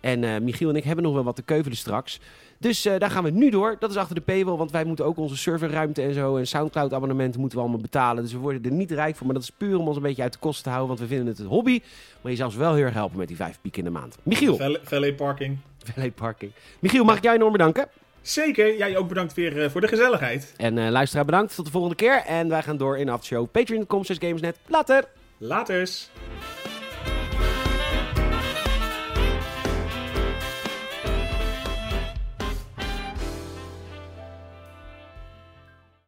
En 0.00 0.24
eh, 0.24 0.40
Michiel 0.40 0.68
en 0.68 0.76
ik 0.76 0.84
hebben 0.84 1.04
nog 1.04 1.14
wel 1.14 1.24
wat 1.24 1.36
te 1.36 1.42
keuvelen 1.42 1.76
straks. 1.76 2.20
Dus 2.60 2.84
eh, 2.84 2.98
daar 2.98 3.10
gaan 3.10 3.24
we 3.24 3.30
nu 3.30 3.50
door. 3.50 3.76
Dat 3.78 3.90
is 3.90 3.96
achter 3.96 4.14
de 4.14 4.20
paywall, 4.20 4.56
want 4.56 4.70
wij 4.70 4.84
moeten 4.84 5.04
ook 5.04 5.16
onze 5.16 5.36
serverruimte 5.36 6.02
en 6.02 6.14
zo... 6.14 6.36
en 6.36 6.46
Soundcloud-abonnementen 6.46 7.40
moeten 7.40 7.58
we 7.58 7.64
allemaal 7.64 7.82
betalen. 7.82 8.22
Dus 8.22 8.32
we 8.32 8.38
worden 8.38 8.64
er 8.64 8.70
niet 8.72 8.90
rijk 8.90 9.16
voor. 9.16 9.26
Maar 9.26 9.34
dat 9.34 9.44
is 9.44 9.50
puur 9.50 9.78
om 9.78 9.86
ons 9.86 9.96
een 9.96 10.02
beetje 10.02 10.22
uit 10.22 10.32
de 10.32 10.38
kosten 10.38 10.62
te 10.64 10.68
houden... 10.70 10.88
want 10.96 11.00
we 11.08 11.14
vinden 11.14 11.26
het 11.34 11.38
een 11.38 11.46
hobby. 11.46 11.80
Maar 12.20 12.30
je 12.30 12.36
zou 12.38 12.48
ons 12.48 12.58
wel 12.58 12.74
heel 12.74 12.84
erg 12.84 12.94
helpen 12.94 13.18
met 13.18 13.28
die 13.28 13.36
vijf 13.36 13.58
piek 13.60 13.76
in 13.76 13.84
de 13.84 13.90
maand. 13.90 14.16
Michiel, 14.22 14.56
Valet- 14.56 14.80
Valet 14.82 15.16
Parking. 15.16 15.58
Valet 15.94 16.14
Parking. 16.14 16.52
Michiel, 16.78 17.04
mag 17.04 17.16
ik 17.16 17.22
jou 17.22 17.36
enorm 17.36 17.52
bedanken? 17.52 17.88
Zeker. 18.22 18.76
Jij 18.76 18.96
ook 18.96 19.08
bedankt 19.08 19.34
weer 19.34 19.62
eh, 19.62 19.70
voor 19.70 19.80
de 19.80 19.88
gezelligheid. 19.88 20.54
En 20.56 20.78
eh 20.78 20.90
luisteraar 20.90 21.24
bedankt. 21.24 21.54
Tot 21.54 21.64
de 21.64 21.70
volgende 21.70 21.96
keer. 21.96 22.22
En 22.26 22.48
wij 22.48 22.62
gaan 22.62 22.76
door 22.76 22.98
in 22.98 23.06
de 23.06 23.12
aftershow. 23.12 23.50
Patreon.com 23.50 24.04
slash 24.04 24.18
Gamesnet. 24.20 24.56
Later! 24.66 25.04
Laters. 25.38 26.10